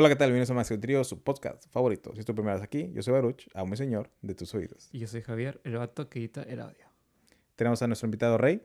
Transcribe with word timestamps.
Hola, 0.00 0.08
¿qué 0.08 0.16
tal? 0.16 0.28
Bienvenidos 0.28 0.50
a 0.50 0.54
Más 0.54 0.66
que 0.66 0.72
un 0.72 0.80
Trío, 0.80 1.04
su 1.04 1.22
podcast 1.22 1.70
favorito. 1.70 2.14
Si 2.14 2.20
es 2.20 2.24
tu 2.24 2.34
primera 2.34 2.54
vez 2.54 2.62
aquí, 2.62 2.90
yo 2.94 3.02
soy 3.02 3.12
Baruch, 3.12 3.48
a 3.52 3.62
un 3.62 3.76
señor 3.76 4.08
de 4.22 4.34
tus 4.34 4.54
oídos. 4.54 4.88
Y 4.92 4.98
yo 5.00 5.06
soy 5.06 5.20
Javier, 5.20 5.60
el 5.62 5.76
vato 5.76 6.08
que 6.08 6.20
edita 6.20 6.42
el 6.42 6.60
audio. 6.60 6.86
Tenemos 7.54 7.82
a 7.82 7.86
nuestro 7.86 8.06
invitado 8.06 8.38
Rey. 8.38 8.62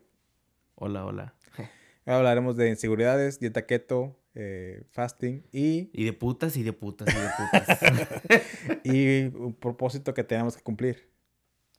Hola, 0.76 1.06
hola. 1.06 1.36
Ahora 1.58 1.68
hablaremos 2.20 2.56
de 2.56 2.70
inseguridades, 2.70 3.38
dieta 3.42 3.66
keto, 3.66 4.18
eh, 4.34 4.86
fasting 4.92 5.46
y, 5.52 5.90
Y 5.92 6.06
de 6.06 6.14
putas 6.14 6.56
y 6.56 6.64
de 6.64 6.72
putas 6.72 7.14
y 7.14 7.20
de 7.20 7.28
putas. 7.38 8.82
y 8.86 9.38
un 9.38 9.54
propósito 9.56 10.14
que 10.14 10.24
tenemos 10.24 10.56
que 10.56 10.64
cumplir. 10.64 11.10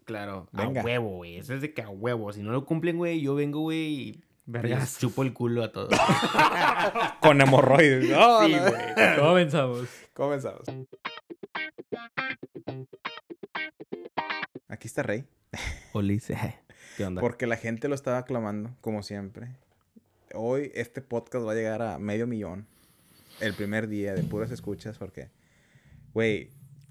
claro, 0.05 0.51
Venga. 0.53 0.83
a 0.83 0.85
huevo, 0.85 1.17
güey. 1.17 1.39
Eso 1.39 1.55
es 1.55 1.63
de 1.63 1.73
que 1.73 1.81
a 1.81 1.89
huevo. 1.89 2.31
Si 2.31 2.43
no 2.43 2.53
lo 2.53 2.67
cumplen, 2.67 2.99
güey, 2.99 3.23
yo 3.23 3.35
vengo, 3.35 3.61
güey, 3.61 3.87
y 3.87 4.25
Vergas. 4.47 4.99
chupo 4.99 5.23
el 5.23 5.33
culo 5.33 5.65
a 5.65 5.73
todos. 5.73 5.91
Con 7.21 7.41
hemorroides. 7.41 8.09
No, 8.09 8.47
Sí, 8.47 8.55
no. 8.55 8.71
güey. 8.71 9.17
Comenzamos. 9.19 9.89
Comenzamos. 10.15 10.63
Aquí 14.69 14.87
está 14.89 15.03
Rey. 15.03 15.27
Olice. 15.93 16.37
¿Qué 16.97 17.05
onda? 17.05 17.21
Porque 17.21 17.47
la 17.47 17.57
gente 17.57 17.89
lo 17.89 17.95
estaba 17.95 18.19
aclamando, 18.19 18.75
como 18.81 19.03
siempre. 19.03 19.57
Hoy 20.35 20.71
este 20.75 21.03
podcast 21.03 21.47
va 21.47 21.53
a 21.53 21.55
llegar 21.55 21.83
a 21.83 21.99
medio 21.99 22.27
millón. 22.27 22.67
El 23.41 23.53
primer 23.55 23.87
día 23.89 24.15
de 24.15 24.23
puras 24.23 24.51
escuchas, 24.51 24.97
porque, 24.99 25.31
güey, 26.15 26.51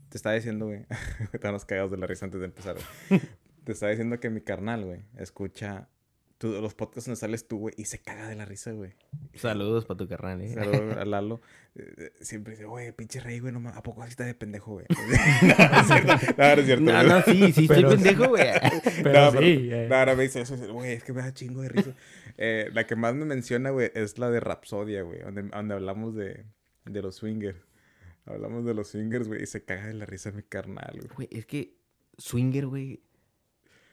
te 0.10 0.18
estaba 0.18 0.36
diciendo, 0.36 0.66
güey, 0.68 0.86
estábamos 1.34 1.66
cagados 1.66 1.92
de 1.92 1.98
la 1.98 2.06
risa 2.08 2.26
antes 2.26 2.40
de 2.40 2.46
empezar, 2.46 2.76
güey. 3.10 3.22
Te 3.64 3.72
estaba 3.72 3.90
diciendo 3.90 4.20
que 4.20 4.30
mi 4.30 4.42
carnal, 4.42 4.86
güey, 4.86 5.02
escucha 5.18 5.90
tú- 6.38 6.52
los 6.62 6.74
podcasts 6.74 7.06
donde 7.08 7.20
sales 7.20 7.48
tú, 7.48 7.60
güey, 7.60 7.74
y 7.78 7.86
se 7.86 8.00
caga 8.00 8.28
de 8.28 8.36
la 8.36 8.46
risa, 8.46 8.72
güey. 8.72 8.94
Saludos 9.36 9.86
para 9.86 9.98
tu 9.98 10.08
carnal, 10.08 10.42
eh. 10.42 10.54
Saludos 10.54 10.98
a 10.98 11.06
Lalo. 11.06 11.42
Eh, 11.76 11.94
eh, 11.98 12.14
Siempre 12.22 12.54
dice, 12.54 12.66
güey, 12.66 12.92
pinche 12.92 13.20
rey, 13.20 13.40
güey, 13.40 13.52
no 13.54 13.60
ma- 13.60 13.72
¿a 13.72 13.84
poco 13.84 14.02
así 14.04 14.12
está 14.12 14.26
de 14.26 14.34
pendejo, 14.36 14.74
güey? 14.74 14.86
no, 15.42 15.70
no 15.70 15.80
es 15.82 15.88
cierto. 15.88 16.14
No, 16.38 16.56
no 16.56 16.62
es 16.62 16.66
cierto. 16.66 16.84
No, 16.84 16.92
güey. 16.94 17.08
no, 17.10 17.22
sí, 17.22 17.54
sí, 17.54 17.62
estoy 17.64 17.68
Pero- 17.68 17.90
pendejo, 17.90 18.28
güey. 18.30 18.44
Pero 19.04 19.32
No, 19.32 19.40
sí. 19.40 19.70
eh. 19.72 19.88
No, 19.90 20.06
no 20.06 20.16
me 20.16 20.24
dice 20.24 20.42
eso. 20.42 20.56
Güey, 20.74 20.94
es 20.94 21.04
que 21.04 21.14
me 21.14 21.22
da 21.22 21.34
chingo 21.34 21.62
de 21.62 21.70
risa. 21.70 21.94
Eh, 22.38 22.70
la 22.74 22.86
que 22.86 22.96
más 22.96 23.16
me 23.16 23.26
menciona, 23.26 23.70
güey, 23.70 23.92
es 23.96 24.18
la 24.18 24.30
de 24.30 24.40
Rapsodia, 24.40 25.04
güey. 25.04 25.20
Donde, 25.22 25.44
donde 25.44 25.74
hablamos 25.74 26.16
de, 26.16 26.46
de 26.86 27.02
los 27.02 27.16
swingers. 27.16 27.60
Hablamos 28.26 28.66
de 28.66 28.74
los 28.74 28.88
swingers, 28.90 29.28
güey. 29.28 29.44
Y 29.44 29.46
se 29.46 29.64
caga 29.64 29.88
de 29.88 29.94
la 29.94 30.06
risa 30.06 30.32
mi 30.32 30.44
carnal, 30.44 30.96
güey. 30.98 31.10
Güey, 31.16 31.30
es 31.32 31.46
que 31.46 31.76
swinger, 32.18 32.66
güey. 32.68 33.02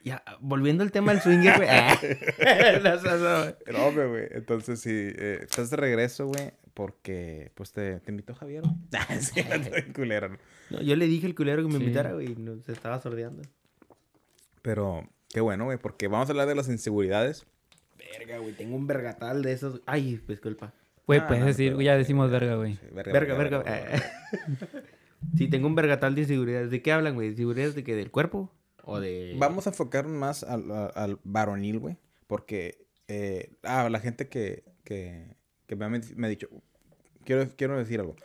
Ya, 0.04 0.22
volviendo 0.40 0.82
al 0.82 0.90
tema 0.90 1.12
del 1.12 1.20
swinger, 1.22 1.56
güey. 1.58 1.68
ah. 1.70 1.98
No, 3.72 3.86
hombre, 3.86 4.06
güey. 4.08 4.24
Entonces, 4.32 4.80
sí, 4.80 4.90
eh, 4.92 5.40
estás 5.42 5.70
de 5.70 5.76
regreso, 5.76 6.26
güey. 6.26 6.50
Porque, 6.74 7.52
pues, 7.54 7.72
te, 7.72 8.00
te 8.00 8.10
invitó 8.10 8.34
Javier, 8.34 8.62
güey. 8.62 8.74
Ah, 8.94 9.14
sí, 9.20 9.42
culero, 9.94 10.30
¿no? 10.30 10.38
No, 10.70 10.80
yo 10.82 10.96
le 10.96 11.06
dije 11.06 11.26
al 11.26 11.34
culero 11.34 11.62
que 11.62 11.68
me 11.68 11.74
Sí. 11.78 11.80
invitara, 11.82 12.12
güey. 12.12 12.34
No, 12.36 12.60
se 12.62 12.72
estaba 12.72 12.98
sordeando. 13.00 13.42
Pero, 14.62 15.08
qué 15.28 15.40
bueno, 15.40 15.64
güey. 15.66 15.78
Porque 15.78 16.08
vamos 16.08 16.28
a 16.28 16.32
hablar 16.32 16.48
de 16.48 16.54
las 16.54 16.68
inseguridades. 16.68 17.44
Verga, 18.18 18.38
güey. 18.38 18.52
Tengo 18.54 18.74
un 18.76 18.86
vergatal 18.86 19.42
de 19.42 19.52
esos. 19.52 19.80
Ay, 19.86 20.20
disculpa. 20.26 20.72
Güey, 21.06 21.20
Ah, 21.20 21.26
puedes 21.26 21.40
no, 21.42 21.46
decir, 21.48 21.72
pero- 21.72 21.82
ya 21.82 21.96
decimos 21.96 22.30
verga, 22.30 22.54
güey. 22.56 22.74
Sí, 22.74 22.80
Verga, 22.92 23.34
verga. 23.36 23.62
eh. 23.66 24.00
Sí, 25.36 25.46
tengo 25.48 25.68
un 25.68 25.76
vergatal 25.76 26.16
de 26.16 26.22
inseguridades. 26.22 26.70
¿De 26.72 26.82
qué 26.82 26.90
hablan, 26.90 27.14
güey? 27.14 27.28
¿Inseguridades 27.28 27.76
de 27.76 27.84
qué? 27.84 27.94
¿Del 27.94 28.10
cuerpo? 28.10 28.52
¿O 28.84 29.00
de...? 29.00 29.34
Vamos 29.38 29.66
a 29.66 29.70
enfocarnos 29.70 30.12
más 30.12 30.42
al, 30.44 30.70
al 30.94 31.18
varonil, 31.24 31.78
güey. 31.78 31.96
Porque, 32.26 32.86
eh, 33.08 33.52
ah, 33.62 33.88
la 33.90 34.00
gente 34.00 34.28
que, 34.28 34.64
que, 34.84 35.36
que 35.66 35.76
me, 35.76 35.84
ha, 35.84 35.88
me 35.88 36.26
ha 36.26 36.30
dicho, 36.30 36.48
quiero, 37.24 37.46
quiero 37.56 37.78
decir 37.78 38.00
algo. 38.00 38.16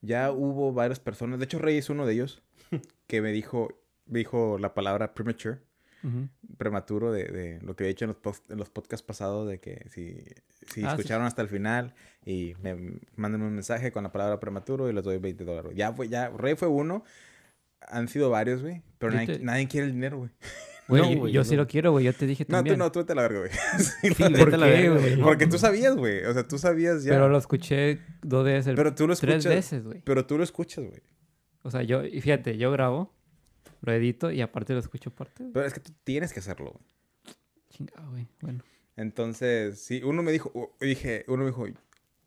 Ya 0.00 0.32
hubo 0.32 0.72
varias 0.72 0.98
personas, 1.00 1.38
de 1.38 1.44
hecho 1.44 1.58
Rey 1.58 1.78
es 1.78 1.90
uno 1.90 2.06
de 2.06 2.14
ellos, 2.14 2.42
que 3.06 3.20
me 3.20 3.30
dijo, 3.32 3.68
me 4.06 4.18
dijo 4.20 4.58
la 4.58 4.74
palabra 4.74 5.14
premature, 5.14 5.60
Ujú. 6.02 6.28
prematuro 6.58 7.12
de, 7.12 7.24
de 7.24 7.60
lo 7.62 7.76
que 7.76 7.84
he 7.84 7.88
dicho 7.88 8.04
en 8.04 8.08
los, 8.08 8.16
post- 8.16 8.50
en 8.50 8.58
los 8.58 8.68
podcasts 8.70 9.06
pasados, 9.06 9.48
de 9.48 9.60
que 9.60 9.86
si, 9.90 10.24
si 10.72 10.84
Ah, 10.84 10.90
sí. 10.90 11.00
escucharon 11.02 11.24
hasta 11.26 11.42
el 11.42 11.48
final 11.48 11.94
y 12.24 12.54
me 12.60 12.98
manden 13.16 13.42
un 13.42 13.54
mensaje 13.54 13.92
con 13.92 14.02
la 14.02 14.10
palabra 14.12 14.40
prematuro 14.40 14.88
y 14.88 14.92
les 14.92 15.04
doy 15.04 15.18
20 15.18 15.44
dólares. 15.44 15.72
Ya 15.76 15.92
fue, 15.92 16.08
ya, 16.08 16.28
Rey 16.30 16.56
fue 16.56 16.66
uno, 16.68 17.04
han 17.88 18.08
sido 18.08 18.30
varios, 18.30 18.62
güey, 18.62 18.82
pero 18.98 19.12
nadie, 19.12 19.38
te- 19.38 19.44
nadie 19.44 19.68
quiere 19.68 19.86
el 19.86 19.92
dinero, 19.92 20.18
güey. 20.18 20.30
Güey, 20.88 21.00
No, 21.00 21.12
yo- 21.12 21.18
güey, 21.20 21.32
yo 21.32 21.40
yo 21.40 21.44
sí 21.44 21.52
no. 21.56 21.62
lo 21.62 21.68
quiero, 21.68 21.92
güey. 21.92 22.04
Yo 22.04 22.12
te 22.12 22.26
dije 22.26 22.44
No, 22.48 22.56
también. 22.58 22.74
tú 22.76 22.78
no, 22.80 22.90
tú 22.92 23.06
a 23.08 23.14
la 23.14 23.22
verga, 23.22 23.38
güey. 23.38 23.50
Sí, 23.78 24.12
Sí, 24.14 24.22
no, 24.24 24.36
¿Por 24.36 24.58
la 24.58 24.66
qué, 24.66 24.72
verga, 24.72 24.98
güey? 25.00 25.20
Porque 25.22 25.46
tú 25.46 25.56
sabías, 25.56 25.94
güey. 25.94 26.24
O 26.24 26.34
sea, 26.34 26.46
tú 26.46 26.58
sabías 26.58 27.04
ya. 27.04 27.12
Pero 27.12 27.28
lo 27.28 27.38
escuché 27.38 28.00
dos 28.20 28.44
veces, 28.44 28.74
Pero 28.74 28.92
tú 28.92 29.06
lo 29.06 29.14
tres 29.14 29.36
escuchas. 29.36 29.54
veces, 29.54 29.84
güey. 29.84 30.02
Pero 30.04 30.26
tú 30.26 30.36
lo 30.36 30.44
escuchas, 30.44 30.84
güey. 30.84 31.00
O 31.62 31.70
sea, 31.70 31.82
yo, 31.84 32.04
y 32.04 32.20
fíjate, 32.20 32.58
yo 32.58 32.72
grabo, 32.72 33.14
lo 33.80 33.92
edito 33.92 34.32
y 34.32 34.40
aparte 34.42 34.72
lo 34.74 34.80
escucho 34.80 35.10
aparte. 35.10 35.44
güey. 35.44 35.52
Pero 35.54 35.66
es 35.66 35.72
que 35.72 35.80
tú 35.80 35.92
tienes 36.02 36.32
que 36.32 36.40
hacerlo, 36.40 36.72
güey. 36.72 36.84
Chingado, 37.70 38.10
güey. 38.10 38.26
Bueno. 38.40 38.62
Entonces, 38.96 39.80
sí, 39.80 40.02
uno 40.04 40.22
me 40.24 40.32
dijo, 40.32 40.76
dije, 40.80 41.24
uno 41.28 41.44
me 41.44 41.50
dijo, 41.50 41.66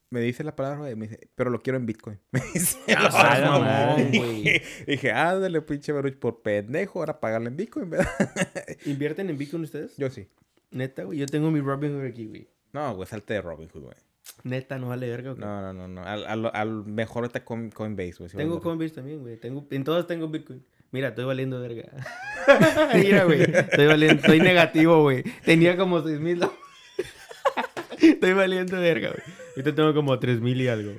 me 0.10 0.20
dice 0.22 0.44
la 0.44 0.56
palabra, 0.56 0.80
güey, 0.80 0.96
me 0.96 1.08
dice, 1.08 1.30
pero 1.36 1.50
lo 1.50 1.62
quiero 1.62 1.78
en 1.78 1.86
Bitcoin. 1.86 2.20
Me 2.32 2.40
dice, 2.54 2.78
Ah, 2.96 3.04
"No 3.04 3.12
seas 3.12 3.40
la 3.42 3.50
mamón". 3.52 3.68
madre, 3.68 4.12
güey. 4.18 4.62
Dije, 4.88 5.12
ándale, 5.12 5.62
pinche 5.62 5.92
Baruch, 5.92 6.18
por 6.18 6.42
pendejo, 6.42 7.00
ahora 7.00 7.20
pagarle 7.20 7.50
en 7.50 7.58
Bitcoin, 7.58 7.90
¿verdad? 7.90 8.08
¿Invierten 8.86 9.30
en 9.30 9.38
Bitcoin 9.38 9.64
ustedes? 9.64 9.96
Yo 9.98 10.10
sí. 10.10 10.28
Neta, 10.72 11.04
güey. 11.04 11.20
Yo 11.20 11.26
tengo 11.26 11.52
mi 11.52 11.60
Robinhood 11.60 12.06
aquí, 12.06 12.26
güey. 12.28 12.48
No, 12.74 12.96
güey, 12.96 13.08
salte 13.08 13.34
de 13.36 13.42
Robinhood, 13.42 13.82
güey. 13.84 13.96
Neta, 14.44 14.78
no 14.80 14.90
vale 14.90 15.10
verga, 15.10 15.32
güey. 15.32 15.42
No, 15.42 15.62
no, 15.62 15.74
no, 15.74 15.88
no. 15.88 16.04
Al, 16.04 16.26
al, 16.26 16.52
al 16.54 16.86
mejor 16.86 17.24
ahorita 17.24 17.46
Coin- 17.46 17.72
Coinbase, 17.72 18.16
güey. 18.20 18.30
Tengo. 18.32 18.60
Coinbase 18.62 18.96
también, 18.96 19.22
güey. 19.22 19.38
Tengo... 19.38 19.66
En 19.72 19.84
todas 19.84 20.08
tengo 20.08 20.28
Bitcoin. 20.28 20.66
Mira, 20.92 21.10
estoy 21.10 21.26
valiendo 21.26 21.60
verga. 21.62 21.84
Mira, 22.96 23.24
güey. 23.26 23.42
Estoy 23.44 23.86
valiendo... 23.88 24.22
Estoy 24.22 24.40
negativo, 24.40 25.02
güey. 25.02 25.24
Tenía 25.44 25.78
como 25.78 26.02
6 26.02 26.20
mil... 26.20 26.40
estoy 28.10 28.34
valiendo 28.34 28.80
verga, 28.80 29.10
güey. 29.10 29.22
Ahorita 29.56 29.74
tengo 29.76 29.94
como 29.94 30.20
3 30.20 30.42
mil 30.42 30.60
y 30.62 30.68
algo. 30.68 30.92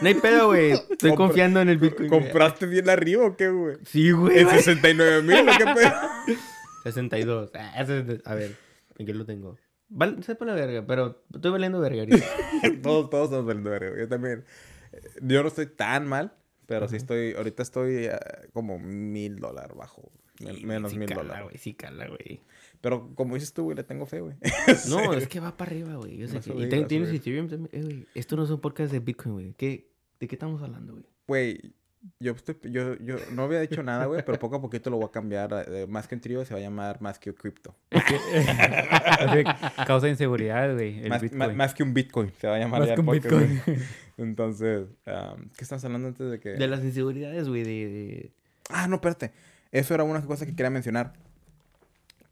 No 0.00 0.08
hay 0.08 0.14
pedo, 0.14 0.46
güey. 0.48 0.72
Estoy 0.72 1.14
confiando 1.14 1.60
en 1.60 1.68
el 1.68 1.78
Bitcoin. 1.78 2.08
¿Compraste 2.08 2.66
bien 2.66 2.88
arriba 2.88 3.24
o 3.26 3.36
qué, 3.36 3.48
güey? 3.48 3.76
Sí, 3.84 4.10
güey. 4.12 4.38
¿En 4.38 4.48
69 4.48 5.22
mil 5.22 5.44
qué 5.58 5.64
pedo? 5.64 5.92
62. 6.84 7.50
Ah, 7.54 7.84
60. 7.84 8.28
A 8.30 8.34
ver, 8.34 8.56
¿en 8.98 9.06
qué 9.06 9.14
lo 9.14 9.24
tengo? 9.24 9.56
Val... 9.88 10.22
Sepa 10.22 10.44
la 10.44 10.54
verga, 10.54 10.84
pero 10.86 11.24
estoy 11.34 11.50
valiendo 11.50 11.80
verga 11.80 12.00
ahorita. 12.02 12.26
todos, 12.82 13.10
todos 13.10 13.24
estamos 13.26 13.46
valiendo 13.46 13.70
verga, 13.70 13.88
güey. 13.90 14.00
Yo 14.02 14.08
también. 14.08 14.44
eh, 14.92 15.00
Yo 15.22 15.42
no 15.42 15.48
estoy 15.48 15.66
tan 15.66 16.06
mal, 16.06 16.32
pero 16.66 16.88
sí 16.88 16.96
estoy. 16.96 17.34
Ahorita 17.34 17.62
estoy 17.62 18.06
eh, 18.06 18.18
como 18.52 18.78
mil 18.78 19.36
dólares 19.40 19.76
bajo. 19.76 20.10
men- 20.40 20.56
Sí, 20.56 20.64
menos 20.66 20.92
sí 20.92 20.98
mil 20.98 21.08
cala, 21.08 21.22
dólares. 21.22 21.44
güey. 21.44 21.58
Sí, 21.58 21.74
cala, 21.74 22.06
güey. 22.08 22.40
Pero 22.86 23.10
como 23.16 23.34
dices 23.34 23.52
tú, 23.52 23.64
güey, 23.64 23.76
le 23.76 23.82
tengo 23.82 24.06
fe, 24.06 24.20
güey. 24.20 24.36
No, 24.88 25.12
es 25.12 25.26
que 25.26 25.40
va 25.40 25.56
para 25.56 25.72
arriba, 25.72 25.96
güey. 25.96 26.18
Yo 26.18 26.28
sé 26.28 26.36
que- 26.36 26.42
subir, 26.42 26.66
Y 26.66 26.70
ten- 26.70 26.86
tienes. 26.86 27.12
Ethereum 27.12 27.48
también. 27.48 27.68
Eh, 27.72 27.82
güey, 27.82 28.06
esto 28.14 28.36
no 28.36 28.44
es 28.44 28.50
un 28.50 28.60
podcast 28.60 28.92
de 28.92 29.00
Bitcoin, 29.00 29.32
güey. 29.34 29.54
¿Qué... 29.54 29.90
¿De 30.20 30.28
qué 30.28 30.36
estamos 30.36 30.62
hablando, 30.62 30.92
güey? 30.92 31.04
Güey, 31.26 31.74
yo, 32.20 32.30
estoy, 32.32 32.56
yo, 32.70 32.94
yo 32.98 33.16
no 33.32 33.42
había 33.42 33.58
dicho 33.60 33.82
nada, 33.82 34.06
güey, 34.06 34.24
pero 34.24 34.38
poco 34.38 34.54
a 34.56 34.60
poquito 34.60 34.88
lo 34.88 34.98
voy 34.98 35.06
a 35.06 35.10
cambiar. 35.10 35.66
eh, 35.68 35.86
más 35.88 36.06
que 36.06 36.14
en 36.14 36.20
trío 36.20 36.44
se 36.44 36.54
va 36.54 36.60
a 36.60 36.62
llamar 36.62 37.00
más 37.02 37.18
que 37.18 37.34
cripto. 37.34 37.74
Así, 37.90 39.42
causa 39.86 40.08
inseguridad, 40.08 40.72
güey. 40.74 41.08
Más, 41.08 41.20
Bitcoin. 41.22 41.38
más- 41.38 41.54
más 41.56 41.74
que 41.74 41.82
un 41.82 41.92
Bitcoin 41.92 42.32
se 42.40 42.46
va 42.46 42.54
a 42.54 42.58
llamar 42.58 42.80
Más 42.80 42.88
ya 42.90 42.94
que 42.94 43.00
un 43.00 43.06
podcast, 43.06 43.24
Bitcoin. 43.34 43.62
güey. 43.66 43.78
Entonces, 44.18 44.86
um, 45.06 45.48
¿qué 45.56 45.62
estamos 45.64 45.84
hablando 45.84 46.08
antes 46.08 46.30
de 46.30 46.38
que...? 46.40 46.50
De 46.50 46.68
las 46.68 46.82
inseguridades, 46.84 47.48
güey, 47.48 47.64
de... 47.64 47.70
de- 47.88 48.32
Ah, 48.70 48.86
no, 48.88 48.96
espérate. 48.96 49.32
Eso 49.72 49.94
era 49.94 50.04
una 50.04 50.22
cosa 50.24 50.46
que 50.46 50.54
quería 50.54 50.70
mencionar. 50.70 51.12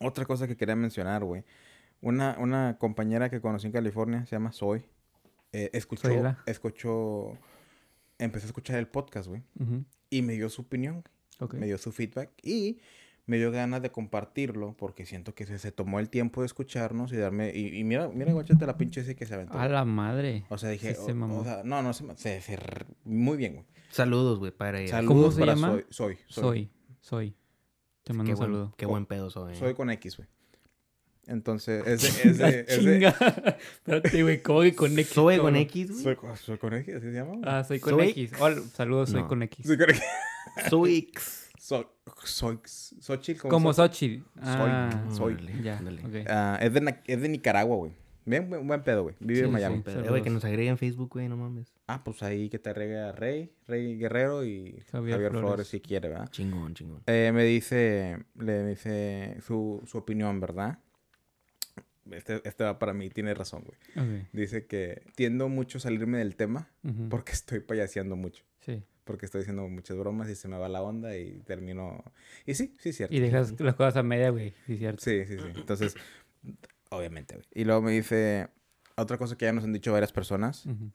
Otra 0.07 0.25
cosa 0.25 0.47
que 0.47 0.57
quería 0.57 0.77
mencionar, 0.77 1.25
güey. 1.25 1.45
Una, 2.01 2.37
una 2.39 2.77
compañera 2.79 3.31
que 3.31 3.41
conocí 3.41 3.67
en 3.67 3.73
California, 3.73 4.27
se 4.27 4.33
llama 4.37 4.53
Soy. 4.53 4.85
eh, 5.53 5.71
escuchó, 5.73 6.09
escuchó, 6.47 7.39
empezó 8.19 8.47
a 8.47 8.49
escuchar 8.49 8.79
el 8.79 8.89
podcast, 8.89 9.29
güey. 9.29 9.43
Y 10.11 10.23
me 10.23 10.35
dio 10.35 10.49
su 10.51 10.63
opinión, 10.63 11.03
güey. 11.03 11.05
ok. 11.41 11.55
me 11.55 11.67
dio 11.67 11.79
su 11.79 11.93
feedback. 11.93 12.31
Y 12.43 12.81
me 13.27 13.39
dio 13.39 13.51
ganas 13.51 13.81
de 13.81 13.91
compartirlo 13.91 14.75
porque 14.77 15.07
siento 15.07 15.35
que 15.35 15.47
se, 15.47 15.59
se 15.59 15.73
tomó 15.73 15.99
el 15.99 16.11
tiempo 16.11 16.43
de 16.43 16.47
escucharnos 16.47 17.11
y 17.13 17.17
darme... 17.17 17.53
Y, 17.55 17.79
y 17.79 17.85
mira, 17.85 18.09
mira, 18.09 18.33
guáchate 18.33 18.67
la 18.67 18.77
pinche 18.77 19.01
ese 19.01 19.17
que 19.17 19.25
se 19.25 19.35
aventó. 19.35 19.59
A 19.59 19.67
la 19.69 19.85
madre. 19.87 20.45
O 20.51 20.59
sea, 20.59 20.69
dije... 20.71 20.95
Sí 20.95 21.01
se 21.07 21.13
o- 21.13 21.15
mamó. 21.15 21.39
o 21.41 21.45
sea, 21.45 21.63
no, 21.65 21.83
no, 21.83 21.95
se, 21.95 22.43
Muy 23.05 23.37
bien, 23.39 23.55
güey. 23.55 23.67
Saludos, 23.89 24.39
güey, 24.41 24.53
para 24.53 24.81
ella. 24.81 24.91
Saludos 24.91 25.35
se 25.37 25.41
para 25.41 25.55
llama? 25.55 25.69
Soy. 25.71 25.85
Soy. 25.89 26.17
Soy. 26.27 26.43
Soy. 26.43 26.71
Soy. 27.01 27.37
Te 28.05 28.13
mando 28.13 28.29
Qué 28.31 28.35
un 28.35 28.39
buen, 28.39 28.51
saludo. 28.53 28.75
qué 28.77 28.87
buen 28.87 29.07
pedo 29.07 29.31
soy. 29.31 29.55
Soy 29.57 29.75
con 29.75 29.91
X, 29.91 30.17
güey. 30.19 30.29
Entonces, 31.27 31.87
es 31.87 32.03
de... 32.03 32.09
Es 32.31 32.39
de, 32.39 32.61
es 32.69 32.85
de- 32.85 32.93
Chinga. 32.99 33.09
Espérate, 33.77 34.23
güey. 34.23 34.43
¿Cómo 34.43 34.61
que 34.61 34.75
con 34.75 34.93
X? 34.99 35.09
Soy 35.09 35.39
con? 35.39 35.57
X, 35.57 35.91
güey. 35.91 36.03
soy, 36.03 36.17
con- 36.17 36.37
soy 36.37 36.59
con 36.59 36.75
X, 36.75 36.95
¿así 36.97 37.07
se 37.07 37.13
llama? 37.13 37.41
Ah, 37.45 37.65
soy 37.65 37.81
con 37.81 37.95
Soy- 37.95 38.11
X. 38.11 38.33
Hola, 38.39 38.61
saludos, 38.75 39.09
soy 39.11 39.23
No. 39.23 39.29
con 39.29 39.43
X. 39.43 39.67
Soy 39.67 39.79
con 39.79 39.89
X. 39.91 40.03
Soy 40.69 40.97
X. 41.09 41.51
Soy... 41.59 41.87
Soy... 42.25 42.59
Xochitl, 43.01 43.49
Como 43.49 43.73
soy. 43.73 43.87
Xochitl. 43.89 44.25
Ah, 44.43 44.91
soy. 45.11 45.37
Ya. 45.63 45.81
Ah, 46.29 46.59
es, 46.61 46.75
de, 46.75 46.95
es 47.07 47.21
de 47.23 47.29
Nicaragua, 47.31 47.77
güey. 47.77 47.93
Bien, 48.27 48.49
buen, 48.51 48.67
buen 48.67 48.83
pedo, 48.83 49.05
güey. 49.05 49.15
Vive 49.21 49.41
Sí, 49.41 49.45
en 49.47 49.51
Miami. 49.53 49.83
sí. 49.87 49.93
Eh, 49.97 50.09
güey, 50.09 50.23
que 50.23 50.29
nos 50.31 50.45
agreguen 50.45 50.73
en 50.73 50.79
Facebook, 50.79 51.09
güey, 51.11 51.29
no 51.29 51.37
mames. 51.39 51.74
Ah, 51.87 52.03
pues 52.03 52.23
ahí 52.23 52.49
que 52.49 52.59
te 52.59 52.71
arregle 52.71 53.13
Rey, 53.13 53.53
Rey 53.67 53.99
Guerrero 53.99 54.45
y 54.45 54.83
Javier 54.91 55.17
Javier, 55.17 55.31
Flores. 55.33 55.49
Flores. 55.49 55.69
si 55.69 55.81
quiere, 55.81 56.09
¿verdad? 56.09 56.29
Chingón, 56.31 56.75
chingón. 56.75 57.03
Eh, 57.07 57.31
me 57.35 57.45
dice, 57.45 58.25
le 58.39 58.65
dice 58.67 59.37
su, 59.43 59.83
su 59.85 59.99
opinión, 59.99 60.41
¿verdad? 60.41 60.79
Este, 62.11 62.41
este 62.47 62.65
va 62.65 62.79
para 62.79 62.93
mí, 62.95 63.09
tiene 63.11 63.35
razón, 63.35 63.65
güey. 63.65 63.79
Ok. 64.23 64.29
Dice 64.33 64.67
que 64.67 65.03
tiendo 65.15 65.49
mucho 65.49 65.79
a 65.79 65.81
salirme 65.81 66.19
del 66.19 66.37
tema 66.37 66.71
Ujú. 66.85 67.09
porque 67.11 67.33
estoy 67.33 67.61
payaseando 67.61 68.17
mucho. 68.17 68.45
Sí. 68.61 68.83
Porque 69.05 69.27
estoy 69.27 69.43
haciendo 69.43 69.69
muchas 69.69 69.97
bromas 69.99 70.31
y 70.31 70.35
se 70.35 70.49
me 70.49 70.57
va 70.57 70.69
la 70.71 70.81
onda 70.83 71.17
y 71.17 71.41
termino... 71.41 72.03
Y 72.47 72.55
sí, 72.55 72.75
sí, 72.79 72.91
es 72.91 72.97
cierto. 72.97 73.15
Y 73.15 73.21
dejas 73.21 73.59
las 73.61 73.75
cosas 73.75 73.97
a 73.97 74.03
media, 74.03 74.31
güey. 74.31 74.55
Sí, 74.67 74.79
cierto. 74.79 75.03
Sí, 75.03 75.25
sí, 75.27 75.37
sí. 75.39 75.45
Entonces, 75.55 75.95
obviamente, 76.89 77.35
güey. 77.37 77.47
Y 77.53 77.65
luego 77.65 77.83
me 77.83 77.93
dice 77.93 78.49
otra 78.97 79.19
cosa 79.19 79.37
que 79.37 79.45
ya 79.45 79.53
nos 79.53 79.65
han 79.65 79.75
dicho 79.75 79.93
varias 79.93 80.13
personas. 80.13 80.65
Ujú. 80.65 80.91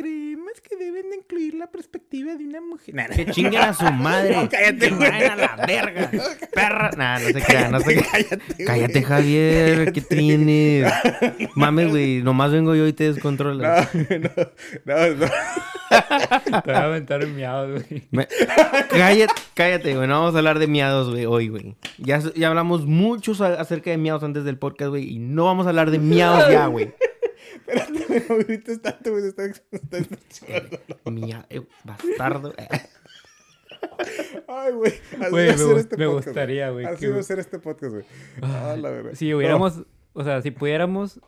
Creemos 0.00 0.60
que 0.68 0.76
deben 0.76 1.10
de 1.10 1.16
incluir 1.16 1.54
la 1.54 1.66
perspectiva 1.68 2.34
de 2.34 2.44
una 2.44 2.60
mujer. 2.60 2.94
Nah. 2.94 3.06
Que 3.08 3.26
chinguen 3.26 3.60
a 3.62 3.72
su 3.74 3.84
madre. 3.92 4.34
No, 4.36 4.48
cállate, 4.48 4.78
Que 4.78 4.90
güey. 4.94 5.10
vayan 5.10 5.32
a 5.40 5.56
la 5.56 5.66
verga. 5.66 6.10
Perra. 6.54 6.90
Nah, 6.96 7.18
no 7.18 7.26
se 7.26 7.42
crean, 7.42 7.72
no 7.72 7.80
se 7.80 7.84
crean. 7.96 8.06
Cállate, 8.10 8.64
Cállate. 8.64 9.02
Javier. 9.02 9.92
¿Qué 9.92 10.00
tienes? 10.00 10.92
Mames, 11.54 11.88
güey. 11.90 12.22
Nomás 12.22 12.52
vengo 12.52 12.74
yo 12.74 12.86
y 12.86 12.92
te 12.92 13.12
descontrolas. 13.12 13.88
No, 13.94 14.00
no, 14.04 15.06
no, 15.08 15.26
no. 15.26 15.26
Te 16.62 16.70
voy 16.70 16.74
a 16.74 16.84
aventar 16.84 17.22
en 17.22 17.36
miados, 17.36 17.82
güey. 17.88 18.02
Me- 18.10 18.28
Cállate, 18.90 19.32
cállate, 19.54 19.94
güey. 19.96 20.06
No 20.08 20.20
vamos 20.20 20.34
a 20.34 20.38
hablar 20.38 20.58
de 20.58 20.66
miados, 20.66 21.10
güey, 21.10 21.26
hoy, 21.26 21.48
güey. 21.48 21.74
Ya, 21.98 22.20
ya 22.36 22.48
hablamos 22.48 22.86
mucho 22.86 23.32
acerca 23.44 23.90
de 23.90 23.96
miados 23.98 24.22
antes 24.22 24.44
del 24.44 24.56
podcast, 24.58 24.90
güey. 24.90 25.08
Y 25.14 25.18
no 25.18 25.44
vamos 25.46 25.66
a 25.66 25.70
hablar 25.70 25.90
de 25.90 25.98
miados 25.98 26.50
ya, 26.50 26.66
güey. 26.66 26.92
Espérate, 27.54 28.24
no 28.28 28.36
grites 28.38 28.82
tanto, 28.82 29.10
güey. 29.12 29.26
Está, 29.28 29.44
está, 29.46 29.98
está- 29.98 31.10
Mia- 31.10 31.46
eh, 31.50 31.60
bastardo. 31.84 32.54
Ay, 34.48 34.72
güey. 34.72 34.92
Así 35.20 35.30
Güey, 35.30 35.46
va 35.48 35.52
a 35.52 35.56
me 35.56 35.58
ser 35.62 35.78
este 35.78 35.96
me 35.96 36.06
podcast, 36.06 36.26
gustaría, 36.28 36.70
güey, 36.70 36.86
Así 36.86 37.00
que- 37.06 37.10
va 37.12 37.20
a 37.20 37.22
ser 37.22 37.38
este 37.38 37.58
podcast, 37.58 37.92
güey. 37.92 38.04
Ah, 38.42 38.76
la 38.78 38.90
verdad. 38.90 39.12
Si 39.14 39.32
hubiéramos, 39.34 39.82
o 40.12 40.24
sea, 40.24 40.42
si 40.42 40.50
pudiéramos 40.50 41.20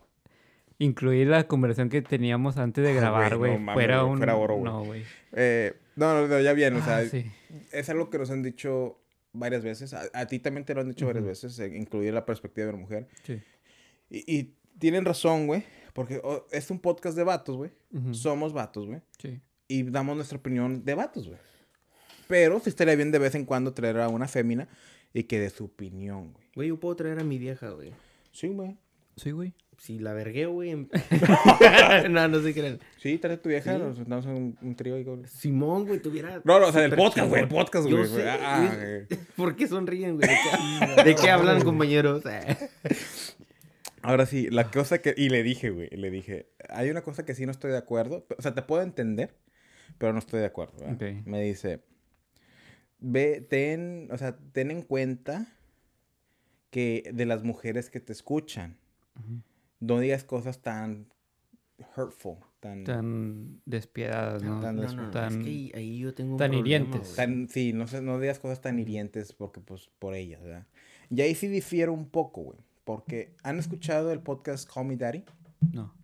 incluir 0.79 1.29
la 1.29 1.47
conversación 1.47 1.89
que 1.89 2.03
teníamos 2.03 2.57
antes 2.59 2.83
de 2.85 2.91
Ah, 2.91 2.95
grabar, 2.95 3.37
güey, 3.37 3.59
no 3.59 3.73
fuera 3.73 4.05
un... 4.05 4.17
fuera 4.19 4.37
oro, 4.37 4.55
güey. 4.57 4.65
No, 4.65 4.85
güey. 4.85 5.05
Eh, 5.33 5.75
no, 5.97 6.15
no, 6.21 6.27
no, 6.27 6.41
ya 6.41 6.53
bien, 6.55 6.75
o 6.77 6.85
sea, 6.85 6.99
Ah, 6.99 7.05
sí. 7.05 7.31
es 7.71 7.89
algo 7.89 8.11
que 8.11 8.19
nos 8.19 8.31
han 8.31 8.43
dicho 8.43 8.99
varias 9.33 9.63
veces. 9.63 9.95
A, 9.95 10.03
a 10.13 10.27
ti 10.27 10.39
también 10.39 10.65
te 10.65 10.75
lo 10.75 10.81
han 10.81 10.89
dicho 10.89 11.07
varias 11.07 11.23
Ujú. 11.23 11.29
veces, 11.31 11.59
eh, 11.59 11.69
incluir 11.77 12.13
la 12.13 12.25
perspectiva 12.25 12.67
de 12.67 12.73
una 12.73 12.83
mujer. 12.83 13.07
Sí. 13.23 13.41
Y, 14.11 14.25
y 14.39 14.55
tienen 14.79 15.05
razón, 15.05 15.47
güey, 15.47 15.65
porque 15.93 16.21
oh, 16.25 16.47
es 16.51 16.71
un 16.71 16.79
podcast 16.81 17.17
de 17.17 17.25
vatos, 17.25 17.57
güey. 17.57 17.71
Somos 18.13 18.53
vatos, 18.53 18.87
güey. 18.87 19.01
Sí. 19.19 19.41
Y 19.69 19.83
damos 19.85 20.17
nuestra 20.17 20.39
opinión 20.39 20.85
de 20.85 20.95
vatos, 20.95 21.29
güey. 21.29 21.39
Pero 22.29 22.61
sí 22.61 22.69
estaría 22.71 22.95
bien 22.95 23.11
de 23.13 23.19
vez 23.19 23.35
en 23.35 23.45
cuando 23.45 23.75
traer 23.75 23.99
a 24.01 24.09
una 24.09 24.27
fémina 24.29 24.69
y 25.13 25.25
que 25.25 25.39
dé 25.39 25.51
su 25.51 25.65
opinión, 25.67 26.33
güey. 26.33 26.45
Güey, 26.55 26.69
yo 26.69 26.81
puedo 26.81 26.97
traer 26.97 27.19
a 27.19 27.25
mi 27.25 27.39
vieja, 27.39 27.71
güey. 27.71 27.93
Sí, 28.33 28.49
güey. 28.49 28.77
Sí, 29.17 29.31
güey. 29.31 29.53
Si 29.79 29.99
la 29.99 30.13
vergueo, 30.15 30.53
güey. 30.53 30.71
en- 30.71 30.89
no, 32.11 32.29
no 32.29 32.41
se 32.41 32.55
crean. 32.55 32.79
Sí, 32.99 33.19
trae 33.19 33.35
a 33.35 33.43
tu 33.43 33.49
vieja, 33.51 33.75
Sí. 33.75 33.79
nos 33.83 33.97
sentamos 33.97 34.25
en 34.27 34.33
un, 34.33 34.59
un 34.63 34.77
trío 34.77 34.97
y 34.99 35.05
güey. 35.05 35.27
Simón, 35.27 35.87
güey, 35.87 36.01
tuviera. 36.01 36.41
No, 36.45 36.61
no, 36.61 36.69
o 36.69 36.73
sea, 36.73 36.83
del 36.83 36.95
podcast, 36.95 37.29
güey, 37.29 37.43
el 37.43 37.49
podcast, 37.49 37.89
güey. 37.89 38.07
sé, 38.07 38.29
Ah, 38.29 38.73
güey. 38.75 39.05
güey. 39.07 39.21
¿Por 39.37 39.57
qué 39.57 39.67
sonríen, 39.69 40.17
güey? 40.17 40.29
¿De 40.29 40.37
qué, 40.97 41.03
de 41.05 41.15
qué 41.15 41.31
hablan, 41.31 41.63
compañeros? 41.63 42.23
Ahora 44.03 44.27
sí, 44.27 44.49
la 44.51 44.71
cosa 44.71 45.01
que... 45.01 45.15
Y 45.17 45.29
le 45.29 45.43
dije, 45.43 45.71
güey, 45.71 45.89
le 45.91 46.11
dije, 46.11 46.49
hay 46.69 46.91
una 46.91 47.03
cosa 47.03 47.25
que 47.25 47.35
sí 47.35 47.47
no 47.47 47.53
estoy 47.53 47.71
de 47.71 47.79
acuerdo. 47.79 48.27
O 48.37 48.43
sea, 48.43 48.55
te 48.55 48.63
puedo 48.63 48.83
entender, 48.83 49.35
pero 49.99 50.13
no 50.13 50.19
estoy 50.19 50.41
de 50.41 50.47
acuerdo. 50.47 50.75
¿verdad? 50.79 50.95
Ok. 50.95 51.27
Me 51.27 51.41
dice, 51.43 51.83
ve, 52.99 53.41
ten, 53.49 54.09
o 54.11 54.19
sea, 54.19 54.37
ten 54.53 54.71
en 54.71 54.83
cuenta 54.83 55.47
que 56.71 57.11
de 57.13 57.27
las 57.27 57.45
mujeres 57.45 57.91
que 57.91 58.01
te 58.01 58.13
escuchan, 58.13 58.79
no 59.81 59.99
digas 60.01 60.25
cosas 60.25 60.63
tan 60.63 61.09
hurtful, 61.97 62.39
tan... 62.61 62.85
Tan 62.85 63.61
despiadadas, 63.67 64.43
¿no? 64.43 64.61
Tan 64.61 64.77
No, 64.77 64.83
des- 64.83 64.95
no, 64.97 65.03
no, 65.05 65.11
tan- 65.11 65.39
es 65.41 65.45
que 65.45 65.73
ahí, 65.77 65.99
yo 65.99 66.15
tengo 66.15 66.33
un 66.33 66.39
tan 66.39 66.51
problema, 66.51 66.87
hirientes. 66.87 67.15
tan- 67.15 67.49
sí, 67.49 67.73
no, 67.73 67.87
sé, 67.87 68.01
no 68.01 68.19
digas 68.19 68.39
cosas 68.39 68.61
tan 68.61 68.79
hirientes 68.79 69.33
porque, 69.33 69.61
pues, 69.61 69.91
por 69.99 70.15
ellas, 70.15 70.43
¿verdad? 70.43 70.67
Y 71.11 71.21
ahí 71.21 71.35
sí 71.35 71.49
difiero 71.49 71.93
un 71.93 72.09
poco, 72.09 72.43
güey. 72.43 72.59
Porque, 72.85 73.37
¿han 73.43 73.59
escuchado 73.59 74.13
el 74.13 74.21
podcast 74.21 74.69
Call 74.73 74.87
Me 74.87 74.97
Daddy? 74.97 75.25
No. 75.73 75.95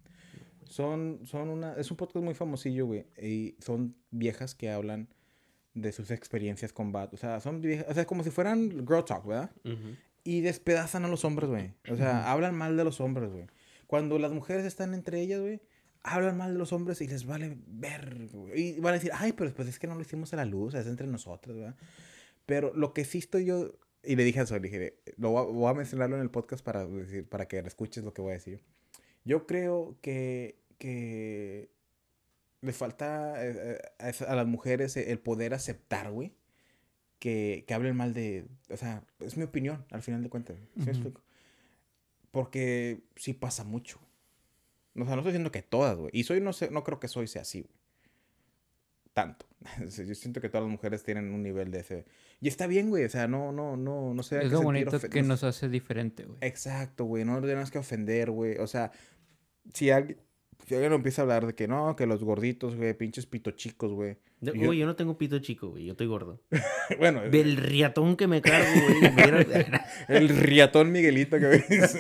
Son, 0.64 1.20
son 1.24 1.48
una, 1.48 1.74
es 1.74 1.90
un 1.90 1.96
podcast 1.96 2.24
muy 2.24 2.34
famosillo, 2.34 2.86
güey. 2.86 3.06
Y 3.20 3.56
son 3.60 3.96
viejas 4.10 4.54
que 4.54 4.70
hablan 4.70 5.08
de 5.74 5.92
sus 5.92 6.10
experiencias 6.10 6.72
con 6.72 6.92
vatos. 6.92 7.20
O 7.20 7.20
sea, 7.20 7.40
son 7.40 7.60
viejas, 7.60 7.86
o 7.88 7.94
sea, 7.94 8.06
como 8.06 8.22
si 8.22 8.30
fueran 8.30 8.70
girl 8.86 9.04
talk, 9.04 9.26
¿verdad? 9.26 9.50
Ujú. 9.64 9.96
Y 10.24 10.40
despedazan 10.40 11.04
a 11.04 11.08
los 11.08 11.24
hombres, 11.24 11.48
güey. 11.48 11.74
O 11.90 11.96
sea, 11.96 12.30
hablan 12.30 12.54
mal 12.54 12.76
de 12.76 12.84
los 12.84 13.00
hombres, 13.00 13.30
güey. 13.30 13.46
Cuando 13.86 14.18
las 14.18 14.32
mujeres 14.32 14.66
están 14.66 14.92
entre 14.92 15.20
ellas, 15.20 15.40
güey, 15.40 15.62
hablan 16.02 16.36
mal 16.36 16.52
de 16.52 16.58
los 16.58 16.72
hombres 16.72 17.00
y 17.00 17.08
les 17.08 17.24
vale 17.24 17.56
ver, 17.66 18.28
güey. 18.32 18.76
Y 18.76 18.80
van 18.80 18.92
a 18.92 18.98
decir, 18.98 19.10
ay, 19.14 19.32
pero 19.32 19.52
pues 19.54 19.68
es 19.68 19.78
que 19.78 19.86
no 19.86 19.94
lo 19.94 20.02
hicimos 20.02 20.32
a 20.32 20.36
la 20.36 20.44
luz, 20.44 20.74
es 20.74 20.86
entre 20.86 21.06
nosotros, 21.06 21.56
¿verdad? 21.56 21.76
Pero 22.44 22.72
lo 22.74 22.92
que 22.92 23.04
sí 23.04 23.18
estoy 23.18 23.46
yo, 23.46 23.72
y 24.02 24.16
le 24.16 24.24
dije 24.24 24.40
a 24.40 24.42
eso, 24.44 24.54
le 24.54 24.60
dije, 24.60 24.98
lo 25.16 25.30
voy 25.30 25.40
a, 25.40 25.44
voy 25.44 25.70
a 25.70 25.74
mencionarlo 25.74 26.16
en 26.16 26.22
el 26.22 26.30
podcast 26.30 26.64
para, 26.64 26.86
decir, 26.86 27.28
para 27.28 27.48
que 27.48 27.58
escuches 27.58 28.04
lo 28.04 28.14
que 28.14 28.22
voy 28.22 28.30
a 28.30 28.34
decir. 28.34 28.62
Yo 29.24 29.46
creo 29.46 29.98
que, 30.00 30.58
que 30.78 31.70
le 32.60 32.72
falta 32.72 33.44
eh, 33.44 33.78
eh, 34.00 34.14
a, 34.26 34.32
a 34.32 34.36
las 34.36 34.46
mujeres 34.46 34.96
el 34.96 35.18
poder 35.18 35.54
aceptar, 35.54 36.10
güey, 36.10 36.32
que, 37.18 37.64
que 37.66 37.74
hablen 37.74 37.96
mal 37.96 38.14
de... 38.14 38.46
O 38.70 38.76
sea, 38.76 39.04
es 39.20 39.36
mi 39.36 39.44
opinión, 39.44 39.84
al 39.90 40.02
final 40.02 40.22
de 40.22 40.30
cuentas. 40.30 40.56
¿sí 40.56 40.64
me 40.76 40.82
Ujú. 40.82 40.90
explico? 40.90 41.22
Porque 42.30 43.00
sí 43.16 43.34
pasa 43.34 43.64
mucho. 43.64 43.98
O 44.94 45.04
sea, 45.04 45.14
no 45.14 45.20
estoy 45.20 45.32
diciendo 45.32 45.52
que 45.52 45.62
todas, 45.62 45.96
güey. 45.96 46.10
Y 46.12 46.24
soy, 46.24 46.40
no 46.40 46.52
sé, 46.52 46.70
no 46.70 46.84
creo 46.84 47.00
que 47.00 47.08
soy 47.08 47.26
sea 47.26 47.42
así, 47.42 47.62
güey. 47.62 47.74
Tanto. 49.12 49.46
Yo 49.80 50.14
siento 50.14 50.40
que 50.40 50.48
todas 50.48 50.62
las 50.64 50.70
mujeres 50.72 51.02
tienen 51.02 51.32
un 51.32 51.42
nivel 51.42 51.70
de 51.70 51.80
ese... 51.80 52.04
Y 52.40 52.48
está 52.48 52.66
bien, 52.66 52.90
güey. 52.90 53.04
O 53.04 53.08
sea, 53.08 53.26
no, 53.26 53.52
no, 53.52 53.76
no, 53.76 54.14
no 54.14 54.22
sé. 54.22 54.38
Es 54.44 54.52
lo 54.52 54.62
bonito 54.62 54.98
que 55.00 55.22
nos 55.22 55.42
hace 55.44 55.68
diferente, 55.68 56.24
güey. 56.24 56.38
Exacto, 56.40 57.04
güey. 57.04 57.24
No 57.24 57.40
tenemos 57.40 57.70
que 57.70 57.78
ofender, 57.78 58.30
güey. 58.30 58.56
O 58.58 58.66
sea, 58.66 58.92
si 59.74 59.90
alguien, 59.90 60.18
si 60.66 60.74
alguien 60.74 60.92
empieza 60.92 61.22
a 61.22 61.24
hablar 61.24 61.46
de 61.46 61.54
que 61.54 61.66
no, 61.66 61.96
que 61.96 62.06
los 62.06 62.22
gorditos, 62.22 62.76
güey, 62.76 62.94
pinches 62.94 63.26
pito 63.26 63.50
chicos, 63.52 63.92
güey. 63.92 64.18
Yo- 64.40 64.52
Güey, 64.54 64.78
yo 64.78 64.86
no 64.86 64.94
tengo 64.94 65.18
pito 65.18 65.40
chico, 65.40 65.70
güey. 65.70 65.84
Yo 65.86 65.92
estoy 65.92 66.06
gordo. 66.06 66.40
bueno, 66.98 67.22
Del 67.22 67.56
riatón 67.56 68.16
que 68.16 68.28
me 68.28 68.40
cargo, 68.40 68.68
güey. 68.86 69.12
mira- 69.12 69.84
el 70.08 70.28
riatón 70.28 70.92
Miguelito 70.92 71.38
que 71.40 71.46
ves. 71.46 71.98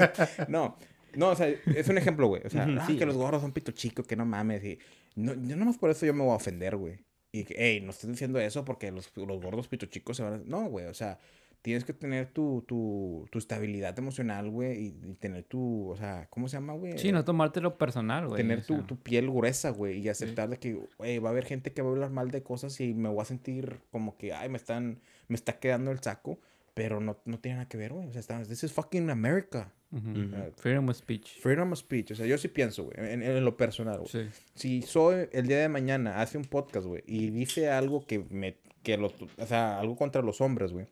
No, 0.48 0.76
no, 1.16 1.30
o 1.30 1.34
sea, 1.34 1.48
es 1.48 1.88
un 1.88 1.98
ejemplo, 1.98 2.28
güey. 2.28 2.42
O 2.44 2.50
sea, 2.50 2.64
ah, 2.64 2.84
sí. 2.86 2.96
que 2.96 3.06
los 3.06 3.16
gordos 3.16 3.42
son 3.42 3.50
pito 3.52 3.72
chicos, 3.72 4.06
que 4.06 4.14
no 4.14 4.24
mames. 4.24 4.62
Y 4.64 4.78
no, 5.16 5.34
yo 5.34 5.56
nomás 5.56 5.78
por 5.78 5.90
eso 5.90 6.06
yo 6.06 6.14
me 6.14 6.22
voy 6.22 6.30
a 6.30 6.36
ofender, 6.36 6.76
güey. 6.76 7.00
Y 7.32 7.44
que, 7.44 7.54
hey, 7.58 7.80
no 7.82 7.90
estoy 7.90 8.10
diciendo 8.10 8.38
eso 8.40 8.64
porque 8.64 8.90
los, 8.90 9.14
los 9.16 9.40
gordos 9.42 9.68
pito 9.68 9.86
chicos 9.86 10.16
se 10.16 10.22
van 10.22 10.32
a... 10.34 10.38
No, 10.38 10.68
güey, 10.68 10.86
o 10.86 10.94
sea, 10.94 11.18
tienes 11.62 11.84
que 11.84 11.92
tener 11.92 12.28
tu, 12.28 12.64
tu, 12.66 13.26
tu 13.30 13.38
estabilidad 13.38 13.98
emocional, 13.98 14.48
güey, 14.48 14.78
y, 14.78 15.10
y 15.10 15.14
tener 15.14 15.44
tu, 15.44 15.90
o 15.90 15.96
sea, 15.96 16.26
¿cómo 16.30 16.48
se 16.48 16.56
llama, 16.56 16.72
güey? 16.74 16.98
Sí, 16.98 17.12
no 17.12 17.24
tomártelo 17.24 17.76
personal, 17.76 18.28
güey. 18.28 18.42
tener 18.42 18.64
tu, 18.64 18.76
sea. 18.76 18.86
tu 18.86 18.96
piel 18.96 19.30
gruesa, 19.30 19.70
güey, 19.70 19.98
y 19.98 20.08
aceptar 20.08 20.48
de 20.48 20.58
que, 20.58 20.80
güey, 20.96 21.18
va 21.18 21.28
a 21.28 21.32
haber 21.32 21.44
gente 21.44 21.72
que 21.72 21.82
va 21.82 21.88
a 21.88 21.92
hablar 21.92 22.10
mal 22.10 22.30
de 22.30 22.42
cosas 22.42 22.80
y 22.80 22.94
me 22.94 23.08
voy 23.08 23.20
a 23.20 23.24
sentir 23.24 23.80
como 23.90 24.16
que, 24.16 24.32
ay, 24.32 24.48
me 24.48 24.56
están, 24.56 25.00
me 25.26 25.34
está 25.34 25.58
quedando 25.58 25.90
el 25.90 26.00
saco, 26.00 26.38
pero 26.74 27.00
no, 27.00 27.18
no 27.24 27.40
tiene 27.40 27.56
nada 27.56 27.68
que 27.68 27.76
ver, 27.76 27.92
güey. 27.92 28.08
O 28.08 28.12
sea, 28.12 28.20
está, 28.20 28.42
this 28.44 28.62
is 28.62 28.72
fucking 28.72 29.10
America. 29.10 29.72
Eh, 29.90 30.52
Freedom 30.56 30.88
of 30.88 30.96
speech. 30.96 31.38
Freedom 31.40 31.72
of 31.72 31.78
speech. 31.78 32.10
O 32.10 32.14
sea, 32.14 32.26
yo 32.26 32.36
sí 32.38 32.48
pienso, 32.48 32.84
güey, 32.84 32.96
en, 32.98 33.22
en 33.22 33.44
lo 33.44 33.56
personal, 33.56 33.98
güey. 34.00 34.08
Sí. 34.08 34.28
Si 34.54 34.82
soy 34.82 35.28
el 35.32 35.46
día 35.46 35.58
de 35.58 35.68
mañana, 35.68 36.20
hace 36.20 36.36
un 36.36 36.44
podcast, 36.44 36.86
güey, 36.86 37.02
y 37.06 37.30
dice 37.30 37.70
algo 37.70 38.04
que 38.06 38.18
me, 38.30 38.56
que 38.82 38.98
lo, 38.98 39.06
o 39.38 39.46
sea, 39.46 39.78
algo 39.80 39.96
contra 39.96 40.20
los 40.22 40.40
hombres, 40.40 40.72
güey, 40.72 40.86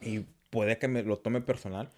y 0.00 0.20
puede 0.50 0.78
que 0.78 0.88
me 0.88 1.02
lo 1.02 1.18
tome 1.18 1.40
personal, 1.42 1.90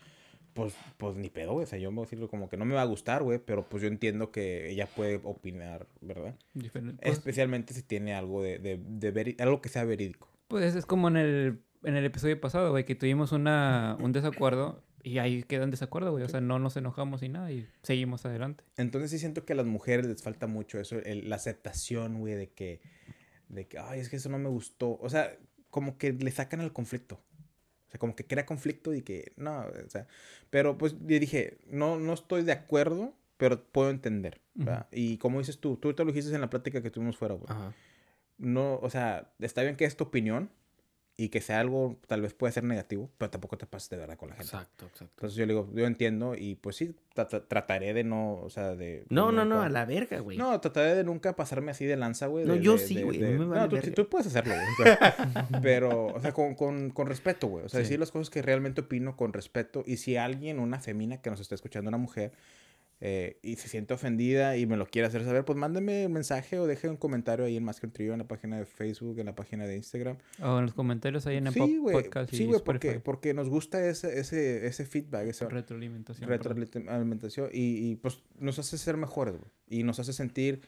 pues, 0.55 0.75
pues 0.99 1.14
ni 1.17 1.31
pedo, 1.31 1.52
güey. 1.52 1.62
O 1.64 1.67
sea, 1.67 1.79
yo 1.79 1.90
me 1.93 1.97
voy 1.97 2.02
a 2.02 2.07
decirlo 2.07 2.29
como 2.29 2.49
que 2.49 2.57
no 2.57 2.64
me 2.64 2.75
va 2.75 2.83
a 2.83 2.87
gustar, 2.87 3.23
güey, 3.23 3.38
pero 3.38 3.64
pues 3.69 3.83
yo 3.83 3.88
entiendo 3.88 4.33
que 4.33 4.69
ella 4.71 4.87
puede 4.87 5.21
opinar, 5.23 5.87
¿verdad? 6.00 6.35
Diferente. 6.55 7.00
Pues, 7.02 7.12
Especialmente 7.19 7.73
si 7.73 7.83
tiene 7.83 8.14
algo 8.14 8.43
de, 8.43 8.59
de, 8.59 8.81
de 8.83 9.14
veri- 9.14 9.40
algo 9.40 9.61
que 9.61 9.69
sea 9.69 9.85
verídico. 9.85 10.29
pues 10.49 10.75
es 10.75 10.87
como 10.87 11.07
en 11.07 11.17
el, 11.17 11.61
en 11.85 11.95
el 11.97 12.05
episodio 12.05 12.40
pasado, 12.40 12.73
güey, 12.73 12.85
que 12.85 12.97
tuvimos 12.97 13.31
una, 13.31 13.97
un 14.00 14.11
desacuerdo 14.11 14.83
y 15.02 15.19
ahí 15.19 15.42
queda 15.42 15.64
en 15.64 15.71
desacuerdo, 15.71 16.11
güey. 16.12 16.25
O 16.25 16.28
sea, 16.28 16.40
no 16.40 16.59
nos 16.59 16.76
enojamos 16.76 17.23
y 17.23 17.28
nada 17.28 17.50
y 17.52 17.66
seguimos 17.83 18.25
adelante. 18.26 18.64
Entonces 18.76 19.11
sí 19.11 19.19
siento 19.19 19.45
que 19.45 19.52
a 19.52 19.57
las 19.57 19.66
mujeres 19.66 20.07
les 20.07 20.23
falta 20.23 20.47
mucho 20.47 20.78
eso, 20.80 20.97
el- 20.99 21.28
la 21.28 21.37
aceptación, 21.37 22.19
güey, 22.19 22.35
de 22.35 22.50
que, 22.50 22.80
de 23.49 23.66
que, 23.66 23.78
ay, 23.78 24.00
es 24.00 24.09
que 24.09 24.16
eso 24.16 24.28
no 24.28 24.38
me 24.38 24.49
gustó. 24.49 24.99
O 25.00 25.09
sea, 25.09 25.37
como 25.71 25.99
que 25.99 26.12
le 26.12 26.30
sacan 26.30 26.61
el 26.61 26.73
conflicto. 26.73 27.16
O 27.87 27.90
sea, 27.90 27.99
como 27.99 28.14
que 28.14 28.25
crea 28.26 28.47
conflicto 28.47 28.95
y 28.95 29.02
que, 29.02 29.33
no, 29.37 29.66
o 29.66 29.88
sea, 29.90 30.07
pero 30.50 30.78
pues 30.78 30.92
yo 31.00 31.19
dije, 31.19 31.59
no, 31.69 31.99
no 31.99 32.12
estoy 32.12 32.42
de 32.42 32.52
acuerdo, 32.52 33.14
pero 33.37 33.64
puedo 33.64 33.90
entender. 33.90 34.40
¿verdad? 34.54 34.87
Y 34.92 35.16
como 35.19 35.38
dices 35.38 35.59
tú, 35.59 35.76
tú 35.76 35.92
te 35.95 36.04
lo 36.04 36.12
dijiste 36.12 36.35
en 36.35 36.40
la 36.40 36.50
plática 36.50 36.83
que 36.83 36.90
tuvimos 36.90 37.16
fuera, 37.16 37.35
güey. 37.35 37.47
Ajá. 37.49 37.73
No, 38.38 38.76
o 38.76 38.90
sea, 38.90 39.33
está 39.38 39.62
bien 39.62 39.76
que 39.76 39.85
es 39.87 39.97
tu 39.97 40.04
opinión 40.04 40.50
y 41.23 41.29
que 41.29 41.41
sea 41.41 41.61
algo, 41.61 41.97
tal 42.07 42.23
vez 42.23 42.33
puede 42.33 42.53
ser 42.53 42.65
negativo, 42.65 43.11
pero 43.19 43.31
tampoco 43.31 43.59
te 43.59 43.67
pases 43.67 43.91
de 43.91 43.97
verdad 43.99 44.17
con 44.17 44.31
la 44.31 44.37
gente. 44.37 44.47
Exacto, 44.47 44.87
exacto. 44.87 45.12
Entonces 45.17 45.37
yo 45.37 45.45
le 45.47 45.53
digo, 45.53 45.69
yo 45.75 45.87
entiendo 45.87 46.35
y 46.35 46.55
pues 46.55 46.77
sí, 46.77 46.95
tra- 47.15 47.29
tra- 47.29 47.45
trataré 47.47 47.93
de 47.93 48.05
no, 48.05 48.35
o 48.37 48.49
sea, 48.49 48.75
de... 48.75 49.05
No, 49.11 49.31
no, 49.33 49.45
no, 49.45 49.57
nunca- 49.57 49.67
a 49.67 49.69
la 49.69 49.85
verga, 49.85 50.21
güey. 50.21 50.39
No, 50.39 50.59
trataré 50.61 50.95
de 50.95 51.05
nunca 51.05 51.37
pasarme 51.37 51.73
así 51.73 51.85
de 51.85 51.97
lanza, 51.97 52.27
güey. 52.27 52.47
No, 52.47 52.55
de- 52.55 52.61
yo 52.62 52.73
de- 52.73 52.79
sí, 52.79 53.03
güey, 53.03 53.19
me 53.19 53.45
vale 53.45 53.61
No, 53.61 53.69
tú, 53.69 53.77
verga. 53.77 53.93
tú 53.95 54.09
puedes 54.09 54.27
hacerlo, 54.29 54.55
güey. 54.55 54.67
o 54.93 54.97
sea, 54.97 55.17
pero, 55.62 56.07
o 56.07 56.21
sea, 56.21 56.33
con, 56.33 56.55
con, 56.55 56.91
con 56.91 57.07
respeto, 57.07 57.49
güey. 57.49 57.67
O 57.67 57.69
sea, 57.69 57.79
Sí. 57.81 57.85
decir 57.85 58.00
las 58.00 58.11
cosas 58.11 58.31
que 58.31 58.41
realmente 58.43 58.81
opino 58.81 59.17
con 59.17 59.33
respeto. 59.33 59.83
Y 59.87 59.99
si 59.99 60.17
alguien, 60.17 60.59
una 60.59 60.81
femina 60.81 61.21
que 61.21 61.29
nos 61.31 61.41
está 61.41 61.55
escuchando, 61.55 61.89
una 61.89 61.99
mujer, 61.99 62.33
eh, 63.02 63.38
y 63.42 63.57
se 63.57 63.69
siente 63.69 63.95
ofendida 63.95 64.57
y 64.59 64.66
me 64.66 64.76
lo 64.76 64.87
quiere 64.87 65.09
hacer 65.09 65.25
saber, 65.25 65.45
pues 65.45 65.57
mándeme 65.59 66.04
un 66.07 66.12
mensaje 66.12 66.59
o 66.59 66.66
deje 66.66 66.88
un 66.88 66.97
comentario 66.99 67.47
ahí 67.47 67.57
en 67.57 67.64
Más 67.64 67.80
que 67.80 67.87
un 67.87 67.92
Trío, 67.92 68.12
en 68.12 68.19
la 68.19 68.28
página 68.28 68.59
de 68.59 68.66
Facebook, 68.66 69.19
en 69.19 69.26
la 69.26 69.35
página 69.35 69.66
de 69.66 69.76
Instagram. 69.76 70.19
O 70.42 70.59
en 70.59 70.66
los 70.66 70.75
comentarios 70.75 71.26
ahí 71.26 71.37
en 71.38 71.47
el 71.47 71.54
Sí, 71.54 71.78
güey. 71.78 71.95
podcast 71.95 72.30
Sí, 72.30 72.45
güey, 72.47 72.61
porque, 72.62 73.00
porque 73.00 73.33
nos 73.33 73.49
gusta 73.49 73.85
ese, 73.87 74.19
ese, 74.21 74.66
ese 74.66 74.85
feedback, 74.85 75.28
ese, 75.28 75.49
Retroalimentación. 75.49 76.28
retroalimentación 76.28 77.49
y, 77.52 77.90
y, 77.90 77.97
pues 77.97 78.23
nos 78.38 78.59
hace 78.59 78.76
ser 78.78 78.97
mejores, 78.97 79.35
güey. 79.37 79.50
Y 79.69 79.83
nos 79.83 79.99
hace 79.99 80.12
sentir, 80.12 80.61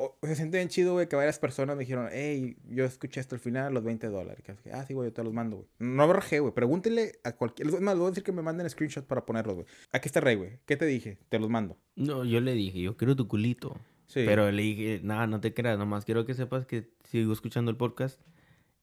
o- 0.00 0.26
se 0.26 0.34
siente 0.36 0.58
bien 0.58 0.68
chido, 0.68 0.92
güey, 0.94 1.08
que 1.08 1.16
varias 1.16 1.38
personas 1.38 1.76
me 1.76 1.80
dijeron, 1.84 2.08
hey, 2.12 2.56
yo 2.68 2.84
escuché 2.84 3.20
hasta 3.20 3.34
el 3.34 3.40
final, 3.40 3.72
los 3.74 3.84
20 3.84 4.06
dólares. 4.08 4.42
Ah, 4.72 4.84
sí, 4.86 4.94
güey, 4.94 5.08
yo 5.08 5.12
te 5.12 5.22
los 5.24 5.32
mando, 5.32 5.56
güey. 5.56 5.68
No 5.78 6.06
me 6.06 6.12
rajé, 6.12 6.40
güey. 6.40 6.52
Pregúntele 6.54 7.12
a 7.24 7.32
cualquier... 7.36 7.68
Es 7.68 7.80
más, 7.80 7.96
voy 7.96 8.06
a 8.06 8.10
decir 8.10 8.24
que 8.24 8.32
me 8.32 8.42
manden 8.42 8.68
screenshot 8.70 9.06
para 9.06 9.24
ponerlos, 9.26 9.54
güey. 9.56 9.66
Aquí 9.92 10.08
está 10.08 10.20
Rey, 10.20 10.36
güey. 10.36 10.58
¿Qué 10.66 10.76
te 10.76 10.86
dije? 10.86 11.18
Te 11.28 11.38
los 11.38 11.48
mando. 11.50 11.78
No, 11.96 12.24
yo 12.24 12.40
le 12.40 12.52
dije, 12.54 12.80
yo 12.80 12.96
quiero 12.96 13.14
tu 13.16 13.28
culito. 13.28 13.78
Sí. 14.06 14.24
Pero 14.26 14.50
le 14.50 14.62
dije, 14.62 15.00
nada, 15.04 15.26
no 15.28 15.40
te 15.40 15.54
creas, 15.54 15.78
nomás 15.78 16.04
quiero 16.04 16.26
que 16.26 16.34
sepas 16.34 16.66
que 16.66 16.88
sigo 17.04 17.32
escuchando 17.32 17.70
el 17.70 17.76
podcast 17.76 18.20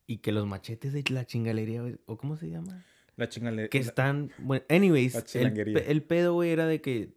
y 0.05 0.19
que 0.19 0.31
los 0.31 0.47
machetes 0.47 0.93
de 0.93 1.03
la 1.09 1.25
chingalería, 1.25 1.81
güey, 1.81 1.97
o 2.05 2.17
cómo 2.17 2.37
se 2.37 2.49
llama, 2.49 2.85
La 3.17 3.27
chingale... 3.27 3.67
que 3.67 3.79
están, 3.79 4.31
bueno, 4.37 4.63
anyways, 4.69 5.15
La 5.35 5.41
el, 5.41 5.77
el 5.85 6.03
pedo, 6.03 6.33
güey, 6.33 6.51
era 6.51 6.65
de 6.65 6.79
que 6.79 7.16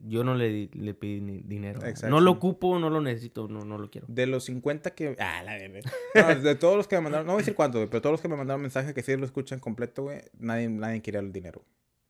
yo 0.00 0.24
no 0.24 0.34
le, 0.34 0.68
le 0.72 0.94
pedí 0.94 1.20
ni 1.20 1.40
dinero. 1.42 1.80
Exacto. 1.84 2.08
No 2.08 2.20
lo 2.20 2.30
ocupo, 2.32 2.78
no 2.78 2.88
lo 2.90 3.00
necesito, 3.00 3.48
no, 3.48 3.60
no 3.64 3.76
lo 3.78 3.90
quiero. 3.90 4.06
De 4.08 4.26
los 4.26 4.44
50 4.44 4.94
que... 4.94 5.16
Ah, 5.18 5.42
la 5.42 5.56
verga. 5.56 5.90
No, 6.14 6.34
de 6.40 6.54
todos 6.54 6.76
los 6.76 6.88
que 6.88 6.96
me 6.96 7.02
mandaron... 7.02 7.26
No 7.26 7.32
voy 7.34 7.40
a 7.40 7.42
decir 7.42 7.54
cuántos, 7.54 7.80
güey, 7.80 7.90
pero 7.90 8.00
todos 8.00 8.12
los 8.14 8.20
que 8.20 8.28
me 8.28 8.36
mandaron 8.36 8.62
mensaje 8.62 8.94
que 8.94 9.02
sí 9.02 9.16
lo 9.16 9.24
escuchan 9.26 9.58
completo, 9.60 10.04
güey, 10.04 10.20
nadie, 10.38 10.68
nadie 10.68 11.02
quería 11.02 11.20
el 11.20 11.32
dinero. 11.32 11.64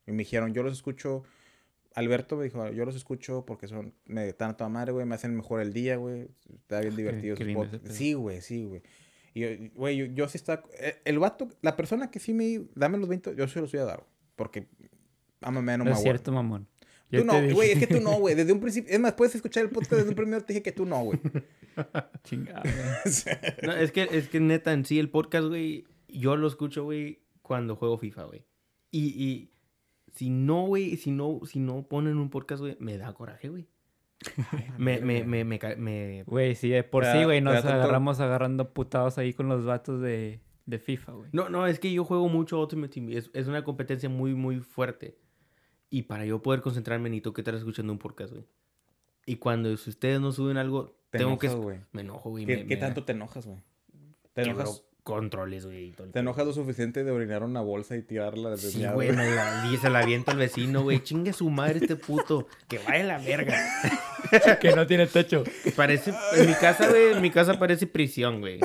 Y 0.07 0.11
me 0.11 0.19
dijeron, 0.19 0.53
yo 0.53 0.63
los 0.63 0.73
escucho... 0.73 1.23
Alberto 1.93 2.37
me 2.37 2.45
dijo, 2.45 2.69
yo 2.71 2.85
los 2.85 2.95
escucho 2.95 3.43
porque 3.45 3.67
son... 3.67 3.93
Me 4.05 4.27
están 4.29 4.51
a 4.51 4.57
toda 4.57 4.69
madre, 4.69 4.93
güey, 4.93 5.05
me 5.05 5.15
hacen 5.15 5.35
mejor 5.35 5.59
el 5.61 5.73
día, 5.73 5.97
güey. 5.97 6.29
Está 6.53 6.79
bien 6.79 6.95
Qué- 6.95 7.01
divertido. 7.01 7.35
qué 7.35 7.51
ese 7.51 7.79
pedo. 7.79 7.93
Sí, 7.93 8.13
güey, 8.13 8.41
sí, 8.41 8.63
güey. 8.63 8.81
Y, 9.33 9.41
yo- 9.41 9.49
güey, 9.75 9.97
yo, 9.97 10.05
yo 10.05 10.27
sí 10.29 10.37
está... 10.37 10.63
eh, 10.79 11.01
El 11.03 11.19
vato, 11.19 11.49
la 11.61 11.75
persona 11.75 12.09
que 12.09 12.19
sí 12.19 12.33
me... 12.33 12.61
Dame 12.75 12.97
los 12.97 13.09
20, 13.09 13.35
yo 13.35 13.47
se 13.49 13.59
los 13.59 13.69
voy 13.71 13.81
a 13.81 13.85
dar, 13.85 13.97
güey, 13.97 14.09
Porque... 14.37 14.67
Ámame, 15.41 15.73
no 15.73 15.79
No 15.79 15.85
me 15.85 15.91
es 15.91 16.01
cierto, 16.01 16.31
mamón. 16.31 16.67
Tú 17.11 17.25
no, 17.25 17.33
güey, 17.53 17.71
es 17.71 17.79
que 17.79 17.87
tú 17.87 17.99
no, 18.01 18.13
güey. 18.19 18.35
Desde 18.35 18.53
un 18.53 18.59
principio... 18.59 18.93
Es 18.93 18.99
más, 18.99 19.13
puedes 19.13 19.35
escuchar 19.35 19.63
el 19.63 19.69
podcast 19.69 19.93
desde 19.93 20.09
un 20.09 20.15
primero 20.15 20.43
te 20.43 20.53
dije 20.53 20.63
que 20.63 20.71
tú 20.71 20.85
no, 20.85 21.03
güey. 21.03 21.19
Chingada. 22.23 22.63
No, 23.63 23.73
es 23.73 23.91
que, 23.91 24.07
es 24.11 24.27
que 24.29 24.39
neta, 24.39 24.73
en 24.73 24.85
sí, 24.85 24.99
el 24.99 25.09
podcast, 25.09 25.47
güey, 25.47 25.85
yo 26.07 26.35
lo 26.37 26.47
escucho, 26.47 26.83
güey, 26.83 27.19
cuando 27.41 27.75
juego 27.75 27.97
FIFA, 27.97 28.23
güey. 28.23 28.45
Y, 28.91 29.23
y 29.23 29.51
si 30.13 30.29
no, 30.29 30.65
güey, 30.65 30.97
si 30.97 31.11
no, 31.11 31.39
si 31.45 31.59
no 31.59 31.83
ponen 31.87 32.17
un 32.17 32.29
podcast, 32.29 32.61
güey, 32.61 32.77
me 32.79 32.97
da 32.97 33.13
coraje, 33.13 33.49
güey. 33.49 33.67
Me, 34.77 34.99
me, 34.99 35.23
me, 35.23 35.43
me, 35.43 35.59
me- 35.77 36.23
Güey, 36.27 36.55
sí, 36.55 36.69
de 36.69 36.83
por 36.83 37.05
sí, 37.05 37.23
güey, 37.23 37.41
nos 37.41 37.65
agarramos 37.65 38.19
agarrando 38.19 38.71
putados 38.73 39.17
ahí 39.17 39.33
con 39.33 39.47
los 39.49 39.65
vatos 39.65 40.01
de, 40.01 40.39
de 40.65 40.79
FIFA, 40.79 41.11
güey. 41.13 41.29
No, 41.33 41.49
no, 41.49 41.65
es 41.65 41.79
que 41.79 41.91
yo 41.91 42.03
juego 42.03 42.29
mucho 42.29 42.61
Ultimate 42.61 42.93
Team. 42.93 43.09
Es, 43.09 43.31
es 43.33 43.47
una 43.47 43.63
competencia 43.63 44.09
muy, 44.09 44.35
muy 44.35 44.59
fuerte. 44.59 45.17
Y 45.91 46.03
para 46.03 46.25
yo 46.25 46.41
poder 46.41 46.61
concentrarme, 46.61 47.09
necesito 47.09 47.33
que 47.33 47.41
estar 47.41 47.53
escuchando 47.53 47.93
un 47.93 47.99
podcast, 47.99 48.31
güey. 48.33 48.45
Y 49.27 49.35
cuando 49.35 49.75
si 49.77 49.89
ustedes 49.91 50.19
no 50.19 50.31
suben 50.31 50.57
algo, 50.57 50.95
Te 51.11 51.19
tengo 51.19 51.31
enojas, 51.39 51.53
que... 51.55 51.81
Me 51.91 52.01
enojo, 52.01 52.29
güey. 52.31 52.45
¿Qué, 52.45 52.55
me- 52.57 52.65
qué 52.65 52.75
me- 52.75 52.81
tanto 52.81 53.03
te 53.03 53.11
enojas, 53.11 53.45
güey? 53.45 53.59
¿Te 54.33 54.41
enojas, 54.43 54.83
controles, 55.03 55.65
güey. 55.65 55.91
te 56.13 56.19
enojas 56.19 56.45
lo 56.47 56.53
suficiente 56.53 57.03
de 57.03 57.11
orinar 57.11 57.43
una 57.43 57.59
bolsa 57.61 57.97
y 57.97 58.01
tirarla 58.03 58.51
desde 58.51 58.69
Sí, 58.71 58.85
güey, 58.93 59.11
me 59.11 59.29
la, 59.35 59.69
y 59.71 59.77
se 59.77 59.89
la 59.89 59.99
avienta 59.99 60.31
al 60.31 60.37
vecino, 60.37 60.83
güey. 60.83 61.03
Chingue 61.03 61.33
su 61.33 61.49
madre 61.49 61.79
este 61.79 61.95
puto. 61.97 62.47
Que 62.69 62.77
vaya 62.79 63.03
a 63.03 63.07
la 63.07 63.17
verga. 63.17 63.57
que 64.61 64.73
no 64.75 64.87
tiene 64.87 65.07
techo. 65.07 65.43
Parece, 65.75 66.13
en 66.37 66.47
mi 66.47 66.53
casa, 66.53 66.87
güey, 66.87 67.11
en 67.13 67.21
mi 67.21 67.29
casa 67.31 67.59
parece 67.59 67.85
prisión, 67.87 68.39
güey. 68.39 68.59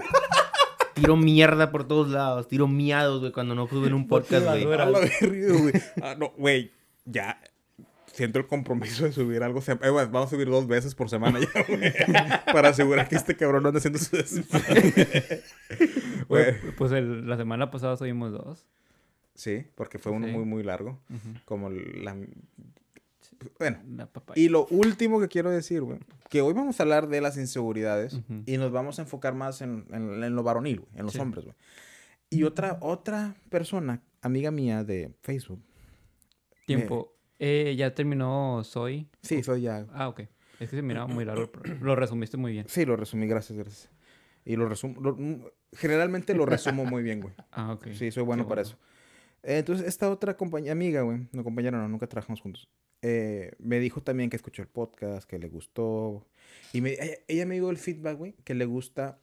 Tiro 0.95 1.17
mierda 1.17 1.71
por 1.73 1.87
todos 1.89 2.09
lados. 2.09 2.49
Tiro 2.49 2.69
miados, 2.69 3.21
güey, 3.21 3.33
cuando 3.33 3.55
no 3.55 3.67
suben 3.67 3.93
un 3.95 4.07
podcast, 4.07 4.47
güey. 4.47 4.65
güey. 4.65 5.73
Ah, 6.01 6.15
no, 6.17 6.31
güey. 6.37 6.71
Ya. 7.07 7.41
Siento 8.13 8.39
el 8.39 8.47
compromiso 8.47 9.05
de 9.05 9.13
subir 9.13 9.43
algo. 9.43 9.61
eh, 9.61 9.91
güey, 9.91 10.07
vamos 10.07 10.27
a 10.27 10.31
subir 10.31 10.49
dos 10.49 10.67
veces 10.67 10.95
por 10.95 11.09
semana 11.11 11.39
ya, 11.41 11.63
güey. 11.69 11.93
Para 12.53 12.69
asegurar 12.71 13.09
que 13.09 13.17
este 13.17 13.37
cabrón 13.37 13.63
no 13.63 13.69
ande 13.69 13.79
haciendo 13.79 13.99
su 13.99 14.17
desmadre. 14.17 15.43
Güey. 16.29 16.55
Pues 16.77 16.93
el- 16.93 17.29
la 17.29 17.37
semana 17.37 17.71
pasada 17.71 17.97
subimos 17.97 18.33
dos. 18.33 18.67
Sí, 19.35 19.67
porque 19.75 19.99
fue 19.99 20.13
uno 20.13 20.27
Sí. 20.27 20.33
muy, 20.33 20.45
muy 20.45 20.63
largo. 20.63 20.99
Como 21.45 21.69
la... 21.71 22.17
Bueno. 23.59 23.79
La. 23.97 24.09
Y 24.35 24.49
lo 24.49 24.67
último 24.69 25.21
que 25.21 25.29
quiero 25.29 25.51
decir, 25.51 25.83
güey, 25.83 25.99
que 26.31 26.41
hoy 26.41 26.55
vamos 26.55 26.81
a 26.81 26.85
hablar 26.85 27.09
de 27.09 27.21
las 27.21 27.37
inseguridades 27.37 28.15
Ujú. 28.15 28.43
y 28.47 28.57
nos 28.57 28.73
vamos 28.73 28.99
a 28.99 29.03
enfocar 29.03 29.35
más 29.35 29.61
en, 29.61 29.85
en- 29.93 30.25
en 30.25 30.35
lo 30.35 30.43
varonil, 30.43 30.81
güey, 30.81 30.91
en 30.97 31.05
los 31.05 31.13
Sí. 31.13 31.19
hombres, 31.21 31.45
güey. 31.45 31.57
Y 32.31 32.45
otra, 32.45 32.79
otra 32.81 33.35
persona, 33.51 34.01
amiga 34.23 34.51
mía 34.51 34.85
de 34.85 35.13
Facebook. 35.23 35.61
Tiempo. 36.67 37.15
Eh, 37.39 37.75
ya 37.77 37.95
terminó 37.95 38.63
Soy. 38.65 39.09
Sí, 39.23 39.43
soy 39.43 39.63
ya. 39.63 39.87
Ah, 39.93 40.09
ok. 40.09 40.21
Es 40.61 40.71
que 40.71 40.77
se 40.77 40.83
miraba 40.83 41.07
muy 41.07 41.25
largo. 41.25 41.51
pero 41.51 41.75
Lo 41.81 41.97
resumiste 41.97 42.37
muy 42.37 42.53
bien. 42.53 42.67
Sí, 42.69 42.85
lo 42.85 42.97
resumí, 42.97 43.27
gracias, 43.27 43.59
gracias. 43.59 43.91
Y 44.45 44.57
lo 44.57 44.69
resumo, 44.69 45.01
lo- 45.01 45.17
mm, 45.17 45.45
generalmente 45.73 46.35
lo 46.35 46.47
resumo 46.47 46.85
muy 46.85 47.03
bien, 47.03 47.21
güey. 47.21 47.35
Ah, 47.53 47.73
ok. 47.73 47.89
Sí, 47.93 48.11
soy 48.11 48.23
bueno 48.23 48.45
Qué 48.45 48.49
para 48.49 48.63
eso. 48.63 48.79
Eh, 49.43 49.59
entonces, 49.59 49.87
esta 49.87 50.11
otra 50.11 50.37
compañía, 50.37 50.73
amiga, 50.73 51.03
güey, 51.03 51.29
no 51.33 51.45
compañera, 51.45 51.79
no, 51.79 51.89
nunca 51.89 52.07
trabajamos 52.09 52.41
juntos. 52.41 52.69
eh, 53.03 53.53
me 53.59 53.79
dijo 53.79 54.03
también 54.03 54.31
que 54.31 54.37
escuchó 54.37 54.63
el 54.63 54.69
podcast, 54.69 55.29
que 55.29 55.39
le 55.39 55.49
gustó. 55.49 56.27
Y 56.73 56.81
me- 56.81 56.93
ella, 56.95 57.19
ella 57.29 57.47
me 57.47 57.55
dio 57.57 57.71
el 57.71 57.77
feedback, 57.77 58.17
güey, 58.17 58.33
que 58.45 58.55
le 58.55 58.65
gusta 58.65 59.19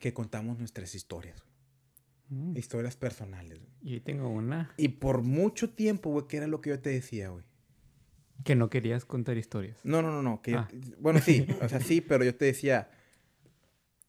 que 0.00 0.12
contamos 0.14 0.58
nuestras 0.58 0.94
historias, 0.94 1.42
güey, 1.42 1.51
Mm. 2.34 2.56
historias 2.56 2.96
personales, 2.96 3.58
güey. 3.60 3.70
Y 3.82 3.92
ahí 3.94 4.00
tengo 4.00 4.28
una 4.28 4.72
Y 4.78 4.88
por 4.88 5.22
mucho 5.22 5.70
tiempo, 5.70 6.10
güey, 6.10 6.26
que 6.28 6.38
era 6.38 6.46
lo 6.46 6.60
que 6.62 6.70
yo 6.70 6.80
te 6.80 6.90
decía, 6.90 7.28
güey. 7.28 7.44
que 8.44 8.56
no 8.56 8.70
querías 8.70 9.04
contar 9.04 9.36
historias. 9.36 9.78
No, 9.84 10.02
no, 10.02 10.10
no, 10.10 10.20
no. 10.22 10.42
Que 10.42 10.52
yo- 10.52 10.58
Ah. 10.58 10.68
bueno, 10.98 11.20
sí, 11.20 11.46
o 11.60 11.68
sea, 11.68 11.78
sí, 11.94 12.00
pero 12.00 12.24
yo 12.24 12.34
te 12.34 12.46
decía, 12.46 12.90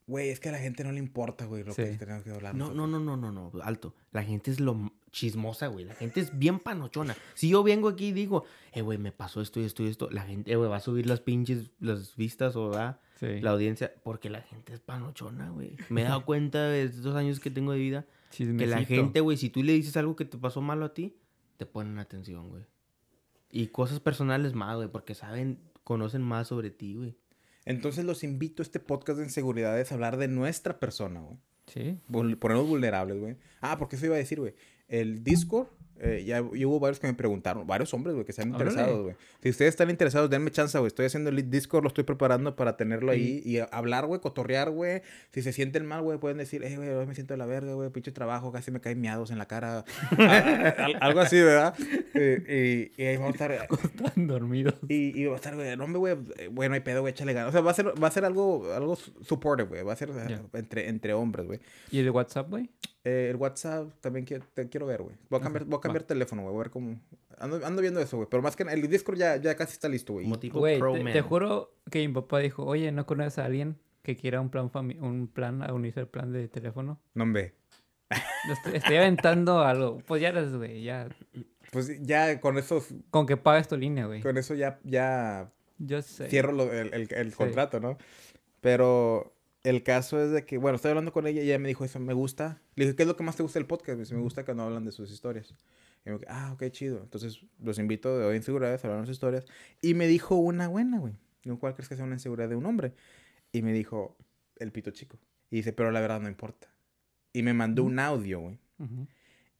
güey, 0.07 0.29
es 0.29 0.39
que 0.39 0.49
a 0.49 0.51
la 0.53 0.57
gente 0.57 0.83
no 0.83 0.91
le 0.91 0.99
importa, 0.99 1.45
güey, 1.45 1.63
lo 1.63 1.73
Sí. 1.73 1.83
que 1.83 1.97
tenemos 1.97 2.23
que 2.23 2.31
hablar. 2.31 2.55
No, 2.55 2.73
nosotros". 2.73 2.89
no, 2.89 2.99
no, 2.99 3.17
no, 3.17 3.31
no, 3.31 3.51
no, 3.51 3.61
alto. 3.63 3.93
La 4.11 4.23
gente 4.23 4.49
es 4.51 4.59
lo 4.59 4.91
chismosa, 5.13 5.67
güey. 5.67 5.85
La 5.85 5.93
gente 5.95 6.19
es 6.19 6.37
bien 6.37 6.59
panochona. 6.59 7.15
Si 7.35 7.47
yo 7.47 7.63
vengo 7.63 7.87
aquí 7.87 8.07
y 8.07 8.11
digo, 8.11 8.43
eh, 8.73 8.81
güey, 8.81 8.97
me 8.97 9.13
pasó 9.13 9.39
esto 9.39 9.61
y 9.61 9.63
esto 9.63 9.83
y 9.83 9.87
esto, 9.87 10.09
la 10.09 10.23
gente, 10.23 10.51
eh, 10.51 10.55
güey, 10.57 10.69
va 10.69 10.77
a 10.77 10.81
subir 10.81 11.05
las 11.05 11.21
pinches, 11.21 11.71
las 11.79 12.17
vistas 12.17 12.57
o 12.57 12.69
va 12.69 12.99
Sí. 13.19 13.39
la 13.39 13.51
audiencia, 13.51 13.93
porque 14.03 14.29
la 14.29 14.41
gente 14.41 14.73
es 14.73 14.81
panochona, 14.81 15.49
güey. 15.51 15.77
Me 15.87 16.01
he 16.01 16.03
dado 16.03 16.25
cuenta 16.25 16.67
de 16.67 16.83
estos 16.83 17.15
años 17.15 17.39
que 17.39 17.51
tengo 17.51 17.71
de 17.71 17.79
vida 17.79 18.05
que 18.35 18.67
la 18.67 18.83
gente, 18.83 19.21
güey, 19.21 19.37
si 19.37 19.49
tú 19.49 19.63
le 19.63 19.71
dices 19.73 19.95
algo 19.95 20.15
que 20.15 20.25
te 20.25 20.37
pasó 20.37 20.59
malo 20.61 20.85
a 20.85 20.93
ti, 20.93 21.15
te 21.57 21.65
ponen 21.67 21.99
atención, 21.99 22.49
güey. 22.49 22.63
Y 23.51 23.67
cosas 23.67 23.99
personales 23.99 24.55
más, 24.55 24.75
güey, 24.75 24.87
porque 24.89 25.13
saben, 25.13 25.59
conocen 25.83 26.23
más 26.23 26.47
sobre 26.47 26.71
ti, 26.71 26.95
güey. 26.95 27.15
Entonces 27.65 28.03
los 28.03 28.23
invito 28.23 28.61
a 28.61 28.65
este 28.65 28.79
podcast 28.79 29.19
de 29.19 29.25
inseguridades 29.25 29.91
a 29.91 29.95
hablar 29.95 30.17
de 30.17 30.27
nuestra 30.27 30.79
persona, 30.79 31.21
güey. 31.21 31.37
Sí. 31.67 31.99
Ponernos 32.11 32.67
vulnerables, 32.67 33.19
güey. 33.19 33.37
Ah, 33.61 33.77
porque 33.77 33.95
eso 33.95 34.07
iba 34.07 34.15
a 34.15 34.17
decir, 34.17 34.39
güey. 34.39 34.55
El 34.87 35.23
Discord, 35.23 35.67
eh, 35.99 36.23
ya, 36.25 36.43
ya 36.53 36.67
hubo 36.67 36.79
varios 36.81 36.99
que 36.99 37.07
me 37.07 37.13
preguntaron, 37.13 37.65
varios 37.65 37.93
hombres, 37.93 38.13
güey, 38.13 38.25
que 38.25 38.31
están 38.33 38.49
Órale. 38.53 38.71
interesados, 38.71 39.03
güey. 39.03 39.15
Si 39.41 39.49
ustedes 39.49 39.69
están 39.69 39.89
interesados, 39.89 40.29
denme 40.29 40.51
chance, 40.51 40.77
güey. 40.77 40.87
Estoy 40.87 41.05
haciendo 41.05 41.29
el 41.29 41.49
Discord, 41.49 41.83
lo 41.83 41.87
estoy 41.87 42.03
preparando 42.03 42.55
para 42.57 42.75
tenerlo 42.75 43.11
ahí 43.11 43.41
y 43.45 43.59
hablar, 43.71 44.05
güey, 44.07 44.19
cotorrear, 44.19 44.69
güey. 44.71 45.01
Si 45.31 45.41
se 45.41 45.53
sienten 45.53 45.85
mal, 45.85 46.01
güey, 46.01 46.17
pueden 46.19 46.37
decir, 46.39 46.61
eh, 46.63 46.75
güey, 46.75 46.89
hoy 46.89 47.05
me 47.05 47.15
siento 47.15 47.33
de 47.35 47.37
la 47.37 47.45
verga, 47.45 47.73
güey, 47.73 47.89
pinche 47.91 48.11
trabajo, 48.11 48.51
casi 48.51 48.69
me 48.71 48.81
caen 48.81 48.99
miados 48.99 49.31
en 49.31 49.37
la 49.37 49.45
cara. 49.47 49.85
Ah, 50.17 50.73
al- 50.77 50.97
algo 50.99 51.19
así, 51.21 51.39
¿verdad? 51.39 51.73
Eh, 52.15 52.91
y, 52.97 53.01
y 53.01 53.05
ahí 53.05 53.15
vamos 53.17 53.39
a 53.39 53.45
estar. 53.45 53.51
Están 53.95 54.27
dormidos. 54.27 54.75
Y, 54.89 55.17
y 55.17 55.25
va 55.25 55.33
a 55.33 55.35
estar, 55.37 55.55
güey, 55.55 55.77
no, 55.77 55.85
hombre, 55.85 55.99
güey, 55.99 56.17
eh, 56.37 56.47
güey, 56.51 56.67
no 56.69 56.75
hay 56.75 56.81
pedo, 56.81 57.01
güey, 57.01 57.11
échale 57.13 57.31
ganas. 57.33 57.49
O 57.49 57.51
sea, 57.53 57.61
va 57.61 57.71
a 57.71 57.73
ser, 57.75 57.93
va 58.03 58.07
a 58.07 58.11
ser 58.11 58.25
algo, 58.25 58.73
algo 58.73 58.95
su- 58.97 59.13
supportive, 59.23 59.69
güey. 59.69 59.83
Va 59.83 59.93
a 59.93 59.95
ser 59.95 60.09
entre, 60.53 60.89
entre 60.89 61.13
hombres, 61.13 61.45
güey. 61.45 61.59
¿Y 61.91 61.99
el 61.99 62.05
de 62.05 62.09
WhatsApp, 62.09 62.49
güey? 62.49 62.69
Eh, 63.05 63.27
el 63.29 63.35
WhatsApp 63.35 63.89
también 63.99 64.25
quiero, 64.25 64.45
te 64.53 64.69
quiero 64.69 64.85
ver, 64.85 65.01
güey. 65.01 65.15
Voy 65.29 65.39
a 65.39 65.43
cambiar, 65.43 65.65
voy 65.65 65.77
a 65.77 65.81
cambiar 65.81 66.03
teléfono, 66.03 66.41
güey. 66.43 66.53
Voy 66.53 66.61
a 66.61 66.63
ver 66.63 66.71
cómo. 66.71 66.99
Ando, 67.37 67.65
ando 67.65 67.81
viendo 67.81 67.99
eso, 67.99 68.15
güey. 68.17 68.29
Pero 68.31 68.41
más 68.41 68.55
que 68.55 68.63
nada, 68.63 68.77
el 68.77 68.87
Discord 68.87 69.17
ya, 69.17 69.35
ya 69.37 69.55
casi 69.55 69.73
está 69.73 69.89
listo, 69.89 70.13
güey. 70.13 70.25
Güey, 70.51 70.79
pro 70.79 70.93
te, 70.93 71.03
man. 71.03 71.11
te 71.13 71.21
juro 71.21 71.73
que 71.91 72.07
mi 72.07 72.13
papá 72.13 72.39
dijo, 72.39 72.65
oye, 72.65 72.91
¿no 72.91 73.05
conoces 73.05 73.39
a 73.39 73.45
alguien 73.45 73.77
que 74.03 74.15
quiera 74.15 74.39
un 74.39 74.49
plan 74.49 74.71
fami- 74.71 74.99
un 75.01 75.27
plan 75.27 75.61
a 75.63 75.73
unirse 75.73 75.99
al 75.99 76.07
plan 76.07 76.31
de 76.31 76.47
teléfono? 76.47 76.99
No, 77.13 77.23
hombre. 77.23 77.55
Estoy, 78.49 78.75
estoy 78.75 78.95
aventando 78.97 79.59
algo. 79.65 79.97
Pues 80.05 80.21
ya 80.21 80.29
eres, 80.29 80.55
güey, 80.55 80.83
ya. 80.83 81.09
Pues 81.71 82.01
ya 82.05 82.39
con 82.39 82.57
eso, 82.57 82.81
Con 83.09 83.25
que 83.25 83.35
pagues 83.35 83.67
tu 83.67 83.75
línea, 83.75 84.05
güey. 84.05 84.21
con 84.21 84.37
eso 84.37 84.53
ya, 84.53 84.79
ya 84.83 85.51
Yo 85.79 86.01
sé. 86.03 86.29
cierro 86.29 86.51
lo- 86.53 86.71
el, 86.71 86.93
el- 86.93 87.07
el 87.13 87.35
contrato, 87.35 87.79
¿no? 87.81 87.97
Pero 88.61 89.32
el 89.63 89.83
caso 89.83 90.21
es 90.21 90.31
de 90.31 90.45
que, 90.45 90.57
bueno, 90.57 90.75
estoy 90.75 90.89
hablando 90.89 91.13
con 91.13 91.25
ella 91.25 91.41
y 91.41 91.45
ella 91.45 91.59
me 91.59 91.69
dijo 91.69 91.85
eso, 91.85 91.99
me 91.99 92.13
gusta. 92.13 92.61
Le 92.75 92.85
dije, 92.85 92.95
¿qué 92.95 93.03
es 93.03 93.07
lo 93.07 93.15
que 93.15 93.23
más 93.23 93.37
te 93.37 93.43
gusta 93.43 93.59
del 93.59 93.65
podcast? 93.65 93.95
Me 93.95 94.03
dice, 94.03 94.13
me 94.15 94.21
gusta 94.21 94.43
cuando 94.43 94.63
hablan 94.63 94.83
de 94.83 94.91
sus 94.91 95.09
historias. 95.09 95.55
Y 96.05 96.09
me 96.09 96.17
dijo, 96.17 96.29
ah, 96.29 96.51
ok, 96.53 96.69
chido. 96.69 96.99
Entonces 97.01 97.45
los 97.61 97.79
invito 97.79 98.17
de 98.17 98.25
hoy 98.25 98.35
inseguridades 98.35 98.83
a 98.83 98.87
hablar 98.87 99.01
de 99.01 99.07
sus 99.07 99.15
historias. 99.15 99.45
Y 99.81 99.93
me 99.93 100.07
dijo 100.07 100.35
una 100.35 100.67
buena, 100.67 100.99
güey. 100.99 101.15
Digo, 101.43 101.59
¿cuál 101.59 101.75
crees 101.75 101.87
que 101.87 101.95
sea 101.95 102.03
una 102.03 102.15
inseguridad 102.15 102.49
de 102.49 102.55
un 102.55 102.65
hombre? 102.65 102.93
Y 103.53 103.61
me 103.61 103.71
dijo, 103.71 104.17
el 104.57 104.71
pito 104.71 104.91
chico. 104.91 105.17
Y 105.49 105.57
dice, 105.57 105.71
pero 105.71 105.91
la 105.91 106.01
verdad 106.01 106.19
no 106.19 106.27
importa. 106.27 106.67
Y 107.31 107.43
me 107.43 107.53
mandó 107.53 107.83
un 107.83 107.99
audio, 107.99 108.41
güey. 108.41 108.59
Ujú. 108.79 109.07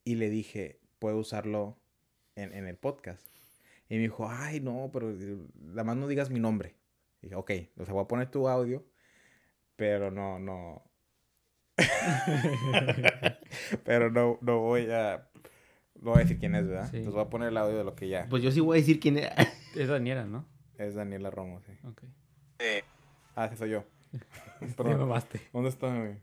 Y 0.04 0.16
le 0.16 0.30
dije, 0.30 0.80
puedo 1.00 1.18
usarlo 1.18 1.78
en, 2.36 2.54
en 2.54 2.68
el 2.68 2.76
podcast. 2.76 3.26
Y 3.88 3.96
me 3.96 4.02
dijo, 4.02 4.28
ay, 4.30 4.60
no, 4.60 4.90
pero 4.92 5.12
eh, 5.12 5.38
nada 5.56 5.84
más 5.86 5.96
no 5.96 6.08
digas 6.08 6.30
mi 6.30 6.40
nombre. 6.40 6.76
Y 7.22 7.28
dije, 7.28 7.36
ok, 7.36 7.52
o 7.78 7.86
sea, 7.86 7.94
voy 7.94 8.04
a 8.04 8.08
poner 8.08 8.30
tu 8.30 8.50
audio, 8.50 8.86
pero 9.76 10.12
no, 10.12 10.40
no. 10.40 10.84
pero 13.84 14.12
no, 14.12 14.38
no 14.42 14.60
voy 14.60 14.90
a. 14.92 15.28
No 15.96 16.12
voy 16.12 16.20
a 16.20 16.24
decir 16.24 16.40
quién 16.40 16.56
es, 16.56 16.68
¿verdad? 16.68 16.90
Sí. 16.90 16.98
Entonces 16.98 17.14
voy 17.14 17.24
a 17.24 17.30
poner 17.30 17.50
el 17.50 17.58
audio 17.58 17.78
de 17.78 17.84
lo 17.84 17.96
que 17.96 18.10
ya. 18.10 18.28
Pues 18.30 18.44
yo 18.44 18.52
sí 18.52 18.60
voy 18.60 18.78
a 18.78 18.82
decir 18.82 19.00
quién 19.00 19.18
era. 19.18 19.36
Es 19.76 19.88
Daniela, 19.88 20.26
¿no? 20.26 20.46
Es 20.78 20.94
Daniela 20.94 21.32
Romo, 21.32 21.60
sí. 21.62 21.72
Ok. 21.88 22.04
Ah, 23.36 23.50
sí, 23.50 23.58
soy 23.58 23.72
yo. 23.72 23.84
Me 24.62 24.68
Perdón. 24.78 25.00
mamaste. 25.00 25.42
¿Dónde 25.52 25.70
está, 25.70 25.88
güey? 25.88 26.16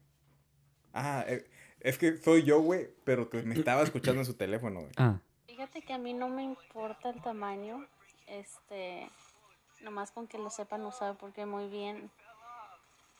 Ah, 0.92 1.24
eh, 1.26 1.44
es 1.80 1.98
que 1.98 2.16
soy 2.18 2.44
yo, 2.44 2.60
güey, 2.60 2.88
pero 3.04 3.28
que 3.28 3.42
me 3.42 3.54
estaba 3.54 3.82
escuchando 3.82 4.20
en 4.20 4.26
su 4.26 4.34
teléfono, 4.34 4.80
güey. 4.80 4.92
Ah. 4.96 5.18
Fíjate 5.46 5.82
que 5.82 5.92
a 5.92 5.98
mí 5.98 6.14
no 6.14 6.28
me 6.28 6.44
importa 6.44 7.10
el 7.10 7.20
tamaño, 7.22 7.84
este, 8.28 9.08
nomás 9.82 10.12
con 10.12 10.28
que 10.28 10.38
lo 10.38 10.50
sepan 10.50 10.86
usar, 10.86 11.16
porque 11.18 11.44
muy 11.44 11.68
bien 11.68 12.10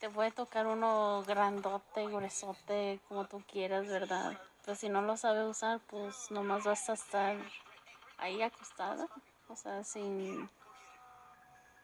te 0.00 0.08
puede 0.08 0.30
tocar 0.30 0.66
uno 0.66 1.22
grandote, 1.26 2.06
gruesote, 2.06 2.98
como 3.08 3.26
tú 3.26 3.42
quieras, 3.50 3.86
¿verdad? 3.86 4.40
Pues 4.64 4.78
si 4.78 4.88
no 4.88 5.02
lo 5.02 5.16
sabe 5.16 5.46
usar, 5.46 5.80
pues 5.88 6.30
nomás 6.30 6.64
vas 6.64 6.88
a 6.88 6.94
estar 6.94 7.36
ahí 8.18 8.40
acostada, 8.42 9.06
o 9.48 9.56
sea, 9.56 9.84
sin, 9.84 10.48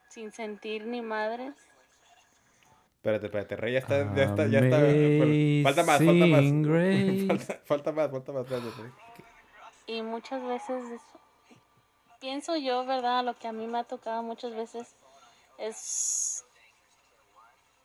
sin 0.09 0.33
sentir 0.33 0.87
ni 0.87 1.03
madres. 1.03 1.55
Espérate, 2.97 3.27
espérate, 3.27 3.57
Rey 3.57 3.75
ya 3.75 3.79
está, 3.81 4.15
ya 4.15 4.25
está, 4.25 4.47
ya 4.47 4.59
está. 4.61 4.79
bueno, 4.79 5.63
Falta 5.63 5.85
más, 5.85 5.99
falta 5.99 6.27
más. 6.27 6.45
Falta, 7.27 7.61
falta 7.65 7.93
más, 7.93 8.11
falta 8.11 8.33
más, 8.33 8.47
espérate. 8.51 8.93
Y 9.87 10.03
muchas 10.03 10.43
veces, 10.43 11.01
pienso 12.19 12.57
yo, 12.57 12.85
¿verdad? 12.87 13.25
Lo 13.25 13.35
que 13.35 13.47
a 13.47 13.53
mí 13.53 13.67
me 13.67 13.79
ha 13.79 13.85
tocado 13.85 14.23
muchas 14.23 14.55
veces 14.57 14.97
es, 15.59 16.46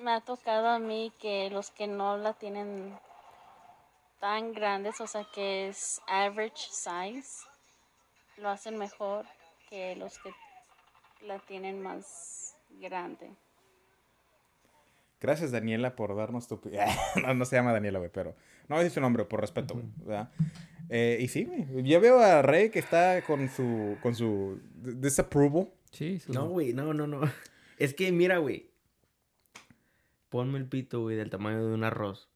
me 0.01 0.11
ha 0.11 0.21
tocado 0.21 0.67
a 0.67 0.79
mí 0.79 1.11
que 1.19 1.49
los 1.49 1.71
que 1.71 1.87
no 1.87 2.17
la 2.17 2.33
tienen 2.33 2.97
tan 4.19 4.53
grandes, 4.53 4.99
o 5.01 5.07
sea, 5.07 5.25
que 5.33 5.67
es 5.67 5.99
average 6.07 6.67
size, 6.69 7.45
lo 8.37 8.49
hacen 8.49 8.77
mejor 8.77 9.25
que 9.69 9.95
los 9.95 10.17
que 10.19 10.31
la 11.25 11.39
tienen 11.39 11.81
más 11.81 12.55
grande. 12.79 13.29
Gracias, 15.19 15.51
Daniela, 15.51 15.95
por 15.95 16.15
darnos 16.15 16.47
tu... 16.47 16.59
no, 17.21 17.33
no 17.35 17.45
se 17.45 17.55
llama 17.55 17.73
Daniela, 17.73 17.99
güey, 17.99 18.09
pero... 18.11 18.31
No 18.67 18.75
voy 18.75 18.81
a 18.81 18.83
decir 18.83 18.95
su 18.95 19.01
nombre, 19.01 19.25
por 19.25 19.39
respeto, 19.41 19.75
güey. 19.75 19.85
Eh, 20.89 21.17
y 21.21 21.27
sí, 21.27 21.45
güey. 21.45 21.83
Yo 21.83 22.01
veo 22.01 22.19
a 22.19 22.41
Rey 22.41 22.69
que 22.71 22.79
está 22.79 23.21
con 23.21 23.47
su... 23.49 23.97
Con 24.01 24.15
su... 24.15 24.59
Disapproval. 24.73 25.69
Sí, 25.91 26.19
su- 26.19 26.33
No, 26.33 26.47
güey, 26.47 26.73
no, 26.73 26.93
no, 26.93 27.05
no. 27.05 27.21
Es 27.77 27.93
que, 27.93 28.11
mira, 28.11 28.37
güey. 28.39 28.70
Ponme 30.31 30.57
el 30.57 30.65
pito, 30.65 31.01
güey, 31.01 31.17
del 31.17 31.29
tamaño 31.29 31.67
de 31.67 31.73
un 31.73 31.83
arroz. 31.83 32.29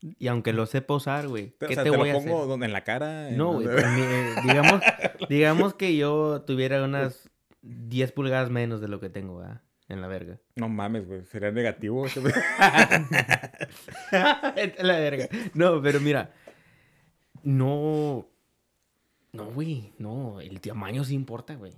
Y 0.00 0.28
aunque 0.28 0.52
lo 0.52 0.64
sepa 0.66 0.94
usar, 0.94 1.26
güey, 1.26 1.56
¿qué 1.58 1.66
o 1.66 1.68
sea, 1.72 1.82
te, 1.82 1.90
te, 1.90 1.96
voy 1.96 2.12
lo 2.12 2.18
a 2.18 2.22
pongo 2.22 2.54
hacer? 2.54 2.64
en 2.64 2.72
la 2.72 2.84
cara. 2.84 3.32
No, 3.32 3.54
güey, 3.54 3.66
eh, 3.68 4.34
digamos, 4.44 4.80
digamos 5.28 5.74
que 5.74 5.96
yo 5.96 6.42
tuviera 6.46 6.84
unas 6.84 7.28
10 7.62 8.12
pulgadas 8.12 8.48
menos 8.48 8.80
de 8.80 8.86
lo 8.86 9.00
que 9.00 9.10
tengo, 9.10 9.38
¿verdad? 9.38 9.60
En 9.88 10.00
la 10.00 10.06
verga. 10.06 10.38
No 10.54 10.68
mames, 10.68 11.08
güey. 11.08 11.24
Sería 11.24 11.50
negativo. 11.50 12.06
La 14.12 14.98
verga. 15.00 15.28
No, 15.52 15.82
pero 15.82 15.98
mira. 15.98 16.32
No. 17.42 18.28
No, 19.32 19.46
güey. 19.46 19.92
No, 19.98 20.40
el 20.40 20.60
tamaño 20.60 21.02
sí 21.02 21.14
importa, 21.14 21.56
güey. 21.56 21.72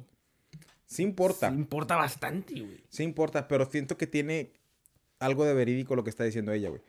sí 0.85 1.03
importa. 1.03 1.49
Sí 1.49 1.57
importa 1.57 1.97
bastante, 1.97 2.53
güey. 2.61 2.85
Sí 2.91 3.03
importa, 3.03 3.49
pero 3.49 3.65
siento 3.65 3.97
que 3.97 4.07
tiene 4.07 4.53
algo 5.23 5.45
de 5.45 5.55
verídico 5.55 5.97
lo 5.97 6.05
que 6.05 6.11
está 6.11 6.25
diciendo 6.25 6.53
ella, 6.53 6.69
güey. 6.69 6.83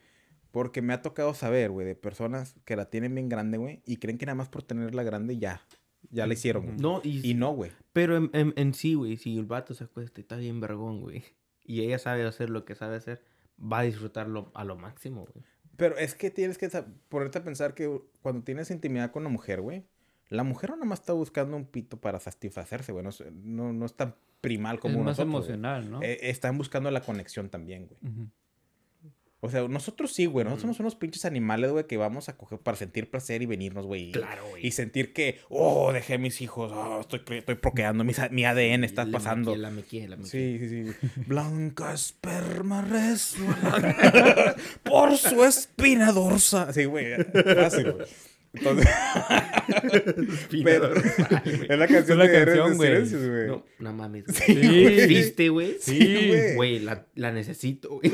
Porque 0.52 0.82
me 0.82 0.94
ha 0.94 1.02
tocado 1.02 1.34
saber, 1.34 1.72
güey, 1.72 1.86
de 1.88 1.96
personas 1.96 2.56
que 2.66 2.76
la 2.76 2.90
tienen 2.90 3.16
bien 3.16 3.30
grande, 3.30 3.58
güey, 3.58 3.82
y 3.86 3.98
creen 3.98 4.18
que 4.18 4.26
nada 4.26 4.36
más 4.36 4.50
por 4.50 4.62
tenerla 4.64 5.02
grande 5.04 5.38
ya, 5.40 5.62
ya 6.12 6.28
la 6.28 6.34
hicieron, 6.34 6.66
güey. 6.66 6.78
No, 6.78 7.02
y, 7.04 7.28
Y 7.28 7.34
no, 7.34 7.54
güey. 7.54 7.72
Pero 7.92 8.18
en, 8.18 8.30
en- 8.34 8.54
en 8.56 8.74
sí, 8.74 8.94
güey, 8.94 9.18
si 9.18 9.38
el 9.38 9.46
vato 9.46 9.74
se 9.74 9.86
acuesta 9.86 10.20
y 10.20 10.22
está 10.22 10.36
bien 10.36 10.60
vergón, 10.60 11.02
güey. 11.02 11.24
Y 11.66 11.82
ella 11.82 11.98
sabe 11.98 12.24
hacer 12.24 12.50
lo 12.50 12.66
que 12.66 12.76
sabe 12.76 12.98
hacer, 12.98 13.24
va 13.60 13.80
a 13.80 13.84
disfrutarlo 13.84 14.52
a 14.54 14.64
lo 14.64 14.76
máximo, 14.76 15.26
güey. 15.34 15.46
Pero 15.76 15.98
es 15.98 16.14
que 16.14 16.30
tienes 16.30 16.60
que 16.60 16.70
ponerte 17.10 17.40
a 17.40 17.44
pensar 17.44 17.74
que 17.74 18.00
cuando 18.22 18.44
tienes 18.44 18.70
intimidad 18.70 19.12
con 19.12 19.24
una 19.24 19.30
mujer, 19.32 19.60
güey, 19.62 19.86
la 20.34 20.44
mujer 20.44 20.72
no 20.72 20.76
nada 20.78 20.86
más 20.88 21.00
está 21.00 21.14
buscando 21.14 21.56
un 21.56 21.66
pito 21.66 21.98
para 21.98 22.20
satisfacerse, 22.20 22.92
güey. 22.92 23.04
No, 23.04 23.10
es- 23.10 23.24
no, 23.44 23.72
no 23.74 23.86
es 23.86 23.94
tan 23.96 24.16
primal 24.42 24.80
como 24.80 24.96
es 24.96 25.06
más 25.06 25.06
nosotros, 25.20 25.30
güey. 25.30 25.38
emocional, 25.56 25.90
¿no? 25.92 26.02
Eh, 26.02 26.18
están 26.30 26.58
buscando 26.58 26.92
la 26.92 27.02
conexión 27.02 27.50
también, 27.50 27.88
güey. 27.88 28.00
O 29.46 29.50
sea, 29.50 29.68
nosotros 29.68 30.14
sí, 30.14 30.26
güey. 30.26 30.46
Nosotros 30.46 30.62
somos 30.62 30.80
unos 30.80 30.96
pinches 30.96 31.26
animales, 31.26 31.70
güey, 31.70 31.86
que 31.86 31.98
vamos 31.98 32.30
a 32.30 32.38
coger 32.38 32.60
para 32.60 32.78
sentir 32.78 33.12
placer 33.12 33.42
y 33.42 33.46
venirnos, 33.46 33.86
güey. 33.86 34.14
Claro, 34.14 34.48
güey. 34.50 34.66
Y 34.66 34.72
sentir 34.72 35.12
que, 35.12 35.40
oh, 35.50 35.92
dejé 35.92 36.18
mis 36.18 36.40
hijos, 36.42 36.72
oh, 36.74 37.02
estoy, 37.02 37.22
estoy 37.40 37.56
procreando, 37.56 38.06
mi, 38.06 38.14
mi 38.32 38.46
ADN 38.46 38.86
está 38.86 39.04
La 39.04 39.12
pasando. 39.12 39.54
La 39.58 39.70
la. 39.70 40.18
Sí, 40.24 40.60
sí, 40.60 40.86
sí. 40.86 40.94
Blanca 41.28 41.94
esperma 41.94 42.84
resbalando 42.84 44.56
por 44.84 45.18
su 45.18 45.44
espina 45.44 46.14
dorsal. 46.14 46.74
Sí, 46.74 46.86
güey. 46.86 47.16
Fácil, 47.56 47.92
güey. 47.92 48.08
Entonces, 48.54 48.88
pero, 50.64 50.94
es 51.46 51.78
la 51.80 51.88
canción 51.88 52.20
la 52.20 52.28
de 52.28 52.46
canción, 52.46 52.76
güey. 52.78 53.48
No, 53.48 53.66
no 53.80 53.94
mames. 53.94 54.26
Sí, 54.28 54.54
güey. 54.54 55.08
¿Viste, 55.08 55.50
güey? 55.50 55.78
Sí, 55.80 56.28
güey. 56.28 56.56
Güey, 56.56 56.80
la, 56.80 57.06
la 57.16 57.32
necesito, 57.32 57.90
güey. 57.90 58.12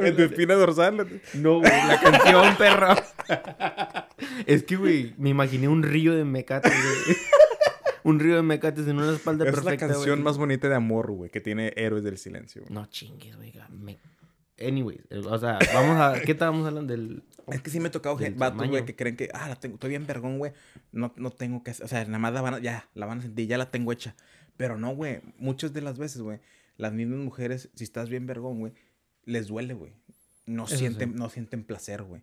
En 0.00 0.16
tu 0.16 0.22
espina 0.22 0.54
dorsal. 0.54 1.20
No, 1.34 1.58
güey, 1.60 1.72
la 1.86 2.00
canción, 2.00 2.56
perro. 2.56 2.94
es 4.46 4.62
que, 4.64 4.76
güey, 4.76 5.14
me 5.18 5.30
imaginé 5.30 5.68
un 5.68 5.82
río 5.82 6.14
de 6.14 6.24
mecates, 6.24 6.72
güey. 6.72 7.16
un 8.04 8.20
río 8.20 8.36
de 8.36 8.42
mecates 8.42 8.86
en 8.86 8.96
una 8.98 9.12
espalda 9.14 9.44
Es 9.44 9.54
la 9.54 9.60
perfecta, 9.62 9.88
canción 9.88 10.16
güey. 10.16 10.24
más 10.24 10.38
bonita 10.38 10.68
de 10.68 10.74
amor, 10.74 11.10
güey, 11.12 11.30
que 11.30 11.40
tiene 11.40 11.72
Héroes 11.76 12.02
del 12.04 12.16
Silencio. 12.18 12.62
güey. 12.62 12.72
No 12.74 12.86
chingues, 12.86 13.36
güey. 13.36 13.52
Me... 13.78 13.98
Anyways, 14.58 15.00
eh, 15.10 15.18
o 15.18 15.38
sea, 15.38 15.58
vamos 15.72 15.96
a... 15.96 16.20
¿Qué 16.20 16.32
estábamos 16.32 16.66
hablando 16.66 16.92
del...? 16.92 17.22
Es 17.50 17.60
que 17.60 17.70
sí 17.70 17.80
me 17.80 17.88
ha 17.88 17.90
tocado 17.90 18.16
vatos, 18.36 18.68
güey, 18.68 18.84
que 18.84 18.96
creen 18.96 19.16
que, 19.16 19.28
ah, 19.34 19.48
la 19.48 19.56
tengo, 19.56 19.74
estoy 19.74 19.90
bien 19.90 20.06
vergón, 20.06 20.38
güey. 20.38 20.52
No, 20.92 21.12
no 21.16 21.30
tengo 21.30 21.62
que 21.62 21.72
hacer, 21.72 21.84
o 21.84 21.88
sea, 21.88 22.04
nada 22.04 22.18
más 22.18 22.32
la 22.32 22.40
van 22.40 22.54
a, 22.54 22.58
ya, 22.60 22.88
la 22.94 23.06
van 23.06 23.18
a 23.18 23.22
sentir, 23.22 23.46
ya 23.46 23.58
la 23.58 23.70
tengo 23.70 23.92
hecha. 23.92 24.16
Pero 24.56 24.78
no, 24.78 24.94
güey, 24.94 25.20
muchas 25.36 25.72
de 25.72 25.82
las 25.82 25.98
veces, 25.98 26.22
güey, 26.22 26.40
las 26.76 26.92
mismas 26.92 27.18
mujeres, 27.18 27.70
si 27.74 27.84
estás 27.84 28.08
bien 28.08 28.26
vergón, 28.26 28.60
güey, 28.60 28.72
les 29.24 29.48
duele, 29.48 29.74
güey. 29.74 29.92
No 30.46 30.64
Eso 30.64 30.76
sienten, 30.76 31.12
sí. 31.12 31.18
no 31.18 31.28
sienten 31.28 31.64
placer, 31.64 32.02
güey. 32.02 32.22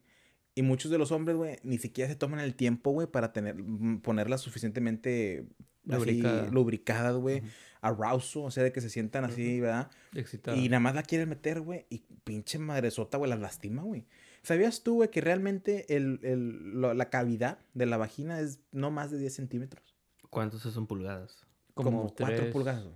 Y 0.56 0.64
muchos 0.64 0.92
de 0.92 0.98
los 0.98 1.12
hombres, 1.12 1.38
güey, 1.38 1.58
ni 1.64 1.78
siquiera 1.78 2.10
se 2.10 2.16
toman 2.16 2.40
el 2.40 2.56
tiempo, 2.56 2.92
güey, 2.92 3.08
para 3.08 3.32
tener, 3.32 3.56
mm, 3.56 4.02
ponerla 4.02 4.38
suficientemente 4.38 5.46
así, 5.88 5.98
Lubricada. 5.98 6.50
lubricadas, 6.52 7.16
güey. 7.16 7.44
Arousal, 7.82 8.44
o 8.46 8.52
sea, 8.52 8.64
de 8.64 8.72
que 8.72 8.80
se 8.82 8.90
sientan 8.90 9.26
así, 9.26 9.60
¿verdad? 9.60 9.90
Excitada. 10.14 10.56
Y 10.58 10.70
nada 10.70 10.80
más 10.80 10.96
la 10.96 11.04
quieren 11.04 11.30
meter, 11.30 11.62
güey. 11.62 11.86
Y 11.90 12.00
pinche 12.24 12.60
madresota, 12.60 13.18
güey, 13.18 13.30
las 13.30 13.40
lastima, 13.40 13.82
güey. 13.84 14.06
¿Sabías 14.44 14.84
tú, 14.84 14.96
güey, 14.96 15.10
que 15.10 15.22
realmente 15.22 15.96
el, 15.96 16.20
el- 16.24 16.80
lo- 16.82 16.94
la 16.94 17.10
cavidad 17.10 17.60
de 17.74 17.86
la 17.86 17.98
vagina 17.98 18.40
es 18.40 18.60
no 18.72 18.92
más 18.92 19.12
de 19.12 19.18
10 19.20 19.34
centímetros? 19.34 19.96
¿Cuántos 20.30 20.62
son 20.62 20.88
pulgadas? 20.88 21.46
Como, 21.74 21.90
Como 21.92 22.14
4 22.16 22.36
tres- 22.38 22.52
pulgadas, 22.54 22.84
güey. 22.84 22.96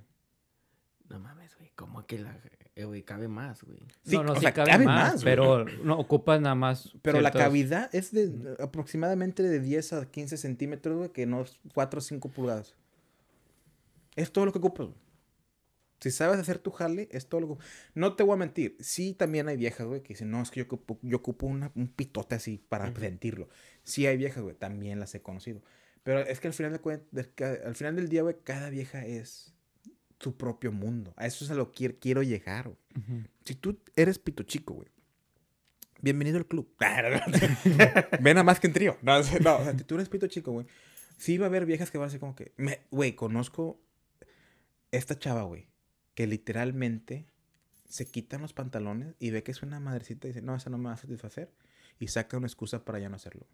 No 1.10 1.19
mames, 1.19 1.56
güey. 1.58 1.71
¿Cómo 1.76 2.06
que 2.06 2.17
la. 2.19 2.36
Eh, 2.76 2.84
güey, 2.86 3.04
cabe 3.04 3.28
más, 3.28 3.63
güey. 3.63 3.78
Sí, 4.04 4.15
no, 4.17 4.24
no, 4.24 4.32
o 4.34 4.36
sí 4.36 4.41
sea, 4.41 4.54
cabe, 4.54 4.71
cabe 4.71 4.86
más, 4.86 5.13
más, 5.13 5.24
güey. 5.24 5.36
pero 5.36 5.65
no 5.84 5.98
ocupas 6.00 6.41
nada 6.41 6.56
más. 6.56 6.91
Pero 7.04 7.21
la 7.21 7.32
cavidad 7.32 7.93
es 7.93 8.12
de 8.12 8.56
aproximadamente 8.60 9.43
de 9.43 9.60
10 9.60 9.93
a 9.93 10.06
15 10.12 10.36
centímetros, 10.38 10.98
güey, 10.98 11.10
que 11.12 11.26
no 11.26 11.41
es 11.41 11.60
4 11.74 12.00
o 12.00 12.02
5 12.02 12.30
pulgadas. 12.30 12.76
Es 14.15 14.32
todo 14.32 14.45
lo 14.45 14.51
que 14.51 14.60
ocupas, 14.60 14.88
güey. 14.88 14.97
Si 16.01 16.12
sabes 16.12 16.38
hacer 16.39 16.60
tu 16.60 16.71
jale, 16.71 17.08
es 17.12 17.28
todo 17.30 17.41
lo 17.41 17.47
que... 17.58 17.63
No 17.95 18.15
te 18.15 18.23
voy 18.23 18.34
a 18.34 18.38
mentir. 18.38 18.75
Sí, 18.80 19.13
también 19.13 19.47
hay 19.47 19.58
viejas, 19.58 19.88
güey, 19.88 20.01
que 20.04 20.10
dicen, 20.10 20.30
no, 20.30 20.41
es 20.41 20.51
que 20.51 20.60
yo 20.60 20.65
ocupo, 20.65 20.99
yo 21.01 21.17
ocupo 21.17 21.47
una- 21.47 21.71
un 21.75 21.88
pitote 21.88 22.36
así 22.36 22.58
para 22.69 22.93
sentirlo. 22.93 23.49
Sí 23.84 24.06
hay 24.06 24.17
viejas, 24.17 24.43
güey, 24.43 24.56
también 24.56 24.99
las 24.99 25.15
he 25.15 25.21
conocido. 25.21 25.62
Pero 26.04 26.19
es 26.19 26.39
que 26.39 26.47
al 26.47 26.54
final, 26.54 26.80
de 27.12 27.62
al 27.65 27.75
final 27.75 27.95
del 27.95 28.10
día, 28.10 28.21
güey, 28.21 28.36
cada 28.43 28.69
vieja 28.69 29.06
es 29.06 29.54
su 30.19 30.38
propio 30.38 30.71
mundo. 30.71 31.13
A 31.17 31.25
eso 31.25 31.43
es 31.45 31.49
a 31.51 31.56
lo 31.56 31.71
que 31.71 31.97
quiero, 31.97 32.21
llegar, 32.23 32.65
güey. 32.65 32.78
Si 33.45 33.56
tú 33.56 33.80
eres 33.95 34.19
pito 34.19 34.43
chico, 34.43 34.75
güey. 34.75 34.88
Bienvenido 36.01 36.38
al 36.38 36.45
club. 36.45 36.69
Ven 38.21 38.38
a 38.38 38.43
más 38.43 38.60
que 38.60 38.67
en 38.67 38.73
trío. 38.73 38.97
No, 39.01 39.17
o 39.17 39.23
sea, 39.23 39.39
no, 39.39 39.58
o 39.58 39.63
sea, 39.63 39.75
si 39.78 39.84
tú 39.86 39.95
eres 39.95 40.10
pito 40.10 40.28
chico, 40.28 40.51
güey. 40.51 40.67
Sí 41.17 41.38
va 41.38 41.45
a 41.45 41.49
haber 41.49 41.65
viejas 41.65 41.89
que 41.89 41.97
van 41.97 42.08
a 42.08 42.12
ser 42.12 42.19
como 42.19 42.36
que... 42.36 42.54
Güey, 42.91 43.15
conozco 43.15 43.80
esta 44.97 45.17
chava, 45.17 45.43
güey. 45.43 45.67
Que 46.13 46.27
literalmente 46.27 47.27
se 47.88 48.10
quitan 48.10 48.41
los 48.41 48.53
pantalones 48.53 49.15
y 49.19 49.29
ve 49.29 49.43
que 49.43 49.51
es 49.51 49.62
una 49.62 49.79
madrecita 49.79 50.27
y 50.27 50.31
dice, 50.31 50.41
no, 50.41 50.55
esa 50.55 50.69
no 50.69 50.77
me 50.77 50.86
va 50.86 50.93
a 50.93 50.97
satisfacer. 50.97 51.51
Y 51.99 52.08
saca 52.08 52.38
una 52.38 52.47
excusa 52.47 52.84
para 52.84 52.99
ya 52.99 53.10
no 53.10 53.15
hacerlo. 53.15 53.47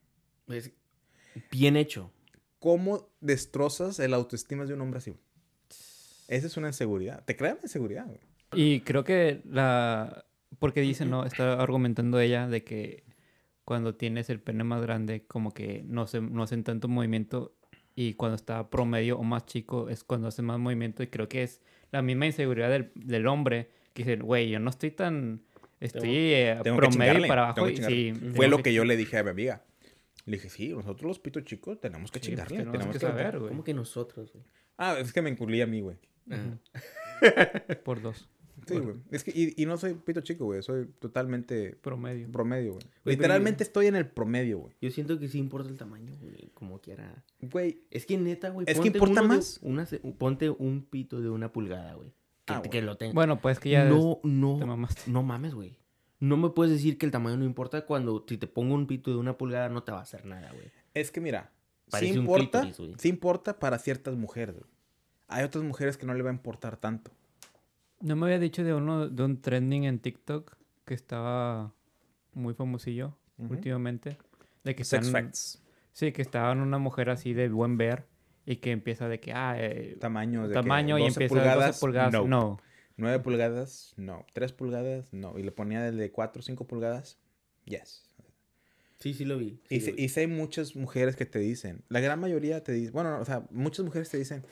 Es 0.48 0.72
bien 1.52 1.76
hecho. 1.76 2.12
¿Cómo 2.60 3.10
destrozas 3.20 4.00
el 4.00 4.14
autoestima 4.14 4.66
de 4.66 4.74
un 4.74 4.82
hombre 4.82 5.00
así? 5.00 5.16
Esa 6.28 6.48
es 6.48 6.58
una 6.58 6.68
inseguridad. 6.68 7.24
Te 7.26 7.36
crea 7.36 7.54
una 7.54 7.64
inseguridad, 7.64 8.06
güey. 8.06 8.20
Y 8.54 8.82
creo 8.82 9.04
que 9.04 9.42
la... 9.46 10.26
Porque 10.60 10.82
dice, 10.82 11.06
¿no? 11.06 11.26
Está 11.26 11.54
argumentando 11.62 12.20
ella 12.20 12.48
de 12.48 12.64
que 12.64 13.04
cuando 13.64 13.96
tienes 13.96 14.30
el 14.30 14.42
pene 14.42 14.64
más 14.64 14.82
grande, 14.82 15.26
como 15.26 15.54
que 15.54 15.84
no, 15.86 16.08
se, 16.08 16.22
no 16.22 16.44
hacen 16.44 16.64
tanto 16.64 16.88
movimiento. 16.88 17.56
Y 18.04 18.14
cuando 18.16 18.36
está 18.36 18.68
promedio 18.70 19.18
o 19.20 19.24
más 19.24 19.46
chico 19.46 19.90
es 19.90 20.04
cuando 20.04 20.28
hace 20.28 20.42
más 20.42 20.58
movimiento. 20.58 21.04
Y 21.04 21.08
creo 21.08 21.30
que 21.30 21.44
es 21.44 21.62
la 21.92 22.02
misma 22.02 22.26
inseguridad 22.26 22.70
del, 22.70 22.92
del 22.96 23.28
hombre. 23.28 23.70
Que 23.94 24.04
dice, 24.04 24.16
güey, 24.18 24.50
yo 24.50 24.60
no 24.60 24.70
estoy 24.72 24.90
tan... 24.92 25.42
Estoy 25.80 26.10
eh, 26.34 26.60
tengo 26.64 26.78
que 26.78 26.88
promedio 26.88 27.14
chingarle, 27.14 27.28
para 27.28 27.44
abajo. 27.50 27.66
que 27.66 27.72
y 27.72 27.76
chingarle. 27.76 28.14
sí, 28.16 28.32
Fue 28.36 28.48
lo 28.48 28.64
que 28.64 28.74
yo 28.74 28.86
le 28.86 28.98
dije 28.98 29.18
a 29.18 29.24
mi 29.24 29.30
amiga. 29.32 29.64
Le 30.26 30.38
dije, 30.38 30.50
sí, 30.50 30.70
nosotros 30.70 31.08
los 31.08 31.20
pitos 31.20 31.44
chicos 31.44 31.80
tenemos 31.80 32.12
que 32.12 32.20
Sí, 32.20 32.28
chingarle. 32.28 32.56
pues, 32.56 32.58
tenemos 32.60 32.72
tenemos 32.74 32.94
que 32.96 33.00
que 33.00 33.06
saber, 33.06 33.38
güey. 33.40 33.50
¿Cómo 33.50 33.64
que 33.64 33.74
nosotros, 33.74 34.32
güey? 34.32 34.44
Ah, 34.78 34.96
es 35.00 35.12
que 35.14 35.22
me 35.22 35.30
incurrí 35.30 35.62
a 35.62 35.68
mí, 35.68 35.82
güey. 35.82 35.98
Por 37.84 38.02
dos. 38.02 38.30
Sí, 38.68 38.78
güey. 38.80 38.96
Es 39.12 39.24
que, 39.24 39.32
y, 39.34 39.54
y 39.62 39.66
no 39.66 39.78
soy 39.78 39.94
pito 39.96 40.22
chico, 40.22 40.46
güey. 40.46 40.62
Soy 40.62 40.86
totalmente 41.00 41.76
Promedio. 41.82 42.32
promedio, 42.32 42.74
güey. 42.74 42.84
Literalmente 43.06 43.64
estoy 43.64 43.88
en 43.88 43.96
el 43.96 44.08
promedio, 44.08 44.60
güey. 44.60 44.74
Yo 44.82 44.92
siento 44.92 45.18
que 45.20 45.28
sí 45.28 45.40
importa 45.40 45.70
el 45.70 45.78
tamaño, 45.78 46.14
güey. 46.22 46.50
Como 46.54 46.80
quiera. 46.80 47.24
Güey, 47.42 47.82
Es 47.90 48.06
que 48.06 48.18
neta, 48.18 48.50
güey. 48.50 48.66
Es 48.70 48.80
que 48.80 48.92
ponte 48.92 48.98
importa 48.98 49.22
más. 49.24 49.60
una 49.64 49.88
ponte 50.18 50.50
un 50.50 50.84
pito 50.84 51.22
de 51.22 51.30
una 51.30 51.52
pulgada, 51.52 51.96
güey. 51.96 52.10
Que, 52.46 52.54
Ah, 52.54 52.62
que 52.62 52.70
bueno. 52.70 52.86
lo 52.88 52.98
tenga. 52.98 53.14
Bueno, 53.14 53.40
pues 53.42 53.60
que 53.60 53.70
ya 53.70 53.86
no, 53.86 54.20
te 54.22 54.28
no. 54.30 54.58
mamaste. 54.58 55.10
No 55.12 55.24
mames, 55.24 55.54
güey. 55.54 55.78
No 56.20 56.38
me 56.38 56.50
puedes 56.50 56.72
decir 56.72 56.98
que 57.00 57.06
el 57.08 57.12
tamaño 57.12 57.38
no 57.38 57.46
importa 57.46 57.86
cuando 57.86 58.24
si 58.28 58.38
te 58.38 58.46
pongo 58.48 58.76
un 58.76 58.86
pito 58.86 59.10
de 59.12 59.18
una 59.18 59.38
pulgada 59.38 59.70
no 59.70 59.84
te 59.84 59.92
va 59.92 60.00
a 60.00 60.04
hacer 60.04 60.26
nada, 60.26 60.52
güey. 60.52 60.66
es 60.94 61.10
que 61.12 61.20
mira, 61.20 61.52
sí 61.86 61.92
Parece 61.92 62.14
importa, 62.14 62.62
clítoris, 62.62 62.78
güey. 62.78 62.94
sí 63.00 63.10
importa 63.10 63.58
para 63.58 63.80
ciertas 63.80 64.16
mujeres, 64.16 64.56
güey. 64.56 64.70
Hay 65.28 65.44
otras 65.46 65.64
mujeres 65.64 65.98
que 65.98 66.06
no 66.06 66.14
le 66.14 66.22
va 66.22 66.30
a 66.30 66.34
importar 66.34 66.78
tanto. 66.78 67.10
No 68.02 68.16
me 68.16 68.26
había 68.28 68.40
dicho 68.40 68.64
de 68.64 68.74
uno 68.74 69.08
de 69.10 69.24
un 69.24 69.42
trending 69.42 69.84
en 69.86 70.00
TikTok 70.00 70.56
que 70.86 70.94
estaba 70.94 71.74
muy 72.34 72.54
famosillo 72.54 73.18
Ujú. 73.38 73.54
últimamente. 73.54 74.18
De 74.64 74.76
que 74.76 74.84
Sex 74.84 75.08
están, 75.08 75.24
facts. 75.26 75.62
Sí, 75.94 76.12
que 76.12 76.22
estaba 76.22 76.52
una 76.54 76.78
mujer 76.78 77.10
así 77.10 77.34
de 77.34 77.50
buen 77.50 77.78
ver 77.78 78.06
y 78.46 78.58
que 78.58 78.72
empieza 78.72 79.08
de 79.08 79.20
que, 79.20 79.34
ah, 79.34 79.56
eh, 79.58 79.98
Tamaño 80.00 80.48
de 80.48 80.54
tamaño 80.54 80.96
que 80.96 81.02
y 81.02 81.06
12 81.06 81.14
empieza 81.24 81.34
pulgadas, 81.36 81.68
12 81.68 81.80
pulgadas. 81.80 82.14
no. 82.14 82.28
No. 82.28 82.58
9 82.98 83.20
pulgadas, 83.20 83.94
no. 83.98 84.26
3 84.34 84.52
pulgadas, 84.54 85.12
no. 85.14 85.38
Y 85.38 85.44
le 85.44 85.52
ponía 85.52 85.82
del 85.82 85.98
de 85.98 86.12
4 86.12 86.40
o 86.40 86.44
5 86.44 86.66
pulgadas, 86.68 87.18
yes. 87.66 88.04
Sí, 89.00 89.14
sí 89.16 89.26
lo 89.26 89.38
vi. 89.38 89.60
sí 89.68 89.76
Y, 89.76 89.80
lo 89.80 89.86
sé- 89.86 89.92
vi. 89.94 90.04
y 90.04 90.10
sé 90.10 90.28
muchas 90.28 90.76
mujeres 90.76 91.16
que 91.16 91.26
te 91.26 91.40
dicen, 91.40 91.84
la 91.90 92.00
gran 92.00 92.20
mayoría 92.20 92.64
te 92.64 92.72
dicen, 92.72 92.94
bueno, 92.94 93.20
o 93.20 93.26
sea, 93.26 93.44
muchas 93.50 93.84
mujeres 93.86 94.10
te 94.10 94.18
dicen 94.18 94.44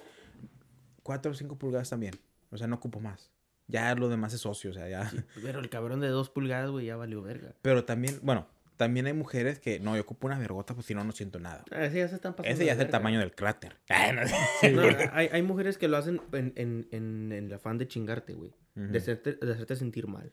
4 1.03 1.31
o 1.31 1.35
5 1.35 1.57
pulgadas 1.57 1.89
también. 1.89 2.15
O 2.51 2.57
sea, 2.57 2.65
no 2.67 2.77
ocupo 2.77 2.99
más. 2.99 3.29
Ya 3.69 3.93
lo 3.95 4.09
demás 4.09 4.33
es 4.33 4.41
socio, 4.41 4.71
o 4.71 4.73
sea, 4.73 4.89
ya. 4.89 5.09
Sí, 5.09 5.17
pero 5.41 5.59
el 5.59 5.69
cabrón 5.69 6.01
de 6.01 6.07
dos 6.09 6.29
pulgadas, 6.29 6.71
güey, 6.71 6.87
ya 6.87 6.95
valió 6.97 7.21
verga. 7.21 7.53
Pero 7.61 7.85
también, 7.85 8.19
bueno, 8.23 8.47
también 8.77 9.05
hay 9.05 9.13
mujeres 9.13 9.59
que, 9.59 9.79
no, 9.79 9.95
yo 9.95 10.01
ocupo 10.01 10.25
una 10.25 10.39
vergota, 10.39 10.73
pues 10.73 10.87
si 10.87 10.95
no, 10.95 11.03
no 11.03 11.11
siento 11.11 11.39
nada. 11.39 11.63
Ah, 11.69 11.85
Ese 11.85 11.99
ya 11.99 12.07
se 12.07 12.15
están 12.15 12.33
pasando. 12.33 12.53
Ese 12.53 12.65
ya 12.65 12.73
es 12.73 12.79
el 12.79 12.89
tamaño 12.89 13.19
del 13.19 13.35
cráter. 13.35 13.77
Ah, 13.89 14.11
no 14.11 14.21
sé. 14.27 14.71
No, 14.71 14.83
hay, 15.13 15.29
hay 15.31 15.41
mujeres 15.43 15.77
que 15.77 15.87
lo 15.87 15.97
hacen 15.97 16.19
en, 16.31 16.53
en, 16.55 16.87
en, 16.91 17.31
en 17.31 17.45
el 17.45 17.53
afán 17.53 17.77
de 17.77 17.87
chingarte, 17.87 18.33
güey. 18.33 18.53
De, 18.75 18.97
hacerte, 18.97 19.33
de 19.33 19.51
hacerte 19.51 19.75
sentir 19.75 20.07
mal. 20.07 20.31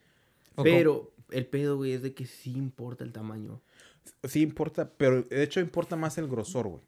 Pero 0.62 1.12
el 1.30 1.46
pedo, 1.46 1.76
güey, 1.76 1.92
es 1.92 2.02
de 2.02 2.14
que 2.14 2.24
sí 2.24 2.52
importa 2.52 3.04
el 3.04 3.12
tamaño. 3.12 3.60
Sí 4.24 4.42
importa, 4.42 4.90
pero 4.96 5.22
de 5.22 5.42
hecho 5.42 5.60
importa 5.60 5.96
más 5.96 6.16
el 6.16 6.28
grosor, 6.28 6.68
güey. 6.68 6.82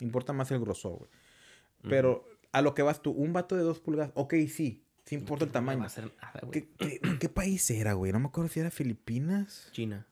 Importa 0.00 0.32
más 0.32 0.50
el 0.50 0.60
grosor, 0.60 0.98
güey. 0.98 1.10
Pero 1.88 2.24
a 2.52 2.62
lo 2.62 2.74
que 2.74 2.82
vas 2.82 3.02
tú, 3.02 3.12
un 3.12 3.32
vato 3.32 3.56
de 3.56 3.62
2 3.62 3.80
pulgadas, 3.80 4.12
ok, 4.14 4.34
sí, 4.48 4.84
sí 5.08 5.14
importa 5.14 5.44
el 5.44 5.52
No 5.52 5.60
me 5.62 5.66
va 5.66 5.72
tamaño. 5.72 5.82
a 5.84 5.86
hacer 5.86 6.12
nada, 6.22 6.40
güey. 6.42 6.50
¿Qué, 6.52 6.68
qué, 6.78 7.00
qué 7.18 7.28
país 7.28 7.70
era, 7.70 7.94
güey? 7.94 8.12
No 8.12 8.20
me 8.20 8.26
acuerdo 8.26 8.48
si 8.50 8.60
era 8.60 8.70
Filipinas. 8.70 9.68
China. 9.72 10.06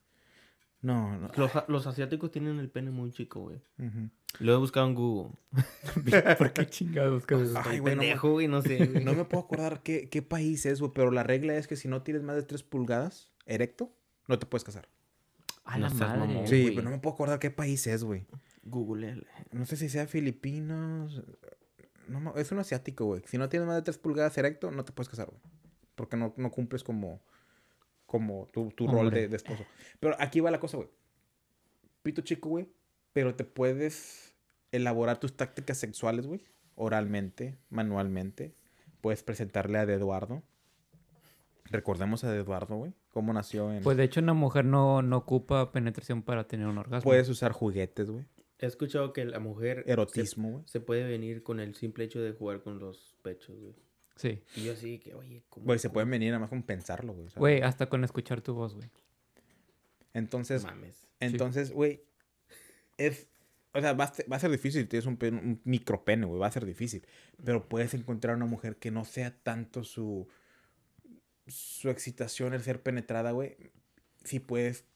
No, 0.82 1.18
no. 1.18 1.30
Los, 1.36 1.50
los 1.68 1.86
asiáticos 1.86 2.30
tienen 2.30 2.58
el 2.60 2.68
pene 2.70 2.90
muy 2.90 3.10
chico, 3.10 3.40
güey. 3.40 3.60
Lo 4.38 4.52
he 4.52 4.56
buscado 4.56 4.86
en 4.86 4.94
Google. 4.94 5.32
¿Por 6.38 6.52
qué 6.52 6.66
chingados? 6.66 7.24
Ay, 7.64 7.78
güey, 7.78 7.94
no 7.96 8.00
pendejo, 8.02 8.32
güey, 8.32 8.46
no 8.48 8.62
sé. 8.62 8.86
güey. 8.86 9.04
No 9.04 9.14
me 9.14 9.24
puedo 9.24 9.42
acordar 9.44 9.82
qué, 9.82 10.08
qué 10.10 10.22
país 10.22 10.66
es, 10.66 10.80
güey, 10.80 10.92
pero 10.94 11.10
la 11.10 11.22
regla 11.22 11.56
es 11.56 11.66
que 11.66 11.76
si 11.76 11.88
no 11.88 12.02
tienes 12.02 12.22
más 12.22 12.36
de 12.36 12.42
3 12.42 12.62
pulgadas 12.62 13.32
erecto, 13.46 13.96
no 14.28 14.38
te 14.38 14.46
puedes 14.46 14.64
casar. 14.64 14.88
A 15.64 15.78
No 15.78 15.88
la 15.88 15.94
madre. 15.94 16.18
mamón. 16.20 16.46
Sí, 16.46 16.62
güey. 16.62 16.74
pero 16.76 16.84
no 16.84 16.90
me 16.90 16.98
puedo 17.00 17.14
acordar 17.14 17.38
qué 17.40 17.50
país 17.50 17.86
es, 17.86 18.04
güey. 18.04 18.26
Google. 18.62 19.24
No 19.52 19.64
sé 19.64 19.76
si 19.76 19.88
sea 19.88 20.06
Filipinos. 20.06 21.22
No, 22.08 22.34
es 22.36 22.52
un 22.52 22.58
asiático, 22.58 23.04
güey. 23.06 23.22
Si 23.26 23.38
no 23.38 23.48
tienes 23.48 23.66
más 23.66 23.76
de 23.76 23.82
3 23.82 23.98
pulgadas 23.98 24.36
erecto, 24.38 24.70
no 24.70 24.84
te 24.84 24.92
puedes 24.92 25.08
casar, 25.08 25.26
güey. 25.28 25.40
Porque 25.94 26.16
no, 26.16 26.34
no 26.36 26.50
cumples 26.50 26.84
como, 26.84 27.20
como 28.06 28.48
tu, 28.52 28.70
tu 28.70 28.86
rol 28.86 29.10
de, 29.10 29.28
de 29.28 29.36
esposo. 29.36 29.64
Pero 30.00 30.16
aquí 30.18 30.40
va 30.40 30.50
la 30.50 30.60
cosa, 30.60 30.76
güey. 30.76 30.88
Pito 32.02 32.22
chico, 32.22 32.48
güey. 32.48 32.68
Pero 33.12 33.34
te 33.34 33.44
puedes 33.44 34.34
elaborar 34.72 35.18
tus 35.18 35.36
tácticas 35.36 35.78
sexuales, 35.78 36.26
güey. 36.26 36.42
Oralmente, 36.74 37.56
manualmente. 37.70 38.54
Puedes 39.00 39.22
presentarle 39.22 39.78
a 39.78 39.82
Eduardo. 39.82 40.42
Recordemos 41.70 42.24
a 42.24 42.34
Eduardo, 42.34 42.76
güey. 42.76 42.92
Cómo 43.10 43.32
nació 43.32 43.72
en... 43.72 43.82
Pues 43.82 43.96
de 43.96 44.04
hecho 44.04 44.20
una 44.20 44.34
mujer 44.34 44.64
no, 44.64 45.02
no 45.02 45.16
ocupa 45.16 45.72
penetración 45.72 46.22
para 46.22 46.46
tener 46.46 46.66
un 46.66 46.78
orgasmo. 46.78 47.08
Puedes 47.08 47.28
usar 47.28 47.52
juguetes, 47.52 48.10
güey. 48.10 48.26
He 48.58 48.66
escuchado 48.66 49.12
que 49.12 49.24
la 49.24 49.38
mujer 49.38 49.82
se, 49.84 49.92
Erotismo, 49.92 50.50
güey. 50.50 50.64
se 50.66 50.80
puede 50.80 51.04
venir 51.04 51.42
con 51.42 51.60
el 51.60 51.74
simple 51.74 52.04
hecho 52.04 52.20
de 52.20 52.32
jugar 52.32 52.62
con 52.62 52.78
los 52.78 53.16
pechos, 53.22 53.58
güey. 53.58 53.74
Sí. 54.16 54.42
Y 54.56 54.64
yo 54.64 54.72
así 54.72 54.98
que, 54.98 55.14
oye, 55.14 55.44
¿cómo? 55.50 55.66
Güey, 55.66 55.78
se 55.78 55.90
pueden 55.90 56.10
venir 56.10 56.30
nada 56.30 56.40
más 56.40 56.48
con 56.48 56.62
pensarlo, 56.62 57.12
güey. 57.12 57.28
Güey, 57.36 57.60
hasta 57.60 57.88
con 57.88 58.02
escuchar 58.02 58.40
tu 58.40 58.54
voz, 58.54 58.74
güey. 58.74 58.88
Entonces, 60.14 60.64
Mames. 60.64 61.06
Entonces, 61.20 61.70
güey, 61.70 62.02
es... 62.96 63.28
O 63.74 63.80
sea, 63.82 63.92
va 63.92 64.04
a, 64.04 64.14
ser, 64.14 64.32
va 64.32 64.36
a 64.36 64.40
ser 64.40 64.50
difícil 64.50 64.82
si 64.82 64.88
tienes 64.88 65.04
un, 65.04 65.18
un 65.20 65.60
micropene, 65.64 66.24
güey, 66.24 66.40
va 66.40 66.46
a 66.46 66.52
ser 66.52 66.64
difícil. 66.64 67.06
Pero 67.44 67.68
puedes 67.68 67.92
encontrar 67.92 68.36
una 68.36 68.46
mujer 68.46 68.76
que 68.76 68.90
no 68.90 69.04
sea 69.04 69.36
tanto 69.42 69.84
su... 69.84 70.28
Su 71.46 71.90
excitación 71.90 72.54
el 72.54 72.62
ser 72.62 72.82
penetrada, 72.82 73.32
güey. 73.32 73.56
Si 74.24 74.40
puedes 74.40 74.86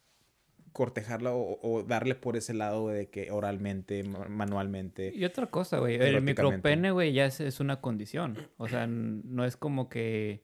cortejarla 0.73 1.33
o, 1.35 1.59
o 1.63 1.83
darle 1.83 2.15
por 2.15 2.37
ese 2.37 2.55
lado 2.55 2.89
de 2.89 3.09
que 3.11 3.31
oralmente, 3.31 4.03
ma- 4.05 4.29
manualmente. 4.29 5.13
Y 5.15 5.25
otra 5.25 5.47
cosa, 5.47 5.79
güey. 5.79 5.97
El 5.97 6.23
micropene, 6.23 6.91
güey, 6.91 7.13
ya 7.13 7.27
es, 7.27 7.41
es 7.41 7.61
una 7.61 7.81
condición. 7.81 8.37
O 8.57 8.69
sea, 8.69 8.87
no 8.87 9.45
es 9.45 9.57
como 9.57 9.89
que 9.89 10.43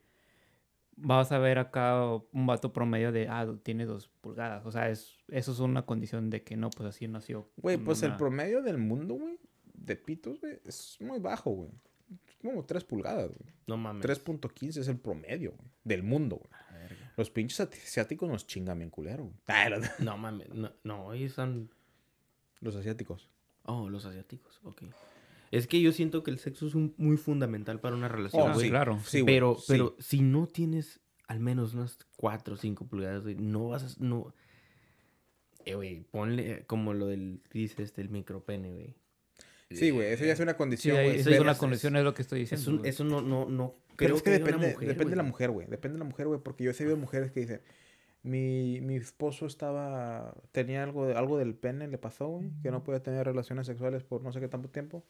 vas 0.96 1.30
a 1.32 1.38
ver 1.38 1.58
acá 1.58 2.02
un 2.32 2.46
vato 2.46 2.72
promedio 2.72 3.12
de, 3.12 3.28
ah, 3.28 3.46
tiene 3.62 3.84
dos 3.84 4.08
pulgadas. 4.20 4.64
O 4.66 4.72
sea, 4.72 4.88
es, 4.90 5.18
eso 5.28 5.52
es 5.52 5.58
una 5.60 5.84
condición 5.86 6.30
de 6.30 6.42
que 6.42 6.56
no, 6.56 6.70
pues 6.70 6.88
así 6.88 7.06
nació. 7.06 7.48
Güey, 7.56 7.76
pues 7.76 8.02
el 8.02 8.16
promedio 8.16 8.62
del 8.62 8.78
mundo, 8.78 9.14
güey, 9.14 9.38
de 9.74 9.96
pitos, 9.96 10.40
güey, 10.40 10.58
es 10.64 10.96
muy 11.00 11.18
bajo, 11.18 11.50
güey. 11.50 11.70
Es 12.28 12.36
como 12.36 12.64
3 12.64 12.84
pulgadas, 12.84 13.28
güey. 13.28 13.52
No 13.66 13.76
mames. 13.76 14.04
3.15 14.04 14.78
es 14.80 14.88
el 14.88 14.98
promedio, 14.98 15.52
güey, 15.52 15.70
del 15.84 16.02
mundo, 16.02 16.36
güey. 16.36 16.50
Los 17.16 17.30
pinches 17.30 17.60
asiáticos 17.60 18.28
nos 18.28 18.46
chingan 18.46 18.78
bien 18.78 18.90
culero, 18.90 19.24
güey. 19.24 19.36
Ah, 19.46 19.68
los, 19.70 19.80
No 20.00 20.16
mames. 20.18 20.48
No, 20.54 20.70
no, 20.84 21.12
ellos 21.14 21.32
son... 21.32 21.70
los 22.60 22.76
asiáticos. 22.76 23.30
Oh, 23.64 23.88
los 23.88 24.04
asiáticos, 24.04 24.60
ok. 24.64 24.82
Es 25.50 25.66
que 25.66 25.80
yo 25.80 25.92
siento 25.92 26.22
que 26.22 26.30
el 26.30 26.38
sexo 26.38 26.66
es 26.66 26.74
un- 26.74 26.94
muy 26.98 27.16
fundamental 27.16 27.80
para 27.80 27.96
una 27.96 28.08
relación, 28.08 28.50
Oh, 28.50 28.54
güey. 28.54 28.66
sí, 28.66 28.70
claro. 28.70 29.00
Sí, 29.04 29.20
güey, 29.20 29.34
pero, 29.34 29.56
sí. 29.56 29.64
pero 29.68 29.96
si 29.98 30.20
no 30.20 30.46
tienes 30.46 31.00
al 31.28 31.40
menos 31.40 31.74
unas 31.74 31.98
4 32.16 32.54
o 32.54 32.56
5 32.56 32.86
pulgadas, 32.86 33.22
güey, 33.22 33.36
no 33.36 33.68
vas 33.68 33.82
a... 33.98 34.04
No... 34.04 34.34
Eh, 35.64 35.74
güey, 35.74 36.02
ponle 36.04 36.64
como 36.66 36.94
lo 36.94 37.06
del, 37.06 37.40
dice 37.52 37.82
este, 37.82 38.00
el 38.02 38.08
micropene, 38.08 38.72
güey. 38.72 38.94
Sí, 39.70 39.90
güey, 39.90 40.12
eso 40.12 40.24
ya 40.24 40.32
es 40.32 40.38
una 40.40 40.52
Sí, 40.52 40.58
condición, 40.58 40.96
ahí- 40.96 41.06
güey. 41.06 41.18
esa 41.20 41.30
es 41.30 41.40
una 41.40 41.56
condición, 41.58 41.96
es 41.96 42.04
lo 42.04 42.14
que 42.14 42.22
estoy 42.22 42.42
Es 42.42 42.50
diciendo. 42.50 42.80
un- 42.82 42.86
eso 42.86 43.02
no, 43.02 43.20
no, 43.20 43.46
no 43.48 43.74
Pero 43.96 44.14
creo 44.14 44.16
es 44.16 44.22
que 44.22 44.30
una 44.30 44.38
depende, 44.38 44.66
mujer, 44.74 44.88
depende 44.88 45.10
de 45.10 45.16
la 45.16 45.22
mujer, 45.22 45.50
güey. 45.50 45.66
Depende 45.66 45.94
de 45.94 45.98
la 46.00 46.04
mujer, 46.04 46.26
güey. 46.26 46.40
Porque 46.40 46.64
yo 46.64 46.70
he 46.70 46.74
sabido 46.74 46.96
mujeres 46.96 47.30
que 47.32 47.40
dicen, 47.40 47.60
mi, 48.22 48.80
mi 48.80 48.96
esposo 48.96 49.46
estaba, 49.46 50.34
tenía 50.52 50.82
algo, 50.82 51.06
de- 51.06 51.14
algo 51.14 51.38
del 51.38 51.54
pene, 51.54 51.88
le 51.88 51.98
pasó, 51.98 52.28
güey. 52.28 52.50
Que 52.62 52.70
no 52.70 52.82
podía 52.84 53.02
tener 53.02 53.24
relaciones 53.26 53.66
sexuales 53.66 54.02
por 54.02 54.22
no 54.22 54.32
sé 54.32 54.40
qué 54.40 54.48
tanto 54.48 54.68
tiempo. 54.68 55.04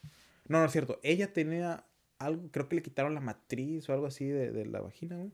No, 0.48 0.58
no 0.60 0.64
es 0.66 0.72
cierto. 0.72 1.00
Ella 1.02 1.32
tenía 1.32 1.84
algo, 2.18 2.48
creo 2.50 2.68
que 2.68 2.76
le 2.76 2.82
quitaron 2.82 3.14
la 3.14 3.20
matriz 3.20 3.88
o 3.88 3.92
algo 3.92 4.06
así 4.06 4.26
de, 4.26 4.52
de 4.52 4.66
la 4.66 4.80
vagina, 4.80 5.16
güey. 5.16 5.32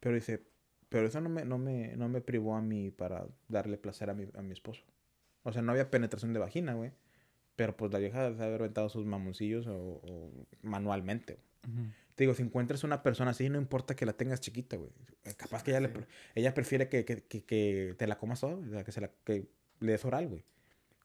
Pero 0.00 0.14
dice, 0.14 0.42
pero 0.88 1.06
eso 1.06 1.20
no 1.20 1.28
me, 1.28 1.44
no 1.44 1.58
me, 1.58 1.96
no 1.96 2.08
me 2.08 2.20
privó 2.20 2.56
a 2.56 2.62
mí 2.62 2.90
para 2.90 3.26
darle 3.48 3.76
placer 3.76 4.10
a 4.10 4.14
mi, 4.14 4.26
a 4.34 4.42
mi 4.42 4.52
esposo. 4.52 4.82
O 5.42 5.52
sea, 5.52 5.62
no 5.62 5.72
había 5.72 5.90
penetración 5.90 6.32
de 6.32 6.38
vagina, 6.40 6.74
güey. 6.74 6.92
Pero 7.56 7.76
pues 7.76 7.92
la 7.92 7.98
vieja 7.98 8.30
debe 8.30 8.42
haber 8.44 8.60
aventado 8.62 8.88
sus 8.88 9.04
mamoncillos 9.04 9.66
o, 9.66 9.74
o 9.76 10.46
manualmente, 10.62 11.34
güey. 11.34 11.74
Ujú. 11.74 11.92
Te 12.14 12.24
digo, 12.24 12.34
si 12.34 12.42
encuentras 12.42 12.84
una 12.84 13.02
persona 13.02 13.30
así, 13.30 13.48
no 13.48 13.58
importa 13.58 13.96
que 13.96 14.04
la 14.06 14.12
tengas 14.12 14.40
chiquita, 14.40 14.76
güey. 14.76 14.90
Eh, 15.24 15.34
Capaz 15.36 15.62
que 15.62 15.70
ella, 15.70 15.80
le, 15.80 15.90
ella 16.34 16.52
prefiere 16.54 16.88
que, 16.88 17.04
que, 17.04 17.22
que, 17.22 17.44
que 17.44 17.94
te 17.96 18.06
la 18.06 18.18
comas 18.18 18.40
toda, 18.40 18.54
güey, 18.54 18.68
o 18.68 18.72
sea, 18.72 18.84
que, 18.84 18.92
se 18.92 19.00
la, 19.00 19.10
que 19.24 19.46
le 19.80 19.92
des 19.92 20.04
oral, 20.04 20.28
güey. 20.28 20.44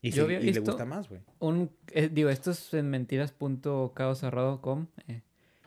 Y, 0.02 0.12
Yo 0.12 0.28
le 0.28 0.60
gusta 0.60 0.86
más, 0.86 1.10
güey. 1.10 1.22
Un, 1.40 1.72
eh, 1.92 2.10
digo, 2.12 2.30
esto 2.30 2.52
es 2.52 2.74
en 2.76 2.90
mentiras.caocerrado.com. 2.92 4.88
Eh, 5.08 5.22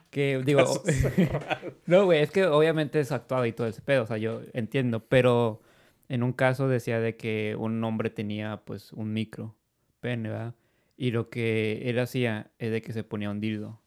que 0.09 0.41
digo, 0.45 0.63
no, 1.85 2.05
güey, 2.05 2.21
es 2.21 2.31
que 2.31 2.45
obviamente 2.45 2.99
es 2.99 3.11
actuado 3.11 3.45
y 3.45 3.51
todo 3.51 3.67
ese 3.67 3.81
pedo, 3.81 4.03
o 4.03 4.07
sea, 4.07 4.17
yo 4.17 4.41
entiendo, 4.53 5.05
pero 5.05 5.61
en 6.07 6.23
un 6.23 6.33
caso 6.33 6.67
decía 6.67 6.99
de 6.99 7.15
que 7.15 7.55
un 7.57 7.83
hombre 7.83 8.09
tenía 8.09 8.61
pues 8.65 8.93
un 8.93 9.13
micro 9.13 9.55
pene, 9.99 10.29
¿verdad? 10.29 10.55
Y 10.97 11.11
lo 11.11 11.29
que 11.29 11.89
él 11.89 11.99
hacía 11.99 12.51
es 12.59 12.71
de 12.71 12.81
que 12.81 12.93
se 12.93 13.03
ponía 13.03 13.29
un 13.29 13.39
dildo, 13.39 13.81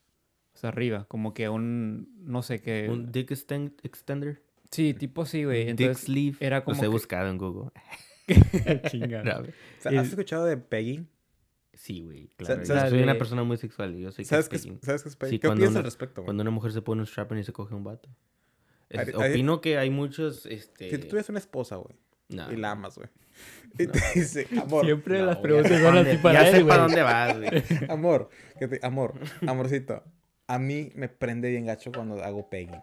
o 0.55 0.59
sea, 0.59 0.69
arriba, 0.71 1.05
como 1.09 1.35
que 1.35 1.49
un, 1.49 2.09
no 2.25 2.43
sé 2.43 2.61
qué. 2.61 2.88
Un 2.91 3.11
dick 3.12 3.31
extend- 3.31 3.75
extender. 3.83 4.43
Sí, 4.71 4.95
tipo 4.95 5.27
sí, 5.27 5.45
güey. 5.45 5.65
dick 5.67 5.81
Entonces, 5.81 6.05
sleeve. 6.05 6.37
era 6.41 6.57
Los 6.59 6.65
como 6.65 6.77
he 6.79 6.81
que- 6.83 6.88
buscado 6.88 7.29
en 7.29 7.38
Google. 7.38 7.71
chingada. 8.91 9.25
No, 9.25 9.41
O 9.41 9.45
sea, 9.81 9.93
Y- 9.93 9.97
¿Has 9.97 10.09
escuchado 10.09 10.45
de 10.47 10.57
pegging? 10.57 11.09
Sí, 11.75 12.03
güey, 12.03 12.29
claro. 12.37 12.65
soy 12.65 13.03
una 13.03 13.17
persona 13.19 13.43
muy 13.45 13.57
sexual. 13.57 13.95
y 13.97 14.03
Yo 14.03 14.12
sé 14.12 14.23
que 14.23 14.29
¿Sabes 14.29 14.45
es 14.45 14.49
qué 14.51 14.57
es, 14.57 14.62
pegging. 14.62 14.81
¿sabes 14.83 15.03
qué 15.03 15.09
es 15.09 15.17
pegging? 15.17 15.31
Sí, 15.35 15.38
¿Qué 15.41 15.49
cuando 15.49 15.62
opinas 15.62 15.71
una- 15.73 15.79
al 15.81 15.85
respecto, 15.85 16.21
güey? 16.21 16.27
Cuando 16.27 16.43
una 16.43 16.51
mujer 16.51 16.73
se 16.73 16.83
pone 16.83 17.01
un 17.01 17.07
strap 17.07 17.33
y 17.33 17.43
se 17.45 17.53
coge 17.53 17.75
un 17.75 17.83
vato. 17.85 18.09
Es- 18.88 19.01
Hay- 19.01 19.15
hay- 19.19 19.31
opino 19.33 19.61
que 19.61 19.79
hay 19.79 19.91
muchos, 19.91 20.47
este... 20.47 20.91
Si 20.91 20.99
tú 20.99 21.09
tuvieras 21.09 21.29
una 21.31 21.38
esposa, 21.38 21.77
güey, 21.77 21.97
no. 22.29 22.53
y 22.53 22.57
la 22.57 22.73
amas, 22.73 22.97
güey. 22.99 23.09
Y 23.79 23.87
te 23.87 23.99
dice, 24.15 24.47
amor, 24.61 24.85
Siempre 24.85 25.19
No, 25.21 25.27
las 25.27 25.38
preguntas 25.38 25.81
son 25.81 25.97
así 25.97 26.17
para 26.19 26.45
Ya 26.45 26.51
sé 26.59 26.65
para 26.65 26.83
dónde 26.83 27.03
vas, 27.03 27.38
güey. 27.38 27.51
amor, 27.91 28.29
que 28.59 28.69
te- 28.69 28.87
amor, 28.87 29.15
amorcito. 29.47 30.05
A 30.53 30.59
mí 30.59 30.91
me 30.95 31.09
prende 31.09 31.49
bien 31.51 31.65
gacho 31.67 31.91
cuando 31.93 32.23
hago 32.23 32.49
pegging. 32.51 32.83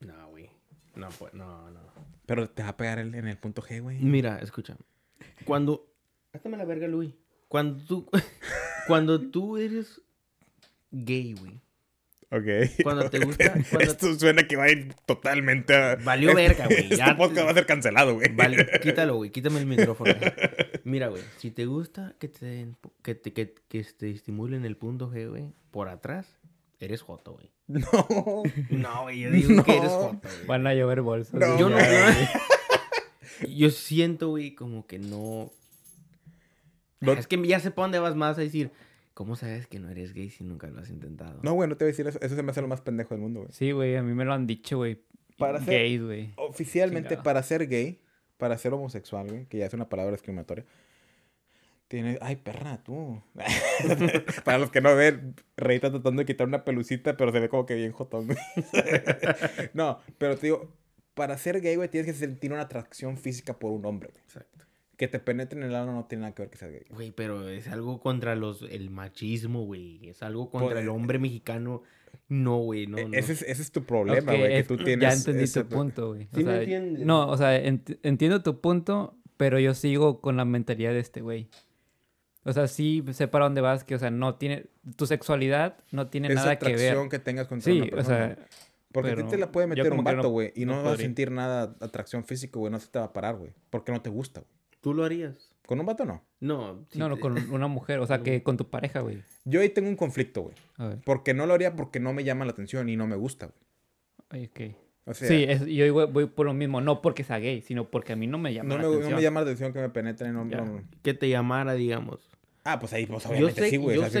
No, 0.00 0.28
güey. 0.30 0.48
No, 0.94 1.08
pues, 1.18 1.34
no, 1.34 1.70
no. 1.70 1.80
Pero 2.24 2.48
te 2.48 2.62
va 2.62 2.70
a 2.70 2.76
pegar 2.76 2.98
el- 2.98 3.14
en 3.14 3.26
el 3.28 3.36
punto 3.36 3.60
G, 3.62 3.82
güey. 3.82 3.98
Mira, 3.98 4.38
escucha. 4.38 4.76
Cuando... 5.44 5.86
Házame 6.32 6.56
la 6.56 6.64
verga, 6.64 6.88
Luis. 6.88 7.12
Cuando 7.48 7.84
tú... 7.84 8.08
Cuando 8.86 9.20
tú 9.20 9.58
eres 9.58 10.00
gay, 10.90 11.34
güey. 11.34 11.60
Ok. 12.30 12.82
Cuando 12.82 13.10
te 13.10 13.18
gusta... 13.24 13.52
Cuando... 13.52 13.80
Esto 13.80 14.14
suena 14.18 14.46
que 14.48 14.56
va 14.56 14.64
a 14.64 14.70
ir 14.70 14.94
totalmente 15.06 15.74
a... 15.76 15.96
Valió 15.96 16.34
verga, 16.34 16.64
güey. 16.66 16.78
Este 16.84 16.96
Ya- 16.96 17.16
podcast 17.16 17.46
va 17.46 17.50
a 17.50 17.54
ser 17.54 17.66
cancelado, 17.66 18.14
güey. 18.14 18.34
Vale, 18.34 18.66
quítalo, 18.82 19.16
güey. 19.16 19.30
Quítame 19.30 19.58
el 19.60 19.66
micrófono. 19.66 20.14
Mira, 20.84 21.08
güey. 21.08 21.22
Si 21.36 21.50
te 21.50 21.66
gusta 21.66 22.14
que 22.18 22.28
te, 22.28 22.46
den- 22.46 22.76
que 23.02 23.14
te, 23.14 23.32
que, 23.34 23.54
que 23.68 23.84
te 23.84 24.10
estimulen 24.10 24.64
el 24.64 24.76
punto 24.78 25.10
G, 25.12 25.28
güey, 25.28 25.52
por 25.70 25.88
atrás, 25.90 26.26
eres 26.80 27.02
joto, 27.02 27.32
güey. 27.34 27.50
No. 27.66 28.42
No, 28.70 29.02
güey. 29.02 29.20
Yo 29.20 29.30
digo 29.30 29.62
que 29.64 29.76
eres 29.76 29.90
joto, 29.90 30.20
güey. 30.22 30.46
Van 30.46 30.66
a 30.66 30.74
llover 30.74 31.02
bolsas. 31.02 31.34
No. 31.34 31.58
Yo 31.58 31.68
no... 31.70 31.78
Yo 33.48 33.70
siento, 33.70 34.30
güey, 34.30 34.54
como 34.54 34.86
que 34.86 34.98
no... 34.98 35.50
No- 37.00 37.12
Es 37.12 37.26
que 37.26 37.44
ya 37.46 37.60
sé 37.60 37.70
para 37.70 37.84
dónde 37.84 37.98
vas 37.98 38.16
más 38.16 38.38
a 38.38 38.40
decir... 38.40 38.70
¿Cómo 39.14 39.34
sabes 39.34 39.66
que 39.66 39.78
no 39.78 39.88
eres 39.88 40.12
gay 40.12 40.28
si 40.28 40.44
nunca 40.44 40.66
lo 40.66 40.78
has 40.78 40.90
intentado? 40.90 41.40
No, 41.42 41.54
güey, 41.54 41.66
no 41.70 41.76
te 41.78 41.84
voy 41.86 41.88
a 41.88 41.92
decir 41.92 42.06
eso. 42.06 42.18
Eso 42.20 42.36
se 42.36 42.42
me 42.42 42.50
hace 42.50 42.60
lo 42.60 42.68
más 42.68 42.82
pendejo 42.82 43.14
del 43.14 43.22
mundo, 43.22 43.40
güey. 43.40 43.52
Sí, 43.52 43.72
güey, 43.72 43.96
a 43.96 44.02
mí 44.02 44.12
me 44.12 44.26
lo 44.26 44.34
han 44.34 44.46
dicho, 44.46 44.76
güey. 44.76 45.00
Para 45.38 45.58
ser- 45.58 45.72
Gays, 45.72 46.02
güey. 46.02 46.32
Oficialmente, 46.36 47.08
Chingado. 47.08 47.22
para 47.24 47.42
ser 47.42 47.66
gay, 47.66 47.98
para 48.36 48.58
ser 48.58 48.74
homosexual, 48.74 49.26
güey, 49.26 49.46
que 49.46 49.56
ya 49.56 49.64
es 49.66 49.72
una 49.72 49.88
palabra 49.88 50.12
discriminatoria, 50.12 50.66
tiene... 51.88 52.18
Ay, 52.20 52.36
perra, 52.36 52.82
tú. 52.82 53.22
para 54.44 54.58
los 54.58 54.70
que 54.70 54.80
no 54.80 54.94
ven, 54.96 55.34
Rey 55.56 55.76
está 55.76 55.90
tratando 55.90 56.20
de 56.20 56.26
quitar 56.26 56.46
una 56.46 56.64
pelucita, 56.64 57.16
pero 57.16 57.32
se 57.32 57.40
ve 57.40 57.48
como 57.48 57.66
que 57.66 57.74
bien 57.74 57.92
jotón, 57.92 58.26
güey. 58.26 58.38
no, 59.74 60.00
pero 60.18 60.36
te 60.36 60.46
digo, 60.48 60.72
para 61.14 61.38
ser 61.38 61.60
gay, 61.60 61.76
güey, 61.76 61.88
tienes 61.88 62.10
que 62.12 62.18
sentir 62.18 62.52
una 62.52 62.62
atracción 62.62 63.16
física 63.18 63.58
por 63.58 63.72
un 63.72 63.84
hombre, 63.86 64.10
güey. 64.12 64.22
Exacto. 64.22 64.64
Que 64.96 65.08
te 65.08 65.18
penetre 65.18 65.58
en 65.60 65.66
el 65.66 65.74
ano 65.74 65.92
no 65.92 66.06
tiene 66.06 66.22
nada 66.22 66.34
que 66.34 66.42
ver 66.42 66.50
que 66.50 66.56
seas 66.56 66.72
gay. 66.72 66.86
Güey, 66.90 67.10
pero 67.10 67.48
es 67.48 67.68
algo 67.68 68.00
contra 68.00 68.34
los 68.34 68.62
el 68.62 68.88
machismo, 68.90 69.64
güey. 69.64 70.08
Es 70.08 70.22
algo 70.22 70.50
contra 70.50 70.70
Pues- 70.70 70.82
el 70.82 70.88
hombre 70.88 71.18
mexicano. 71.18 71.82
No, 72.28 72.58
güey, 72.58 72.86
no, 72.86 72.96
no. 72.96 73.14
Ese, 73.16 73.34
es, 73.34 73.42
ese 73.42 73.60
es 73.62 73.70
tu 73.72 73.84
problema, 73.84 74.32
güey, 74.34 74.48
que 74.54 74.64
tú 74.64 74.78
tienes... 74.78 75.02
Ya 75.08 75.12
entendí 75.14 75.44
ese- 75.44 75.64
tu 75.64 75.68
punto, 75.68 76.08
güey. 76.08 76.28
¿Sí 76.34 76.42
me 76.42 76.60
entiendes? 76.60 77.04
No, 77.04 77.28
o 77.28 77.36
sea, 77.36 77.62
ent- 77.62 77.98
entiendo 78.02 78.42
tu 78.42 78.60
punto, 78.62 79.14
pero 79.36 79.58
yo 79.60 79.74
sigo 79.74 80.22
con 80.22 80.38
la 80.38 80.46
mentalidad 80.46 80.92
de 80.92 81.00
este 81.00 81.20
güey. 81.20 81.50
O 82.46 82.52
sea, 82.52 82.68
sí 82.68 83.04
sé 83.12 83.26
para 83.28 83.44
dónde 83.46 83.60
vas, 83.60 83.82
que, 83.84 83.94
o 83.94 83.98
sea, 83.98 84.10
no 84.10 84.36
tiene... 84.36 84.66
Tu 84.96 85.06
sexualidad 85.06 85.76
no 85.90 86.06
tiene 86.08 86.28
Esa 86.28 86.34
nada 86.36 86.58
que 86.58 86.66
atracción 86.66 86.98
ver. 87.02 87.08
que 87.10 87.18
tengas 87.18 87.48
contra 87.48 87.64
Sí, 87.72 87.78
una 87.80 87.86
o 87.86 87.90
persona. 87.90 88.16
sea... 88.36 88.46
Porque 88.92 89.10
a 89.10 89.16
ti 89.16 89.24
te 89.24 89.36
la 89.36 89.52
puede 89.52 89.66
meter 89.66 89.92
un 89.92 90.02
vato, 90.04 90.22
no- 90.22 90.28
güey, 90.30 90.52
y 90.54 90.64
no, 90.64 90.76
no 90.76 90.82
vas 90.84 90.94
a 90.94 90.96
sentir 90.96 91.30
nada 91.30 91.76
atracción 91.80 92.24
física, 92.24 92.58
güey, 92.58 92.72
no 92.72 92.78
se 92.80 92.88
te 92.88 92.98
va 92.98 93.06
a 93.06 93.12
parar, 93.12 93.36
güey, 93.36 93.52
porque 93.68 93.92
no 93.92 94.00
te 94.00 94.08
gusta, 94.08 94.40
güey. 94.40 94.50
¿Tú 94.80 94.94
lo 94.94 95.04
harías? 95.04 95.54
Con 95.66 95.80
un 95.80 95.84
vato 95.86 96.06
no. 96.06 96.22
No. 96.40 96.86
No, 96.94 97.08
no, 97.08 97.16
te- 97.16 97.20
con 97.20 97.36
una 97.52 97.66
mujer, 97.66 97.98
o 97.98 98.06
sea, 98.06 98.22
que 98.22 98.42
con 98.42 98.56
tu 98.56 98.70
pareja, 98.70 99.00
güey. 99.00 99.18
Yo 99.44 99.60
ahí 99.60 99.68
tengo 99.68 99.88
un 99.90 99.96
conflicto, 99.96 100.42
güey. 100.42 100.54
A 100.76 100.86
ver, 100.88 100.98
Porque 101.04 101.34
no 101.34 101.44
lo 101.46 101.52
haría 101.54 101.74
porque 101.76 102.00
no 102.00 102.12
me 102.14 102.24
llama 102.24 102.44
la 102.46 102.52
atención 102.52 102.88
y 102.88 102.96
no 102.96 103.06
me 103.06 103.16
gusta, 103.16 103.46
güey. 103.48 103.58
ay, 104.30 104.46
ok. 104.70 104.76
O 105.08 105.14
sea, 105.14 105.28
sí, 105.28 105.44
es- 105.46 105.66
yo 105.66 105.92
voy, 105.92 106.06
voy 106.06 106.26
por 106.26 106.46
lo 106.46 106.54
mismo, 106.54 106.80
no 106.80 107.02
porque 107.02 107.22
sea 107.22 107.38
gay, 107.38 107.60
sino 107.60 107.90
porque 107.90 108.14
a 108.14 108.16
mí 108.16 108.26
no 108.26 108.38
me 108.38 108.54
llama 108.54 108.68
no, 108.70 108.74
la 108.76 108.82
me, 108.82 108.84
no 108.88 108.92
atención. 108.94 109.16
me 109.16 109.22
llama 109.22 109.40
la 109.40 109.44
atención 109.44 109.72
que 109.74 109.80
me 109.80 109.88
penetren. 109.90 110.32
No, 110.32 110.44
no- 110.44 110.82
Que 111.02 111.12
te 111.14 111.28
llamara, 111.28 111.74
digamos. 111.74 112.30
Ah, 112.66 112.78
pues 112.80 112.92
ahí, 112.92 113.06
pues 113.06 113.22
Yo 113.24 113.30
obviamente 113.30 113.60
sé- 113.62 113.70
sí, 113.70 113.76
güey. 113.76 113.96
O 113.98 114.02
yo 114.02 114.08
sea, 114.10 114.20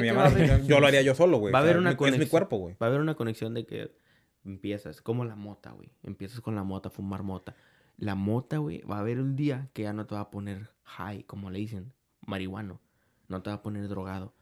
si 0.62 0.68
lo 0.68 0.86
haría 0.86 1.02
yo 1.02 1.14
solo, 1.14 1.38
güey. 1.38 1.52
Va 1.52 1.58
a 1.58 1.62
O 1.62 1.64
sea, 1.64 1.70
haber 1.72 1.80
una 1.80 1.90
es 1.90 1.96
mi- 2.00 2.06
Es 2.06 2.12
mi 2.12 2.12
conexión. 2.16 2.30
cuerpo, 2.30 2.56
güey. 2.58 2.76
Va 2.80 2.86
a 2.86 2.88
haber 2.88 3.00
una 3.00 3.14
conexión 3.16 3.54
de 3.54 3.66
que 3.66 3.96
empiezas, 4.44 5.02
como 5.02 5.24
la 5.24 5.34
mota, 5.36 5.72
güey. 5.72 5.90
Empiezas 6.02 6.40
con 6.40 6.54
la 6.54 6.62
mota, 6.62 6.90
fumar 6.90 7.22
mota. 7.22 7.54
La 7.98 8.14
mota, 8.14 8.58
güey, 8.58 8.82
va 8.82 8.96
a 8.98 9.00
haber 9.00 9.20
un 9.20 9.36
día 9.36 9.68
que 9.72 9.82
ya 9.82 9.92
no 9.92 10.06
te 10.06 10.14
va 10.14 10.20
a 10.22 10.30
poner 10.30 10.70
high, 10.84 11.24
como 11.24 11.50
le 11.50 11.58
dicen, 11.58 11.92
marihuano. 12.26 12.80
No 13.28 13.42
te 13.42 13.50
va 13.50 13.56
a 13.56 13.62
poner 13.62 13.88
drogado. 13.88 14.34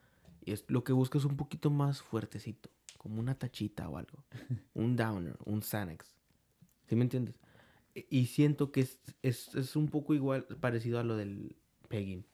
Y 0.45 0.53
es 0.53 0.65
lo 0.69 0.85
que 0.85 0.93
buscas 0.93 1.25
un 1.25 1.37
poquito 1.37 1.71
más 1.71 2.03
fuertecito, 2.03 2.69
como 2.99 3.19
una 3.21 3.35
tachita 3.39 3.89
o 3.89 3.97
algo. 3.97 4.25
un 4.75 4.97
downer, 4.97 5.37
un 5.45 5.63
Xanax. 5.63 6.15
¿Sí 6.87 6.97
me 6.97 7.03
entiendes? 7.05 7.37
Y 8.11 8.27
siento 8.27 8.73
que 8.73 8.81
es, 8.81 8.99
es, 9.23 9.55
es 9.55 9.77
un 9.77 9.89
poco 9.89 10.13
igual, 10.15 10.45
parecido 10.61 10.99
a 10.99 11.05
lo 11.05 11.17
del 11.17 11.57
pegging. 11.89 12.27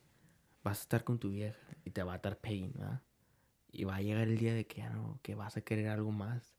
Vas 0.63 0.79
a 0.79 0.83
estar 0.83 1.05
con 1.05 1.19
tu 1.19 1.31
vieja 1.31 1.59
y 1.85 1.91
te 1.91 2.03
va 2.03 2.13
a 2.13 2.17
estar 2.17 2.39
pegging, 2.39 2.73
¿verdad? 2.75 3.01
Y 3.73 3.85
va 3.85 3.97
a 3.97 4.03
llegar 4.03 4.29
el 4.29 4.37
día 4.39 4.53
de 4.55 4.67
que 4.67 4.79
ya 4.79 4.91
no, 4.91 5.19
que 5.23 5.35
vas 5.35 5.57
a 5.57 5.61
querer 5.63 5.89
algo 5.89 6.11
más. 6.13 6.55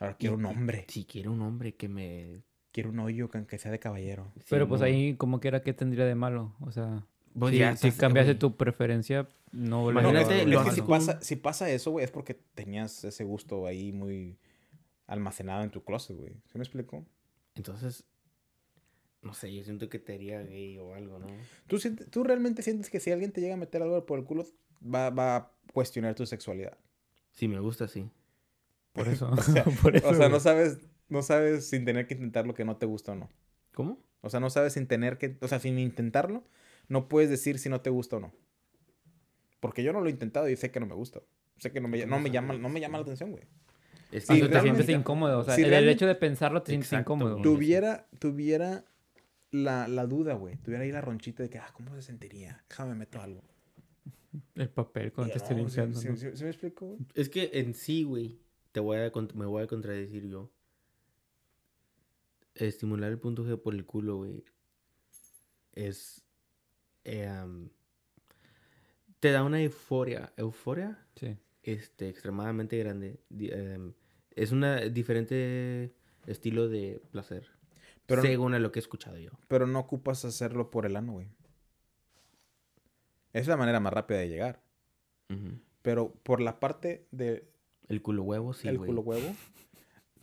Ahora 0.00 0.16
quiero 0.16 0.36
un 0.36 0.42
Y- 0.42 0.44
hombre. 0.46 0.84
Si 0.88 1.04
quiero 1.04 1.32
un 1.32 1.42
hombre 1.42 1.74
que 1.74 1.88
me... 1.88 2.42
Quiero 2.72 2.90
un 2.90 2.98
hoyo 3.00 3.28
que 3.30 3.38
aunque 3.38 3.58
sea 3.58 3.72
de 3.72 3.78
caballero. 3.78 4.30
Pero 4.48 4.64
sí, 4.66 4.68
pues 4.68 4.80
no- 4.80 4.86
ahí 4.86 5.16
como 5.16 5.40
que 5.40 5.48
era 5.48 5.62
que 5.62 5.72
tendría 5.72 6.04
de 6.04 6.14
malo, 6.14 6.54
o 6.60 6.70
sea... 6.70 7.04
Pues 7.38 7.52
si 7.52 7.58
ya 7.58 7.76
si 7.76 7.88
estás- 7.88 8.00
cambiaste 8.00 8.32
güey. 8.32 8.38
tu 8.38 8.56
preferencia, 8.56 9.28
no 9.52 9.82
volvería 9.82 10.10
No, 10.12 10.28
que 10.28 10.56
haces 10.56 10.74
si 10.74 10.82
pasa, 10.82 11.20
si 11.22 11.36
pasa 11.36 11.70
eso, 11.70 11.90
güey, 11.92 12.04
es 12.04 12.10
porque 12.10 12.34
tenías 12.34 13.04
ese 13.04 13.22
gusto 13.24 13.66
ahí 13.66 13.92
muy 13.92 14.36
almacenado 15.06 15.62
en 15.62 15.70
tu 15.70 15.82
closet, 15.84 16.16
güey. 16.16 16.34
¿Se 16.46 16.58
me 16.58 16.64
explicó? 16.64 17.04
Entonces, 17.54 18.04
no 19.22 19.34
sé, 19.34 19.52
yo 19.54 19.64
siento 19.64 19.88
que 19.88 19.98
te 19.98 20.14
haría 20.14 20.42
gay 20.42 20.78
o 20.78 20.94
algo, 20.94 21.18
¿no? 21.18 21.26
¿Tú, 21.66 21.78
sientes- 21.78 22.08
¿Tú 22.10 22.22
realmente 22.24 22.62
sientes 22.62 22.88
que 22.90 23.00
si 23.00 23.10
alguien 23.10 23.32
te 23.32 23.40
llega 23.40 23.54
a 23.54 23.58
meter 23.58 23.82
algo 23.82 24.04
por 24.06 24.18
el 24.18 24.24
culo, 24.24 24.44
va, 24.82 25.10
va 25.10 25.36
a 25.36 25.52
cuestionar 25.72 26.14
tu 26.14 26.24
sexualidad? 26.26 26.76
Si 27.32 27.48
me 27.48 27.58
gusta, 27.60 27.88
sí. 27.88 28.08
Por 28.92 29.08
eso. 29.08 29.30
O 29.32 29.42
sea, 29.42 29.64
por 29.82 29.96
eso, 29.96 30.08
O 30.08 30.14
sea, 30.14 30.28
no 30.28 30.40
sabes, 30.40 30.78
no 31.08 31.22
sabes 31.22 31.68
sin 31.68 31.84
tener 31.84 32.06
que 32.06 32.14
intentar 32.14 32.46
lo 32.46 32.54
que 32.54 32.64
no 32.64 32.76
te 32.76 32.86
gusta 32.86 33.12
o 33.12 33.14
no. 33.16 33.28
¿Cómo? 33.74 33.98
O 34.20 34.30
sea, 34.30 34.40
no 34.40 34.50
sabes 34.50 34.72
sin 34.72 34.86
tener 34.86 35.18
que, 35.18 35.36
o 35.40 35.48
sea, 35.48 35.58
sin 35.60 35.78
intentarlo, 35.78 36.44
no 36.88 37.08
puedes 37.08 37.30
decir 37.30 37.58
si 37.58 37.68
no 37.68 37.80
te 37.80 37.90
gusta 37.90 38.16
o 38.16 38.20
no. 38.20 38.32
Porque 39.60 39.82
yo 39.82 39.92
no 39.92 40.00
lo 40.00 40.06
he 40.08 40.10
intentado 40.10 40.48
y 40.48 40.56
sé 40.56 40.70
que 40.70 40.80
no 40.80 40.86
me 40.86 40.94
gusta. 40.94 41.20
Sé 41.58 41.72
que 41.72 41.80
no 41.80 41.88
me, 41.88 42.06
no 42.06 42.20
me, 42.20 42.30
llama, 42.30 42.54
no 42.54 42.68
me 42.68 42.80
llama 42.80 42.98
la 42.98 43.02
atención, 43.02 43.32
güey. 43.32 43.44
Es 44.12 44.24
Sí, 44.26 44.34
Sí, 44.36 44.42
o 44.42 44.46
sea, 44.48 44.56
te 44.58 44.60
sientes 44.62 44.88
incómodo. 44.88 45.40
O 45.40 45.44
sea, 45.44 45.54
si 45.54 45.62
el, 45.62 45.70
realmente- 45.70 45.92
hecho 45.94 46.06
de 46.06 46.14
pensarlo 46.14 46.62
te 46.62 46.70
sientes 46.70 46.92
incómodo. 46.92 47.32
güey. 47.32 47.42
Tuviera, 47.42 48.06
tuviera 48.20 48.84
la, 49.50 49.88
la 49.88 50.06
duda, 50.06 50.34
güey. 50.34 50.56
Tuviera 50.56 50.84
ahí 50.84 50.92
la 50.92 51.00
ronchita 51.00 51.42
de 51.42 51.50
que, 51.50 51.58
ah, 51.58 51.70
¿cómo 51.74 51.94
se 51.94 52.02
sentiría? 52.02 52.64
Déjame 52.68 52.94
meto 52.94 53.20
algo. 53.20 53.42
El 54.54 54.68
papel 54.68 55.12
cuando 55.12 55.32
te 55.32 55.38
estoy 55.38 55.56
limpiando. 55.56 55.98
¿sí- 55.98 56.08
¿no? 56.08 56.16
sí- 56.16 56.30
sí- 56.30 56.36
sí 56.36 56.44
me 56.44 56.50
explico, 56.50 56.86
güey? 56.86 56.98
Es 57.14 57.28
que 57.28 57.50
en 57.54 57.74
sí, 57.74 58.02
güey, 58.04 58.38
te 58.72 58.80
voy 58.80 58.98
a 58.98 59.10
me 59.34 59.46
voy 59.46 59.62
a 59.62 59.66
contradecir 59.66 60.26
yo. 60.28 60.50
Estimular 62.54 63.10
el 63.10 63.18
punto 63.18 63.44
G 63.44 63.56
por 63.60 63.74
el 63.74 63.84
culo, 63.86 64.16
güey, 64.16 64.44
es... 65.72 66.24
eh, 67.04 67.26
am, 67.26 67.70
te 69.20 69.30
da 69.30 69.44
una 69.44 69.62
euforia, 69.62 70.32
euforia, 70.36 71.06
Sí. 71.14 71.36
este, 71.62 72.08
extremadamente 72.08 72.76
grande. 72.78 73.20
Em, 73.30 73.92
es 74.34 74.50
una 74.52 74.80
diferente 74.80 75.92
estilo 76.26 76.68
de 76.68 77.00
placer, 77.12 77.48
Pero, 78.08 78.22
según 78.22 78.54
a 78.54 78.58
lo 78.58 78.72
que 78.72 78.78
he 78.78 78.82
escuchado 78.82 79.16
yo. 79.18 79.30
pero 79.46 79.66
no 79.68 79.78
ocupas 79.78 80.24
hacerlo 80.24 80.70
por 80.70 80.84
el 80.86 80.96
ano, 80.96 81.12
güey. 81.12 81.28
Es 83.32 83.46
la 83.46 83.56
manera 83.56 83.80
más 83.80 83.92
rápida 83.92 84.18
de 84.18 84.28
llegar. 84.28 84.60
Pero 85.82 86.12
por 86.22 86.40
la 86.40 86.58
parte 86.58 87.06
del 87.10 87.44
El 87.88 88.00
culo 88.02 88.22
huevo, 88.22 88.54
sí, 88.54 88.66
el 88.66 88.78
güey. 88.78 88.88
culo 88.88 89.02
huevo, 89.02 89.34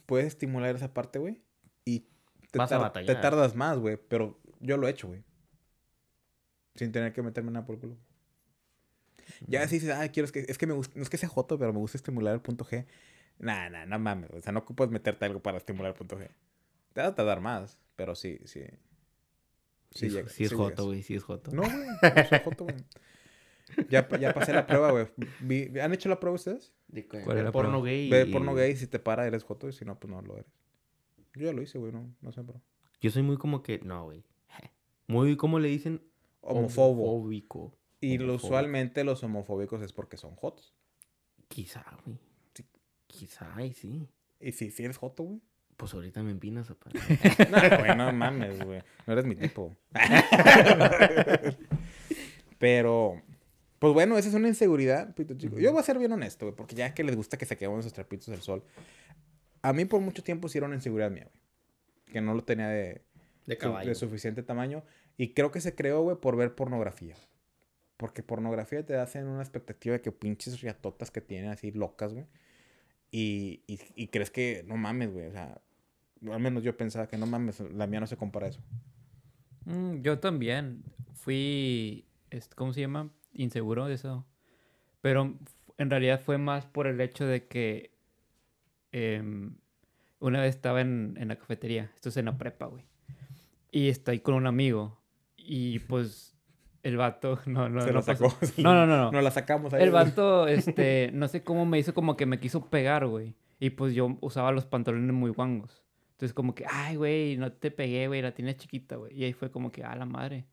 puedes 0.07 0.27
estimular 0.27 0.75
esa 0.75 0.93
parte, 0.93 1.19
güey. 1.19 1.41
Y 1.85 2.07
te, 2.51 2.57
Vas 2.57 2.71
a 2.71 2.75
tar- 2.75 2.81
batallar. 2.81 3.15
te 3.15 3.21
tardas 3.21 3.55
más, 3.55 3.77
güey. 3.77 3.97
Pero 3.97 4.39
yo 4.59 4.77
lo 4.77 4.87
he 4.87 4.91
hecho, 4.91 5.07
güey. 5.07 5.23
Sin 6.73 6.91
tener 6.91 7.13
que 7.13 7.21
meterme 7.21 7.51
nada 7.51 7.65
por 7.65 7.75
el 7.75 7.81
culo. 7.81 7.97
Ya 9.47 9.67
si 9.67 9.75
dices, 9.75 9.91
ah, 9.91 10.07
quiero, 10.09 10.25
es 10.25 10.31
que, 10.31 10.45
es 10.47 10.57
que 10.57 10.67
me 10.67 10.73
gusta, 10.73 10.93
no 10.95 11.03
es 11.03 11.09
que 11.09 11.17
sea 11.17 11.29
joto, 11.29 11.57
pero 11.57 11.71
me 11.71 11.79
gusta 11.79 11.97
estimular 11.97 12.33
el 12.33 12.41
punto 12.41 12.65
G. 12.65 12.85
Nah, 13.39 13.69
nah, 13.69 13.85
no 13.85 13.97
mames. 13.99 14.29
O 14.31 14.41
sea, 14.41 14.51
no 14.51 14.59
ocupas 14.59 14.89
meterte 14.89 15.25
algo 15.25 15.39
para 15.41 15.57
estimular 15.57 15.91
el 15.91 15.97
punto 15.97 16.17
G. 16.19 16.29
Te 16.95 17.01
va 17.01 17.07
a 17.07 17.13
tardar 17.15 17.41
más, 17.41 17.77
pero 17.97 18.15
sí, 18.15 18.39
sí. 18.45 18.61
Sí, 19.91 20.09
llega- 20.09 20.29
sí 20.29 20.45
es 20.45 20.53
joto, 20.53 20.85
güey, 20.85 21.03
sí 21.03 21.13
es 21.13 21.23
joto. 21.23 21.51
No, 21.51 21.63
güey. 21.63 21.73
No 22.15 22.23
soy 22.29 22.39
joto, 22.43 22.63
güey. 22.63 22.77
Ya, 23.89 24.07
ya 24.17 24.33
pasé 24.33 24.53
la 24.53 24.65
prueba, 24.65 24.91
güey. 24.91 25.77
¿Han 25.81 25.93
hecho 25.93 26.07
la 26.07 26.19
prueba 26.21 26.35
ustedes? 26.35 26.71
De 26.87 27.03
que- 27.03 27.21
¿Cuál 27.21 27.35
ver 27.35 27.37
es 27.39 27.43
la 27.43 27.51
porno 27.51 27.81
prueba? 27.81 27.85
gay. 27.87 28.09
Ve 28.09 28.25
y- 28.29 28.31
porno 28.31 28.53
gay, 28.55 28.75
si 28.77 28.87
te 28.87 28.99
para, 28.99 29.27
eres 29.27 29.43
joto, 29.43 29.67
y 29.67 29.73
si 29.73 29.83
no, 29.83 29.99
pues 29.99 30.09
no 30.09 30.21
lo 30.21 30.35
eres. 30.37 30.51
Yo 31.33 31.47
ya 31.47 31.51
lo 31.53 31.61
hice, 31.61 31.77
güey, 31.79 31.91
no, 31.91 32.15
no 32.21 32.31
sé, 32.31 32.41
bro. 32.41 32.61
Yo 33.01 33.11
soy 33.11 33.23
muy 33.23 33.35
como 33.37 33.61
que, 33.61 33.79
no, 33.79 34.05
güey. 34.05 34.23
Muy, 35.07 35.35
¿cómo 35.35 35.59
le 35.59 35.67
dicen? 35.67 36.01
Homófobo. 36.41 37.03
Homofóbico. 37.11 37.77
Y 37.99 38.15
homofóbico. 38.17 38.45
usualmente 38.47 39.03
los 39.03 39.21
homofóbicos 39.23 39.81
es 39.81 39.91
porque 39.93 40.15
son 40.17 40.35
jotos. 40.35 40.73
Quizá, 41.49 41.85
güey. 42.05 42.17
Sí. 42.53 42.65
Quizá, 43.07 43.63
y 43.65 43.73
sí. 43.73 44.07
Y 44.39 44.51
si, 44.53 44.71
si 44.71 44.83
eres 44.83 44.97
joto, 44.97 45.23
güey. 45.23 45.41
Pues 45.77 45.93
ahorita 45.93 46.23
me 46.23 46.31
empinas, 46.31 46.69
apa. 46.69 46.89
No, 47.49 47.57
güey, 47.79 47.97
no 47.97 48.11
mames, 48.13 48.63
güey. 48.63 48.81
No 49.05 49.13
eres 49.13 49.25
mi 49.25 49.35
tipo. 49.35 49.75
Pero, 52.57 53.21
pues 53.79 53.93
bueno, 53.93 54.17
esa 54.17 54.29
es 54.29 54.35
una 54.35 54.47
inseguridad, 54.47 55.13
pito 55.15 55.33
chico. 55.35 55.59
Yo 55.59 55.71
voy 55.71 55.79
a 55.81 55.83
ser 55.83 55.99
bien 55.99 56.11
honesto, 56.11 56.45
güey, 56.45 56.55
porque 56.55 56.75
ya 56.75 56.93
que 56.93 57.03
les 57.03 57.15
gusta 57.15 57.37
que 57.37 57.45
se 57.45 57.57
quemen 57.57 57.79
esos 57.79 57.93
trapitos 57.93 58.27
del 58.27 58.41
sol. 58.41 58.63
A 59.61 59.73
mí 59.73 59.85
por 59.85 59.99
mucho 60.01 60.23
tiempo 60.23 60.47
sí 60.47 60.57
era 60.57 60.67
una 60.67 60.75
inseguridad 60.75 61.11
mía, 61.11 61.27
güey. 61.31 61.43
Que 62.13 62.21
no 62.21 62.33
lo 62.33 62.43
tenía 62.43 62.69
de, 62.69 63.01
De 63.45 63.55
su- 63.55 63.59
caballo. 63.61 63.89
de 63.89 63.95
suficiente 63.95 64.43
tamaño. 64.43 64.83
Y 65.17 65.33
creo 65.33 65.51
que 65.51 65.59
se 65.61 65.75
creó, 65.75 66.01
güey, 66.03 66.17
por 66.17 66.35
ver 66.37 66.55
pornografía. 66.55 67.15
Porque 67.97 68.23
pornografía 68.23 68.85
te 68.85 68.95
hacen 68.97 69.27
una 69.27 69.41
expectativa 69.41 69.93
de 69.93 70.01
que 70.01 70.11
pinches 70.11 70.61
riatotas 70.61 71.11
que 71.11 71.21
tienen 71.21 71.49
así 71.51 71.71
locas, 71.71 72.13
güey. 72.13 72.25
Y, 73.17 73.63
y, 73.95 74.07
crees 74.07 74.29
que, 74.29 74.65
no 74.67 74.75
mames, 74.75 75.13
güey. 75.13 75.27
O 75.27 75.31
sea, 75.31 75.61
al 76.29 76.39
menos 76.41 76.63
yo 76.63 76.75
pensaba 76.75 77.07
que 77.07 77.17
no 77.17 77.25
mames, 77.25 77.61
la 77.61 77.87
mía 77.87 78.01
no 78.01 78.07
se 78.07 78.17
compara 78.17 78.47
a 78.47 78.49
eso. 78.49 78.61
Mm, 79.63 80.01
yo 80.01 80.19
también 80.19 80.83
fui, 81.13 82.03
¿cómo 82.55 82.73
se 82.73 82.81
llama? 82.81 83.09
Inseguro 83.31 83.87
de 83.87 83.93
eso. 83.93 84.25
Pero 84.99 85.33
en 85.77 85.89
realidad 85.89 86.19
fue 86.19 86.37
más 86.37 86.65
por 86.65 86.87
el 86.87 86.99
hecho 86.99 87.25
de 87.25 87.47
que 87.47 87.91
em, 88.91 89.55
una 90.19 90.41
vez 90.41 90.53
estaba 90.53 90.81
en, 90.81 91.15
en 91.17 91.29
la 91.29 91.37
cafetería, 91.37 91.93
esto 91.95 92.09
es 92.09 92.17
en 92.17 92.25
la 92.25 92.37
prepa, 92.37 92.65
güey. 92.65 92.83
Y 93.71 93.87
estoy 93.87 94.19
con 94.19 94.35
un 94.35 94.45
amigo. 94.45 94.99
Y 95.37 95.79
pues 95.79 96.34
el 96.85 96.97
vato, 96.97 97.39
no, 97.47 97.67
no, 97.67 97.81
se 97.81 97.91
no 97.91 98.03
pasó. 98.03 98.29
sacó. 98.29 98.37
No, 98.61 98.75
no, 98.75 98.85
no, 98.85 98.95
no. 98.95 99.11
Nos 99.11 99.23
la 99.23 99.31
sacamos 99.31 99.73
ahí. 99.73 99.81
El 99.81 99.89
vato, 99.89 100.47
este, 100.47 101.09
no 101.13 101.27
sé 101.27 101.43
cómo 101.43 101.65
me 101.65 101.79
hizo 101.79 101.95
como 101.95 102.15
que 102.15 102.27
me 102.27 102.39
quiso 102.39 102.69
pegar, 102.69 103.07
güey. 103.07 103.35
Y 103.59 103.71
pues 103.71 103.95
yo 103.95 104.17
usaba 104.21 104.51
los 104.51 104.67
pantalones 104.67 105.11
muy 105.11 105.31
guangos. 105.31 105.83
Entonces 106.11 106.33
como 106.33 106.53
que, 106.53 106.65
ay, 106.69 106.95
güey, 106.95 107.37
no 107.37 107.51
te 107.51 107.71
pegué, 107.71 108.07
güey, 108.07 108.21
la 108.21 108.35
tienes 108.35 108.57
chiquita, 108.57 108.97
güey. 108.97 109.19
Y 109.19 109.23
ahí 109.23 109.33
fue 109.33 109.49
como 109.49 109.71
que, 109.71 109.83
a 109.83 109.95
la 109.95 110.05
madre. 110.05 110.45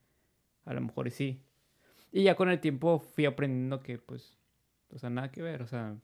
A 0.65 0.73
lo 0.73 0.81
mejor 0.81 1.11
sí. 1.11 1.43
Y 2.11 2.23
ya 2.23 2.35
con 2.35 2.49
el 2.49 2.61
tiempo 2.61 2.99
fui 2.99 3.27
aprendiendo 3.27 3.81
que, 3.81 3.99
pues, 3.99 4.39
o 4.89 4.99
sea, 4.99 5.11
nada 5.11 5.31
que 5.31 5.43
ver, 5.43 5.61
o 5.61 5.67
sea, 5.67 5.97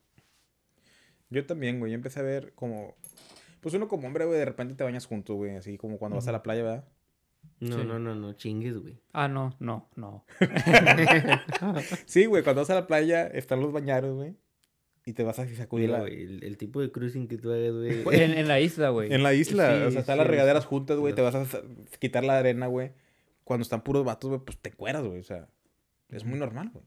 Yo 1.31 1.43
también, 1.47 1.79
güey. 1.79 1.91
Yo 1.91 1.95
empecé 1.95 2.19
a 2.19 2.23
ver 2.23 2.53
como... 2.53 2.95
Pues 3.61 3.73
uno 3.73 3.87
como 3.87 4.05
hombre, 4.05 4.25
güey, 4.25 4.37
de 4.37 4.45
repente 4.45 4.75
te 4.75 4.83
bañas 4.83 5.07
juntos, 5.07 5.35
güey. 5.35 5.55
Así 5.55 5.77
como 5.77 5.97
cuando 5.97 6.17
vas 6.17 6.27
a 6.27 6.31
la 6.31 6.43
playa, 6.43 6.63
¿verdad? 6.63 6.85
No, 7.59 7.77
Sí. 7.77 7.83
no, 7.85 7.99
no, 7.99 8.15
no, 8.15 8.33
chingues, 8.33 8.77
güey. 8.77 9.01
ah, 9.11 9.27
no, 9.27 9.55
no, 9.59 9.89
no. 9.95 10.25
Sí, 12.05 12.25
güey. 12.25 12.43
Cuando 12.43 12.61
vas 12.61 12.69
a 12.69 12.75
la 12.75 12.87
playa, 12.87 13.27
están 13.27 13.59
los 13.61 13.71
bañaros, 13.73 14.15
güey. 14.15 14.35
Y 15.05 15.13
te 15.13 15.23
vas 15.23 15.39
a 15.39 15.47
sacudir 15.47 15.89
la... 15.89 16.01
güey, 16.01 16.21
el, 16.23 16.43
el 16.43 16.57
tipo 16.57 16.81
de 16.81 16.91
cruising 16.91 17.27
que 17.27 17.37
tú 17.37 17.51
hagas, 17.51 17.73
güey. 17.73 18.03
En, 18.23 18.37
en 18.37 18.47
la 18.47 18.59
isla, 18.59 18.89
güey. 18.89 19.11
En 19.13 19.23
la 19.23 19.33
isla, 19.33 19.69
Sí, 19.77 19.83
o 19.87 19.91
sea, 19.91 19.99
están 20.01 20.15
sí, 20.15 20.19
las 20.19 20.27
regaderas 20.27 20.65
juntas, 20.65 20.97
güey, 20.97 21.13
te 21.15 21.21
vas 21.21 21.35
a 21.35 21.45
quitar 21.99 22.23
la 22.23 22.37
arena, 22.37 22.67
güey. 22.67 22.91
Cuando 23.43 23.63
están 23.63 23.81
puros 23.83 24.05
vatos, 24.05 24.29
güey, 24.29 24.41
pues 24.45 24.57
te 24.59 24.71
cueras, 24.71 25.03
güey, 25.03 25.19
o 25.19 25.23
sea, 25.23 25.49
es 26.09 26.23
muy 26.25 26.37
normal, 26.37 26.69
güey. 26.71 26.85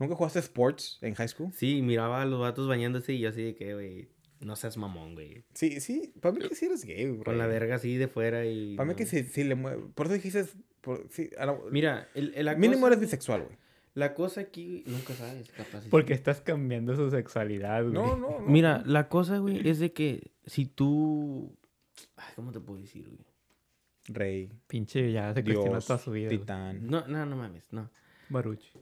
¿Nunca 0.00 0.14
jugaste 0.16 0.38
sports 0.40 0.98
en 1.02 1.14
high 1.14 1.28
school? 1.28 1.52
Sí, 1.52 1.80
miraba 1.82 2.22
a 2.22 2.24
los 2.26 2.40
vatos 2.40 2.66
bañándose 2.68 3.12
y 3.14 3.20
yo 3.20 3.28
así 3.28 3.42
de 3.42 3.54
que, 3.54 3.74
güey, 3.74 4.08
no 4.40 4.56
seas 4.56 4.76
mamón, 4.76 5.14
güey. 5.14 5.44
Sí, 5.54 5.80
sí, 5.80 6.12
para 6.20 6.32
mí 6.34 6.40
que 6.48 6.54
sí 6.54 6.66
eres 6.66 6.84
gay, 6.84 7.06
güey. 7.08 7.22
Con 7.24 7.38
la 7.38 7.46
verga 7.46 7.76
así 7.76 7.96
de 7.96 8.08
fuera 8.08 8.44
y... 8.46 8.76
Para 8.76 8.86
mí 8.86 8.92
no. 8.92 8.96
que 8.96 9.06
sí, 9.06 9.24
sí 9.24 9.44
le 9.44 9.54
mueve. 9.54 9.82
Por 9.94 10.06
eso 10.06 10.14
dijiste, 10.14 10.44
por, 10.80 11.06
sí, 11.10 11.30
la- 11.36 11.58
Mira, 11.70 12.08
el, 12.14 12.32
el- 12.34 12.56
mínimo 12.56 12.86
eres 12.86 13.00
bisexual, 13.00 13.42
güey. 13.44 13.56
La 13.94 14.14
cosa 14.14 14.40
aquí, 14.42 14.84
nunca 14.86 15.12
sabes, 15.14 15.50
capaz. 15.50 15.84
Porque 15.90 16.12
estás 16.12 16.40
cambiando 16.40 16.94
su 16.94 17.10
sexualidad, 17.10 17.82
güey. 17.82 17.94
No, 17.94 18.16
no, 18.16 18.38
no. 18.40 18.46
Mira, 18.46 18.82
la 18.86 19.08
cosa, 19.08 19.38
güey, 19.38 19.68
es 19.68 19.80
de 19.80 19.92
que 19.92 20.30
si 20.46 20.66
tú... 20.66 21.56
Ay, 22.16 22.32
¿Cómo 22.36 22.52
te 22.52 22.60
puedo 22.60 22.80
decir, 22.80 23.06
güey? 23.08 23.26
Rey, 24.10 24.52
Pinche, 24.68 25.10
ya 25.12 25.34
se 25.34 25.42
cuestiona 25.42 25.70
Dios, 25.72 25.86
toda 25.86 25.98
su 25.98 26.12
vida. 26.12 26.28
güey. 26.28 26.38
titán. 26.38 26.86
No, 26.86 27.06
no, 27.08 27.26
no 27.26 27.36
mames, 27.36 27.64
no. 27.72 27.90
Baruch. 28.28 28.72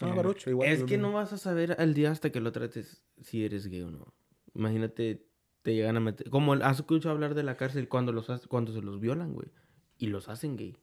No, 0.00 0.14
Barucho, 0.14 0.50
igual. 0.50 0.68
es 0.68 0.84
que 0.84 0.96
no 0.98 1.12
vas 1.12 1.32
a 1.32 1.38
saber 1.38 1.76
al 1.78 1.92
día 1.94 2.10
hasta 2.10 2.30
que 2.30 2.40
lo 2.40 2.52
trates 2.52 3.02
si 3.20 3.44
eres 3.44 3.66
gay 3.66 3.82
o 3.82 3.90
no. 3.90 4.14
Imagínate, 4.58 5.24
te 5.62 5.74
llegan 5.74 5.96
a 5.96 6.00
meter... 6.00 6.28
Como 6.30 6.52
has 6.52 6.76
escuchado 6.78 7.14
hablar 7.14 7.34
de 7.34 7.42
la 7.44 7.56
cárcel 7.56 7.88
cuando, 7.88 8.12
los, 8.12 8.28
ha- 8.28 8.40
cuando 8.48 8.72
se 8.72 8.82
los 8.82 9.00
violan, 9.00 9.32
güey. 9.32 9.48
Y 9.96 10.08
los 10.08 10.28
hacen 10.28 10.56
gay. 10.56 10.76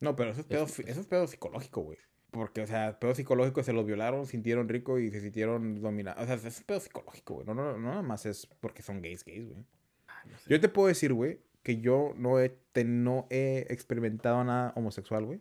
No, 0.00 0.16
pero 0.16 0.32
eso 0.32 0.40
es 0.40 0.46
pedo, 0.46 0.64
Es- 0.64 0.74
fi- 0.74 0.82
eso 0.86 1.00
es 1.00 1.06
pedo 1.06 1.26
psicológico, 1.26 1.80
güey. 1.82 1.98
Porque, 2.30 2.60
o 2.60 2.66
sea, 2.66 2.98
pedo 3.00 3.14
psicológico 3.14 3.62
se 3.62 3.72
los 3.72 3.86
violaron, 3.86 4.26
sintieron 4.26 4.68
rico 4.68 4.98
y 4.98 5.10
se 5.10 5.20
sintieron 5.20 5.80
dominados. 5.80 6.22
O 6.22 6.26
sea, 6.26 6.34
eso 6.34 6.48
es 6.48 6.60
pedo 6.62 6.78
psicológico, 6.80 7.34
güey. 7.34 7.46
No, 7.46 7.54
no, 7.54 7.72
no, 7.72 7.78
nada 7.78 8.02
más 8.02 8.26
es 8.26 8.46
porque 8.60 8.82
son 8.82 9.00
gays, 9.00 9.24
gays, 9.24 9.46
güey. 9.48 9.64
Ay, 10.08 10.30
no 10.32 10.38
sé. 10.38 10.50
Yo 10.50 10.60
te 10.60 10.68
puedo 10.68 10.88
decir, 10.88 11.12
güey, 11.14 11.40
que 11.62 11.80
yo 11.80 12.12
no 12.16 12.38
he, 12.40 12.50
te- 12.72 12.84
no 12.84 13.26
he 13.30 13.66
experimentado 13.70 14.42
nada 14.44 14.72
homosexual, 14.76 15.24
güey. 15.24 15.40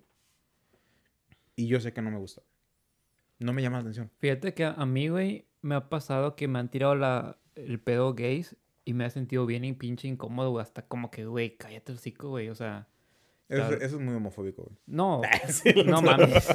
Y 1.56 1.68
yo 1.68 1.80
sé 1.80 1.92
que 1.92 2.02
no 2.02 2.12
me 2.12 2.18
gusta. 2.20 2.42
No 3.40 3.52
me 3.54 3.62
llama 3.62 3.78
la 3.78 3.82
atención. 3.82 4.12
Fíjate 4.20 4.54
que 4.54 4.66
a 4.66 4.86
mí, 4.86 5.10
güey, 5.10 5.47
me 5.68 5.76
ha 5.76 5.90
pasado 5.90 6.36
que 6.36 6.48
me 6.48 6.60
han 6.60 6.70
tirado 6.70 6.96
la, 6.96 7.38
el 7.56 7.80
pedo 7.80 8.14
gays 8.14 8.56
y 8.86 8.94
me 8.94 9.06
ha 9.06 9.10
sentido 9.10 9.46
bien 9.46 9.66
y 9.66 9.74
pinche 9.74 10.08
incómodo, 10.08 10.52
güey. 10.52 10.62
Hasta 10.64 10.82
como 10.84 11.12
que, 11.12 11.26
güey, 11.26 11.58
cállate 11.58 11.92
el 11.92 11.98
hocico, 11.98 12.30
güey. 12.30 12.50
O 12.50 12.56
sea, 12.56 12.88
Eso, 13.50 13.74
eso 13.74 13.96
es 13.98 14.00
muy 14.02 14.16
homofóbico, 14.16 14.64
güey. 14.64 14.78
no, 14.88 15.22
Sí, 15.50 15.74
no 15.86 16.02
mames. 16.02 16.48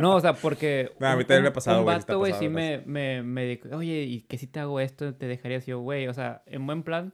No, 0.00 0.14
o 0.16 0.20
sea, 0.20 0.34
porque. 0.34 0.92
No, 1.00 1.08
a 1.08 1.16
mí 1.16 1.22
un- 1.22 1.26
también 1.26 1.42
me 1.42 1.48
ha 1.48 1.50
un- 1.50 1.54
pasado, 1.54 1.78
Un 1.78 1.84
güey, 1.84 1.96
vato, 1.96 2.18
güey, 2.18 2.32
sí 2.34 2.48
me, 2.48 2.82
me, 2.86 3.22
me 3.22 3.44
dijo, 3.44 3.68
oye, 3.76 4.02
¿y 4.02 4.20
que 4.22 4.38
si 4.38 4.46
te 4.46 4.60
hago 4.60 4.78
esto? 4.80 5.14
¿Te 5.14 5.26
dejarías 5.26 5.66
yo, 5.66 5.80
güey? 5.80 6.06
O 6.08 6.14
sea, 6.14 6.42
en 6.46 6.64
buen 6.66 6.82
plan, 6.84 7.12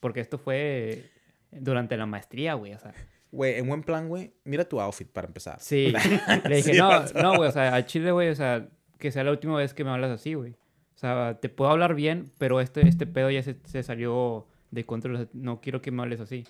porque 0.00 0.20
esto 0.20 0.38
fue 0.38 1.08
durante 1.52 1.96
la 1.96 2.06
maestría, 2.06 2.54
güey. 2.54 2.74
O 2.74 2.78
sea, 2.78 2.92
Güey, 3.32 3.58
en 3.60 3.68
buen 3.68 3.84
plan, 3.84 4.08
güey, 4.08 4.32
mira 4.42 4.64
tu 4.68 4.80
outfit 4.80 5.08
para 5.08 5.28
empezar. 5.28 5.60
sí. 5.60 5.92
Le 6.48 6.56
dije, 6.56 6.72
Sí, 6.72 6.78
no, 6.78 6.90
no, 7.22 7.36
güey, 7.36 7.48
o 7.48 7.52
sea, 7.52 7.76
a 7.76 7.86
Chile, 7.86 8.10
güey, 8.10 8.28
o 8.28 8.34
sea, 8.34 8.68
que 8.98 9.12
sea 9.12 9.22
la 9.22 9.30
última 9.30 9.56
vez 9.56 9.72
que 9.72 9.84
me 9.84 9.90
hablas 9.90 10.10
así, 10.10 10.34
güey. 10.34 10.56
O 11.00 11.02
sea, 11.02 11.38
te 11.40 11.48
puedo 11.48 11.70
hablar 11.70 11.94
bien, 11.94 12.30
pero 12.36 12.60
este, 12.60 12.86
este 12.86 13.06
pedo 13.06 13.30
ya 13.30 13.42
se, 13.42 13.56
se 13.64 13.82
salió 13.82 14.46
de 14.70 14.84
control. 14.84 15.30
No 15.32 15.62
quiero 15.62 15.80
que 15.80 15.90
me 15.90 16.02
hables 16.02 16.20
así. 16.20 16.44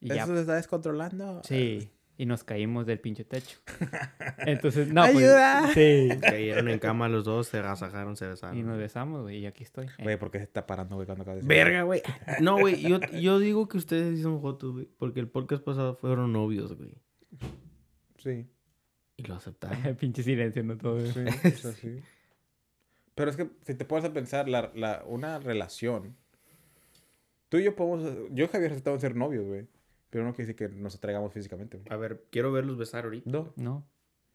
Y 0.00 0.08
ya, 0.08 0.24
¿Eso 0.24 0.34
se 0.34 0.40
está 0.40 0.56
descontrolando? 0.56 1.42
sí. 1.44 1.88
y 2.16 2.26
nos 2.26 2.42
caímos 2.42 2.86
del 2.86 2.98
pinche 2.98 3.24
techo. 3.24 3.60
Entonces, 4.38 4.88
no, 4.92 5.02
pues, 5.02 5.14
¡Ayuda! 5.14 5.72
sí. 5.74 6.08
Cayeron 6.20 6.70
en 6.70 6.80
cama 6.80 7.08
los 7.08 7.24
dos, 7.24 7.46
se 7.46 7.58
agasajaron, 7.58 8.16
se 8.16 8.26
besaron. 8.26 8.58
Y 8.58 8.64
nos 8.64 8.78
besamos, 8.78 9.22
güey, 9.22 9.38
y 9.38 9.46
aquí 9.46 9.62
estoy. 9.62 9.86
Eh, 9.86 10.02
Güey, 10.02 10.18
¿por 10.18 10.32
qué 10.32 10.38
se 10.38 10.44
está 10.44 10.66
parando, 10.66 10.96
güey, 10.96 11.06
cuando 11.06 11.22
acabas 11.22 11.36
de 11.40 11.46
decir 11.48 11.64
Verga, 11.64 11.82
güey. 11.84 12.02
No, 12.40 12.58
güey, 12.58 12.82
yo, 12.82 12.98
yo 13.20 13.38
digo 13.38 13.68
que 13.68 13.78
ustedes 13.78 14.20
son 14.22 14.40
jotos, 14.40 14.72
güey. 14.72 14.88
Porque 14.98 15.20
el 15.20 15.28
podcast 15.28 15.62
pasado 15.62 15.94
fueron 15.94 16.32
novios, 16.32 16.76
güey. 16.76 16.96
Sí, 18.18 18.48
Y 19.16 19.22
lo 19.22 19.36
aceptaron. 19.36 19.94
pinche 20.00 20.24
silencio, 20.24 20.64
no 20.64 20.76
todo. 20.76 20.98
sí, 21.06 21.20
o 21.20 21.50
sea, 21.50 21.72
sí. 21.74 22.00
Pero 23.14 23.30
es 23.30 23.36
que 23.36 23.48
si 23.66 23.74
te 23.74 23.84
pones 23.84 24.04
a 24.04 24.12
pensar, 24.12 24.48
la, 24.48 24.70
la, 24.74 25.02
una 25.06 25.38
relación. 25.38 26.16
Tú 27.48 27.58
y 27.58 27.64
yo 27.64 27.76
podemos. 27.76 28.02
Yo 28.30 28.44
y 28.44 28.48
Javier 28.48 28.72
aceptamos 28.72 29.00
ser 29.00 29.14
novios, 29.14 29.44
güey. 29.46 29.66
Pero 30.10 30.24
no 30.24 30.34
quiere 30.34 30.52
decir 30.52 30.56
que 30.68 30.74
nos 30.74 30.94
atraigamos 30.94 31.32
físicamente, 31.32 31.78
güey. 31.78 31.88
A 31.90 31.96
ver, 31.96 32.24
quiero 32.30 32.52
verlos 32.52 32.76
besar 32.78 33.04
ahorita. 33.04 33.30
No. 33.30 33.52
No. 33.56 33.86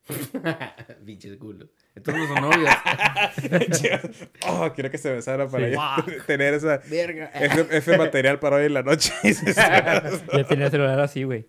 Biches 1.01 1.37
culo. 1.37 1.67
Entonces 1.95 2.23
no 2.29 2.33
son 2.35 2.49
novios. 2.49 2.69
oh, 4.47 4.71
quiero 4.73 4.89
que 4.89 4.97
se 4.97 5.11
besara 5.11 5.47
para 5.47 5.69
Sí. 6.05 6.11
tener 6.27 6.53
esa, 6.53 6.77
Verga. 6.89 7.25
ese, 7.33 7.67
ese 7.77 7.97
material 7.97 8.39
para 8.39 8.57
hoy 8.57 8.65
en 8.67 8.73
la 8.75 8.83
noche. 8.83 9.11
Ya 9.23 10.43
tenía 10.47 10.65
el 10.65 10.71
celular 10.71 10.99
así, 10.99 11.23
güey. 11.23 11.47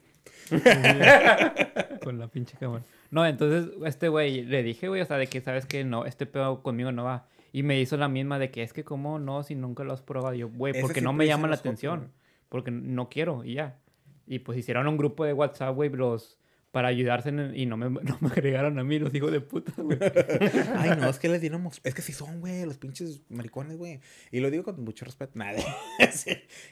Con 2.02 2.18
la 2.18 2.28
pinche 2.28 2.56
cámara. 2.58 2.84
No, 3.10 3.24
entonces, 3.26 3.70
este 3.84 4.08
güey, 4.08 4.44
le 4.44 4.62
dije, 4.62 4.88
güey, 4.88 5.00
o 5.00 5.04
sea, 5.06 5.16
de 5.16 5.26
que 5.26 5.40
sabes 5.40 5.66
que 5.66 5.84
no, 5.84 6.04
este 6.04 6.26
pedo 6.26 6.62
conmigo 6.62 6.92
no 6.92 7.04
va. 7.04 7.26
Y 7.52 7.62
me 7.62 7.80
hizo 7.80 7.96
la 7.96 8.08
misma 8.08 8.38
de 8.38 8.50
que 8.50 8.62
es 8.62 8.72
que, 8.72 8.84
¿cómo 8.84 9.18
no? 9.18 9.42
Si 9.42 9.54
nunca 9.54 9.82
lo 9.84 9.92
has 9.92 10.02
probado. 10.02 10.34
Y 10.34 10.38
yo, 10.38 10.48
güey, 10.50 10.80
porque 10.80 11.00
no 11.00 11.12
me 11.12 11.26
llama 11.26 11.48
la 11.48 11.56
atención. 11.56 12.12
Porque 12.48 12.70
no 12.70 13.08
quiero, 13.08 13.44
y 13.44 13.54
ya. 13.54 13.78
Y 14.26 14.40
pues 14.40 14.58
hicieron 14.58 14.86
un 14.86 14.96
grupo 14.96 15.24
de 15.24 15.32
WhatsApp, 15.32 15.74
güey, 15.74 15.90
los. 15.90 16.38
Para 16.70 16.88
ayudarse 16.88 17.30
en 17.30 17.38
el- 17.38 17.56
y 17.56 17.64
no 17.64 17.78
me, 17.78 17.88
no 18.02 18.18
me 18.20 18.28
agregaron 18.28 18.78
a 18.78 18.84
mí, 18.84 18.98
los 18.98 19.14
hijos 19.14 19.32
de 19.32 19.40
puta, 19.40 19.72
güey. 19.78 19.98
Ay, 20.76 20.90
no, 21.00 21.08
es 21.08 21.18
que 21.18 21.30
les 21.30 21.40
dimos. 21.40 21.80
Es 21.82 21.94
que 21.94 22.02
sí 22.02 22.12
son, 22.12 22.40
güey, 22.40 22.66
los 22.66 22.76
pinches 22.76 23.22
maricones, 23.30 23.78
güey. 23.78 24.00
Y 24.30 24.40
lo 24.40 24.50
digo 24.50 24.64
con 24.64 24.84
mucho 24.84 25.06
respeto. 25.06 25.32
Nada. 25.38 25.58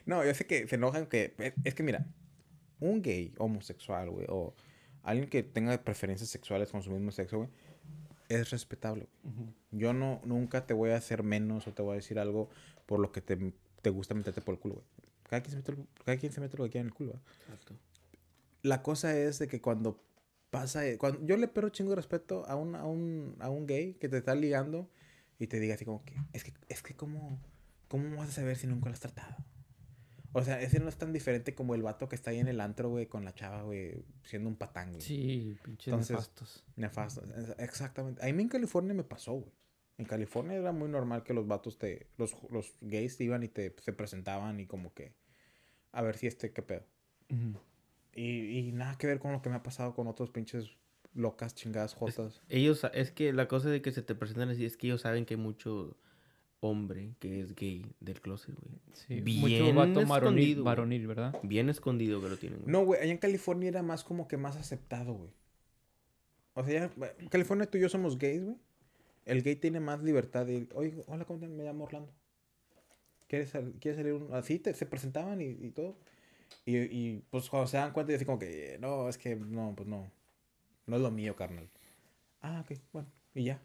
No, 0.04 0.22
yo 0.24 0.34
sé 0.34 0.46
que 0.46 0.68
se 0.68 0.74
enojan 0.74 1.06
que. 1.06 1.34
Es 1.64 1.74
que 1.74 1.82
mira, 1.82 2.06
un 2.80 3.00
gay 3.00 3.32
homosexual, 3.38 4.10
güey, 4.10 4.26
o 4.28 4.54
alguien 5.06 5.28
que 5.30 5.42
tenga 5.42 5.76
preferencias 5.82 6.28
sexuales 6.30 6.70
con 6.70 6.82
su 6.82 6.90
mismo 6.90 7.10
sexo, 7.12 7.38
güey, 7.38 7.48
es 8.28 8.50
respetable. 8.50 9.08
güey. 9.22 9.46
Yo 9.70 9.92
no, 9.92 10.20
nunca 10.24 10.66
te 10.66 10.74
voy 10.74 10.90
a 10.90 10.96
hacer 10.96 11.22
menos 11.22 11.66
o 11.66 11.72
te 11.72 11.82
voy 11.82 11.92
a 11.92 11.96
decir 11.96 12.18
algo 12.18 12.50
por 12.86 12.98
lo 13.00 13.12
que 13.12 13.20
te, 13.20 13.52
te 13.82 13.90
gusta 13.90 14.14
meterte 14.14 14.40
por 14.40 14.54
el 14.54 14.60
culo, 14.60 14.74
güey. 14.74 14.86
Cada 15.28 15.42
quien 15.42 15.50
se 15.52 15.56
mete, 15.56 15.72
el- 15.72 15.86
cada 16.04 16.16
quien 16.18 16.32
se 16.32 16.40
mete 16.40 16.56
lo 16.56 16.64
que 16.64 16.70
quiera 16.70 16.82
en 16.82 16.88
el 16.88 16.94
culo, 16.94 17.12
¿verdad? 17.12 17.22
Exacto. 17.48 17.74
la 18.62 18.82
cosa 18.82 19.16
es 19.16 19.38
de 19.38 19.48
que 19.48 19.60
cuando 19.60 20.00
pasa, 20.50 20.82
cuando 20.98 21.24
yo 21.24 21.36
le 21.36 21.48
pero 21.48 21.68
chingo 21.68 21.90
de 21.90 21.96
respeto 21.96 22.44
a 22.46 22.56
un, 22.56 22.74
a 22.76 22.84
un, 22.84 23.36
a 23.40 23.48
un 23.50 23.66
gay 23.66 23.94
que 23.94 24.08
te 24.08 24.18
está 24.18 24.34
ligando 24.34 24.88
y 25.38 25.46
te 25.48 25.58
diga 25.60 25.74
así 25.74 25.84
como 25.84 26.04
que, 26.04 26.14
es 26.32 26.42
que, 26.44 26.52
es 26.68 26.82
que 26.82 26.94
cómo, 26.94 27.40
cómo 27.88 28.16
vas 28.16 28.30
a 28.30 28.32
saber 28.32 28.56
si 28.56 28.66
nunca 28.66 28.88
lo 28.88 28.94
has 28.94 29.00
tratado. 29.00 29.36
O 30.38 30.44
sea, 30.44 30.60
ese 30.60 30.80
no 30.80 30.88
es 30.88 30.96
tan 30.96 31.12
diferente 31.14 31.54
como 31.54 31.74
el 31.74 31.82
vato 31.82 32.08
que 32.08 32.14
está 32.14 32.30
ahí 32.30 32.38
en 32.40 32.48
el 32.48 32.60
antro, 32.60 32.90
güey, 32.90 33.06
con 33.06 33.24
la 33.24 33.34
chava, 33.34 33.62
güey, 33.62 34.04
siendo 34.22 34.48
un 34.50 34.56
patán, 34.56 34.90
güey. 34.90 35.00
Sí, 35.00 35.56
pinches 35.62 35.86
Entonces- 35.88 36.10
nefastos. 36.10 36.64
Nefasto. 36.76 37.22
Es- 37.36 37.54
Exactamente. 37.58 38.22
A 38.28 38.32
mí 38.32 38.42
en 38.42 38.48
California 38.48 38.92
me 38.92 39.04
pasó, 39.04 39.32
güey. 39.32 39.52
En 39.98 40.04
California 40.04 40.58
era 40.58 40.72
muy 40.72 40.88
normal 40.90 41.22
que 41.22 41.32
los 41.32 41.46
vatos 41.46 41.78
te, 41.78 42.08
los, 42.18 42.36
los 42.50 42.74
gays 42.82 43.16
te 43.16 43.24
iban 43.24 43.42
y 43.44 43.48
te 43.48 43.74
se 43.80 43.94
presentaban 43.94 44.60
y 44.60 44.66
como 44.66 44.92
que, 44.92 45.14
a 45.92 46.02
ver 46.02 46.18
si 46.18 46.26
este, 46.26 46.52
qué 46.52 46.60
pedo. 46.60 46.84
Y, 48.14 48.58
y 48.58 48.72
nada 48.72 48.96
que 48.98 49.06
ver 49.06 49.18
con 49.18 49.32
lo 49.32 49.42
que 49.42 49.48
me 49.48 49.56
ha 49.56 49.62
pasado 49.62 49.94
con 49.94 50.06
otros 50.06 50.30
pinches 50.30 50.76
locas, 51.14 51.54
chingadas, 51.54 51.94
jotas. 51.94 52.42
Ellos, 52.48 52.86
es 52.92 53.10
que 53.10 53.32
la 53.32 53.48
cosa 53.48 53.70
de 53.70 53.80
que 53.82 53.90
se 53.92 54.02
te 54.02 54.14
presentan 54.14 54.50
así 54.50 54.64
es 54.66 54.76
que 54.76 54.86
ellos 54.88 55.00
saben 55.00 55.24
que 55.24 55.34
hay 55.34 55.40
mucho 55.40 55.96
hombre 56.60 57.14
que 57.20 57.40
es 57.40 57.54
gay 57.54 57.84
del 58.00 58.20
closet, 58.20 58.54
güey. 58.54 58.74
Sí, 58.92 59.20
Bien 59.20 59.40
mucho 59.74 60.04
varonil, 60.64 61.06
¿verdad? 61.06 61.38
Bien 61.42 61.68
escondido 61.68 62.20
que 62.20 62.28
lo 62.28 62.36
tienen, 62.36 62.60
güey. 62.60 62.72
No, 62.72 62.84
güey, 62.84 63.00
allá 63.00 63.12
en 63.12 63.18
California 63.18 63.68
era 63.68 63.82
más 63.82 64.04
como 64.04 64.26
que 64.28 64.36
más 64.36 64.56
aceptado, 64.56 65.14
güey. 65.14 65.30
O 66.54 66.64
sea, 66.64 66.90
ya, 66.96 67.10
en 67.18 67.28
California 67.28 67.70
tú 67.70 67.78
y 67.78 67.82
yo 67.82 67.88
somos 67.88 68.18
gays, 68.18 68.44
güey. 68.44 68.56
El 69.26 69.42
gay 69.42 69.56
tiene 69.56 69.80
más 69.80 70.02
libertad 70.02 70.46
de, 70.46 70.68
oye, 70.74 71.02
hola, 71.06 71.24
¿cómo 71.24 71.40
te 71.40 71.48
Me 71.48 71.64
llamo 71.64 71.84
Orlando. 71.84 72.12
¿Quieres, 73.28 73.50
sal- 73.50 73.74
¿quieres 73.80 73.98
salir? 73.98 74.12
un-?" 74.12 74.32
Así 74.32 74.58
te, 74.58 74.72
se 74.72 74.86
presentaban 74.86 75.40
y, 75.40 75.46
y 75.46 75.70
todo. 75.72 75.98
Y, 76.64 76.76
y, 76.76 77.22
pues 77.30 77.50
cuando 77.50 77.66
se 77.66 77.76
dan 77.76 77.92
cuenta, 77.92 78.12
y 78.12 78.14
así 78.14 78.24
como 78.24 78.38
que, 78.38 78.78
no, 78.80 79.08
es 79.08 79.18
que 79.18 79.34
no, 79.36 79.74
pues 79.76 79.88
no. 79.88 80.10
No 80.86 80.96
es 80.96 81.02
lo 81.02 81.10
mío, 81.10 81.34
carnal. 81.34 81.68
Ah, 82.40 82.64
ok, 82.64 82.78
bueno, 82.92 83.08
y 83.34 83.44
ya. 83.44 83.60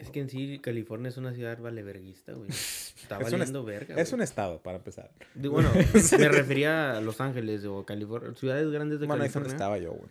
Es 0.00 0.10
que 0.10 0.20
en 0.20 0.28
sí 0.30 0.58
California 0.60 1.08
es 1.10 1.16
una 1.18 1.32
ciudad 1.34 1.58
valeverguista, 1.60 2.32
güey. 2.32 2.48
Está 2.50 3.18
Es 3.20 3.26
un 3.26 3.38
valiendo 3.38 3.64
verga, 3.64 3.94
Es 3.96 4.08
güey. 4.10 4.14
un 4.14 4.22
estado, 4.22 4.62
para 4.62 4.78
empezar. 4.78 5.10
De- 5.34 5.48
Bueno, 5.48 5.70
me 6.18 6.28
refería 6.28 6.96
a 6.96 7.00
Los 7.00 7.20
Ángeles 7.20 7.64
o 7.66 7.84
California, 7.84 8.34
ciudades 8.34 8.70
grandes 8.70 8.98
de 9.00 9.06
Bueno, 9.06 9.22
ahí 9.22 9.28
es 9.28 9.34
donde 9.34 9.50
California. 9.50 9.76
estaba 9.76 9.78
yo, 9.78 9.92
güey. 9.98 10.10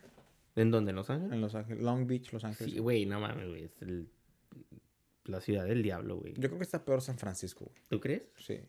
¿En 0.56 0.72
dónde? 0.72 0.90
¿En 0.92 0.96
Los 0.96 1.10
Ángeles? 1.10 1.34
En 1.34 1.42
Los 1.42 1.56
Ángeles, 1.56 1.84
Long 1.84 2.06
Beach, 2.08 2.32
Los 2.34 2.44
Ángeles. 2.44 2.74
Sí, 2.74 2.80
güey, 2.80 3.06
no 3.06 3.20
mames, 3.20 3.48
güey. 3.48 3.64
Es 3.64 3.82
el- 3.82 4.08
la 5.26 5.42
ciudad 5.42 5.66
del 5.66 5.84
diablo, 5.84 6.18
güey. 6.18 6.34
Yo 6.34 6.50
creo 6.50 6.58
que 6.58 6.64
está 6.64 6.84
peor 6.84 7.02
San 7.02 7.18
Francisco, 7.18 7.66
güey. 7.66 7.78
¿Tú 7.88 8.00
crees? 8.00 8.24
Sí. 8.38 8.60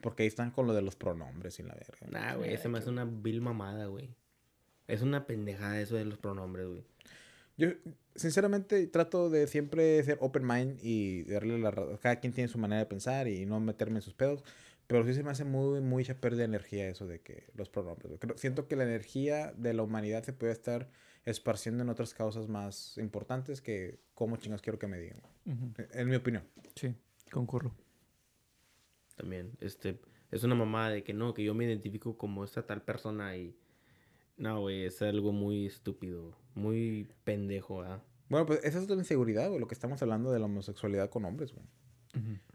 Porque 0.00 0.22
ahí 0.24 0.26
están 0.28 0.50
con 0.50 0.66
lo 0.66 0.74
de 0.74 0.82
los 0.82 0.96
pronombres 0.96 1.58
y 1.58 1.62
la 1.62 1.74
verga. 1.74 2.06
Nah, 2.10 2.34
güey, 2.36 2.52
ese 2.54 2.68
me 2.68 2.78
hace 2.78 2.90
una 2.90 3.04
vil 3.04 3.40
mamada, 3.40 3.86
güey. 3.86 4.10
Es 4.86 5.02
una 5.02 5.26
pendejada 5.26 5.80
eso 5.80 5.96
de 5.96 6.04
los 6.04 6.18
pronombres, 6.18 6.66
güey. 6.66 6.84
Yo, 7.58 7.68
sinceramente, 8.14 8.86
trato 8.86 9.28
de 9.28 9.46
siempre 9.46 10.02
ser 10.04 10.16
open 10.20 10.46
mind 10.46 10.78
y 10.82 11.24
darle 11.24 11.58
la 11.58 11.70
ra- 11.70 11.98
Cada 11.98 12.20
quien 12.20 12.32
tiene 12.32 12.48
su 12.48 12.56
manera 12.58 12.78
de 12.78 12.86
pensar 12.86 13.28
y 13.28 13.44
no 13.44 13.60
meterme 13.60 13.96
en 13.96 14.02
sus 14.02 14.14
pedos. 14.14 14.42
Pero 14.86 15.04
sí 15.04 15.12
se 15.12 15.22
me 15.22 15.30
hace 15.30 15.44
muy, 15.44 15.82
muy 15.82 16.02
echa 16.02 16.14
pérdida 16.18 16.38
de 16.38 16.44
energía 16.46 16.88
eso 16.88 17.06
de 17.06 17.20
que 17.20 17.48
los 17.54 17.68
pronombres. 17.68 18.12
Creo- 18.18 18.38
siento 18.38 18.68
que 18.68 18.76
la 18.76 18.84
energía 18.84 19.52
de 19.52 19.74
la 19.74 19.82
humanidad 19.82 20.22
se 20.22 20.32
puede 20.32 20.52
estar 20.52 20.88
esparciendo 21.26 21.82
en 21.82 21.90
otras 21.90 22.14
causas 22.14 22.48
más 22.48 22.96
importantes 22.96 23.60
que 23.60 23.98
cómo 24.14 24.38
chingas 24.38 24.62
quiero 24.62 24.78
que 24.78 24.86
me 24.86 24.98
digan. 24.98 25.20
Ujú. 25.44 25.72
En 25.92 26.08
mi 26.08 26.16
opinión. 26.16 26.44
Sí, 26.74 26.94
concurro. 27.30 27.74
También, 29.16 29.50
este, 29.60 30.00
es 30.30 30.44
una 30.44 30.54
mamada 30.54 30.90
de 30.90 31.02
que 31.02 31.12
no, 31.12 31.34
que 31.34 31.44
yo 31.44 31.54
me 31.54 31.64
identifico 31.64 32.16
como 32.16 32.44
esta 32.44 32.64
tal 32.66 32.82
persona 32.82 33.36
y... 33.36 33.54
No, 34.38 34.60
güey, 34.60 34.84
es 34.84 35.02
algo 35.02 35.32
muy 35.32 35.66
estúpido, 35.66 36.36
muy 36.54 37.08
pendejo, 37.24 37.82
¿ah? 37.82 38.02
Bueno, 38.28 38.46
pues 38.46 38.60
esa 38.64 38.78
es 38.78 38.88
la 38.88 38.94
inseguridad, 38.96 39.48
güey. 39.48 39.60
Lo 39.60 39.66
que 39.68 39.74
estamos 39.74 40.00
hablando 40.02 40.30
de 40.30 40.38
la 40.38 40.44
homosexualidad 40.46 41.10
con 41.10 41.24
hombres, 41.24 41.52
güey. 41.52 41.66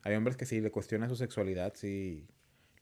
Hay 0.03 0.15
hombres 0.15 0.35
que 0.35 0.45
si 0.45 0.59
le 0.59 0.71
cuestionan 0.71 1.09
su 1.09 1.15
sexualidad, 1.15 1.73
si 1.75 2.27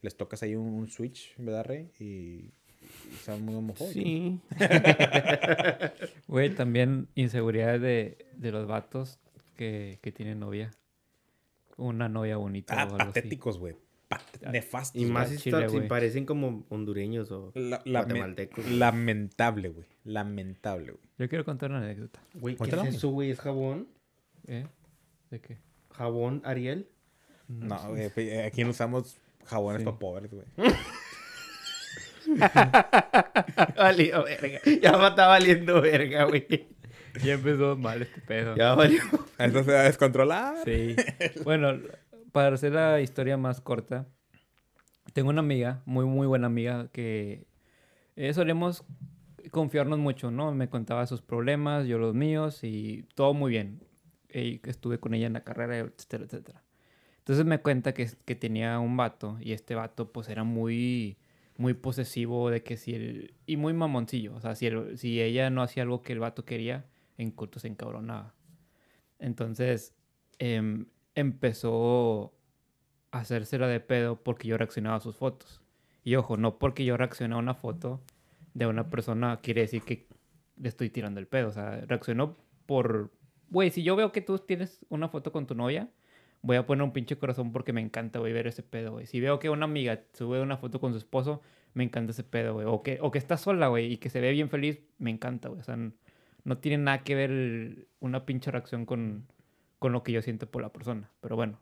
les 0.01 0.15
tocas 0.17 0.41
ahí 0.43 0.55
un, 0.55 0.67
un 0.73 0.89
switch, 0.89 1.35
¿verdad, 1.37 1.65
Rey? 1.65 1.91
Y, 1.99 2.03
y 2.03 3.15
son 3.23 3.43
muy 3.45 3.55
homofóbicos. 3.55 3.93
Sí. 4.03 4.39
Güey, 6.27 6.55
también 6.55 7.07
inseguridad 7.15 7.79
de, 7.79 8.25
de 8.35 8.51
los 8.51 8.67
vatos 8.67 9.19
que, 9.57 9.99
que 10.01 10.11
tienen 10.11 10.39
novia. 10.39 10.71
Una 11.77 12.09
novia 12.09 12.37
bonita 12.37 12.73
Ah, 12.73 12.85
o 12.85 12.95
algo 12.95 12.97
patéticos, 12.97 13.59
güey. 13.59 13.75
Nefastos. 14.51 15.01
Y 15.01 15.05
más 15.05 15.29
si, 15.29 15.37
chile, 15.37 15.67
parecen 15.87 16.25
como 16.25 16.65
hondureños 16.69 17.31
o 17.31 17.51
La- 17.55 17.81
guatemaltecos. 17.85 18.65
lamentable, 18.71 19.69
güey. 19.69 19.85
Lamentable, 20.03 20.91
güey. 20.91 21.03
Yo 21.17 21.29
quiero 21.29 21.45
contar 21.45 21.69
una 21.71 21.79
anécdota. 21.83 22.19
Güey, 22.33 22.55
¿qué 22.55 22.63
es 22.69 22.75
güey. 22.75 22.87
eso, 22.87 23.09
güey? 23.09 23.31
¿Es 23.31 23.39
jabón? 23.39 23.87
¿Eh? 24.47 24.65
¿De 25.29 25.39
qué? 25.39 25.57
¿Jabón 25.91 26.41
Ariel? 26.45 26.87
No, 27.47 27.77
güey. 27.89 28.09
pe- 28.09 28.43
Aquí 28.43 28.63
no 28.63 28.69
usamos 28.71 29.17
jabones 29.45 29.81
Sí. 29.81 29.85
para 29.85 29.99
pobres, 29.99 30.31
güey. 30.31 30.45
Valió 33.77 34.23
verga. 34.23 34.59
Ya 34.81 34.97
me 34.97 35.07
está 35.07 35.27
valiendo 35.27 35.81
verga, 35.81 36.23
güey. 36.25 36.47
Ya 37.23 37.33
empezó 37.33 37.75
mal 37.75 38.01
este 38.03 38.21
pedo. 38.21 38.55
Ya 38.55 38.73
valió. 38.73 39.01
Esto 39.37 39.63
se 39.63 39.73
va 39.73 39.81
a 39.81 39.83
descontrolar. 39.83 40.55
Sí. 40.65 40.95
Bueno, 41.43 41.77
para 42.31 42.55
hacer 42.55 42.73
la 42.73 43.01
historia 43.01 43.37
más 43.37 43.61
corta, 43.61 44.07
tengo 45.13 45.29
una 45.29 45.41
amiga, 45.41 45.81
muy, 45.85 46.05
muy 46.05 46.27
buena 46.27 46.47
amiga, 46.47 46.89
que 46.91 47.45
eh, 48.15 48.33
solemos 48.33 48.85
confiarnos 49.51 49.99
mucho, 49.99 50.31
¿no? 50.31 50.53
Me 50.53 50.69
contaba 50.69 51.05
sus 51.07 51.21
problemas, 51.21 51.87
yo 51.87 51.97
los 51.97 52.13
míos, 52.15 52.63
y 52.63 53.03
todo 53.15 53.33
muy 53.33 53.51
bien. 53.51 53.81
Y 54.33 54.61
estuve 54.69 54.99
con 54.99 55.13
ella 55.13 55.27
en 55.27 55.33
la 55.33 55.43
carrera, 55.43 55.77
etcétera, 55.79 56.25
etcétera. 56.25 56.63
Entonces 57.19 57.45
me 57.45 57.59
cuenta 57.61 57.93
que, 57.93 58.09
que 58.25 58.35
tenía 58.35 58.79
un 58.79 58.97
vato, 58.97 59.37
y 59.41 59.53
este 59.53 59.75
vato, 59.75 60.11
pues, 60.11 60.29
era 60.29 60.43
muy 60.43 61.17
muy 61.57 61.73
posesivo 61.75 62.49
de 62.49 62.63
que 62.63 62.75
si 62.77 62.95
él... 62.95 63.35
Y 63.45 63.57
muy 63.57 63.73
mamoncillo. 63.73 64.33
O 64.35 64.41
sea, 64.41 64.55
si, 64.55 64.65
el- 64.67 64.97
si 64.97 65.21
ella 65.21 65.49
no 65.51 65.61
hacía 65.61 65.83
algo 65.83 66.01
que 66.01 66.13
el 66.13 66.19
vato 66.19 66.43
quería, 66.45 66.85
en 67.17 67.29
corto 67.31 67.59
se 67.59 67.67
encabronaba. 67.67 68.33
Entonces, 69.19 69.93
em, 70.39 70.87
empezó 71.15 72.33
a 73.11 73.19
hacérsela 73.19 73.67
de 73.67 73.79
pedo 73.79 74.21
porque 74.23 74.47
yo 74.47 74.57
reaccionaba 74.57 74.97
a 74.97 75.01
sus 75.01 75.15
fotos. 75.15 75.61
Y 76.03 76.15
ojo, 76.15 76.37
no 76.37 76.57
porque 76.57 76.85
yo 76.85 76.97
reaccionaba 76.97 77.39
a 77.39 77.43
una 77.43 77.53
foto 77.53 78.01
de 78.53 78.67
una 78.67 78.89
persona 78.89 79.39
quiere 79.41 79.61
decir 79.61 79.83
que 79.83 80.07
le 80.57 80.69
estoy 80.69 80.89
tirando 80.89 81.19
el 81.19 81.27
pedo. 81.27 81.49
O 81.49 81.51
sea, 81.51 81.81
reaccionó 81.87 82.37
por... 82.65 83.11
Güey, 83.49 83.71
si 83.71 83.83
yo 83.83 83.95
veo 83.95 84.11
que 84.11 84.21
tú 84.21 84.39
tienes 84.39 84.85
una 84.89 85.09
foto 85.09 85.31
con 85.31 85.45
tu 85.45 85.55
novia, 85.55 85.89
voy 86.41 86.57
a 86.57 86.65
poner 86.65 86.83
un 86.83 86.93
pinche 86.93 87.17
corazón 87.17 87.51
porque 87.51 87.73
me 87.73 87.81
encanta, 87.81 88.19
güey, 88.19 88.33
ver 88.33 88.47
ese 88.47 88.63
pedo, 88.63 88.93
güey. 88.93 89.05
Si 89.05 89.19
veo 89.19 89.39
que 89.39 89.49
una 89.49 89.65
amiga 89.65 90.01
sube 90.13 90.41
una 90.41 90.57
foto 90.57 90.79
con 90.79 90.93
su 90.93 90.97
esposo, 90.97 91.41
me 91.73 91.83
encanta 91.83 92.11
ese 92.11 92.23
pedo, 92.23 92.53
güey. 92.53 92.65
O 92.67 92.81
que, 92.81 92.99
o 93.01 93.11
que 93.11 93.17
está 93.17 93.37
sola, 93.37 93.67
güey, 93.67 93.93
y 93.93 93.97
que 93.97 94.09
se 94.09 94.21
ve 94.21 94.31
bien 94.31 94.49
feliz, 94.49 94.79
me 94.97 95.09
encanta, 95.09 95.49
güey. 95.49 95.59
O 95.61 95.63
sea, 95.63 95.77
no 96.43 96.57
tiene 96.57 96.83
nada 96.83 97.03
que 97.03 97.15
ver 97.15 97.87
una 97.99 98.25
pinche 98.25 98.51
reacción 98.51 98.85
con, 98.85 99.27
con 99.81 99.93
lo 99.93 100.03
que 100.03 100.11
yo 100.11 100.21
siento 100.21 100.45
por 100.45 100.61
la 100.61 100.71
persona. 100.71 101.09
Pero 101.21 101.35
bueno. 101.35 101.59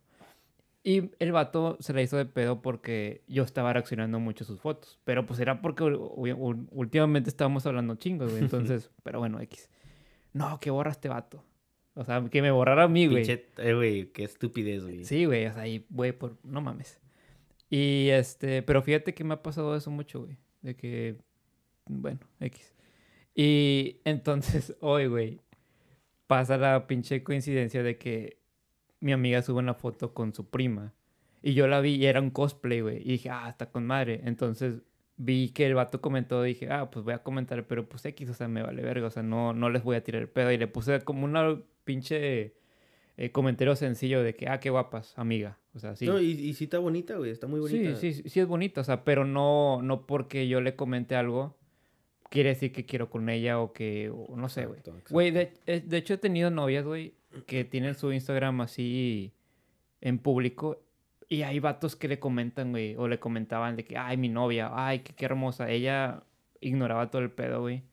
Y 0.83 1.11
el 1.19 1.31
vato 1.31 1.77
se 1.79 1.93
la 1.93 2.01
hizo 2.01 2.17
de 2.17 2.25
pedo 2.25 2.61
porque 2.61 3.23
yo 3.27 3.43
estaba 3.43 3.71
reaccionando 3.71 4.19
mucho 4.19 4.43
a 4.43 4.47
sus 4.47 4.59
fotos. 4.59 4.99
Pero 5.05 5.25
pues 5.25 5.39
era 5.39 5.61
porque 5.61 5.85
últimamente 5.85 7.29
estábamos 7.29 7.65
hablando 7.65 7.95
chingos, 7.95 8.29
güey. 8.29 8.43
Entonces, 8.43 8.91
pero 9.03 9.19
bueno, 9.19 9.39
X. 9.39 9.69
No, 10.33 10.59
que 10.59 10.69
borra 10.69 10.91
este 10.91 11.07
vato. 11.07 11.45
O 11.93 12.03
sea, 12.03 12.21
que 12.29 12.41
me 12.41 12.51
borrara 12.51 12.83
a 12.83 12.87
mí, 12.89 13.07
güey. 13.07 13.23
Eh, 13.29 13.73
güey, 13.73 14.11
qué 14.11 14.25
estupidez, 14.25 14.83
güey. 14.83 15.05
Sí, 15.05 15.23
güey, 15.23 15.45
o 15.45 15.53
sea, 15.53 15.65
y, 15.65 15.85
güey, 15.89 16.11
por... 16.11 16.37
no 16.43 16.59
mames. 16.59 16.99
Y 17.69 18.09
este, 18.09 18.63
pero 18.63 18.81
fíjate 18.81 19.13
que 19.13 19.23
me 19.23 19.35
ha 19.35 19.41
pasado 19.41 19.77
eso 19.77 19.91
mucho, 19.91 20.25
güey. 20.25 20.37
De 20.61 20.75
que, 20.75 21.15
bueno, 21.85 22.19
X. 22.41 22.73
Y 23.33 24.01
entonces, 24.03 24.75
hoy, 24.81 25.07
güey, 25.07 25.39
pasa 26.29 26.57
la 26.59 26.85
pinche 26.85 27.23
coincidencia 27.23 27.81
de 27.81 27.97
que 27.97 28.37
mi 28.99 29.13
amiga 29.13 29.41
sube 29.41 29.57
una 29.57 29.73
foto 29.73 30.13
con 30.13 30.31
su 30.31 30.47
prima. 30.47 30.93
Y 31.41 31.55
yo 31.55 31.67
la 31.67 31.81
vi 31.81 31.95
y 31.95 32.05
era 32.05 32.21
un 32.21 32.29
cosplay, 32.29 32.81
güey. 32.81 32.97
Y 32.97 33.13
dije, 33.13 33.31
ah, 33.31 33.49
está 33.49 33.71
con 33.71 33.87
madre. 33.87 34.21
Entonces 34.25 34.83
vi 35.17 35.49
que 35.49 35.65
el 35.65 35.73
vato 35.73 36.01
comentó, 36.01 36.43
dije, 36.43 36.69
ah, 36.69 36.91
pues 36.91 37.03
voy 37.03 37.15
a 37.15 37.23
comentar, 37.23 37.65
pero 37.65 37.89
pues 37.89 38.05
X, 38.05 38.29
o 38.29 38.35
sea, 38.35 38.47
me 38.47 38.61
vale 38.61 38.83
verga, 38.83 39.07
o 39.07 39.09
sea, 39.09 39.23
no, 39.23 39.53
no 39.53 39.71
les 39.71 39.83
voy 39.83 39.95
a 39.95 40.03
tirar 40.03 40.21
el 40.21 40.29
pedo. 40.29 40.51
Y 40.51 40.59
le 40.59 40.67
puse 40.67 41.01
como 41.01 41.25
una 41.25 41.59
pinche 41.83 42.53
eh, 43.17 43.31
comentario 43.31 43.75
sencillo 43.75 44.21
de 44.21 44.35
que, 44.35 44.49
ah, 44.49 44.59
qué 44.59 44.69
guapas, 44.69 45.17
amiga. 45.17 45.57
O 45.73 45.79
sea, 45.79 45.95
sí. 45.95 46.05
No, 46.05 46.21
y, 46.21 46.29
y 46.29 46.53
sí 46.53 46.65
está 46.65 46.77
bonita, 46.77 47.15
güey. 47.15 47.31
Está 47.31 47.47
muy 47.47 47.59
bonita. 47.59 47.95
Sí, 47.95 48.13
sí, 48.13 48.29
sí 48.29 48.39
es 48.39 48.45
bonita, 48.45 48.81
o 48.81 48.83
sea, 48.83 49.03
pero 49.03 49.25
no, 49.25 49.81
no 49.81 50.05
porque 50.05 50.47
yo 50.47 50.61
le 50.61 50.75
comente 50.75 51.15
algo, 51.15 51.57
quiere 52.29 52.49
decir 52.49 52.71
que 52.71 52.85
quiero 52.85 53.09
con 53.09 53.29
ella 53.29 53.59
o 53.59 53.73
que, 53.73 54.09
o 54.09 54.35
no 54.35 54.49
sé, 54.49 54.65
güey. 55.09 55.31
De, 55.31 55.53
eh, 55.65 55.81
de 55.85 55.97
hecho 55.97 56.13
he 56.13 56.17
tenido 56.17 56.49
novias, 56.49 56.85
güey, 56.85 57.13
que 57.45 57.65
tienen 57.65 57.95
su 57.95 58.11
Instagram 58.13 58.61
así 58.61 59.33
en 60.01 60.19
público 60.19 60.81
y 61.27 61.43
hay 61.43 61.59
vatos 61.59 61.95
que 61.95 62.07
le 62.07 62.19
comentan, 62.19 62.71
güey, 62.71 62.95
o 62.95 63.07
le 63.07 63.19
comentaban 63.19 63.75
de 63.75 63.85
que, 63.85 63.97
ay, 63.97 64.17
mi 64.17 64.29
novia, 64.29 64.71
ay, 64.73 64.99
qué, 64.99 65.13
qué 65.13 65.25
hermosa. 65.25 65.69
Ella 65.69 66.23
ignoraba 66.61 67.11
todo 67.11 67.21
el 67.21 67.31
pedo, 67.31 67.61
güey. 67.61 67.83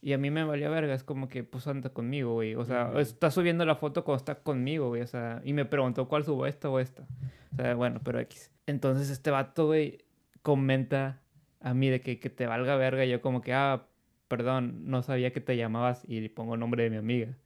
Y 0.00 0.14
a 0.14 0.18
mí 0.18 0.30
me 0.30 0.42
valía 0.42 0.68
verga, 0.68 0.94
es 0.94 1.04
como 1.04 1.28
que, 1.28 1.44
pues 1.44 1.66
anda 1.68 1.90
conmigo, 1.90 2.32
güey. 2.32 2.56
O 2.56 2.64
sea, 2.64 2.92
está 2.98 3.30
subiendo 3.30 3.64
la 3.64 3.76
foto 3.76 4.04
cuando 4.04 4.18
está 4.18 4.34
conmigo, 4.36 4.88
güey. 4.88 5.02
O 5.02 5.06
sea, 5.06 5.40
y 5.44 5.52
me 5.52 5.64
preguntó 5.64 6.08
cuál 6.08 6.24
subo, 6.24 6.46
esta 6.46 6.68
o 6.70 6.80
esta. 6.80 7.06
O 7.52 7.56
sea, 7.56 7.74
bueno, 7.74 8.00
pero 8.02 8.18
X. 8.20 8.50
Entonces 8.66 9.10
este 9.10 9.30
vato, 9.30 9.66
güey, 9.66 9.98
comenta 10.42 11.21
a 11.62 11.74
mí 11.74 11.88
de 11.88 12.00
que, 12.00 12.18
que 12.18 12.30
te 12.30 12.46
valga 12.46 12.76
verga. 12.76 13.04
Y 13.04 13.10
yo 13.10 13.20
como 13.20 13.40
que, 13.40 13.52
ah, 13.52 13.86
perdón, 14.28 14.90
no 14.90 15.02
sabía 15.02 15.32
que 15.32 15.40
te 15.40 15.56
llamabas 15.56 16.04
y 16.08 16.20
le 16.20 16.30
pongo 16.30 16.54
el 16.54 16.60
nombre 16.60 16.84
de 16.84 16.90
mi 16.90 16.96
amiga. 16.96 17.36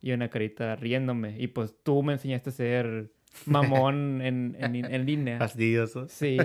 Y 0.00 0.12
una 0.12 0.28
carita 0.28 0.74
riéndome. 0.76 1.36
Y 1.38 1.48
pues 1.48 1.74
tú 1.82 2.02
me 2.02 2.14
enseñaste 2.14 2.50
a 2.50 2.52
ser 2.52 3.12
mamón 3.46 4.20
en, 4.22 4.56
en, 4.58 4.74
en 4.84 5.06
línea. 5.06 5.38
Fastidioso. 5.38 6.08
Sí. 6.08 6.38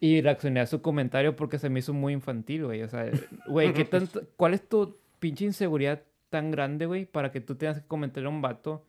Y 0.00 0.20
reaccioné 0.20 0.60
a 0.60 0.66
su 0.66 0.82
comentario 0.82 1.36
porque 1.36 1.58
se 1.58 1.70
me 1.70 1.80
hizo 1.80 1.92
muy 1.92 2.12
infantil, 2.12 2.66
güey. 2.66 2.82
O 2.82 2.88
sea, 2.88 3.10
güey, 3.46 3.72
¿qué 3.72 3.84
tanto, 3.86 4.22
¿cuál 4.36 4.54
es 4.54 4.68
tu 4.68 4.98
pinche 5.18 5.44
inseguridad 5.44 6.02
tan 6.30 6.50
grande, 6.50 6.86
güey, 6.86 7.04
para 7.04 7.30
que 7.32 7.40
tú 7.40 7.56
tengas 7.56 7.80
que 7.80 7.86
comentarle 7.86 8.28
a 8.28 8.30
un 8.30 8.40
vato 8.40 8.86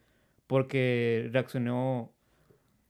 porque 0.48 1.30
reaccionó 1.32 2.14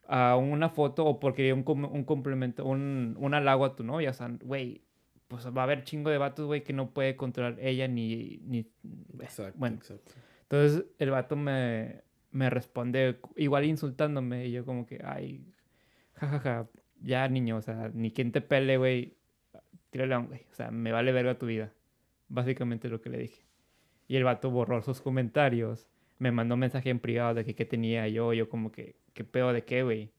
a 0.07 0.35
una 0.35 0.69
foto 0.69 1.05
o 1.05 1.19
porque 1.19 1.53
un, 1.53 1.63
un 1.67 2.03
complemento, 2.03 2.65
un, 2.65 3.15
un 3.19 3.33
halago 3.33 3.65
a 3.65 3.75
tu 3.75 3.83
novia? 3.83 4.11
O 4.11 4.13
sea, 4.13 4.29
güey, 4.43 4.81
pues 5.27 5.45
va 5.47 5.61
a 5.61 5.63
haber 5.63 5.83
chingo 5.83 6.09
de 6.09 6.17
vatos, 6.17 6.45
güey, 6.45 6.63
que 6.63 6.73
no 6.73 6.91
puede 6.91 7.15
controlar 7.15 7.57
ella 7.59 7.87
ni... 7.87 8.41
ni 8.43 8.67
Exacto, 9.19 9.57
bueno, 9.57 9.77
exacto. 9.77 10.13
entonces 10.43 10.85
el 10.99 11.11
vato 11.11 11.35
me, 11.35 12.01
me 12.31 12.49
responde 12.49 13.19
igual 13.35 13.65
insultándome 13.65 14.47
y 14.47 14.51
yo 14.51 14.65
como 14.65 14.85
que, 14.85 15.01
ay, 15.03 15.45
jajaja, 16.13 16.67
ya 17.01 17.27
niño, 17.27 17.57
o 17.57 17.61
sea, 17.61 17.89
ni 17.93 18.11
quien 18.11 18.31
te 18.31 18.41
pele, 18.41 18.77
güey, 18.77 19.17
tírale 19.89 20.15
a 20.15 20.19
un 20.19 20.27
güey, 20.27 20.41
o 20.51 20.55
sea, 20.55 20.71
me 20.71 20.91
vale 20.91 21.11
verga 21.11 21.37
tu 21.37 21.45
vida. 21.45 21.71
Básicamente 22.27 22.87
lo 22.87 23.01
que 23.01 23.09
le 23.09 23.17
dije. 23.17 23.43
Y 24.07 24.15
el 24.15 24.23
vato 24.23 24.49
borró 24.49 24.81
sus 24.81 25.01
comentarios, 25.01 25.89
me 26.17 26.31
mandó 26.31 26.55
un 26.55 26.61
mensaje 26.61 26.89
en 26.89 26.99
privado 26.99 27.33
de 27.33 27.45
que 27.45 27.55
qué 27.55 27.65
tenía 27.65 28.07
yo, 28.07 28.33
yo 28.33 28.49
como 28.49 28.71
que, 28.71 28.95
qué 29.13 29.23
pedo 29.23 29.53
de 29.53 29.63
qué, 29.63 29.83
güey. 29.83 30.11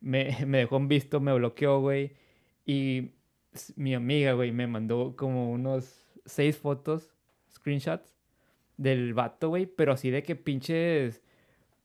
Me, 0.00 0.36
me 0.46 0.58
dejó 0.58 0.76
en 0.76 0.88
visto, 0.88 1.20
me 1.20 1.32
bloqueó, 1.34 1.80
güey. 1.80 2.12
Y 2.64 3.12
mi 3.76 3.94
amiga, 3.94 4.32
güey, 4.32 4.52
me 4.52 4.66
mandó 4.66 5.14
como 5.16 5.52
unos 5.52 6.06
seis 6.24 6.56
fotos, 6.56 7.10
screenshots, 7.50 8.14
del 8.76 9.14
vato, 9.14 9.48
güey, 9.48 9.66
pero 9.66 9.92
así 9.92 10.10
de 10.10 10.22
que 10.22 10.36
pinches 10.36 11.22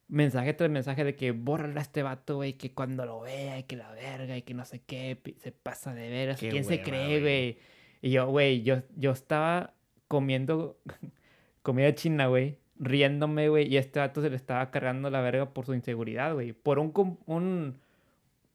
mensaje 0.07 0.53
tras 0.53 0.69
mensaje 0.69 1.03
de 1.03 1.15
que 1.15 1.31
bórrala 1.31 1.81
a 1.81 1.83
este 1.83 2.03
vato, 2.03 2.37
güey, 2.37 2.53
que 2.53 2.73
cuando 2.73 3.05
lo 3.05 3.21
vea 3.21 3.59
y 3.59 3.63
que 3.63 3.75
la 3.75 3.91
verga 3.91 4.37
y 4.37 4.41
que 4.41 4.53
no 4.53 4.65
sé 4.65 4.81
qué, 4.85 5.19
se 5.37 5.51
pasa 5.51 5.93
de 5.93 6.09
veras, 6.09 6.39
¿quién 6.39 6.63
se 6.63 6.81
cree, 6.81 7.19
güey. 7.19 7.21
güey? 7.21 7.57
Y 8.01 8.11
yo, 8.11 8.27
güey, 8.27 8.63
yo, 8.63 8.83
yo 8.95 9.11
estaba 9.11 9.73
comiendo 10.07 10.79
comida 11.61 11.93
china, 11.93 12.27
güey, 12.27 12.57
riéndome, 12.79 13.49
güey, 13.49 13.67
y 13.71 13.77
este 13.77 13.99
vato 13.99 14.21
se 14.21 14.29
le 14.29 14.35
estaba 14.35 14.71
cargando 14.71 15.09
la 15.09 15.21
verga 15.21 15.53
por 15.53 15.65
su 15.65 15.73
inseguridad, 15.73 16.33
güey, 16.33 16.53
por 16.53 16.79
un, 16.79 16.93
un, 17.25 17.77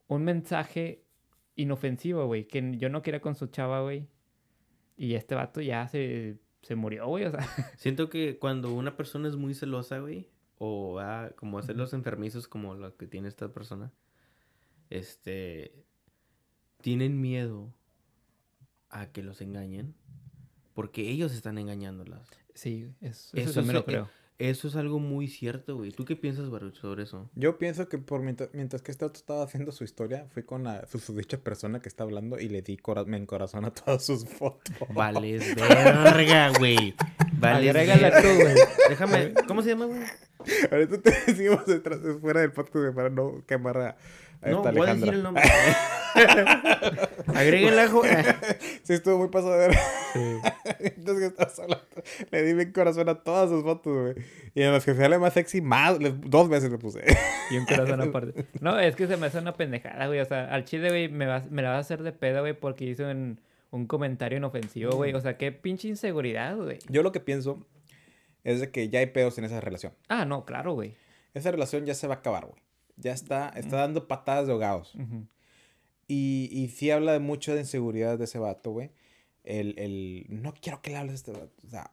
un 0.08 0.24
mensaje 0.24 1.02
inofensivo, 1.56 2.26
güey, 2.26 2.46
que 2.46 2.76
yo 2.76 2.88
no 2.88 3.02
quería 3.02 3.20
con 3.20 3.34
su 3.34 3.46
chava, 3.46 3.82
güey, 3.82 4.06
y 4.96 5.14
este 5.14 5.34
vato 5.34 5.60
ya 5.60 5.88
se, 5.88 6.38
se 6.62 6.74
murió, 6.74 7.06
güey, 7.08 7.24
o 7.24 7.30
sea. 7.30 7.40
Siento 7.76 8.08
que 8.08 8.38
cuando 8.38 8.72
una 8.72 8.96
persona 8.96 9.28
es 9.28 9.36
muy 9.36 9.54
celosa, 9.54 9.98
güey, 9.98 10.28
o 10.58 10.94
va 10.94 11.30
como 11.30 11.58
a 11.58 11.62
celos 11.62 11.92
enfermizos 11.92 12.46
como 12.46 12.74
lo 12.74 12.96
que 12.96 13.06
tiene 13.06 13.28
esta 13.28 13.52
persona, 13.52 13.92
este, 14.90 15.74
tienen 16.80 17.20
miedo 17.20 17.72
a 18.90 19.06
que 19.06 19.22
los 19.22 19.40
engañen 19.40 19.94
porque 20.74 21.08
ellos 21.10 21.32
están 21.32 21.58
engañándolas. 21.58 22.28
Sí, 22.55 22.88
eso, 23.00 23.36
Eso 23.36 23.50
eso 23.50 23.53
también 23.55 23.76
es- 23.76 23.80
lo 23.80 23.84
creo. 23.84 24.09
Eso 24.38 24.66
es 24.66 24.74
algo 24.74 24.98
muy 24.98 25.28
cierto, 25.28 25.76
güey. 25.76 25.92
¿Tú 25.92 26.05
qué 26.05 26.16
piensas, 26.16 26.50
Baruch, 26.50 26.74
sobre 26.74 27.05
eso? 27.05 27.30
Yo 27.36 27.59
pienso 27.59 27.88
que 27.88 27.98
por 27.98 28.22
mientras, 28.22 28.48
mientras 28.53 28.82
que 28.82 28.90
este 28.90 29.05
otro 29.05 29.18
estaba 29.20 29.44
haciendo 29.44 29.70
su 29.70 29.84
historia, 29.84 30.26
fui 30.30 30.42
con 30.42 30.64
la 30.64 30.84
susodicha 30.88 31.38
persona 31.38 31.78
que 31.80 31.88
está 31.88 32.03
hablando 32.03 32.40
y 32.40 32.48
le 32.48 32.61
di 32.61 32.76
cora- 32.76 33.05
me 33.05 33.18
encorazón 33.18 33.66
a 33.66 33.70
todas 33.70 34.05
sus 34.05 34.24
fotos. 34.24 34.74
Vales 34.92 35.55
verga, 35.55 36.50
güey. 36.59 36.92
Vales 37.34 37.70
Agrégala 37.70 38.20
tú, 38.20 38.28
güey. 38.40 38.55
Déjame, 38.88 39.34
¿cómo 39.46 39.62
se 39.62 39.68
llama, 39.68 39.84
güey? 39.86 40.00
Ahorita 40.72 41.00
te 41.00 41.11
decimos 41.26 41.64
detrás, 41.66 42.00
fuera 42.20 42.40
del 42.40 42.50
podcast 42.50 42.94
para 42.96 43.11
no 43.11 43.44
quemar 43.46 43.76
a, 43.78 43.96
No, 44.45 44.62
voy 44.62 44.88
a 44.88 44.95
decir 44.95 45.14
el 45.14 45.22
nombre. 45.22 45.43
Agréguenla, 47.34 47.88
Sí, 48.82 48.93
estuvo 48.95 49.18
muy 49.18 49.28
pasado 49.28 49.57
de 49.59 49.68
ver. 49.68 49.78
Entonces 50.80 51.30
estabas 51.30 51.59
hablando, 51.59 51.84
le 52.30 52.43
di 52.43 52.55
mi 52.55 52.70
corazón 52.72 53.09
a 53.09 53.14
todas 53.22 53.49
sus 53.51 53.62
fotos, 53.62 54.14
güey. 54.14 54.26
Y 54.55 54.62
además 54.62 54.84
que 54.84 54.95
sale 54.95 55.18
más 55.18 55.32
sexy, 55.32 55.61
más, 55.61 55.97
dos 56.24 56.49
veces 56.49 56.70
le 56.70 56.78
puse. 56.78 57.03
Y 57.51 57.57
un 57.57 57.66
corazón 57.66 58.01
aparte. 58.09 58.47
No, 58.61 58.78
es 58.78 58.97
que 58.97 59.07
se 59.07 59.16
me 59.16 59.26
hace 59.26 59.38
una 59.38 59.55
pendejada, 59.55 60.07
güey. 60.07 60.20
O 60.20 60.24
sea, 60.24 60.53
al 60.53 60.64
chile, 60.64 60.88
güey, 60.88 61.09
me, 61.09 61.26
vas- 61.26 61.51
me 61.51 61.62
la 61.62 61.70
vas 61.70 61.76
a 61.78 61.80
hacer 61.80 62.03
de 62.03 62.12
pedo, 62.12 62.40
güey, 62.40 62.53
porque 62.59 62.84
hizo 62.84 63.05
un, 63.09 63.40
un 63.70 63.86
comentario 63.86 64.38
inofensivo, 64.38 64.93
güey. 64.97 65.14
O 65.14 65.20
sea, 65.20 65.36
qué 65.38 65.53
pinche 65.53 65.88
inseguridad, 65.88 66.57
güey. 66.57 66.78
Yo 66.88 67.03
lo 67.03 67.12
que 67.12 67.20
pienso 67.20 67.66
es 68.45 68.61
de 68.61 68.70
que 68.70 68.88
ya 68.88 68.99
hay 68.99 69.07
pedos 69.07 69.38
en 69.38 69.45
esa 69.45 69.61
relación. 69.61 69.93
Ah, 70.09 70.24
no, 70.24 70.45
claro, 70.45 70.72
güey. 70.74 70.95
Esa 71.32 71.51
relación 71.51 71.86
ya 71.86 71.95
se 71.95 72.07
va 72.07 72.14
a 72.14 72.18
acabar, 72.18 72.45
güey. 72.47 72.61
Ya 72.97 73.12
está, 73.12 73.49
está 73.51 73.76
dando 73.78 74.07
patadas 74.09 74.47
de 74.47 74.53
ahogados. 74.53 74.95
Ujú. 74.95 75.26
Y, 76.09 76.49
y 76.53 76.68
sí 76.68 76.90
habla 76.90 77.12
de 77.12 77.18
mucho 77.20 77.55
de 77.55 77.61
inseguridad 77.61 78.18
de 78.18 78.24
ese 78.24 78.38
vato, 78.38 78.70
güey. 78.72 78.90
El, 79.45 79.78
el, 79.78 80.26
no 80.28 80.55
quiero 80.55 80.82
que 80.82 80.90
le 80.90 80.97
hables 80.99 81.12
a 81.12 81.16
este 81.16 81.32
vato. 81.32 81.53
O 81.66 81.70
sea, 81.70 81.90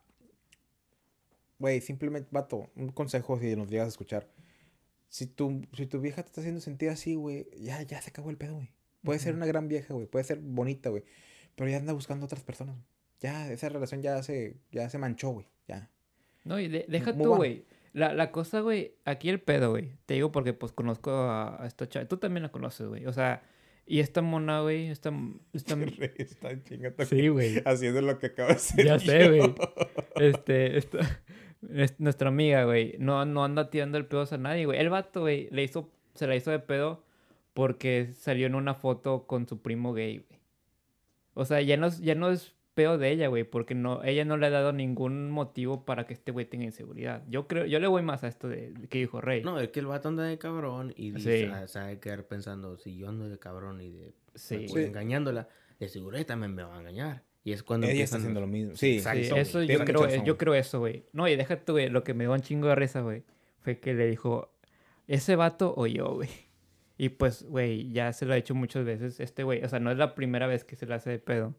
güey, 1.58 1.82
simplemente, 1.82 2.30
vato, 2.32 2.70
un 2.76 2.89
consejo 2.89 3.39
si 3.39 3.56
nos 3.56 3.70
llegas 3.70 3.86
a 3.86 3.89
escuchar. 3.89 4.28
Si 5.10 5.26
tu, 5.26 5.66
si 5.76 5.88
tu 5.88 6.00
vieja 6.00 6.22
te 6.22 6.28
está 6.28 6.41
haciendo 6.41 6.62
sentir 6.62 6.89
así, 6.89 7.16
güey, 7.16 7.47
ya, 7.60 7.82
ya 7.84 8.02
se 8.02 8.10
acabó 8.12 8.30
el 8.30 8.38
pedo, 8.38 8.56
güey. 8.56 8.70
Puede 9.04 9.20
ser 9.20 9.32
Ujú. 9.34 9.38
una 9.38 9.45
gran 9.47 9.68
vieja, 9.68 9.93
güey. 9.93 10.06
Puede 10.08 10.26
ser 10.26 10.39
bonita, 10.39 10.89
güey. 10.89 11.04
Pero 11.56 11.70
ya 11.70 11.78
anda 11.78 11.93
buscando 11.93 12.26
otras 12.26 12.43
personas. 12.43 12.76
Ya, 13.22 13.52
esa 13.52 13.70
relación 13.70 14.02
ya 14.02 14.22
se, 14.24 14.58
ya 14.72 14.89
se 14.89 14.97
manchó, 14.97 15.30
güey. 15.32 15.47
Ya. 15.68 15.89
No, 16.43 16.60
y 16.60 16.68
de- 16.68 16.86
deja 16.88 17.14
Muy 17.14 17.24
tú, 17.24 17.36
bueno. 17.36 17.62
La, 17.93 18.13
la 18.13 18.31
cosa, 18.31 18.59
güey, 18.61 18.93
aquí 19.05 19.29
el 19.29 19.39
pedo, 19.41 19.71
güey. 19.71 19.93
Te 20.05 20.13
digo 20.15 20.31
porque, 20.31 20.53
pues, 20.53 20.71
conozco 20.71 21.11
a, 21.11 21.63
a 21.63 21.67
esta 21.67 21.87
chava. 21.89 22.07
Tú 22.07 22.17
también 22.17 22.43
la 22.43 22.49
conoces, 22.51 22.87
güey. 22.87 23.05
O 23.07 23.13
sea, 23.13 23.41
Y 23.87 23.99
esta 24.01 24.21
mona, 24.21 24.61
güey, 24.61 24.87
esta... 24.89 25.11
esta... 25.53 25.73
Rey 25.97 26.11
está 26.19 26.63
chingando 26.63 27.03
Sí, 27.05 27.27
güey. 27.29 27.61
haciendo 27.65 28.01
lo 28.01 28.19
que 28.19 28.27
acaba 28.27 28.49
de 28.49 28.55
hacer. 28.55 28.85
Ya 28.85 28.99
sé, 28.99 29.25
yo. 29.25 29.29
güey. 29.29 29.55
Este, 30.17 30.77
esta- 30.77 30.99
es- 31.73 31.99
nuestra 31.99 32.29
amiga, 32.29 32.65
güey, 32.65 32.95
no, 32.99 33.25
no 33.25 33.43
anda 33.43 33.69
tirando 33.69 33.97
el 33.97 34.05
pedo 34.05 34.25
a 34.29 34.37
nadie, 34.37 34.65
güey. 34.65 34.79
El 34.79 34.89
vato, 34.89 35.21
güey, 35.21 35.47
le 35.51 35.63
hizo, 35.63 35.89
se 36.13 36.27
la 36.27 36.35
hizo 36.35 36.51
de 36.51 36.59
pedo 36.59 37.03
porque 37.53 38.11
salió 38.13 38.45
en 38.47 38.55
una 38.55 38.75
foto 38.75 39.25
con 39.27 39.47
su 39.47 39.61
primo 39.61 39.93
gay, 39.93 40.19
güey. 40.19 40.39
O 41.33 41.45
sea, 41.45 41.61
ya 41.61 41.75
no, 41.77 41.87
es- 41.87 41.99
ya 42.01 42.13
no 42.15 42.29
es 42.29 42.53
pedo 42.80 42.97
de 42.97 43.11
ella, 43.11 43.27
güey, 43.27 43.43
porque 43.43 43.75
no, 43.75 44.03
ella 44.03 44.23
no 44.23 44.38
le 44.38 44.45
ha 44.45 44.49
dado 44.49 44.71
ningún 44.71 45.30
motivo 45.32 45.84
para 45.86 46.05
que 46.05 46.13
este 46.13 46.32
güey 46.32 46.45
tenga 46.45 46.63
inseguridad. 46.65 47.23
Yo 47.30 47.47
creo, 47.47 47.65
yo 47.65 47.80
le 47.80 47.88
voy 47.88 48.01
más 48.03 48.23
a 48.23 48.27
esto 48.27 48.47
de, 48.47 48.71
de 48.71 48.88
que 48.88 48.99
dijo 48.99 49.19
Rey. 49.19 49.43
No, 49.43 49.59
es 49.59 49.69
que 49.69 49.80
el 49.82 49.88
vato 49.88 50.07
anda 50.07 50.23
de 50.23 50.38
cabrón 50.38 50.93
y 50.95 51.09
Sí. 51.11 51.15
dice, 51.15 51.47
ah, 51.53 51.67
sabe 51.67 51.99
quedar 51.99 52.23
pensando, 52.25 52.77
si 52.77 52.95
yo 52.95 53.09
ando 53.09 53.27
de 53.27 53.38
cabrón 53.38 53.82
y 53.82 53.91
de 53.91 54.13
Sí. 54.36 54.65
pues, 54.69 54.71
Sí. 54.71 54.89
engañándola, 54.89 55.49
de 55.80 55.89
seguro 55.89 56.15
ella 56.15 56.25
también 56.27 56.55
me 56.55 56.63
va 56.63 56.75
a 56.75 56.80
engañar. 56.80 57.23
Y 57.43 57.51
es 57.53 57.63
cuando 57.63 57.88
Ella 57.88 58.03
está 58.03 58.17
empiezan 58.17 58.19
haciendo 58.21 58.39
los- 58.41 58.49
lo 58.49 58.51
mismo. 58.53 58.75
Sí, 58.75 58.97
Exacto, 58.97 59.23
Sí, 59.23 59.32
eso 59.36 59.63
yo 59.63 59.80
creo, 59.86 60.03
razón, 60.03 60.25
yo 60.25 60.38
creo 60.38 60.53
eso, 60.53 60.80
güey. 60.80 61.05
No, 61.13 61.27
y 61.27 61.36
déjate, 61.36 61.71
güey, 61.71 61.89
lo 61.89 62.03
que 62.03 62.13
me 62.13 62.23
dio 62.25 62.34
un 62.34 62.41
chingo 62.41 62.67
de 62.67 62.75
risa, 62.75 63.01
güey, 63.01 63.23
fue 63.59 63.80
que 63.80 63.93
le 63.93 64.07
dijo, 64.07 64.53
¿ese 65.07 65.36
vato 65.36 65.73
o 65.75 65.86
yo, 65.88 66.13
güey? 66.15 66.30
Y 66.97 67.09
pues, 67.09 67.43
güey, 67.43 67.91
ya 67.93 68.11
se 68.11 68.25
lo 68.25 68.34
ha 68.34 68.38
hecho 68.38 68.53
muchas 68.55 68.84
veces 68.84 69.21
este 69.21 69.43
güey. 69.43 69.63
O 69.63 69.69
sea, 69.69 69.80
no 69.80 69.89
es 69.89 69.97
la 69.97 70.15
primera 70.15 70.47
vez 70.47 70.65
que 70.65 70.75
se 70.75 70.86
le 70.86 70.93
hace 70.95 71.09
de 71.09 71.19
pedo. 71.19 71.55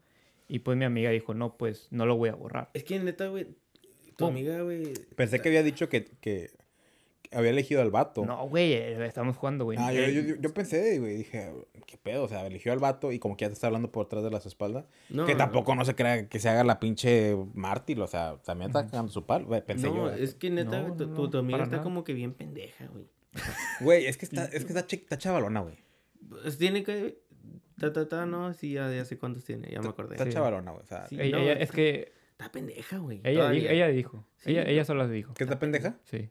Y 0.52 0.58
pues 0.60 0.76
mi 0.76 0.84
amiga 0.84 1.10
dijo, 1.10 1.32
no, 1.32 1.56
pues 1.56 1.86
no 1.90 2.06
lo 2.06 2.16
voy 2.16 2.28
a 2.28 2.34
borrar. 2.34 2.70
Es 2.74 2.82
que 2.84 2.98
neta, 2.98 3.28
güey, 3.28 3.44
tu 4.16 4.24
¿Cómo? 4.26 4.30
amiga, 4.30 4.60
güey... 4.62 4.92
Pensé 5.14 5.40
que 5.40 5.48
había 5.48 5.62
dicho 5.62 5.88
que, 5.88 6.06
que 6.20 6.50
había 7.30 7.50
elegido 7.50 7.80
al 7.80 7.90
vato. 7.92 8.26
No, 8.26 8.48
güey, 8.48 8.72
eh, 8.72 9.06
estamos 9.06 9.36
jugando, 9.36 9.64
güey. 9.64 9.78
Ah, 9.80 9.92
yo, 9.92 10.00
Eh, 10.02 10.12
yo, 10.12 10.20
yo- 10.22 10.34
yo 10.40 10.52
pensé, 10.52 10.98
güey, 10.98 11.18
dije, 11.18 11.52
¿qué 11.86 11.96
pedo? 11.96 12.24
O 12.24 12.28
sea, 12.28 12.44
eligió 12.46 12.72
al 12.72 12.80
vato 12.80 13.12
y 13.12 13.20
como 13.20 13.36
que 13.36 13.44
ya 13.44 13.48
te 13.48 13.54
está 13.54 13.68
hablando 13.68 13.92
por 13.92 14.06
detrás 14.06 14.24
de 14.24 14.30
las 14.30 14.44
espaldas. 14.46 14.86
No, 15.08 15.24
que 15.24 15.32
no. 15.32 15.38
tampoco 15.38 15.74
no 15.76 15.84
se 15.84 15.94
crea 15.94 16.28
que 16.28 16.40
se 16.40 16.48
haga 16.48 16.64
la 16.64 16.80
pinche 16.80 17.36
mártir, 17.54 18.00
o 18.00 18.08
sea, 18.08 18.36
también 18.44 18.70
está 18.70 18.84
cagando 18.86 19.12
su 19.12 19.24
palo, 19.24 19.46
güey, 19.46 19.64
pensé 19.64 19.86
No, 19.86 19.94
yo. 19.94 20.10
es 20.10 20.34
que 20.34 20.50
neta, 20.50 20.80
No, 20.80 20.86
güey, 20.88 20.96
tu, 20.98 21.06
no, 21.06 21.14
tu- 21.14 21.30
tu 21.30 21.38
amiga 21.38 21.58
está 21.62 21.70
nada. 21.76 21.84
como 21.84 22.02
que 22.02 22.12
bien 22.12 22.34
pendeja, 22.34 22.88
güey. 22.88 23.04
Güey, 23.80 24.06
es 24.06 24.16
que 24.16 24.24
está, 24.26 24.46
es 24.46 24.64
que 24.64 24.72
está, 24.72 24.84
chi- 24.86 24.96
está 24.96 25.16
chavalona, 25.16 25.60
güey. 25.60 25.76
Pues 26.28 26.58
tiene 26.58 26.82
que... 26.82 27.20
Ta, 27.80 27.92
ta, 27.92 28.08
ta, 28.08 28.26
no, 28.26 28.52
sí, 28.54 28.72
ya, 28.74 28.92
ya 28.92 29.04
sé 29.04 29.18
cuántos 29.18 29.44
tiene, 29.44 29.68
ya 29.70 29.80
me 29.80 29.88
acordé. 29.88 30.14
Está 30.14 30.26
Sí. 30.26 30.32
chavalona, 30.32 30.70
güey. 30.70 30.82
O 30.82 30.86
sea, 30.86 31.06
Sí. 31.08 31.16
ella- 31.18 31.38
no, 31.38 31.42
ella- 31.42 31.52
es 31.54 31.72
que 31.72 32.12
Está 32.32 32.52
pendeja, 32.52 32.98
güey. 32.98 33.20
ella, 33.24 33.40
todavía. 33.40 33.60
di- 33.62 33.68
ella 33.74 33.88
dijo. 33.88 34.26
Sí, 34.36 34.50
ella, 34.52 34.62
ella 34.64 34.84
sola 34.84 35.08
dijo. 35.08 35.34
¿qué 35.34 35.44
está 35.44 35.58
pendeja? 35.58 35.96
Sí. 36.04 36.30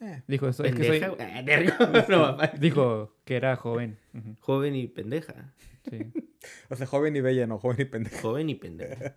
Eh. 0.00 0.22
Dijo 0.26 0.48
eso. 0.48 0.64
Es 0.64 0.74
que 0.74 0.84
soy-. 0.84 1.00
Ah. 1.02 1.42
No, 2.08 2.36
dijo 2.58 3.16
que 3.24 3.36
era 3.36 3.56
joven. 3.56 3.98
Joven 4.40 4.74
y 4.76 4.86
pendeja. 4.88 5.52
Sí. 5.90 5.98
O 6.68 6.76
sea, 6.76 6.86
joven 6.86 7.16
y 7.16 7.20
bella, 7.22 7.46
no 7.46 7.58
joven 7.58 7.80
y 7.80 7.84
pendeja. 7.86 8.20
Joven 8.20 8.50
y 8.50 8.54
pendeja. 8.54 9.14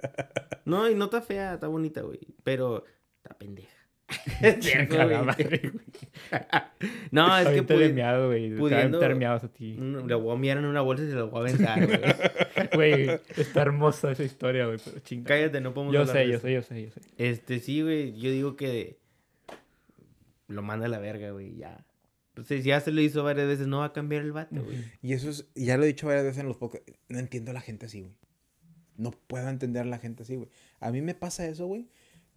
No, 0.66 0.90
y 0.90 0.96
no 0.96 1.06
está 1.06 1.22
fea, 1.22 1.56
está 1.56 1.68
bonita, 1.68 2.02
güey. 2.02 2.20
Pero 2.44 2.86
está 3.18 3.38
pendeja. 3.38 3.77
Es 4.42 4.64
cierto, 4.64 4.96
Chingada 4.96 5.06
güey. 5.22 5.26
madre, 5.26 5.60
güey. 5.74 5.86
No, 7.12 7.38
es 7.38 7.48
que 7.48 7.90
miado, 7.94 8.28
güey. 8.28 8.56
pudiendo- 8.56 9.00
a 9.04 9.40
ti. 9.50 9.76
Le 9.78 10.16
voy 10.16 10.36
a 10.36 10.40
mirar 10.40 10.58
en 10.60 10.66
una 10.66 10.82
bolsa 10.82 11.04
y 11.04 11.08
se 11.08 11.14
lo 11.16 11.30
voy 11.30 11.40
a 11.40 11.50
aventar, 11.50 11.86
güey. 11.86 12.00
Güey, 12.74 13.20
está 13.38 13.62
hermosa 13.62 14.12
esa 14.12 14.24
historia, 14.24 14.66
güey, 14.66 14.80
pero 14.84 15.00
chinga. 15.00 15.26
Cállate, 15.28 15.62
no 15.62 15.74
podemos 15.74 15.94
Yo 15.94 16.02
hablar 16.02 16.16
sé, 16.16 16.20
de 16.22 16.28
yo 16.28 16.34
eso. 16.36 16.42
sé, 16.48 16.54
yo 16.54 16.62
sé, 16.64 16.82
yo 16.84 16.92
sé. 16.92 17.02
Este, 17.18 17.60
sí, 17.60 17.82
güey. 17.82 18.14
Yo 18.20 18.32
digo 18.32 18.56
que 18.56 18.98
lo 20.48 20.62
manda 20.62 20.86
a 20.86 20.90
la 20.90 21.00
verga, 21.00 21.32
güey, 21.32 21.56
ya. 21.56 21.86
Entonces, 22.30 22.64
ya 22.64 22.80
se 22.80 22.92
lo 22.92 23.02
hizo 23.02 23.24
varias 23.24 23.48
veces, 23.48 23.68
no 23.68 23.80
va 23.80 23.86
a 23.86 23.94
cambiar 23.94 24.22
el 24.24 24.32
vato, 24.32 24.64
güey. 24.64 24.78
Y 25.02 25.14
eso 25.14 25.30
es, 25.30 25.48
ya 25.56 25.78
lo 25.78 25.84
he 25.84 25.88
dicho 25.88 26.08
varias 26.08 26.26
veces 26.26 26.40
en 26.40 26.48
los 26.48 26.58
podcasts, 26.58 26.92
no 27.10 27.20
entiendo 27.20 27.52
a 27.52 27.54
la 27.54 27.62
gente 27.62 27.86
así, 27.88 28.02
güey. 28.02 28.14
No 28.96 29.12
puedo 29.12 29.48
entender 29.50 29.84
a 29.84 29.86
la 29.86 30.00
gente 30.00 30.24
así, 30.24 30.36
güey. 30.36 30.50
A 30.80 30.92
mí 30.92 31.02
me 31.02 31.14
pasa 31.16 31.48
eso, 31.48 31.68
güey. 31.68 31.88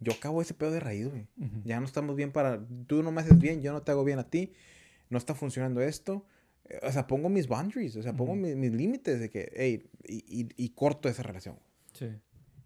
Yo 0.01 0.11
acabo 0.13 0.41
ese 0.41 0.53
pedo 0.53 0.71
de 0.71 0.79
raíz, 0.81 1.07
güey. 1.09 1.27
Ujú. 1.37 1.61
Ya 1.63 1.79
no 1.79 1.85
estamos 1.85 2.15
bien 2.15 2.31
para... 2.31 2.59
Tú 2.87 3.01
no 3.03 3.11
me 3.11 3.21
haces 3.21 3.39
bien, 3.39 3.61
yo 3.61 3.71
no 3.71 3.81
te 3.83 3.91
hago 3.91 4.03
bien 4.03 4.19
a 4.19 4.29
ti. 4.29 4.51
No 5.09 5.17
está 5.17 5.33
funcionando 5.35 5.79
esto. 5.81 6.25
O 6.83 6.91
sea, 6.91 7.05
pongo 7.07 7.29
mis 7.29 7.47
boundaries, 7.47 7.95
o 7.97 8.01
sea, 8.03 8.13
pongo 8.13 8.31
Ujú. 8.33 8.41
mi- 8.41 8.55
mis 8.55 8.71
límites 8.73 9.19
de 9.19 9.29
que, 9.29 9.51
hey, 9.55 9.83
y, 10.07 10.41
y- 10.41 10.49
y 10.57 10.69
corto 10.69 11.07
esa 11.09 11.21
relación. 11.23 11.57
Sí. 11.93 12.07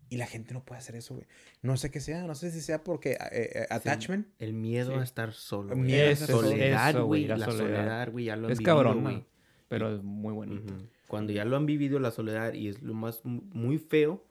Y 0.10 0.18
la 0.18 0.28
gente 0.28 0.54
no 0.54 0.64
puede 0.64 0.80
hacer 0.80 0.96
eso, 0.96 1.16
güey. 1.16 1.26
No 1.64 1.76
sé 1.78 1.90
qué 1.92 2.00
sea, 2.00 2.24
no 2.26 2.36
sé 2.36 2.52
si 2.52 2.62
sea 2.62 2.84
porque 2.84 3.14
eh, 3.14 3.18
eh, 3.32 3.66
attachment. 3.72 4.28
El 4.40 4.54
miedo 4.54 4.94
Sí. 4.94 5.00
a 5.00 5.04
estar 5.04 5.34
solo. 5.34 5.70
El 5.74 5.80
güey. 5.80 5.88
miedo 5.92 6.04
a 6.04 6.06
La 6.06 6.12
estar 6.14 6.28
solo. 6.30 6.50
soledad, 6.50 6.90
Eso, 6.92 7.06
güey. 7.06 7.26
la 7.28 7.38
La 7.38 7.46
soledad. 7.48 8.12
güey, 8.12 8.26
ya 8.26 8.36
lo 8.36 8.46
han 8.48 8.52
Es 8.54 8.60
vivido, 8.60 8.76
cabrón, 8.76 9.02
güey. 9.02 9.26
Pero 9.68 9.96
es 9.96 10.04
muy 10.04 10.34
bonito. 10.34 10.72
Ujú. 10.74 10.84
Cuando 11.08 11.34
ya 11.34 11.44
lo 11.44 11.58
han 11.58 11.66
vivido 11.66 12.00
la 12.00 12.12
soledad 12.12 12.54
y 12.54 12.68
es 12.70 12.82
lo 12.84 12.94
más 12.94 13.26
mu- 13.26 13.42
muy 13.54 13.78
feo, 13.80 14.24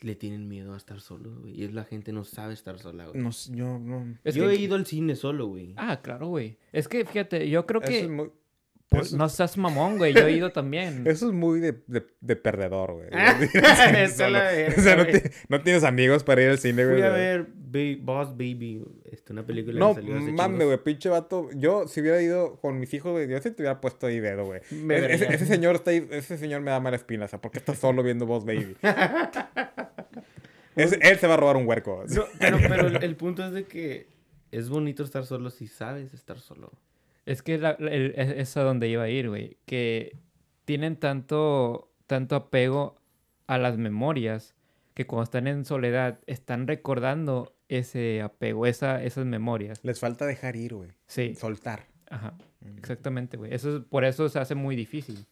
le 0.00 0.14
tienen 0.14 0.48
miedo 0.48 0.74
a 0.74 0.76
estar 0.76 1.00
solos, 1.00 1.38
güey. 1.40 1.60
Y 1.60 1.64
es 1.64 1.72
la 1.74 1.84
gente 1.84 2.12
no 2.12 2.24
sabe 2.24 2.54
estar 2.54 2.78
sola, 2.78 3.06
güey. 3.08 3.20
No, 3.22 3.32
sé, 3.32 3.52
yo 3.54 3.78
no... 3.78 4.16
Es 4.24 4.34
Yo 4.34 4.48
que- 4.48 4.54
he 4.54 4.56
ido 4.56 4.76
al 4.76 4.86
cine 4.86 5.14
solo, 5.14 5.46
güey. 5.46 5.74
Ah, 5.76 6.00
claro, 6.02 6.28
güey. 6.28 6.56
Es 6.72 6.88
que, 6.88 7.04
fíjate, 7.04 7.48
yo 7.50 7.66
creo 7.66 7.80
Eso 7.82 7.90
que... 7.90 8.00
es 8.00 8.08
muy... 8.08 8.30
pues, 8.88 9.08
eso- 9.08 9.16
no 9.18 9.28
seas 9.28 9.56
mamón, 9.58 9.98
güey. 9.98 10.12
Yo 10.14 10.26
he 10.26 10.32
ido 10.32 10.50
también. 10.52 11.02
Eso 11.06 11.28
es 11.28 11.32
muy 11.34 11.60
de, 11.60 11.72
de, 11.86 12.06
de 12.20 12.36
perdedor, 12.36 12.94
güey. 12.94 13.08
Esa 13.54 14.02
es 14.02 14.16
Solo. 14.16 14.30
la 14.30 14.44
verga, 14.44 14.74
o 14.78 14.80
sea, 14.82 15.06
no, 15.48 15.60
tienes 15.62 15.84
amigos 15.84 16.24
para 16.24 16.42
ir 16.42 16.48
al 16.50 16.58
cine, 16.58 16.84
güey. 16.84 16.96
Fui 16.96 17.06
a 17.06 17.10
ver 17.10 17.46
Ba- 17.70 18.24
Boss 18.24 18.30
Baby, 18.36 18.82
este, 19.12 19.32
una 19.32 19.46
película 19.46 19.78
No, 19.78 19.94
que 19.94 20.00
salió 20.00 20.16
hace 20.18 20.32
mames, 20.32 20.66
güey, 20.66 20.82
pinche 20.82 21.08
vato. 21.08 21.50
Yo, 21.54 21.86
si 21.86 22.00
hubiera 22.00 22.20
ido 22.20 22.56
con 22.56 22.80
mis 22.80 22.92
hijos, 22.94 23.12
güey, 23.12 23.28
yo 23.28 23.36
sí 23.40 23.50
te 23.52 23.62
hubiera 23.62 23.80
puesto 23.80 24.08
ahí 24.08 24.18
dedo, 24.18 24.44
güey. 24.46 24.60
Es- 24.70 25.20
ese, 25.22 25.34
ese 25.34 25.46
señor 25.46 25.76
está 25.76 25.92
ahí, 25.92 26.04
ese 26.10 26.36
señor 26.36 26.62
me 26.62 26.72
da 26.72 26.80
mala 26.80 26.96
espina, 26.96 27.26
o 27.26 27.28
sea, 27.28 27.40
¿por 27.40 27.52
qué 27.52 27.58
está 27.58 27.74
solo 27.76 28.02
viendo 28.02 28.26
Boss 28.26 28.44
Baby? 28.44 28.76
Ese- 30.76 30.98
él 31.02 31.18
se 31.18 31.26
va 31.26 31.34
a 31.34 31.36
robar 31.36 31.56
un 31.56 31.66
huerco. 31.66 32.04
No, 32.08 32.24
pero, 32.38 32.58
pero 32.68 32.86
el, 32.88 33.02
el 33.02 33.16
punto 33.16 33.44
es 33.44 33.52
de 33.52 33.64
que 33.64 34.06
es 34.52 34.68
bonito 34.68 35.02
estar 35.04 35.24
solo 35.26 35.50
si 35.50 35.66
sabes 35.66 36.14
estar 36.14 36.38
solo. 36.38 36.72
Es 37.26 37.42
que 37.42 37.58
la- 37.58 37.72
el- 37.78 38.14
es 38.16 38.30
es 38.30 38.56
a 38.56 38.62
donde 38.62 38.88
iba 38.88 39.02
a 39.04 39.08
ir, 39.08 39.28
güey. 39.28 39.56
Que 39.66 40.16
tienen 40.64 40.96
tanto, 40.96 41.90
tanto 42.06 42.36
apego 42.36 42.96
a 43.46 43.58
las 43.58 43.76
memorias 43.78 44.54
que 44.94 45.06
cuando 45.06 45.24
están 45.24 45.46
en 45.46 45.64
soledad 45.64 46.18
están 46.26 46.66
recordando 46.66 47.54
ese 47.68 48.20
apego, 48.22 48.66
esa, 48.66 49.02
esas 49.02 49.24
memorias. 49.26 49.80
Les 49.84 50.00
falta 50.00 50.26
dejar 50.26 50.56
ir, 50.56 50.74
güey. 50.74 50.90
Sí, 51.06 51.34
Soltar. 51.34 51.86
ajá. 52.08 52.34
Exactamente, 52.76 53.36
güey. 53.36 53.54
Eso 53.54 53.76
es- 53.78 53.82
por 53.84 54.04
eso 54.04 54.28
se 54.28 54.38
hace 54.38 54.54
muy 54.54 54.76
difícil. 54.76 55.26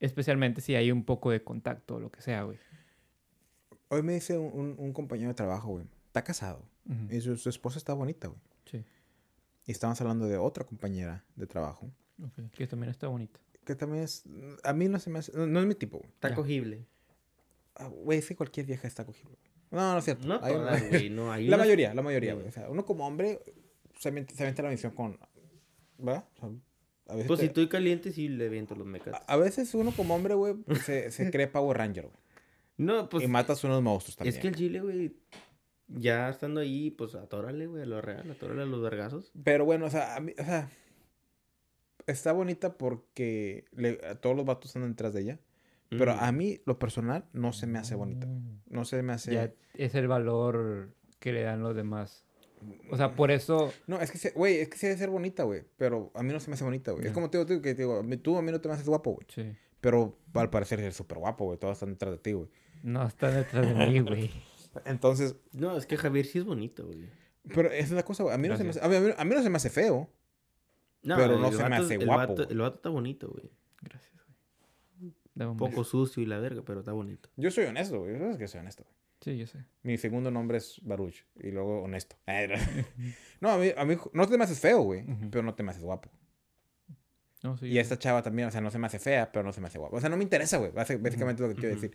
Especialmente 0.00 0.60
si 0.60 0.74
hay 0.74 0.92
un 0.92 1.04
poco 1.04 1.30
de 1.30 1.42
contacto 1.42 1.96
o 1.96 2.00
lo 2.00 2.10
que 2.10 2.20
sea, 2.20 2.42
güey. 2.42 2.58
Hoy 3.88 4.02
me 4.02 4.14
dice 4.14 4.36
un, 4.38 4.52
un- 4.58 4.74
un 4.78 4.92
compañero 4.92 5.28
de 5.28 5.34
trabajo, 5.34 5.68
güey. 5.72 5.86
Está 6.06 6.24
casado. 6.24 6.62
Ujú. 6.88 7.14
Y 7.14 7.20
su, 7.20 7.36
su 7.36 7.48
esposa 7.48 7.78
está 7.78 7.92
bonita, 7.94 8.28
güey. 8.28 8.40
Sí. 8.70 8.84
Y 9.66 9.72
estábamos 9.72 10.00
hablando 10.00 10.26
de 10.26 10.36
otra 10.38 10.64
compañera 10.64 11.24
de 11.36 11.46
trabajo. 11.46 11.90
ok. 12.22 12.50
Que 12.52 12.66
también 12.66 12.90
está 12.90 13.08
bonito. 13.08 13.40
Que 13.64 13.74
también 13.74 14.04
es... 14.04 14.24
A 14.64 14.72
mí 14.72 14.88
no 14.88 14.98
se 14.98 15.10
me 15.10 15.18
hace... 15.18 15.32
No, 15.32 15.46
no 15.46 15.60
es 15.60 15.66
mi 15.66 15.74
tipo, 15.74 15.98
güey. 15.98 16.08
Está 16.10 16.28
Ya. 16.30 16.34
cogible. 16.36 16.86
Ah, 17.74 17.88
Güey, 17.88 18.18
es 18.20 18.26
que 18.28 18.36
cualquier 18.36 18.64
vieja 18.66 18.86
está 18.88 19.04
cogible. 19.04 19.36
No, 19.70 19.92
no 19.92 19.98
es 19.98 20.04
cierto. 20.04 20.26
No 20.26 20.38
Hay- 20.42 20.54
todas, 20.54 20.88
güey. 20.88 21.10
No, 21.10 21.32
hay 21.32 21.46
La 21.48 21.56
unas- 21.56 21.66
mayoría, 21.66 21.92
la 21.94 22.02
mayoría, 22.02 22.30
Sí. 22.32 22.36
güey. 22.36 22.48
O 22.48 22.52
sea, 22.52 22.70
uno 22.70 22.84
como 22.86 23.06
hombre 23.06 23.40
se 23.98 24.08
avienta, 24.08 24.34
se 24.34 24.62
la 24.62 24.70
misión 24.70 24.92
con... 24.92 25.18
¿Verdad? 25.98 26.24
O 26.36 26.40
sea, 26.40 26.48
a 27.08 27.14
veces, 27.14 27.26
Pues 27.28 27.38
te- 27.38 27.44
si 27.44 27.46
estoy 27.48 27.68
caliente, 27.68 28.12
sí 28.12 28.28
le 28.28 28.48
viento 28.48 28.74
los 28.74 28.86
mecates. 28.86 29.14
a, 29.14 29.32
a 29.32 29.36
veces 29.36 29.72
uno 29.74 29.92
como 29.92 30.14
hombre, 30.14 30.34
güey, 30.34 30.54
se, 30.84 31.10
se 31.10 31.30
cree 31.30 31.46
Power 31.48 31.76
Ranger, 31.78 32.04
güey. 32.06 32.16
No, 32.78 33.08
pues 33.08 33.24
y 33.24 33.28
matas 33.28 33.62
unos 33.64 33.82
monstruos 33.82 34.16
también. 34.16 34.34
es 34.34 34.40
que 34.40 34.48
el 34.48 34.54
chile, 34.56 34.80
güey, 34.80 35.16
ya 35.88 36.28
estando 36.28 36.60
ahí, 36.60 36.90
pues 36.90 37.14
atórale, 37.14 37.66
güey, 37.66 37.82
a 37.82 37.86
lo 37.86 38.00
real, 38.02 38.30
atórale 38.30 38.62
a 38.62 38.66
los 38.66 38.82
vergazos. 38.82 39.32
Pero 39.44 39.64
bueno, 39.64 39.86
o 39.86 39.90
sea, 39.90 40.16
a 40.16 40.20
mí- 40.20 40.34
o 40.38 40.44
sea, 40.44 40.68
está 42.06 42.32
bonita 42.32 42.76
porque 42.78 43.64
le- 43.72 43.96
todos 44.20 44.36
los 44.36 44.44
vatos 44.44 44.74
andan 44.76 44.90
detrás 44.92 45.14
de 45.14 45.22
ella. 45.22 45.40
Pero 45.88 46.14
Mm. 46.16 46.18
a 46.20 46.32
mí, 46.32 46.60
lo 46.66 46.78
personal, 46.80 47.26
no 47.32 47.52
se 47.52 47.66
me 47.68 47.78
hace 47.78 47.94
bonita. 47.94 48.26
No 48.68 48.84
se 48.84 49.02
me 49.02 49.12
hace... 49.12 49.32
Ya 49.34 49.52
es 49.74 49.94
el 49.94 50.08
valor 50.08 50.92
que 51.20 51.32
le 51.32 51.42
dan 51.42 51.60
los 51.62 51.76
demás. 51.76 52.24
O 52.90 52.96
sea, 52.96 53.14
por 53.14 53.30
eso... 53.30 53.72
No, 53.86 54.00
es 54.00 54.10
que, 54.10 54.18
sí- 54.18 54.30
güey, 54.34 54.56
es 54.56 54.68
que 54.68 54.78
sí 54.78 54.86
debe 54.88 54.98
ser 54.98 55.10
bonita, 55.10 55.44
güey. 55.44 55.62
Pero 55.76 56.10
a 56.14 56.24
mí 56.24 56.32
no 56.32 56.40
se 56.40 56.50
me 56.50 56.54
hace 56.54 56.64
bonita, 56.64 56.90
güey. 56.90 57.06
Es 57.06 57.12
como 57.12 57.30
te 57.30 57.38
digo, 57.38 57.46
tío, 57.46 57.62
que 57.62 57.74
te 57.74 57.82
digo, 57.82 58.02
tú 58.20 58.36
a 58.36 58.42
mí 58.42 58.50
no 58.50 58.60
te 58.60 58.66
me 58.68 58.74
haces 58.74 58.88
guapo, 58.88 59.12
güey. 59.12 59.26
Sí. 59.32 59.56
Pero 59.80 60.18
al 60.34 60.50
parecer 60.50 60.80
eres 60.80 60.96
súper 60.96 61.18
guapo, 61.18 61.44
güey. 61.44 61.58
Todos 61.58 61.74
están 61.74 61.90
detrás 61.90 62.10
de 62.12 62.18
ti, 62.18 62.32
güey. 62.32 62.48
No 62.82 63.06
está 63.06 63.30
detrás 63.30 63.66
de 63.66 63.74
mí, 63.86 64.00
güey. 64.00 64.30
Entonces, 64.84 65.36
No, 65.52 65.76
es 65.76 65.86
que 65.86 65.96
Javier 65.96 66.26
sí 66.26 66.38
es 66.38 66.44
bonito, 66.44 66.86
güey. 66.86 67.08
pero 67.54 67.70
es 67.70 67.90
la 67.90 68.02
cosa, 68.04 68.22
güey. 68.24 68.34
A 68.34 68.38
mí, 68.38 68.48
no 68.48 68.56
se 68.56 68.64
me 68.64 68.70
hace, 68.70 68.80
a, 68.80 68.88
mí, 68.88 68.96
a 69.16 69.24
mí 69.24 69.34
no 69.34 69.42
se 69.42 69.50
me 69.50 69.56
hace 69.56 69.70
feo. 69.70 70.10
Pero 71.02 71.38
no 71.38 71.52
se 71.52 71.68
me 71.68 71.76
hace 71.76 71.94
el 71.94 72.04
guapo, 72.06 72.34
vato- 72.34 72.48
el 72.50 72.58
vato 72.58 72.76
está 72.76 72.88
bonito, 72.88 73.28
güey. 73.28 73.50
Gracias, 73.80 74.12
güey. 74.96 75.48
Un 75.48 75.56
poco 75.56 75.84
sucio 75.84 76.22
y 76.22 76.26
la 76.26 76.38
verga, 76.38 76.62
pero 76.64 76.80
está 76.80 76.92
bonito. 76.92 77.28
Yo 77.36 77.50
soy 77.50 77.64
honesto, 77.64 78.00
güey. 78.00 78.18
Sabes 78.18 78.38
que 78.38 78.48
soy 78.48 78.60
honesto. 78.60 78.82
güey. 78.84 78.94
Sí, 79.20 79.38
yo 79.38 79.46
sé. 79.46 79.64
Mi 79.82 79.96
segundo 79.98 80.30
nombre 80.30 80.58
es 80.58 80.80
Baruch. 80.82 81.24
Y 81.36 81.50
luego 81.50 81.82
honesto. 81.82 82.16
no, 83.40 83.50
a 83.50 83.58
mí, 83.58 83.70
a 83.76 83.84
mí 83.84 83.96
no 84.12 84.28
te 84.28 84.36
me 84.38 84.44
haces 84.44 84.60
feo, 84.60 84.82
güey. 84.82 85.04
Pero 85.30 85.42
no 85.42 85.54
te 85.54 85.62
me 85.62 85.70
haces 85.70 85.82
guapo. 85.82 86.10
No, 87.42 87.56
sí, 87.56 87.66
y 87.66 87.68
güey. 87.70 87.78
esta 87.78 87.98
chava 87.98 88.22
también, 88.22 88.48
o 88.48 88.50
sea, 88.50 88.60
no 88.60 88.70
se 88.70 88.78
me 88.78 88.86
hace 88.86 88.98
fea, 88.98 89.30
pero 89.30 89.44
no 89.44 89.52
se 89.52 89.60
me 89.60 89.68
hace 89.68 89.78
guapa. 89.78 89.96
O 89.96 90.00
sea, 90.00 90.08
no 90.08 90.16
me 90.16 90.22
interesa, 90.24 90.58
güey. 90.58 90.72
Básicamente 90.72 91.42
lo 91.42 91.48
que 91.50 91.54
quiero 91.54 91.74
decir. 91.74 91.92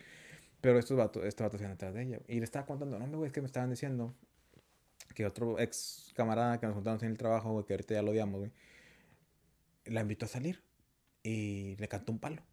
Pero 0.62 0.78
estos 0.78 0.96
vatos, 0.96 1.26
estos 1.26 1.46
vatos 1.46 1.60
iban 1.60 1.74
atrás 1.74 1.94
de 1.94 2.04
ella. 2.04 2.20
Y 2.28 2.38
le 2.38 2.44
estaba 2.44 2.66
contando, 2.66 3.00
no, 3.00 3.18
güey, 3.18 3.28
es 3.28 3.34
que 3.34 3.42
me 3.42 3.48
estaban 3.48 3.70
diciendo 3.70 4.16
que 5.16 5.26
otro 5.26 5.60
ex 5.60 6.12
camarada 6.16 6.60
que 6.60 6.68
nos 6.68 6.76
juntamos 6.76 7.02
en 7.04 7.12
el 7.12 7.18
trabajo, 7.18 7.52
güey, 7.52 7.66
que 7.66 7.74
ahorita 7.74 7.96
ya 7.96 8.02
lo 8.02 8.12
odiamos, 8.12 8.40
güey, 8.40 8.52
la 9.86 10.02
invitó 10.02 10.26
a 10.26 10.30
salir 10.30 10.64
y 11.24 11.76
le 11.78 11.88
cantó 11.88 12.12
un 12.12 12.20
palo. 12.20 12.44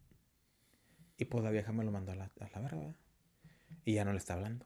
Y 1.17 1.25
pues 1.25 1.43
la 1.43 1.51
vieja 1.51 1.71
me 1.71 1.83
lo 1.83 1.91
mandó 1.91 2.11
a 2.11 2.15
la, 2.15 2.31
a 2.39 2.49
la 2.49 2.59
verga, 2.61 2.77
¿verdad? 2.77 2.95
Y 3.85 3.93
ya 3.93 4.05
no 4.05 4.11
le 4.11 4.17
está 4.17 4.33
hablando. 4.33 4.65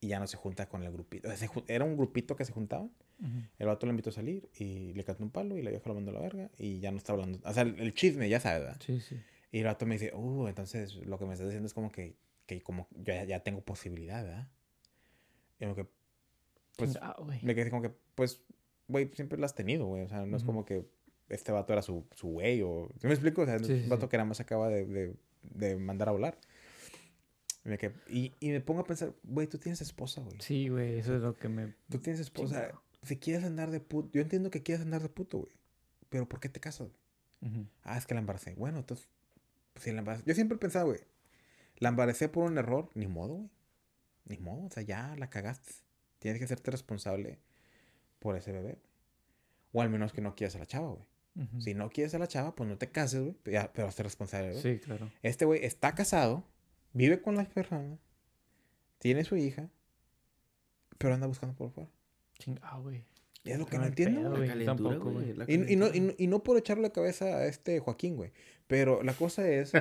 Y 0.00 0.08
ya 0.08 0.18
no 0.18 0.26
se 0.26 0.36
junta 0.36 0.68
con 0.68 0.82
el 0.82 0.90
grupito. 0.90 1.28
O 1.28 1.36
sea, 1.36 1.48
era 1.68 1.84
un 1.84 1.96
grupito 1.96 2.34
que 2.34 2.44
se 2.44 2.52
juntaban. 2.52 2.90
Ujú. 3.20 3.42
El 3.58 3.66
vato 3.66 3.86
le 3.86 3.90
invitó 3.90 4.10
a 4.10 4.12
salir 4.12 4.48
y 4.58 4.94
le 4.94 5.04
cantó 5.04 5.22
un 5.22 5.30
palo 5.30 5.56
y 5.56 5.62
la 5.62 5.70
vieja 5.70 5.88
lo 5.88 5.94
mandó 5.94 6.10
a 6.10 6.14
la 6.14 6.20
verga 6.20 6.50
y 6.58 6.80
ya 6.80 6.90
no 6.90 6.96
está 6.96 7.12
hablando. 7.12 7.38
O 7.44 7.52
sea, 7.52 7.62
el, 7.62 7.78
el 7.78 7.94
chisme, 7.94 8.28
ya 8.28 8.40
sabes, 8.40 8.62
¿verdad? 8.62 8.80
Sí, 8.84 9.00
sí. 9.00 9.20
Y 9.52 9.58
el 9.60 9.64
vato 9.66 9.86
me 9.86 9.94
dice, 9.96 10.12
uh, 10.14 10.48
entonces 10.48 10.94
lo 10.96 11.18
que 11.18 11.26
me 11.26 11.34
estás 11.34 11.46
diciendo 11.48 11.66
es 11.66 11.74
como 11.74 11.92
que, 11.92 12.16
que 12.46 12.60
como 12.62 12.88
yo 12.92 13.12
ya, 13.14 13.24
ya 13.24 13.40
tengo 13.40 13.60
posibilidad, 13.60 14.24
¿verdad? 14.24 14.48
Y 15.60 15.64
como 15.64 15.76
que, 15.76 15.86
pues, 16.76 16.98
Ah, 17.00 17.16
me 17.42 17.54
quedé 17.54 17.70
como 17.70 17.82
que, 17.82 17.92
pues, 18.14 18.40
güey, 18.88 19.10
siempre 19.14 19.38
lo 19.38 19.44
has 19.44 19.54
tenido, 19.54 19.86
güey. 19.86 20.02
O 20.02 20.08
sea, 20.08 20.24
no 20.26 20.36
es 20.36 20.42
como 20.42 20.64
que 20.64 20.86
este 21.28 21.52
vato 21.52 21.72
era 21.72 21.82
su, 21.82 22.04
su 22.16 22.28
güey 22.28 22.62
o... 22.62 22.88
¿Sí 23.00 23.06
me 23.06 23.12
explico? 23.12 23.42
O 23.42 23.46
sea, 23.46 23.58
Sí, 23.58 23.72
es 23.74 23.82
un 23.84 23.88
vato 23.90 24.06
sí. 24.06 24.08
que 24.10 24.16
nada 24.16 24.28
más 24.28 24.40
acaba 24.40 24.68
de, 24.68 24.86
de, 24.86 25.14
de 25.54 25.76
mandar 25.76 26.08
a 26.08 26.12
volar. 26.12 26.38
Y 27.64 27.68
me, 27.68 27.78
quedé- 27.78 27.94
y, 28.08 28.32
y 28.40 28.50
me 28.50 28.60
pongo 28.60 28.80
a 28.80 28.84
pensar, 28.84 29.12
güey, 29.22 29.46
tú 29.46 29.58
tienes 29.58 29.80
esposa, 29.82 30.20
güey. 30.22 30.40
Sí, 30.40 30.68
güey, 30.68 30.98
eso 30.98 31.14
es 31.14 31.22
lo 31.22 31.36
que 31.36 31.48
me... 31.48 31.74
Tú 31.90 31.98
tienes 31.98 32.20
esposa. 32.20 32.54
Chingado. 32.62 32.82
Si 33.02 33.16
quieres 33.18 33.44
andar 33.44 33.70
de 33.70 33.80
puto... 33.80 34.08
Yo 34.12 34.22
entiendo 34.22 34.50
que 34.50 34.62
quieres 34.62 34.82
andar 34.82 35.02
de 35.02 35.08
puto, 35.08 35.38
güey. 35.38 35.52
Pero 36.08 36.28
¿por 36.28 36.40
qué 36.40 36.48
te 36.48 36.58
casas? 36.58 36.88
güey? 36.88 37.52
Ujú. 37.52 37.66
Ah, 37.84 37.98
es 37.98 38.06
que 38.06 38.14
la 38.14 38.20
embaracé. 38.20 38.54
Bueno, 38.54 38.78
entonces, 38.78 39.08
si 39.76 39.92
la. 39.92 40.22
Yo 40.24 40.34
siempre 40.34 40.56
he 40.56 40.58
pensado, 40.58 40.86
güey, 40.86 41.00
la 41.76 41.88
embaracé 41.88 42.28
por 42.28 42.44
un 42.44 42.58
error, 42.58 42.90
ni 42.94 43.06
modo, 43.06 43.34
güey. 43.34 43.50
Ni 44.24 44.38
modo, 44.38 44.66
o 44.66 44.70
sea, 44.70 44.82
ya 44.82 45.16
la 45.16 45.30
cagaste. 45.30 45.72
Tienes 46.18 46.38
que 46.38 46.44
hacerte 46.44 46.70
responsable 46.70 47.40
por 48.20 48.36
ese 48.36 48.52
bebé. 48.52 48.78
O 49.72 49.82
al 49.82 49.90
menos 49.90 50.12
que 50.12 50.20
no 50.20 50.34
quieras 50.36 50.54
a 50.56 50.60
la 50.60 50.66
chava, 50.66 50.88
güey. 50.88 51.06
Si 51.58 51.72
no 51.72 51.88
quieres 51.88 52.14
a 52.14 52.18
la 52.18 52.28
chava, 52.28 52.54
pues 52.54 52.68
no 52.68 52.76
te 52.76 52.90
cases, 52.90 53.20
güey. 53.20 53.36
Pero 53.42 53.88
hazte 53.88 54.02
responsable, 54.02 54.50
güey. 54.50 54.62
Sí, 54.62 54.78
claro. 54.78 55.10
Este 55.22 55.46
güey 55.46 55.64
está 55.64 55.94
casado, 55.94 56.44
vive 56.92 57.22
con 57.22 57.36
la 57.36 57.44
persona, 57.44 57.98
tiene 58.98 59.24
su 59.24 59.36
hija, 59.36 59.70
pero 60.98 61.14
anda 61.14 61.26
buscando 61.26 61.56
por 61.56 61.70
fuera. 61.70 61.90
Chingado, 62.38 62.82
güey. 62.82 63.04
Es 63.44 63.58
lo 63.58 63.66
que 63.66 63.76
No 63.76 63.82
no 63.82 63.88
entiendo, 63.88 64.20
pedo, 64.20 64.36
güey. 64.36 64.64
tampoco, 64.64 65.10
güey. 65.10 65.34
Y, 65.48 65.72
y 65.72 65.76
no, 65.76 65.88
y, 65.88 66.14
y 66.16 66.26
no 66.28 66.42
por 66.44 66.56
echarle 66.56 66.82
la 66.84 66.90
cabeza 66.90 67.24
a 67.38 67.46
este 67.46 67.80
Joaquín, 67.80 68.14
güey. 68.16 68.30
Pero 68.68 69.02
la 69.02 69.12
cosa 69.14 69.48
es 69.48 69.72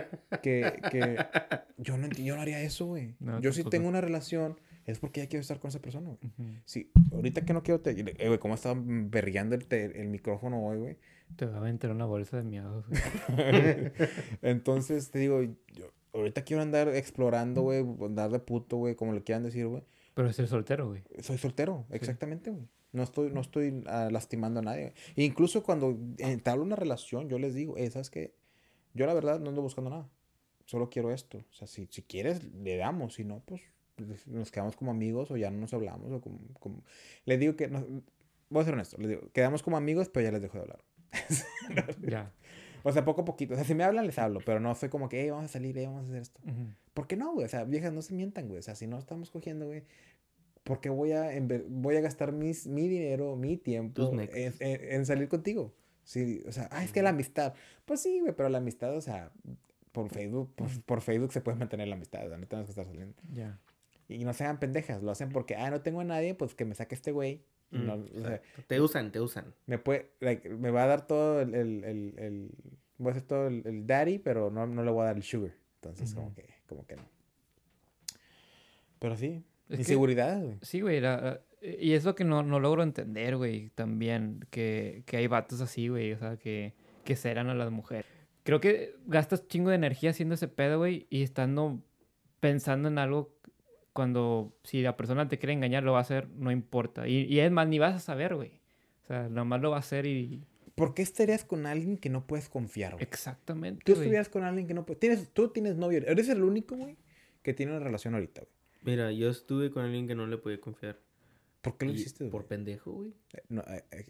que, 0.42 0.74
que 0.92 1.16
yo, 1.78 1.98
no, 1.98 2.08
enti- 2.08 2.24
yo 2.24 2.36
no 2.36 2.42
haría 2.42 2.60
eso, 2.62 2.88
güey. 2.88 3.16
No, 3.20 3.40
yo 3.40 3.52
si 3.54 3.60
tampoco. 3.60 3.70
tengo 3.70 3.88
una 3.90 4.02
relación, 4.02 4.60
es 4.86 4.98
porque 4.98 5.22
ya 5.22 5.28
quiero 5.28 5.42
estar 5.42 5.60
con 5.60 5.70
esa 5.70 5.80
persona, 5.80 6.10
güey. 6.10 6.20
Ujú. 6.26 6.58
Sí, 6.66 6.92
ahorita 7.14 7.46
que 7.46 7.54
no 7.54 7.62
quiero... 7.62 7.80
Te, 7.82 7.92
eh, 7.92 8.28
güey, 8.28 8.40
cómo 8.40 8.56
estaba 8.56 8.82
berreando 8.84 9.54
el, 9.56 9.68
te- 9.68 10.02
el 10.02 10.08
micrófono 10.08 10.66
hoy, 10.66 10.78
güey. 10.80 10.98
Te 11.36 11.46
va 11.46 11.56
a 11.56 11.58
aventar 11.60 11.92
una 11.92 12.06
bolsa 12.06 12.38
de 12.38 12.44
miados, 12.44 12.86
güey. 12.88 13.00
Entonces, 14.42 15.12
te 15.12 15.20
digo, 15.20 15.42
yo 15.44 15.92
ahorita 16.14 16.44
quiero 16.44 16.62
andar 16.62 16.90
explorando, 16.90 17.62
güey. 17.62 17.86
Andar 18.02 18.32
de 18.32 18.40
puto, 18.40 18.78
güey, 18.78 18.96
como 18.96 19.14
le 19.14 19.22
quieran 19.24 19.44
decir, 19.44 19.68
güey. 19.68 19.84
Pero 20.14 20.30
es 20.30 20.40
el 20.40 20.48
soltero, 20.48 20.88
güey. 20.88 21.04
Soy 21.22 21.38
soltero, 21.38 21.86
exactamente, 21.90 22.52
güey. 22.52 22.68
No 22.92 23.04
estoy, 23.04 23.32
no 23.32 23.40
estoy 23.40 23.84
ah, 23.88 24.10
lastimando 24.12 24.60
a 24.60 24.64
nadie. 24.64 24.94
E 25.16 25.24
incluso 25.24 25.64
cuando 25.64 25.98
entablo 26.18 26.64
una 26.64 26.76
relación, 26.76 27.30
yo 27.30 27.40
les 27.40 27.54
digo, 27.54 27.78
eh, 27.78 27.90
¿sabes 27.90 28.10
qué? 28.10 28.36
Yo 28.94 29.06
la 29.06 29.14
verdad 29.14 29.40
no 29.40 29.50
ando 29.50 29.62
buscando 29.62 29.90
nada. 29.90 30.10
Solo 30.66 30.90
quiero 30.90 31.12
esto. 31.12 31.38
O 31.38 31.54
sea, 31.54 31.68
si, 31.68 31.88
si 31.90 32.02
quieres, 32.02 32.44
le 32.44 32.76
damos. 32.76 33.16
Si 33.16 33.24
no, 33.24 33.42
pues 33.46 33.62
nos 34.26 34.52
quedamos 34.52 34.76
como 34.76 34.92
amigos 34.92 35.32
o 35.32 35.38
ya 35.38 35.50
no 35.52 35.60
nos 35.60 35.74
hablamos. 35.74 36.12
O 36.12 36.22
como, 36.22 36.40
como... 36.60 36.84
Les 37.26 37.40
digo 37.40 37.56
que... 37.56 37.68
Voy 38.50 38.62
a 38.62 38.66
ser 38.66 38.74
honesto. 38.74 38.98
Les 38.98 39.10
digo, 39.10 39.32
quedamos 39.32 39.64
como 39.64 39.78
amigos, 39.78 40.10
pero 40.10 40.26
ya 40.26 40.32
les 40.32 40.42
dejo 40.42 40.58
de 40.58 40.64
hablar. 40.64 40.84
Ya. 42.02 42.34
O 42.84 42.92
sea, 42.92 43.06
poco 43.06 43.22
a 43.22 43.26
poquito. 43.26 43.54
O 43.54 43.56
sea, 43.58 43.66
si 43.66 43.76
me 43.76 43.84
hablan, 43.84 44.06
les 44.06 44.18
hablo. 44.20 44.40
Pero 44.46 44.60
no 44.60 44.74
soy 44.76 44.90
como 44.90 45.10
que, 45.10 45.22
hey, 45.22 45.30
vamos 45.30 45.46
a 45.46 45.48
salir, 45.50 45.78
hey, 45.78 45.86
vamos 45.86 46.04
a 46.06 46.08
hacer 46.10 46.22
esto. 46.22 46.40
Ujú. 46.44 46.74
¿Por 46.94 47.08
qué 47.08 47.16
no, 47.18 47.34
güey? 47.34 47.46
O 47.46 47.50
sea, 47.50 47.64
viejas, 47.64 47.94
no 47.94 48.02
se 48.02 48.14
mientan, 48.14 48.48
güey. 48.48 48.60
O 48.60 48.64
sea, 48.64 48.76
si 48.76 48.88
no 48.88 48.98
estamos 48.98 49.32
cogiendo, 49.32 49.66
güey, 49.68 49.84
¿por 50.64 50.80
qué 50.82 50.90
voy 50.90 51.12
a, 51.14 51.30
voy 51.70 51.96
a 51.96 52.02
gastar 52.02 52.32
mis, 52.32 52.68
mi 52.68 52.88
dinero, 52.88 53.36
mi 53.36 53.58
tiempo 53.58 54.12
en, 54.14 54.54
en- 54.60 54.94
en 54.94 55.06
salir 55.06 55.28
contigo? 55.28 55.74
Sí, 56.04 56.44
o 56.48 56.52
sea, 56.52 56.68
ah, 56.72 56.84
es 56.84 56.92
que 56.92 57.02
la 57.02 57.10
amistad. 57.12 57.54
Pues 57.86 58.02
sí, 58.02 58.20
güey, 58.20 58.34
pero 58.36 58.50
la 58.50 58.58
amistad, 58.58 58.96
o 58.96 59.02
sea, 59.02 59.32
por 59.92 60.10
Facebook, 60.10 60.54
por, 60.56 60.68
por 60.86 61.02
Facebook 61.02 61.32
se 61.32 61.42
puede 61.42 61.58
mantener 61.58 61.88
la 61.88 61.96
amistad, 61.96 62.26
o 62.26 62.30
sea, 62.30 62.38
no 62.38 62.48
tenemos 62.48 62.68
que 62.68 62.72
estar 62.72 62.86
saliendo. 62.86 63.16
Ya. 63.34 63.60
Y 64.08 64.26
no 64.26 64.34
se 64.34 64.44
hagan 64.44 64.60
pendejas, 64.60 65.02
lo 65.04 65.12
hacen 65.12 65.30
porque, 65.30 65.56
ah, 65.56 65.70
no 65.70 65.82
tengo 65.82 66.02
a 66.02 66.04
nadie, 66.04 66.34
pues 66.36 66.54
que 66.56 66.66
me 66.66 66.76
saque 66.76 66.96
este 66.96 67.12
güey. 67.12 67.44
Mm, 67.72 67.86
no, 67.86 67.94
o 67.94 68.22
sea, 68.22 68.36
exacto. 68.36 68.62
Te 68.68 68.82
usan, 68.82 69.12
te 69.12 69.20
usan. 69.22 69.54
me 69.66 69.78
puede, 69.78 70.12
like, 70.20 70.50
me 70.50 70.72
va 70.72 70.84
a 70.84 70.88
dar 70.88 71.08
todo 71.08 71.42
el, 71.42 71.56
el, 71.56 71.84
el, 71.84 72.14
el- 72.18 72.52
voy 72.98 73.10
a 73.10 73.12
hacer 73.12 73.24
todo 73.24 73.48
el, 73.48 73.64
el 73.66 73.88
daddy, 73.88 74.20
pero 74.20 74.52
no, 74.52 74.68
no 74.68 74.84
le 74.84 74.92
voy 74.92 75.02
a 75.04 75.06
dar 75.06 75.16
el 75.18 75.24
sugar. 75.24 75.54
Entonces, 75.76 76.14
como 76.14 76.34
que, 76.36 76.46
como 76.68 76.86
que 76.86 76.96
no. 76.98 77.04
Pero 79.00 79.16
sí, 79.16 79.44
Es 79.70 79.80
inseguridad, 79.80 80.42
güey. 80.42 80.58
Sí, 80.62 80.82
güey. 80.82 81.00
la- 81.00 81.22
la- 81.22 81.42
y 81.62 81.94
es 81.94 82.04
lo 82.06 82.16
que 82.16 82.24
no, 82.24 82.44
no 82.44 82.60
logro 82.60 82.84
entender, 82.84 83.38
güey, 83.38 83.70
también. 83.70 84.46
Que, 84.50 85.04
que 85.06 85.18
hay 85.18 85.28
vatos 85.28 85.62
así, 85.62 85.88
güey. 85.90 86.12
O 86.14 86.18
sea, 86.18 86.38
que, 86.38 86.74
que 87.04 87.16
ceran 87.16 87.50
a 87.50 87.56
las 87.56 87.72
mujeres. 87.72 88.06
Creo 88.44 88.60
que 88.60 88.96
gastas 89.06 89.48
chingo 89.48 89.70
de 89.70 89.76
energía 89.76 90.10
haciendo 90.10 90.36
ese 90.36 90.48
pedo, 90.48 90.80
güey. 90.80 91.08
Y 91.10 91.22
estando 91.24 91.82
pensando 92.40 92.88
en 92.90 92.98
algo 92.98 93.36
cuando 93.94 94.56
si 94.64 94.82
la 94.82 94.96
persona 94.98 95.28
te 95.28 95.38
quiere 95.38 95.54
engañar, 95.54 95.84
lo 95.84 95.92
va 95.94 96.00
a 96.00 96.02
hacer, 96.02 96.28
no 96.30 96.52
importa. 96.52 97.08
Y, 97.08 97.24
y 97.26 97.40
es 97.40 97.52
más, 97.52 97.68
ni 97.68 97.80
vas 97.80 97.96
a 97.96 98.00
saber, 98.00 98.36
güey. 98.36 98.52
O 99.04 99.08
sea, 99.08 99.30
nomás 99.30 99.62
lo 99.62 99.72
va 99.72 99.78
a 99.78 99.80
hacer 99.80 100.06
y... 100.06 100.44
¿Por 100.76 100.94
qué 100.94 101.02
estarías 101.02 101.44
con 101.44 101.66
alguien 101.66 101.98
que 101.98 102.10
no 102.10 102.26
puedes 102.26 102.48
confiar, 102.50 102.94
güey? 102.94 103.04
Exactamente, 103.04 103.84
Tú 103.86 103.92
güey. 103.94 104.04
estuvieras 104.04 104.30
con 104.30 104.44
alguien 104.44 104.68
que 104.68 104.74
no 104.74 104.86
puedes... 104.86 105.00
Tienes, 105.00 105.30
tú 105.34 105.50
tienes 105.50 105.76
novio. 105.76 106.00
Eres 106.08 106.30
el 106.30 106.44
único, 106.44 106.76
güey, 106.76 106.98
que 107.44 107.54
tiene 107.54 107.74
una 107.74 107.82
relación 107.84 108.14
ahorita, 108.16 108.42
güey. 108.42 108.52
Mira, 108.84 109.12
yo 109.12 109.30
estuve 109.30 109.70
con 109.70 109.84
alguien 109.84 110.08
que 110.08 110.16
no 110.16 110.26
le 110.28 110.38
podía 110.38 110.60
confiar. 110.62 110.98
¿Por 111.62 111.78
qué 111.78 111.86
lo 111.86 111.92
Y- 111.92 111.96
hiciste, 111.96 112.24
güey? 112.24 112.32
Por 112.32 112.46
pendejo, 112.46 112.92
güey. 112.94 113.14
Eh, 113.34 113.42
no, 113.50 113.62
eh, 113.68 113.84
eh, 113.92 114.06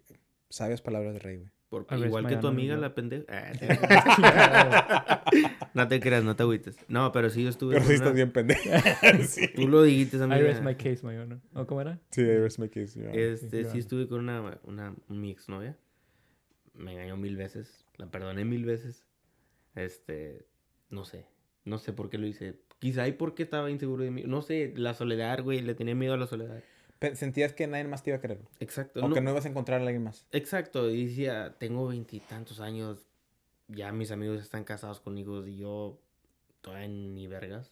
sabias 0.49 0.81
palabras 0.81 1.13
de 1.13 1.19
rey, 1.19 1.37
güey. 1.37 1.49
Por- 1.71 1.87
igual 1.97 2.27
que 2.27 2.35
tu 2.35 2.47
amiga, 2.47 2.75
¿no? 2.75 2.81
la 2.81 2.93
pendeja. 2.93 3.23
Ah, 3.29 5.23
no 5.73 5.87
te 5.87 6.01
creas, 6.01 6.21
no 6.21 6.35
te 6.35 6.43
agüites. 6.43 6.75
No, 6.89 7.13
pero 7.13 7.29
sí 7.29 7.43
yo 7.43 7.49
estuve 7.49 7.75
Pero 7.75 7.85
sí 7.85 7.93
estás 7.93 8.13
bien 8.13 8.29
pendejo. 8.33 8.61
sí. 9.25 9.47
Tú 9.55 9.69
lo 9.69 9.81
dijiste, 9.81 10.17
I 10.17 10.23
amiga. 10.23 10.41
rest 10.41 10.63
my 10.63 10.75
case, 10.75 10.99
my 11.01 11.15
honor. 11.15 11.39
¿O 11.53 11.65
cómo 11.65 11.79
era? 11.79 11.97
Sí, 12.09 12.23
I 12.23 12.39
rest 12.39 12.59
my 12.59 12.67
case, 12.67 12.99
yeah. 12.99 13.13
Este, 13.13 13.63
sí, 13.63 13.69
sí 13.71 13.79
estuve 13.79 14.09
con 14.09 14.19
una, 14.19 14.59
una 14.65 14.93
mi 15.07 15.31
exnovia. 15.31 15.77
Me 16.73 16.91
engañó 16.91 17.15
mil 17.15 17.37
veces. 17.37 17.85
La 17.95 18.11
perdoné 18.11 18.43
mil 18.43 18.65
veces. 18.65 19.05
Este, 19.73 20.45
no 20.89 21.05
sé. 21.05 21.25
No 21.63 21.77
sé 21.77 21.93
por 21.93 22.09
qué 22.09 22.17
lo 22.17 22.27
hice. 22.27 22.59
Quizá 22.79 23.07
y 23.07 23.13
porque 23.13 23.43
estaba 23.43 23.71
inseguro 23.71 24.03
de 24.03 24.11
mí. 24.11 24.23
No 24.25 24.41
sé, 24.41 24.73
la 24.75 24.93
soledad, 24.93 25.41
güey. 25.41 25.61
Le 25.61 25.73
tenía 25.73 25.95
miedo 25.95 26.15
a 26.15 26.17
la 26.17 26.27
soledad. 26.27 26.61
Sentías 27.15 27.53
que 27.53 27.65
nadie 27.67 27.85
más 27.85 28.03
te 28.03 28.11
iba 28.11 28.17
a 28.17 28.21
querer. 28.21 28.39
Exacto. 28.59 28.99
O 29.03 29.07
no- 29.07 29.13
que 29.15 29.21
no 29.21 29.31
ibas 29.31 29.45
a 29.45 29.49
encontrar 29.49 29.79
a 29.81 29.83
alguien 29.83 30.03
más. 30.03 30.27
Exacto. 30.31 30.89
Y 30.89 31.05
decía, 31.07 31.55
tengo 31.59 31.87
veintitantos 31.87 32.59
años. 32.59 33.07
Ya 33.67 33.91
mis 33.91 34.11
amigos 34.11 34.41
están 34.41 34.63
casados 34.63 34.99
con 34.99 35.17
hijos 35.17 35.47
y 35.47 35.57
yo 35.57 35.99
todavía 36.61 36.87
ni 36.87 37.25
vergas. 37.27 37.71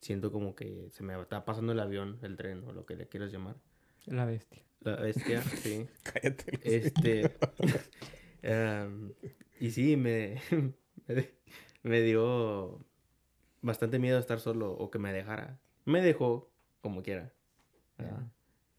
Siento 0.00 0.30
como 0.30 0.54
que 0.54 0.88
se 0.90 1.02
me 1.02 1.18
está 1.20 1.44
pasando 1.44 1.72
el 1.72 1.80
avión, 1.80 2.18
el 2.22 2.36
tren 2.36 2.64
o 2.64 2.72
lo 2.72 2.84
que 2.84 2.96
le 2.96 3.08
quieras 3.08 3.32
llamar. 3.32 3.56
La 4.04 4.24
bestia. 4.26 4.62
La 4.80 4.96
bestia, 4.96 5.42
sí. 5.62 5.86
Cállate. 6.02 6.58
Este. 6.62 7.36
em, 8.42 9.12
y 9.58 9.70
sí, 9.70 9.96
me, 9.96 10.40
me, 11.08 11.30
me 11.82 12.00
dio 12.02 12.84
bastante 13.62 13.98
miedo 13.98 14.18
estar 14.18 14.38
solo 14.40 14.72
o 14.72 14.90
que 14.90 14.98
me 14.98 15.12
dejara. 15.12 15.58
Me 15.86 16.02
dejó 16.02 16.50
como 16.82 17.02
quiera. 17.02 17.32
¿verdad? 17.96 18.26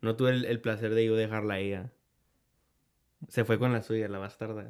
No 0.08 0.16
tuve 0.16 0.30
el, 0.32 0.46
el 0.46 0.62
placer 0.62 0.94
de 0.96 1.06
yo 1.06 1.16
dejarla 1.18 1.56
a 1.56 1.60
ella. 1.60 1.92
Se 3.28 3.44
fue 3.44 3.60
con 3.60 3.74
la 3.74 3.82
suya, 3.84 4.08
la 4.08 4.20
bastarda. 4.20 4.70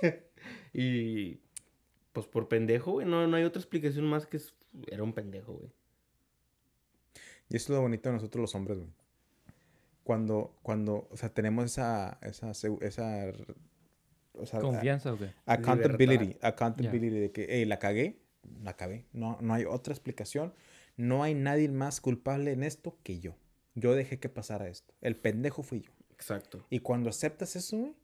y 0.72 1.40
pues 2.12 2.26
por 2.26 2.48
pendejo, 2.48 2.92
güey. 2.92 3.06
No, 3.06 3.26
no 3.26 3.36
hay 3.36 3.44
otra 3.44 3.60
explicación 3.60 4.06
más 4.06 4.26
que 4.26 4.38
es- 4.38 4.54
era 4.86 5.02
un 5.02 5.12
pendejo, 5.12 5.52
güey. 5.54 5.70
Y 7.50 7.56
eso 7.56 7.72
es 7.72 7.76
lo 7.76 7.82
bonito 7.82 8.08
de 8.08 8.14
nosotros 8.14 8.40
los 8.40 8.54
hombres, 8.54 8.78
güey. 8.78 8.90
Cuando, 10.04 10.56
cuando, 10.62 11.06
o 11.10 11.16
sea, 11.16 11.28
tenemos 11.28 11.64
esa, 11.66 12.18
esa, 12.22 12.52
esa, 12.52 13.32
o 14.32 14.46
sea, 14.46 14.60
¿Confianza 14.60 15.12
o 15.12 15.18
qué? 15.18 15.32
accountability, 15.44 16.36
accountability 16.40 17.18
de 17.18 17.32
que, 17.32 17.46
hey, 17.48 17.64
la 17.66 17.78
cagué, 17.78 18.20
la 18.62 18.74
cagué. 18.76 19.04
No, 19.12 19.36
no 19.40 19.52
hay 19.52 19.64
otra 19.64 19.92
explicación. 19.92 20.54
No 20.96 21.22
hay 21.24 21.34
nadie 21.34 21.68
más 21.68 22.00
culpable 22.00 22.52
en 22.52 22.62
esto 22.62 22.96
que 23.02 23.18
yo. 23.18 23.34
Yo 23.76 23.94
dejé 23.94 24.18
que 24.18 24.28
pasara 24.28 24.68
esto. 24.68 24.92
El 25.00 25.14
pendejo 25.16 25.62
fui 25.62 25.82
yo. 25.82 25.92
Exacto. 26.12 26.66
Y 26.70 26.80
cuando 26.80 27.10
aceptas 27.10 27.54
eso, 27.54 27.76
güey, 27.76 27.94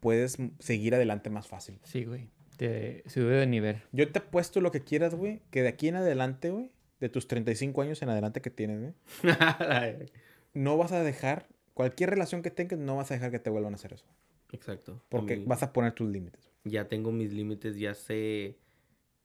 puedes 0.00 0.38
seguir 0.58 0.94
adelante 0.94 1.30
más 1.30 1.46
fácil. 1.46 1.78
Sí, 1.84 2.04
güey. 2.04 2.30
Te 2.56 3.04
sube 3.08 3.34
de 3.36 3.46
nivel. 3.46 3.82
Yo 3.92 4.10
te 4.10 4.18
apuesto 4.18 4.60
lo 4.62 4.72
que 4.72 4.82
quieras, 4.82 5.14
güey, 5.14 5.42
que 5.50 5.62
de 5.62 5.68
aquí 5.68 5.88
en 5.88 5.96
adelante, 5.96 6.50
güey, 6.50 6.72
de 7.00 7.10
tus 7.10 7.28
35 7.28 7.82
años 7.82 8.00
en 8.00 8.08
adelante 8.08 8.40
que 8.40 8.48
tienes, 8.50 8.80
güey, 8.80 8.94
no 10.54 10.78
vas 10.78 10.92
a 10.92 11.02
dejar, 11.02 11.46
cualquier 11.74 12.10
relación 12.10 12.42
que 12.42 12.50
tengas, 12.50 12.78
no 12.78 12.96
vas 12.96 13.10
a 13.10 13.14
dejar 13.14 13.30
que 13.30 13.38
te 13.38 13.50
vuelvan 13.50 13.74
a 13.74 13.76
hacer 13.76 13.92
eso. 13.92 14.06
Exacto. 14.52 15.02
Porque 15.10 15.34
A 15.34 15.36
mí 15.36 15.44
vas 15.46 15.62
a 15.62 15.72
poner 15.74 15.92
tus 15.92 16.08
límites. 16.08 16.50
Ya 16.64 16.88
tengo 16.88 17.12
mis 17.12 17.32
límites, 17.32 17.76
ya 17.76 17.94
sé... 17.94 18.56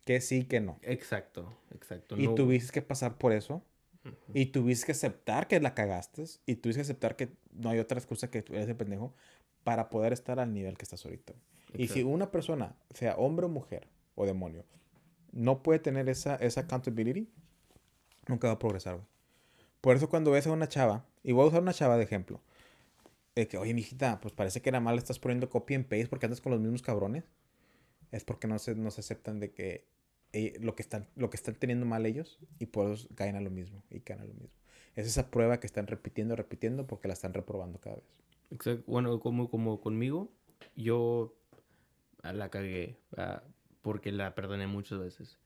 Que 0.04 0.20
sí, 0.20 0.44
que 0.46 0.60
no. 0.60 0.80
Exacto, 0.82 1.56
exacto. 1.74 2.18
Y 2.18 2.26
no- 2.28 2.36
tuviste 2.36 2.74
que 2.74 2.82
pasar 2.82 3.18
por 3.18 3.32
eso. 3.34 3.64
Y 4.34 4.48
tuviste 4.48 4.88
que 4.88 4.92
aceptar 4.94 5.48
que 5.48 5.60
la 5.60 5.74
cagaste. 5.74 6.26
Y 6.46 6.56
tuviste 6.56 6.80
que 6.80 6.84
aceptar 6.84 7.16
que 7.16 7.30
no 7.52 7.70
hay 7.70 7.80
otra 7.80 7.98
excusa 7.98 8.30
que 8.30 8.42
tú 8.42 8.54
eres 8.54 8.68
el 8.68 8.76
pendejo 8.76 9.14
para 9.64 9.90
poder 9.90 10.14
estar 10.14 10.40
al 10.40 10.54
nivel 10.54 10.78
que 10.78 10.84
estás 10.84 11.06
ahorita. 11.06 11.34
Y 11.74 11.88
si 11.88 12.04
una 12.04 12.32
persona, 12.32 12.76
sea 12.92 13.16
hombre 13.16 13.46
o 13.46 13.50
mujer 13.50 13.88
o 14.16 14.26
demonio, 14.26 14.66
no 15.32 15.64
puede 15.64 15.80
tener 15.80 16.10
esa, 16.10 16.36
esa 16.36 16.62
accountability, 16.62 17.30
nunca 18.28 18.48
va 18.48 18.54
a 18.54 18.60
progresar, 18.60 18.96
güey. 18.96 19.08
Por 19.80 19.96
eso 19.96 20.10
cuando 20.10 20.32
ves 20.32 20.46
a 20.46 20.52
una 20.52 20.68
chava, 20.68 21.06
y 21.24 21.32
voy 21.32 21.46
a 21.46 21.48
usar 21.48 21.62
una 21.62 21.74
chava 21.74 21.98
de 21.98 22.04
ejemplo, 22.04 22.42
de 23.36 23.48
que, 23.48 23.58
oye, 23.58 23.74
mijita, 23.74 24.20
pues 24.20 24.34
parece 24.34 24.62
que 24.62 24.72
nada 24.72 24.82
más 24.82 24.94
le 24.94 25.00
estás 25.00 25.20
poniendo 25.20 25.50
copy 25.50 25.74
and 25.74 25.86
paste 25.86 26.08
porque 26.08 26.26
andas 26.26 26.42
con 26.42 26.52
los 26.52 26.62
mismos 26.62 26.82
cabrones, 26.82 27.24
es 28.12 28.24
porque 28.24 28.48
no 28.48 28.60
se, 28.60 28.76
no 28.76 28.92
se 28.92 29.02
aceptan 29.02 29.40
de 29.40 29.52
que 29.52 29.88
eh, 30.34 30.58
lo, 30.62 30.76
que 30.76 30.82
están, 30.82 31.08
lo 31.16 31.30
que 31.30 31.38
están 31.38 31.56
teniendo 31.56 31.86
mal 31.86 32.06
ellos 32.06 32.40
y 32.60 32.68
por 32.68 32.92
eso 32.92 33.08
caen 33.16 33.36
a 33.36 33.42
lo 33.42 33.50
mismo 33.50 33.84
y 33.90 34.00
caen 34.00 34.22
a 34.22 34.26
lo 34.26 34.34
mismo. 34.34 34.50
Es 34.96 35.08
esa 35.08 35.30
prueba 35.30 35.60
que 35.60 35.68
están 35.68 35.88
repitiendo, 35.88 36.36
repitiendo 36.36 36.88
porque 36.88 37.08
la 37.08 37.14
están 37.14 37.34
reprobando 37.34 37.80
cada 37.80 37.98
vez. 37.98 38.06
Exacto. 38.52 38.84
Bueno, 38.88 39.20
como, 39.20 39.50
como 39.50 39.82
conmigo, 39.82 40.32
yo 40.76 41.34
la 42.24 42.50
cagué 42.50 42.98
ah, 43.18 43.44
porque 43.82 44.12
la 44.12 44.36
perdoné 44.36 44.68
muchas 44.68 45.00
veces. 45.00 45.38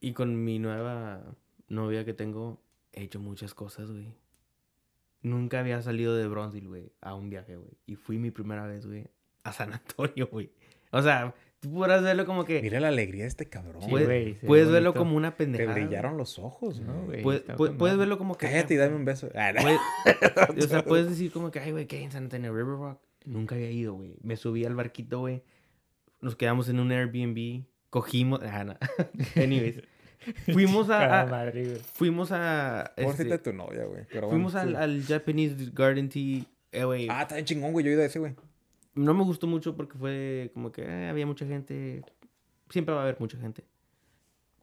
Y 0.00 0.12
con 0.12 0.44
mi 0.44 0.58
nueva 0.58 1.36
novia 1.68 2.04
que 2.04 2.14
tengo, 2.14 2.60
he 2.92 3.02
hecho 3.04 3.20
muchas 3.20 3.54
cosas, 3.54 3.90
güey. 3.90 4.14
Nunca 5.22 5.60
había 5.60 5.82
salido 5.82 6.14
de 6.14 6.28
Bronzeville, 6.28 6.68
güey, 6.68 6.92
a 7.00 7.14
un 7.14 7.30
viaje, 7.30 7.56
güey. 7.56 7.72
Y 7.86 7.96
fui 7.96 8.18
mi 8.18 8.30
primera 8.30 8.66
vez, 8.66 8.86
güey, 8.86 9.08
a 9.42 9.52
San 9.52 9.72
Antonio, 9.72 10.28
güey. 10.30 10.50
O 10.92 11.02
sea, 11.02 11.34
tú 11.68 11.74
podrás 11.74 12.02
verlo 12.02 12.26
como 12.26 12.44
que... 12.44 12.62
Mira 12.62 12.80
la 12.80 12.88
alegría 12.88 13.22
de 13.22 13.28
este 13.28 13.46
cabrón. 13.46 13.82
Sí, 13.82 13.88
puedes 13.90 14.36
puedes 14.44 14.70
verlo 14.70 14.94
como 14.94 15.16
una 15.16 15.30
Te 15.32 15.36
pendejada. 15.44 15.74
brillaron 15.74 16.16
los 16.16 16.38
ojos, 16.38 16.80
No, 16.80 17.04
güey. 17.04 17.22
Puedes, 17.22 17.42
puedes- 17.76 17.96
verlo 17.96 18.18
como 18.18 18.36
que... 18.36 18.46
Cállate 18.46 18.74
y 18.74 18.76
dame 18.76 18.96
un 18.96 19.04
beso. 19.04 19.28
Ah, 19.34 19.52
no. 19.52 19.62
Puedes- 19.62 20.64
o 20.64 20.68
sea, 20.68 20.84
puedes 20.84 21.08
decir 21.08 21.30
como 21.32 21.50
que, 21.50 21.60
ay, 21.60 21.72
güey, 21.72 21.86
¿qué 21.86 21.96
hay 21.98 22.04
en 22.04 22.12
San 22.12 22.24
Antonio 22.24 22.52
River 22.52 22.76
Rock? 22.76 23.00
Nunca 23.24 23.54
había 23.54 23.70
ido, 23.70 23.94
güey. 23.94 24.14
Me 24.22 24.36
subí 24.36 24.64
al 24.64 24.74
barquito, 24.74 25.20
güey. 25.20 25.42
Nos 26.20 26.36
quedamos 26.36 26.68
en 26.68 26.80
un 26.80 26.92
Airbnb. 26.92 27.64
Cogimos... 27.90 28.40
Ah, 28.42 28.64
no. 28.64 28.76
Anyways. 29.42 29.80
Fuimos 30.52 30.90
a... 30.90 31.20
A- 31.22 31.26
madre, 31.26 31.64
güey. 31.64 31.80
fuimos 31.94 32.30
a... 32.32 32.92
Este, 32.96 33.38
tu 33.38 33.52
novia, 33.52 33.84
güey. 33.84 34.04
Bueno, 34.12 34.30
fuimos 34.30 34.54
al, 34.54 34.70
sí. 34.70 34.74
al 34.76 35.02
Japanese 35.04 35.56
Garden 35.72 36.08
Tea. 36.08 36.42
Eh, 36.72 36.84
güey. 36.84 37.08
Ah, 37.10 37.22
está 37.22 37.36
bien 37.36 37.44
chingón, 37.46 37.72
güey. 37.72 37.84
Yo 37.84 37.90
he 37.90 37.94
ido 37.94 38.02
a 38.02 38.06
ese, 38.06 38.18
güey. 38.18 38.34
No 38.96 39.14
me 39.14 39.22
gustó 39.24 39.46
mucho 39.46 39.76
porque 39.76 39.96
fue 39.98 40.50
como 40.54 40.72
que 40.72 40.82
eh, 40.82 41.08
había 41.08 41.26
mucha 41.26 41.46
gente. 41.46 42.02
Siempre 42.70 42.94
va 42.94 43.02
a 43.02 43.04
haber 43.04 43.20
mucha 43.20 43.38
gente. 43.38 43.64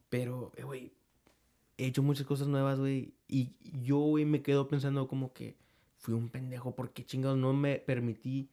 Pero, 0.09 0.51
eh, 0.57 0.63
güey, 0.63 0.91
he 1.77 1.85
hecho 1.85 2.03
muchas 2.03 2.25
cosas 2.25 2.47
nuevas, 2.47 2.79
güey. 2.79 3.13
Y 3.27 3.53
yo, 3.83 3.97
güey, 3.99 4.25
me 4.25 4.41
quedo 4.41 4.67
pensando 4.67 5.07
como 5.07 5.33
que 5.33 5.55
fui 5.97 6.13
un 6.13 6.29
pendejo 6.29 6.75
porque 6.75 7.05
chingados 7.05 7.37
no 7.37 7.53
me 7.53 7.77
permití 7.79 8.49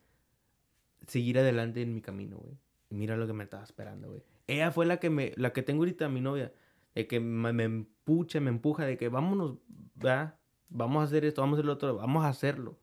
seguir 1.07 1.39
adelante 1.39 1.83
en 1.83 1.95
mi 1.95 2.01
camino, 2.01 2.37
güey. 2.39 2.59
Mira 2.91 3.17
lo 3.17 3.27
que 3.27 3.33
me 3.33 3.45
estaba 3.45 3.65
esperando, 3.65 4.09
güey. 4.09 4.23
Ella 4.47 4.71
fue 4.73 4.85
la 4.87 4.99
que 4.99 5.11
me, 5.11 5.33
la 5.37 5.53
que 5.53 5.63
tengo 5.63 5.83
ahorita, 5.83 6.09
mi 6.09 6.21
novia, 6.21 6.53
de 6.95 7.07
que 7.07 7.21
me, 7.21 7.53
me 7.53 7.69
me 7.69 8.51
empuja, 8.51 8.85
de 8.85 8.97
que 8.97 9.09
vámonos, 9.09 9.59
¿verdad? 9.95 10.39
Vamos 10.69 11.01
a 11.01 11.05
hacer 11.05 11.25
esto, 11.25 11.41
vamos 11.41 11.57
a 11.57 11.59
hacer 11.59 11.67
lo 11.67 11.73
otro, 11.73 11.97
vamos 11.97 12.25
a 12.25 12.29
hacerlo. 12.29 12.79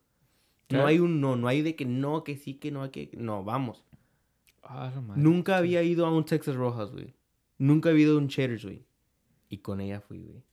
No 0.70 0.86
hay 0.86 1.00
un 1.00 1.22
no, 1.22 1.36
no 1.36 1.48
hay 1.48 1.62
de 1.62 1.76
que 1.76 1.86
no, 1.86 2.24
que 2.24 2.36
sí, 2.36 2.56
que 2.56 2.72
no, 2.72 2.92
que 2.92 3.10
no, 3.18 3.44
vamos. 3.44 3.84
Ah. 4.64 4.92
Nunca 5.16 5.58
había 5.58 5.82
ido 5.84 6.06
a 6.06 6.12
un 6.14 6.26
Texas 6.26 6.56
Rojas, 6.56 6.92
güey. 6.92 7.14
Nunca 7.58 7.90
había 7.90 8.04
ido 8.04 8.16
a 8.16 8.18
un 8.18 8.28
Cheddars, 8.28 8.66
güey. 8.66 8.86
Y 9.50 9.60
con 9.60 9.80
ella 9.80 10.02
fui, 10.02 10.22
güey. 10.24 10.44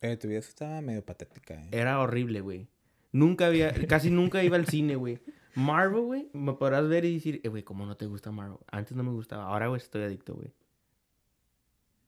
Eh, 0.00 0.16
tu 0.16 0.28
vida 0.28 0.38
estaba 0.38 0.80
medio 0.80 1.04
patética, 1.04 1.54
eh. 1.54 1.68
Era 1.72 1.98
horrible, 2.00 2.40
güey. 2.40 2.68
Nunca 3.10 3.46
había, 3.46 3.72
casi 3.88 4.10
nunca 4.10 4.44
iba 4.44 4.56
al 4.56 4.66
cine, 4.66 4.96
güey. 4.96 5.18
Marvel, 5.56 6.02
güey, 6.02 6.28
me 6.32 6.52
podrás 6.54 6.88
ver 6.88 7.04
y 7.04 7.14
decir, 7.14 7.40
eh, 7.44 7.48
güey, 7.48 7.62
¿cómo 7.62 7.86
no 7.86 7.96
te 7.96 8.06
gusta 8.06 8.30
Marvel? 8.30 8.58
Antes 8.70 8.96
no 8.96 9.02
me 9.02 9.10
gustaba, 9.12 9.44
ahora, 9.44 9.68
güey, 9.68 9.80
estoy 9.80 10.02
adicto, 10.02 10.34
güey. 10.34 10.52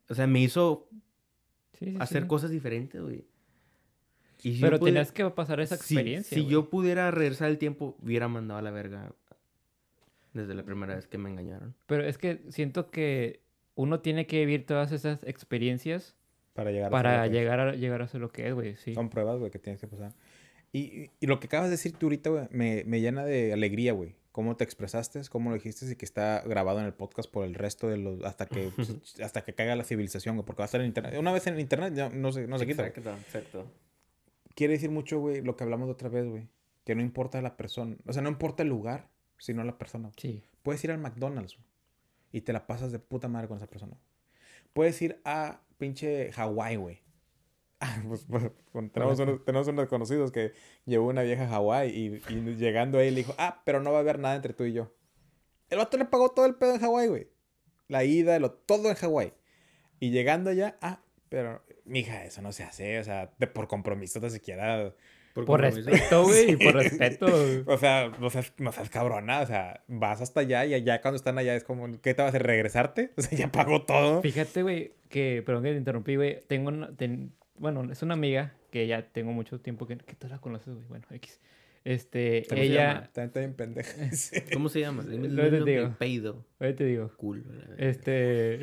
O 0.08 0.14
sea, 0.14 0.26
me 0.26 0.40
hizo 0.40 0.88
Sí, 1.78 1.86
sí, 1.92 1.96
hacer 2.00 2.22
sí. 2.22 2.28
cosas 2.28 2.50
diferentes, 2.50 3.00
güey. 3.00 3.24
Y 4.42 4.56
si 4.56 4.60
Pero 4.60 4.78
pudiera- 4.78 5.00
tenías 5.00 5.12
que 5.12 5.28
pasar 5.30 5.60
esa 5.60 5.76
si- 5.76 5.94
experiencia. 5.94 6.34
Si, 6.36 6.42
güey. 6.42 6.52
yo 6.52 6.70
pudiera 6.70 7.10
regresar 7.10 7.48
el 7.50 7.58
tiempo, 7.58 7.96
hubiera 8.02 8.28
mandado 8.28 8.58
a 8.58 8.62
la 8.62 8.70
verga 8.70 9.12
desde 10.32 10.54
la 10.54 10.62
primera 10.64 10.94
vez 10.94 11.06
que 11.06 11.18
me 11.18 11.30
engañaron. 11.30 11.74
Pero 11.86 12.04
es 12.04 12.18
que 12.18 12.40
siento 12.50 12.90
que 12.90 13.40
uno 13.74 14.00
tiene 14.00 14.26
que 14.26 14.38
vivir 14.40 14.66
todas 14.66 14.92
esas 14.92 15.22
experiencias 15.24 16.14
Para 16.54 16.70
llegar 16.70 16.86
a 16.86 16.88
ser 16.88 16.92
para 16.92 17.16
lo 17.16 17.22
que 17.22 17.26
es. 17.28 17.32
llegar 17.42 17.60
a, 17.60 17.72
llegar 17.74 18.02
a 18.02 18.08
ser 18.08 18.20
lo 18.20 18.30
que 18.30 18.48
es, 18.48 18.54
güey. 18.54 18.76
Sí. 18.76 18.94
Son 18.94 19.08
pruebas, 19.08 19.38
güey, 19.38 19.50
que 19.50 19.58
tienes 19.58 19.80
que 19.80 19.86
pasar. 19.86 20.12
Y, 20.72 21.10
y- 21.20 21.26
lo 21.26 21.40
que 21.40 21.46
acabas 21.46 21.66
de 21.68 21.72
decir 21.72 21.92
tú 21.92 22.06
ahorita, 22.06 22.30
güey, 22.30 22.44
me, 22.50 22.84
me 22.84 23.00
llena 23.00 23.24
de 23.24 23.52
alegría, 23.52 23.92
güey. 23.92 24.14
Cómo 24.32 24.54
te 24.56 24.64
expresaste, 24.64 25.22
cómo 25.30 25.48
lo 25.48 25.54
dijiste 25.56 25.90
y 25.90 25.96
que 25.96 26.04
está 26.04 26.42
grabado 26.46 26.80
en 26.80 26.84
el 26.84 26.92
podcast 26.92 27.30
por 27.30 27.46
el 27.46 27.54
resto 27.54 27.88
de 27.88 27.96
los... 27.96 28.22
Hasta 28.22 28.44
que, 28.44 28.68
hasta 29.24 29.42
que 29.42 29.54
caiga 29.54 29.74
la 29.76 29.84
civilización, 29.84 30.36
güey, 30.36 30.44
porque 30.44 30.58
va 30.60 30.64
a 30.64 30.66
estar 30.66 30.80
en 30.82 30.88
internet. 30.88 31.14
Una 31.18 31.32
vez 31.32 31.46
en 31.46 31.58
internet 31.58 31.94
ya 31.94 32.10
no 32.10 32.30
se, 32.32 32.46
no 32.46 32.58
se 32.58 32.66
quita. 32.66 32.86
Exacto, 32.86 33.10
exacto. 33.12 33.66
Quiere 34.56 34.72
decir 34.72 34.90
mucho, 34.90 35.20
güey, 35.20 35.42
lo 35.42 35.54
que 35.54 35.64
hablamos 35.64 35.86
de 35.86 35.92
otra 35.92 36.08
vez, 36.08 36.26
güey. 36.26 36.48
Que 36.84 36.94
no 36.94 37.02
importa 37.02 37.40
la 37.42 37.56
persona. 37.58 37.94
O 38.06 38.12
sea, 38.12 38.22
no 38.22 38.30
importa 38.30 38.62
el 38.62 38.70
lugar, 38.70 39.10
sino 39.38 39.62
la 39.62 39.76
persona. 39.76 40.10
Sí. 40.16 40.42
Puedes 40.62 40.82
ir 40.82 40.90
al 40.90 40.98
McDonald's 40.98 41.58
y 42.32 42.40
te 42.40 42.54
la 42.54 42.66
pasas 42.66 42.90
de 42.90 42.98
puta 42.98 43.28
madre 43.28 43.48
con 43.48 43.58
esa 43.58 43.66
persona. 43.66 43.98
Puedes 44.72 45.00
ir 45.02 45.20
a 45.24 45.60
pinche 45.78 46.32
Hawái, 46.32 46.76
güey. 46.76 47.02
Ah, 47.78 48.02
pues, 48.08 48.24
pues, 48.26 48.50
tenemos, 48.90 49.20
unos, 49.20 49.44
tenemos 49.44 49.68
unos 49.68 49.86
conocidos 49.88 50.32
que 50.32 50.52
llevó 50.86 51.08
una 51.08 51.20
vieja 51.20 51.44
a 51.44 51.48
Hawái 51.48 51.90
y, 51.90 52.22
y 52.32 52.56
llegando 52.56 52.98
ahí 52.98 53.10
le 53.10 53.16
dijo, 53.18 53.34
ah, 53.36 53.60
pero 53.66 53.82
no 53.82 53.92
va 53.92 53.98
a 53.98 54.00
haber 54.00 54.18
nada 54.18 54.34
entre 54.34 54.54
tú 54.54 54.64
y 54.64 54.72
yo. 54.72 54.94
El 55.68 55.76
vato 55.76 55.98
le 55.98 56.06
pagó 56.06 56.30
todo 56.30 56.46
el 56.46 56.54
pedo 56.54 56.72
en 56.72 56.80
Hawái, 56.80 57.08
güey. 57.08 57.28
La 57.88 58.04
ida, 58.04 58.38
lo, 58.38 58.52
todo 58.52 58.88
en 58.88 58.94
Hawái. 58.94 59.34
Y 60.00 60.10
llegando 60.10 60.48
allá, 60.48 60.78
ah, 60.80 61.02
pero, 61.36 61.62
mija, 61.84 62.24
eso 62.24 62.40
no 62.40 62.50
se 62.50 62.62
hace, 62.62 62.98
o 62.98 63.04
sea, 63.04 63.30
de, 63.36 63.46
por 63.46 63.68
compromiso 63.68 64.20
ni 64.20 64.30
siquiera... 64.30 64.94
Por 65.34 65.44
compromiso. 65.44 65.90
respeto, 65.90 66.22
güey. 66.24 66.46
Sí. 66.46 66.56
Por 66.56 66.74
respeto. 66.76 67.26
O 67.66 67.76
sea, 67.76 68.10
no 68.18 68.30
seas, 68.30 68.54
no 68.56 68.72
seas 68.72 68.88
cabrona, 68.88 69.42
o 69.42 69.46
sea, 69.46 69.84
vas 69.86 70.22
hasta 70.22 70.40
allá 70.40 70.64
y 70.64 70.72
allá 70.72 71.02
cuando 71.02 71.16
están 71.16 71.36
allá 71.36 71.54
es 71.54 71.62
como, 71.62 71.92
¿qué 72.00 72.14
te 72.14 72.22
va 72.22 72.24
a 72.24 72.28
hacer? 72.30 72.42
¿Regresarte? 72.42 73.12
O 73.18 73.20
sea, 73.20 73.36
ya 73.36 73.52
pagó 73.52 73.82
todo. 73.82 74.22
Fíjate, 74.22 74.62
güey, 74.62 74.94
que, 75.10 75.42
perdón 75.44 75.64
que 75.64 75.72
te 75.72 75.76
interrumpí, 75.76 76.16
güey. 76.16 76.40
Tengo 76.46 76.68
una, 76.68 76.96
ten- 76.96 77.34
bueno, 77.58 77.86
es 77.92 78.00
una 78.00 78.14
amiga 78.14 78.54
que 78.70 78.86
ya 78.86 79.02
tengo 79.12 79.32
mucho 79.32 79.60
tiempo 79.60 79.86
que, 79.86 79.98
que 79.98 80.14
tú 80.14 80.26
la 80.26 80.38
conoces, 80.38 80.72
güey. 80.74 80.86
Bueno, 80.88 81.04
X. 81.10 81.38
Este, 81.84 82.46
¿Cómo 82.48 82.62
se 82.62 82.66
ella, 82.68 82.86
llama? 82.94 83.00
También 83.12 83.26
está 83.26 83.40
bien 83.40 83.54
pendeja. 83.54 84.12
Sí. 84.12 84.40
¿Cómo 84.54 84.70
se 84.70 84.80
llama? 84.80 85.04
Dime 85.04 85.28
te 85.28 85.60
digo. 85.70 85.94
Peido. 85.98 86.46
te 86.58 86.84
digo, 86.84 87.12
Cool. 87.18 87.44
este, 87.76 88.60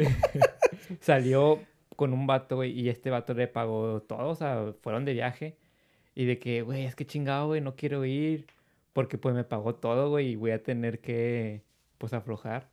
salió 0.99 1.61
con 1.95 2.13
un 2.13 2.27
vato, 2.27 2.55
güey, 2.57 2.71
y 2.79 2.89
este 2.89 3.09
vato 3.09 3.33
le 3.33 3.47
pagó 3.47 4.01
todo, 4.01 4.29
o 4.29 4.35
sea, 4.35 4.73
fueron 4.81 5.05
de 5.05 5.13
viaje. 5.13 5.57
Y 6.15 6.25
de 6.25 6.37
que, 6.39 6.61
güey, 6.61 6.85
es 6.85 6.95
que 6.95 7.05
chingado, 7.05 7.47
güey, 7.47 7.61
no 7.61 7.75
quiero 7.75 8.05
ir. 8.05 8.47
Porque 8.93 9.17
pues 9.17 9.33
me 9.33 9.43
pagó 9.43 9.75
todo, 9.75 10.09
güey, 10.11 10.29
y 10.31 10.35
voy 10.35 10.51
a 10.51 10.61
tener 10.61 10.99
que, 11.01 11.63
pues, 11.97 12.13
aflojar. 12.13 12.69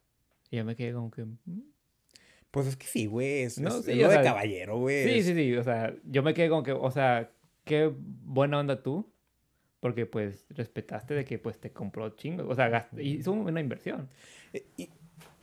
Y 0.51 0.57
yo 0.59 0.65
me 0.67 0.77
quedé 0.77 0.93
como 0.93 1.11
que... 1.11 1.25
"Mm". 1.25 1.63
Pues 2.51 2.67
es 2.67 2.77
que 2.77 2.87
sí, 2.87 3.07
güey. 3.07 3.43
Es, 3.45 3.59
No, 3.59 3.69
es- 3.71 3.85
sí, 3.87 3.93
es 3.93 3.99
lo 3.99 4.09
de 4.09 4.15
sea, 4.15 4.23
caballero, 4.25 4.79
güey. 4.79 5.05
Sí, 5.09 5.23
sí, 5.23 5.35
sí. 5.35 5.57
O 5.57 5.63
sea, 5.65 5.95
yo 6.05 6.23
me 6.23 6.35
quedé 6.35 6.49
como 6.51 6.63
que, 6.63 6.73
o 6.73 6.91
sea, 6.91 7.31
qué 7.65 7.91
buena 7.97 8.59
onda 8.59 8.83
tú. 8.83 9.11
Porque 9.79 10.05
pues 10.05 10.45
respetaste 10.51 11.15
de 11.15 11.25
que 11.25 11.39
pues 11.39 11.59
te 11.59 11.73
compró 11.73 12.11
chingo. 12.11 12.47
O 12.49 12.55
sea, 12.55 12.69
gast- 12.69 13.03
hizo 13.03 13.33
una 13.33 13.61
inversión. 13.61 14.11
Eh, 14.53 14.67
Y, 14.77 14.91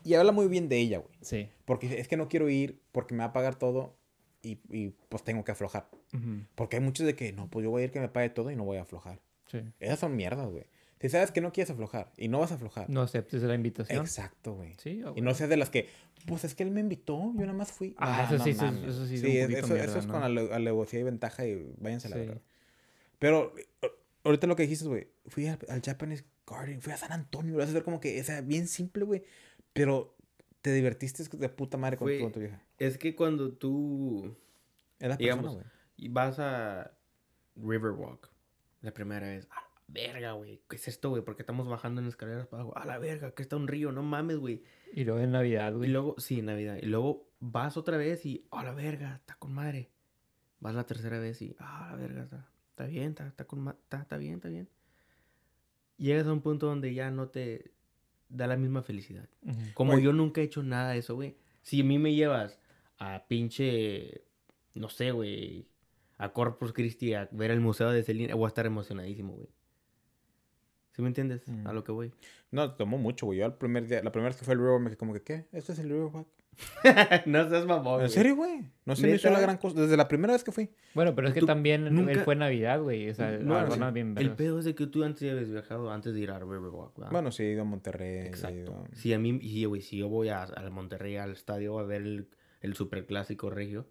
y 0.07 0.15
habla 0.15 0.31
muy 0.31 0.47
bien 0.47 0.69
de 0.69 0.77
ella, 0.77 0.99
güey. 0.99 1.15
Sí. 1.21 1.49
Porque 1.65 1.99
es 1.99 2.07
que 2.07 2.17
no 2.17 2.27
quiero 2.29 2.49
ir 2.49 2.79
porque 2.91 3.13
me 3.13 3.19
va 3.19 3.25
a 3.25 3.33
pagar 3.33 3.55
todo 3.59 3.95
y, 4.41 4.59
y, 4.69 4.89
pues 5.09 5.23
tengo 5.23 5.43
que 5.43 5.51
aflojar. 5.51 5.89
Porque 6.55 6.77
hay 6.77 6.81
muchos 6.81 7.05
de 7.05 7.15
que, 7.15 7.31
no, 7.33 7.49
pues 7.49 7.63
yo 7.63 7.69
voy 7.69 7.81
a 7.81 7.85
ir 7.85 7.91
que 7.91 7.99
me 7.99 8.09
pague 8.09 8.29
todo 8.29 8.49
y 8.51 8.55
no 8.55 8.63
voy 8.63 8.77
a 8.77 8.81
aflojar. 8.83 9.19
Sí. 9.51 9.59
Esas 9.79 9.99
son 9.99 10.15
mierdas, 10.15 10.47
güey. 10.49 10.65
Si 10.99 11.09
sabes 11.09 11.31
que 11.31 11.41
no 11.41 11.51
quieres 11.51 11.69
aflojar 11.69 12.11
y 12.17 12.27
no 12.27 12.39
vas 12.39 12.51
a 12.51 12.55
aflojar. 12.55 12.89
No 12.89 13.01
aceptes 13.03 13.43
la 13.43 13.53
invitación. 13.53 13.99
Exacto, 14.01 14.55
güey. 14.55 14.73
Sí. 14.79 15.03
ah, 15.05 15.13
Y 15.15 15.21
no 15.21 15.33
seas 15.35 15.49
de 15.49 15.57
las 15.57 15.69
que, 15.69 15.87
pues 16.25 16.43
es 16.43 16.55
que 16.55 16.63
él 16.63 16.71
me 16.71 16.79
invitó, 16.81 17.33
yo 17.35 17.41
nada 17.41 17.53
más 17.53 17.71
fui. 17.71 17.93
Ah, 17.99 18.25
No, 18.29 18.35
eso 18.35 18.43
sí, 18.43 18.49
no 18.51 18.55
eso- 18.55 18.65
mames. 18.65 18.83
eso 18.95 19.05
sí 19.05 19.17
Sí, 19.19 19.37
es- 19.37 19.49
eso, 19.49 19.67
mierda, 19.67 19.83
eso 19.85 19.99
es 19.99 20.07
¿no? 20.07 20.13
con 20.13 20.23
ale- 20.23 20.49
alevosía 20.51 20.99
y 20.99 21.03
ventaja 21.03 21.45
y 21.45 21.71
váyanse 21.77 22.07
a 22.07 22.09
la 22.11 22.15
Sí. 22.15 22.21
verdad. 22.25 22.41
Pero, 23.19 23.53
o- 23.81 23.91
ahorita 24.23 24.47
lo 24.47 24.55
que 24.55 24.63
dijiste, 24.63 24.87
güey, 24.87 25.07
fui 25.27 25.47
al, 25.47 25.59
al 25.69 25.81
Japanese 25.81 26.23
Garden, 26.47 26.81
fui 26.81 26.93
a 26.93 26.97
San 26.97 27.11
Antonio, 27.11 27.51
lo 27.53 27.57
vas 27.59 27.67
a 27.67 27.71
hacer 27.71 27.83
como 27.83 27.99
que, 27.99 28.19
o 28.19 28.23
sea, 28.23 28.41
bien 28.41 28.67
simple, 28.67 29.03
güey, 29.03 29.23
pero 29.77 30.15
te 30.61 30.73
divertiste 30.73 31.23
de 31.37 31.49
puta 31.49 31.77
madre 31.77 31.97
con, 31.97 32.07
tu 32.31 32.39
vieja. 32.39 32.61
Es 32.77 32.97
que 32.97 33.15
cuando 33.15 33.53
tú 33.53 34.35
Es 34.99 35.07
la 35.07 35.15
digamos, 35.17 35.45
persona, 35.45 35.63
güey. 35.63 36.05
y 36.05 36.09
vas 36.09 36.39
a 36.39 36.91
Riverwalk 37.55 38.29
la 38.81 38.93
primera 38.93 39.27
vez, 39.27 39.47
a 39.51 39.55
la 39.55 39.67
verga, 39.87 40.31
güey, 40.33 40.61
¿qué 40.69 40.75
es 40.75 40.87
esto, 40.87 41.09
güey? 41.09 41.23
Porque 41.23 41.41
estamos 41.43 41.67
bajando 41.67 42.01
en 42.01 42.07
escaleras 42.07 42.45
para 42.47 42.63
abajo. 42.63 42.77
A 42.77 42.85
la 42.85 42.97
verga, 42.99 43.31
que 43.31 43.41
está 43.41 43.55
un 43.55 43.67
río, 43.67 43.91
no 43.91 44.03
mames, 44.03 44.37
güey. 44.37 44.63
Y 44.93 45.03
luego 45.05 45.19
en 45.21 45.31
Navidad, 45.31 45.71
Y 45.71 45.75
güey. 45.75 45.89
luego, 45.89 46.15
sí, 46.19 46.41
Navidad. 46.41 46.77
Y 46.81 46.85
luego 46.87 47.29
vas 47.39 47.77
otra 47.77 47.97
vez 47.97 48.25
y, 48.25 48.45
a 48.51 48.63
la 48.63 48.73
verga, 48.73 49.15
está 49.15 49.35
con 49.35 49.53
madre. 49.53 49.89
Vas 50.59 50.75
la 50.75 50.85
tercera 50.85 51.19
vez 51.19 51.41
y, 51.41 51.55
ah, 51.59 51.89
la 51.91 51.97
verga, 51.97 52.23
está, 52.23 52.49
está 52.71 52.85
bien, 52.85 53.09
está, 53.09 53.27
está, 53.27 53.45
con 53.45 53.59
ma- 53.61 53.77
está, 53.83 54.01
está 54.01 54.17
bien, 54.17 54.35
está 54.35 54.49
bien. 54.49 54.67
Llegas 55.97 56.27
a 56.27 56.33
un 56.33 56.41
punto 56.41 56.67
donde 56.67 56.93
ya 56.93 57.09
no 57.09 57.29
te 57.29 57.71
da 58.29 58.47
la 58.47 58.57
misma 58.57 58.83
felicidad. 58.83 59.27
Como 59.73 59.99
yo 59.99 60.13
nunca 60.13 60.41
he 60.41 60.45
hecho 60.45 60.63
nada 60.63 60.91
de 60.91 60.99
eso, 60.99 61.15
güey. 61.15 61.35
Si 61.61 61.81
a 61.81 61.83
mí 61.83 61.97
me 61.97 62.13
llevas 62.13 62.59
a 62.97 63.25
pinche, 63.27 64.23
no 64.73 64.89
sé, 64.89 65.11
güey, 65.11 65.67
a 66.17 66.33
Corpus 66.33 66.73
Christi 66.73 67.13
a 67.13 67.29
ver 67.31 67.51
el 67.51 67.59
museo 67.59 67.91
de 67.91 68.03
Celina, 68.03 68.35
voy 68.35 68.45
a 68.45 68.47
estar 68.49 68.65
emocionadísimo, 68.65 69.33
güey. 69.33 69.49
¿Sí 70.93 71.01
me 71.01 71.09
entiendes? 71.09 71.47
Mm. 71.47 71.67
A 71.67 71.73
lo 71.73 71.83
que 71.83 71.91
voy. 71.91 72.11
No, 72.49 72.73
tomó 72.73 72.97
mucho, 72.97 73.27
güey. 73.27 73.39
Yo 73.39 73.45
el 73.45 73.53
primer 73.53 73.87
día, 73.87 74.01
la 74.01 74.11
primera 74.11 74.29
vez 74.29 74.37
que 74.37 74.45
fue 74.45 74.55
al 74.55 74.59
River, 74.59 74.79
me 74.79 74.89
quedé 74.89 74.97
como 74.97 75.13
que, 75.13 75.21
¿qué? 75.21 75.45
¿Esto 75.51 75.73
es 75.73 75.79
el 75.79 75.89
Riverwalk? 75.89 76.27
no 77.25 77.49
seas 77.49 77.65
mamón, 77.65 78.01
¿En 78.03 78.09
serio, 78.09 78.35
güey? 78.35 78.61
No 78.85 78.95
se 78.95 79.05
me 79.07 79.15
hizo 79.15 79.29
la 79.29 79.39
gran 79.39 79.57
cosa. 79.57 79.81
Desde 79.81 79.95
la 79.97 80.07
primera 80.07 80.33
vez 80.33 80.43
que 80.43 80.51
fui. 80.51 80.69
Bueno, 80.93 81.13
pero 81.13 81.27
es 81.27 81.33
que 81.33 81.41
también 81.41 81.87
él 81.87 81.93
nunca- 81.93 82.23
fue 82.23 82.35
Navidad, 82.35 82.81
güey. 82.81 83.09
O 83.09 83.13
sea, 83.13 83.37
No, 83.37 83.69
sí. 83.71 83.79
más 83.79 83.93
bien 83.93 84.15
El 84.17 84.31
pedo 84.31 84.59
es 84.59 84.65
de 84.65 84.73
que 84.75 84.87
tú 84.87 85.03
antes 85.03 85.21
ya 85.21 85.31
habías 85.33 85.49
viajado 85.51 85.91
antes 85.91 86.13
de 86.13 86.19
ir 86.21 86.31
a 86.31 86.39
Riverwalk, 86.39 86.95
¿verdad? 86.97 87.11
Bueno, 87.11 87.31
sí, 87.31 87.43
he 87.43 87.51
ido 87.51 87.61
a 87.61 87.65
Monterrey. 87.65 88.27
Exacto. 88.27 88.57
ido- 88.57 88.87
Si 88.93 89.13
a 89.13 89.19
mí, 89.19 89.37
y, 89.41 89.65
güey, 89.65 89.81
si 89.81 89.97
yo 89.97 90.07
voy 90.09 90.29
a, 90.29 90.43
al 90.43 90.71
Monterrey, 90.71 91.17
al 91.17 91.31
estadio, 91.33 91.77
a 91.79 91.83
ver 91.83 92.01
el, 92.01 92.27
el 92.61 92.75
superclásico 92.75 93.49
regio, 93.49 93.87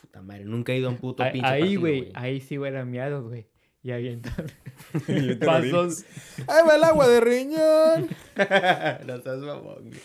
puta 0.00 0.22
madre, 0.22 0.44
nunca 0.44 0.72
he 0.72 0.78
ido 0.78 0.88
a 0.88 0.92
un 0.92 0.98
puto 0.98 1.22
Ahí- 1.24 1.32
pinche 1.32 1.48
Ahí, 1.48 1.76
güey. 1.76 2.10
Ahí 2.14 2.40
sí 2.40 2.58
huelen 2.58 2.90
miados, 2.90 3.24
güey. 3.28 3.46
Y 3.82 3.92
avientan. 3.92 4.34
Pasos. 5.44 6.04
¡Ahí 6.48 6.62
va 6.68 6.76
el 6.76 6.84
agua 6.84 7.08
de 7.08 7.20
riñón! 7.20 8.08
no 9.06 9.20
seas 9.20 9.38
mamón, 9.38 9.88
güey. 9.88 10.00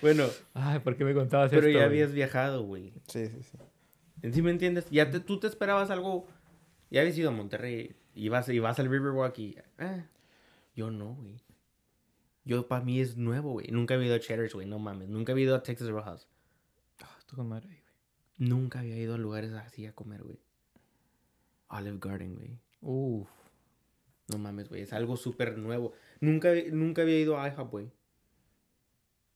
Bueno, 0.00 0.26
Ay, 0.54 0.78
¿por 0.80 0.96
qué 0.96 1.04
me 1.04 1.14
contabas 1.14 1.50
pero 1.50 1.62
esto? 1.66 1.70
ya 1.70 1.86
güey? 1.86 1.86
habías 1.86 2.12
viajado, 2.12 2.62
güey. 2.62 2.92
Sí, 3.08 3.26
sí, 3.28 3.42
sí. 3.42 4.30
¿Sí 4.32 4.42
me 4.42 4.50
entiendes? 4.50 4.88
Ya 4.90 5.10
te, 5.10 5.20
tú 5.20 5.38
te 5.38 5.46
esperabas 5.46 5.90
algo. 5.90 6.26
Ya 6.90 7.00
habías 7.02 7.16
ido 7.18 7.28
a 7.28 7.32
Monterrey 7.32 7.96
y 8.14 8.28
vas, 8.28 8.48
y 8.48 8.58
vas 8.58 8.78
al 8.78 8.88
Riverwalk 8.90 9.38
y. 9.38 9.56
ah, 9.78 10.04
yo 10.74 10.90
no, 10.90 11.14
güey. 11.14 11.36
Yo, 12.44 12.66
para 12.66 12.84
mí 12.84 13.00
es 13.00 13.16
nuevo, 13.16 13.52
güey. 13.52 13.66
Nunca 13.70 13.94
había 13.94 14.06
ido 14.06 14.16
a 14.16 14.20
Cheddar's, 14.20 14.54
güey. 14.54 14.66
No 14.66 14.78
mames. 14.78 15.08
Nunca 15.08 15.32
había 15.32 15.44
ido 15.44 15.54
a 15.56 15.62
Texas 15.62 15.88
Roadhouse. 15.88 16.26
Ah, 17.02 17.14
estoy 17.18 17.36
con 17.36 17.48
madre, 17.48 17.66
güey. 17.68 17.78
Nunca 18.38 18.80
había 18.80 18.96
ido 18.96 19.14
a 19.14 19.18
lugares 19.18 19.52
así 19.52 19.84
a 19.86 19.92
comer, 19.94 20.22
güey. 20.22 20.38
Olive 21.68 21.98
Garden, 22.00 22.36
güey. 22.36 22.58
Uf. 22.80 23.28
No 24.28 24.38
mames, 24.38 24.68
güey. 24.68 24.82
Es 24.82 24.92
algo 24.92 25.16
súper 25.16 25.58
nuevo. 25.58 25.92
Nunca, 26.20 26.52
nunca 26.72 27.02
había 27.02 27.18
ido 27.20 27.38
a 27.38 27.48
IHOP, 27.48 27.70
güey. 27.70 27.90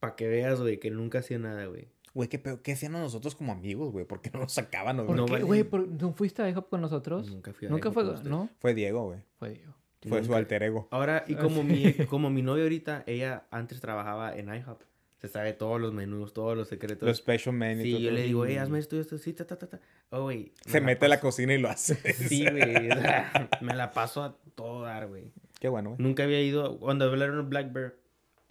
Para 0.02 0.16
que 0.16 0.26
veas, 0.26 0.60
güey, 0.60 0.80
que 0.80 0.90
nunca 0.90 1.20
hacía 1.20 1.38
nada, 1.38 1.64
güey. 1.66 1.86
Güey, 2.12 2.28
¿qué, 2.28 2.40
pedo- 2.40 2.60
¿qué 2.60 2.72
hacían 2.72 2.90
nosotros 2.90 3.36
como 3.36 3.52
amigos, 3.52 3.92
güey? 3.92 4.04
¿Por 4.04 4.20
qué 4.20 4.30
no 4.34 4.40
nos 4.40 4.52
sacaban? 4.52 4.96
¿Por? 5.06 5.14
No 5.14 5.26
qué, 5.26 5.44
güey? 5.44 5.62
¿Por- 5.62 5.86
¿No 5.86 6.12
fuiste 6.12 6.42
a 6.42 6.48
IHOP 6.50 6.68
con 6.70 6.80
nosotros? 6.80 7.30
Nunca 7.30 7.52
fui 7.52 7.68
a 7.68 7.70
Nunca 7.70 7.86
IHOP 7.88 7.94
fue, 7.94 8.04
con. 8.14 8.28
¿no? 8.28 8.50
Fue 8.58 8.74
Diego, 8.74 9.04
güey. 9.04 9.20
Fue 9.38 9.60
yo. 9.64 10.08
Fue 10.08 10.24
su 10.24 10.34
alter 10.34 10.64
ego. 10.64 10.88
Ahora, 10.90 11.24
y 11.28 11.34
Ah, 11.34 11.38
como 11.38 11.62
sí. 11.62 11.68
mi, 11.68 11.92
como 12.06 12.30
mi 12.30 12.42
novia 12.42 12.64
ahorita, 12.64 13.04
ella 13.06 13.46
antes 13.52 13.80
trabajaba 13.80 14.36
en 14.36 14.52
IHOP. 14.52 14.82
Se 15.18 15.28
sabe 15.28 15.52
todos 15.52 15.80
los 15.80 15.92
menús, 15.92 16.32
todos 16.32 16.56
los 16.56 16.66
secretos. 16.66 17.06
Los 17.08 17.18
special 17.18 17.54
men 17.54 17.78
y 17.80 17.84
sí, 17.84 18.02
yo 18.02 18.10
le 18.10 18.22
digo, 18.24 18.44
hey, 18.44 18.56
hazme 18.56 18.80
esto 18.80 18.96
y 18.96 18.98
esto, 18.98 19.16
sí, 19.18 19.32
ta, 19.32 19.46
ta, 19.46 19.56
ta, 19.56 19.68
ta. 19.68 19.80
Oh, 20.10 20.22
güey. 20.24 20.52
Se 20.66 20.80
me 20.80 20.86
mete 20.86 21.06
a 21.06 21.08
la 21.08 21.20
cocina 21.20 21.54
y 21.54 21.58
lo 21.58 21.68
hace. 21.68 21.94
Sí, 22.12 22.44
güey. 22.50 22.90
o 22.90 22.94
sea, 23.00 23.48
me 23.62 23.72
la 23.76 23.92
paso 23.92 24.24
a 24.24 24.36
todo 24.56 24.82
dar, 24.82 25.06
güey. 25.06 25.30
Qué 25.60 25.68
bueno, 25.68 25.90
güey. 25.90 26.02
Nunca 26.02 26.24
había 26.24 26.42
ido, 26.42 26.80
cuando 26.80 27.04
hablaron 27.04 27.48
Black 27.48 27.72
Bear, 27.72 27.94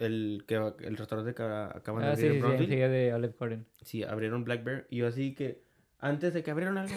el, 0.06 0.44
que, 0.46 0.54
el 0.54 0.96
restaurante 0.96 1.34
que 1.34 1.42
acaban 1.42 2.02
de 2.02 2.08
Ah, 2.08 2.12
abrir 2.12 2.32
sí, 2.32 2.38
en 2.38 2.58
sí, 2.58 2.66
sí, 2.66 2.76
de 2.76 3.14
Olive 3.14 3.34
Garden. 3.38 3.66
Sí, 3.82 4.02
abrieron 4.02 4.44
Black 4.44 4.64
Bear. 4.64 4.86
Y 4.90 4.98
yo 4.98 5.06
así 5.06 5.34
que, 5.34 5.62
antes 5.98 6.34
de 6.34 6.42
que 6.42 6.50
abrieron 6.50 6.78
algo, 6.78 6.94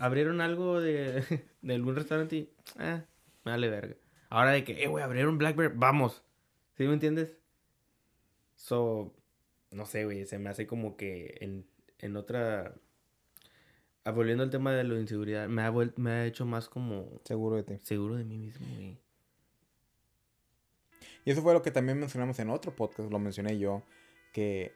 abrieron 0.00 0.40
algo 0.40 0.80
de, 0.80 1.22
de 1.62 1.74
algún 1.74 1.96
restaurante 1.96 2.36
y, 2.36 2.50
ah, 2.78 3.04
me 3.44 3.52
vale 3.52 3.68
verga. 3.68 3.96
Ahora 4.30 4.52
de 4.52 4.64
que, 4.64 4.82
eh, 4.82 4.86
güey, 4.88 5.04
abrieron 5.04 5.38
Black 5.38 5.56
Bear, 5.56 5.72
vamos. 5.76 6.22
¿Sí 6.76 6.84
me 6.86 6.94
entiendes? 6.94 7.30
So, 8.56 9.14
no 9.70 9.86
sé, 9.86 10.04
güey, 10.04 10.26
se 10.26 10.38
me 10.38 10.50
hace 10.50 10.66
como 10.66 10.96
que 10.96 11.36
en, 11.40 11.66
en 11.98 12.16
otra... 12.16 12.74
ah, 14.04 14.10
Volviendo 14.12 14.42
al 14.44 14.50
tema 14.50 14.72
de 14.72 14.84
la 14.84 14.98
inseguridad, 14.98 15.48
me 15.48 15.62
ha, 15.62 15.72
me 15.96 16.10
ha 16.10 16.26
hecho 16.26 16.46
más 16.46 16.68
como 16.68 17.20
Seguro 17.24 17.56
de 17.56 17.62
ti. 17.64 17.74
seguro 17.82 18.16
de 18.16 18.24
mí 18.24 18.38
mismo, 18.38 18.66
güey. 18.76 18.98
Y 21.24 21.30
eso 21.30 21.42
fue 21.42 21.54
lo 21.54 21.62
que 21.62 21.70
también 21.70 21.98
mencionamos 21.98 22.38
en 22.38 22.50
otro 22.50 22.74
podcast, 22.76 23.10
lo 23.10 23.18
mencioné 23.18 23.58
yo, 23.58 23.82
que 24.32 24.74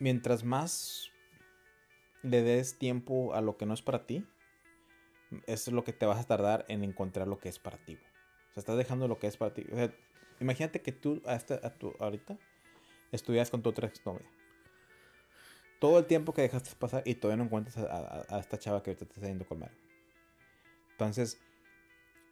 mientras 0.00 0.44
más 0.44 1.10
le 2.22 2.42
des 2.42 2.78
tiempo 2.78 3.34
a 3.34 3.40
lo 3.40 3.56
que 3.56 3.66
no 3.66 3.74
es 3.74 3.82
para 3.82 4.06
ti, 4.06 4.26
es 5.46 5.68
lo 5.68 5.84
que 5.84 5.92
te 5.92 6.06
vas 6.06 6.18
a 6.18 6.26
tardar 6.26 6.64
en 6.68 6.84
encontrar 6.84 7.28
lo 7.28 7.38
que 7.38 7.48
es 7.48 7.58
para 7.58 7.78
ti. 7.78 7.94
O 8.50 8.54
sea, 8.54 8.60
estás 8.60 8.76
dejando 8.76 9.08
lo 9.08 9.18
que 9.18 9.26
es 9.26 9.36
para 9.36 9.54
ti. 9.54 9.64
O 9.70 9.76
sea, 9.76 9.94
imagínate 10.40 10.80
que 10.80 10.92
tú 10.92 11.22
a 11.26 11.38
tu- 11.38 11.94
ahorita 11.98 12.38
estudias 13.12 13.50
con 13.50 13.62
tu 13.62 13.70
otra 13.70 13.86
exnovia. 13.88 14.26
Todo 15.80 15.98
el 16.00 16.06
tiempo 16.06 16.34
que 16.34 16.42
dejaste 16.42 16.70
pasar 16.76 17.02
y 17.04 17.14
todavía 17.14 17.36
no 17.36 17.44
encuentras 17.44 17.76
a, 17.76 18.38
esta 18.40 18.58
chava 18.58 18.82
que 18.82 18.90
ahorita 18.90 19.06
te 19.06 19.14
está 19.14 19.26
yendo 19.28 19.46
con 19.46 19.60
madre. 19.60 19.76
Entonces, 20.92 21.40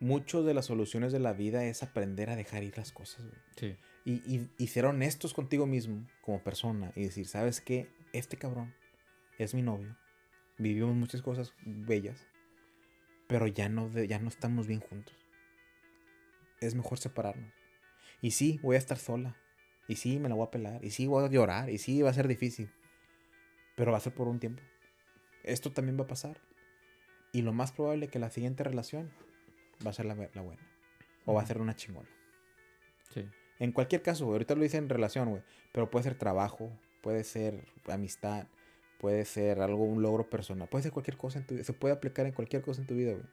mucho 0.00 0.42
de 0.42 0.54
las 0.54 0.66
soluciones 0.66 1.12
de 1.12 1.18
la 1.20 1.32
vida 1.32 1.64
es 1.64 1.82
aprender 1.82 2.30
a 2.30 2.36
dejar 2.36 2.62
ir 2.62 2.76
las 2.76 2.92
cosas, 2.92 3.24
güey. 3.24 3.36
Sí. 3.56 3.76
Y, 4.04 4.12
y- 4.36 4.50
y 4.58 4.66
ser 4.68 4.84
honestos 4.86 5.34
contigo 5.34 5.66
mismo 5.66 6.06
como 6.20 6.42
persona 6.42 6.92
y 6.94 7.02
decir, 7.04 7.26
¿sabes 7.26 7.60
qué? 7.60 7.88
Este 8.12 8.36
cabrón 8.36 8.74
es 9.38 9.54
mi 9.54 9.62
novio. 9.62 9.96
Vivimos 10.58 10.94
muchas 10.94 11.22
cosas 11.22 11.52
bellas, 11.64 12.26
pero 13.26 13.46
ya 13.46 13.68
no, 13.68 13.90
ya 14.04 14.18
no 14.18 14.28
estamos 14.28 14.66
bien 14.66 14.80
juntos. 14.80 15.14
Es 16.60 16.74
mejor 16.74 16.98
separarnos. 16.98 17.52
Y 18.22 18.30
sí, 18.30 18.58
voy 18.62 18.76
a 18.76 18.78
estar 18.78 18.98
sola. 18.98 19.36
Y 19.88 19.96
sí, 19.96 20.18
me 20.18 20.28
la 20.28 20.34
voy 20.34 20.46
a 20.46 20.50
pelar. 20.50 20.84
Y 20.84 20.90
sí, 20.90 21.06
voy 21.06 21.24
a 21.24 21.28
llorar. 21.30 21.68
Y 21.70 21.78
sí, 21.78 22.00
va 22.02 22.10
a 22.10 22.14
ser 22.14 22.28
difícil. 22.28 22.70
Pero 23.76 23.92
va 23.92 23.98
a 23.98 24.00
ser 24.00 24.14
por 24.14 24.26
un 24.28 24.40
tiempo. 24.40 24.62
Esto 25.44 25.70
también 25.72 25.98
va 25.98 26.04
a 26.04 26.08
pasar. 26.08 26.40
Y 27.32 27.42
lo 27.42 27.52
más 27.52 27.72
probable 27.72 28.08
que 28.08 28.18
la 28.18 28.30
siguiente 28.30 28.64
relación 28.64 29.10
va 29.84 29.90
a 29.90 29.94
ser 29.94 30.06
la, 30.06 30.14
la 30.14 30.42
buena. 30.42 30.62
O 31.24 31.34
va 31.34 31.42
a 31.42 31.46
ser 31.46 31.60
una 31.60 31.74
chingona. 31.74 32.08
Sí. 33.12 33.28
En 33.58 33.72
cualquier 33.72 34.02
caso, 34.02 34.26
güey, 34.26 34.34
ahorita 34.34 34.54
lo 34.54 34.64
hice 34.64 34.76
en 34.76 34.88
relación, 34.88 35.30
güey. 35.30 35.42
Pero 35.72 35.90
puede 35.90 36.04
ser 36.04 36.16
trabajo, 36.16 36.70
puede 37.02 37.24
ser 37.24 37.66
amistad, 37.88 38.46
puede 38.98 39.24
ser 39.24 39.60
algo, 39.60 39.84
un 39.84 40.02
logro 40.02 40.28
personal, 40.28 40.68
puede 40.68 40.84
ser 40.84 40.92
cualquier 40.92 41.16
cosa 41.16 41.38
en 41.38 41.46
tu 41.46 41.54
vida. 41.54 41.64
Se 41.64 41.72
puede 41.72 41.94
aplicar 41.94 42.26
en 42.26 42.32
cualquier 42.32 42.62
cosa 42.62 42.80
en 42.80 42.86
tu 42.86 42.94
vida, 42.94 43.12
güey. 43.12 43.26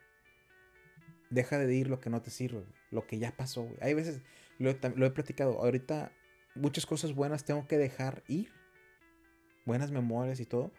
Deja 1.29 1.57
de 1.57 1.73
ir 1.73 1.89
lo 1.89 1.99
que 1.99 2.09
no 2.09 2.21
te 2.21 2.29
sirve, 2.29 2.59
güey, 2.59 2.73
lo 2.91 3.07
que 3.07 3.17
ya 3.17 3.35
pasó, 3.35 3.63
güey. 3.63 3.77
Hay 3.81 3.93
veces, 3.93 4.21
lo, 4.59 4.73
lo 4.95 5.05
he 5.05 5.11
platicado, 5.11 5.59
ahorita 5.59 6.11
muchas 6.55 6.85
cosas 6.85 7.13
buenas 7.13 7.45
tengo 7.45 7.67
que 7.67 7.77
dejar 7.77 8.23
ir. 8.27 8.51
Buenas 9.65 9.91
memorias 9.91 10.39
y 10.39 10.45
todo. 10.45 10.71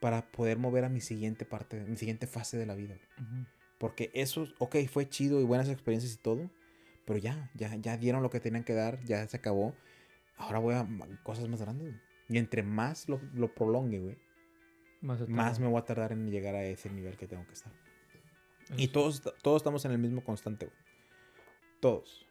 Para 0.00 0.30
poder 0.32 0.58
mover 0.58 0.84
a 0.84 0.88
mi 0.88 1.00
siguiente 1.00 1.44
parte, 1.44 1.80
mi 1.80 1.96
siguiente 1.96 2.26
fase 2.26 2.58
de 2.58 2.66
la 2.66 2.74
vida, 2.74 2.96
güey. 2.96 3.28
Ujú. 3.28 3.46
Porque 3.84 4.10
eso, 4.14 4.48
ok, 4.60 4.76
fue 4.90 5.10
chido 5.10 5.42
y 5.42 5.44
buenas 5.44 5.68
experiencias 5.68 6.14
y 6.14 6.16
todo. 6.16 6.50
Pero 7.04 7.18
ya, 7.18 7.50
ya, 7.52 7.76
ya 7.76 7.98
dieron 7.98 8.22
lo 8.22 8.30
que 8.30 8.40
tenían 8.40 8.64
que 8.64 8.72
dar, 8.72 9.04
ya 9.04 9.28
se 9.28 9.36
acabó. 9.36 9.74
Ahora 10.38 10.58
voy 10.58 10.74
a 10.74 10.88
cosas 11.22 11.46
más 11.50 11.60
grandes. 11.60 11.94
Y 12.30 12.38
entre 12.38 12.62
más 12.62 13.10
lo, 13.10 13.20
lo 13.34 13.54
prolongue, 13.54 13.98
güey, 13.98 14.16
Más, 15.02 15.60
me 15.60 15.66
voy 15.66 15.78
a 15.78 15.84
tardar 15.84 16.12
en 16.12 16.30
llegar 16.30 16.54
a 16.54 16.64
ese 16.64 16.88
nivel 16.88 17.18
que 17.18 17.26
tengo 17.26 17.46
que 17.46 17.52
estar. 17.52 17.74
Y 18.78 18.88
todos, 18.88 19.22
todos 19.42 19.58
estamos 19.58 19.84
en 19.84 19.92
el 19.92 19.98
mismo 19.98 20.24
constante, 20.24 20.64
güey. 20.64 20.78
Todos. 21.80 22.26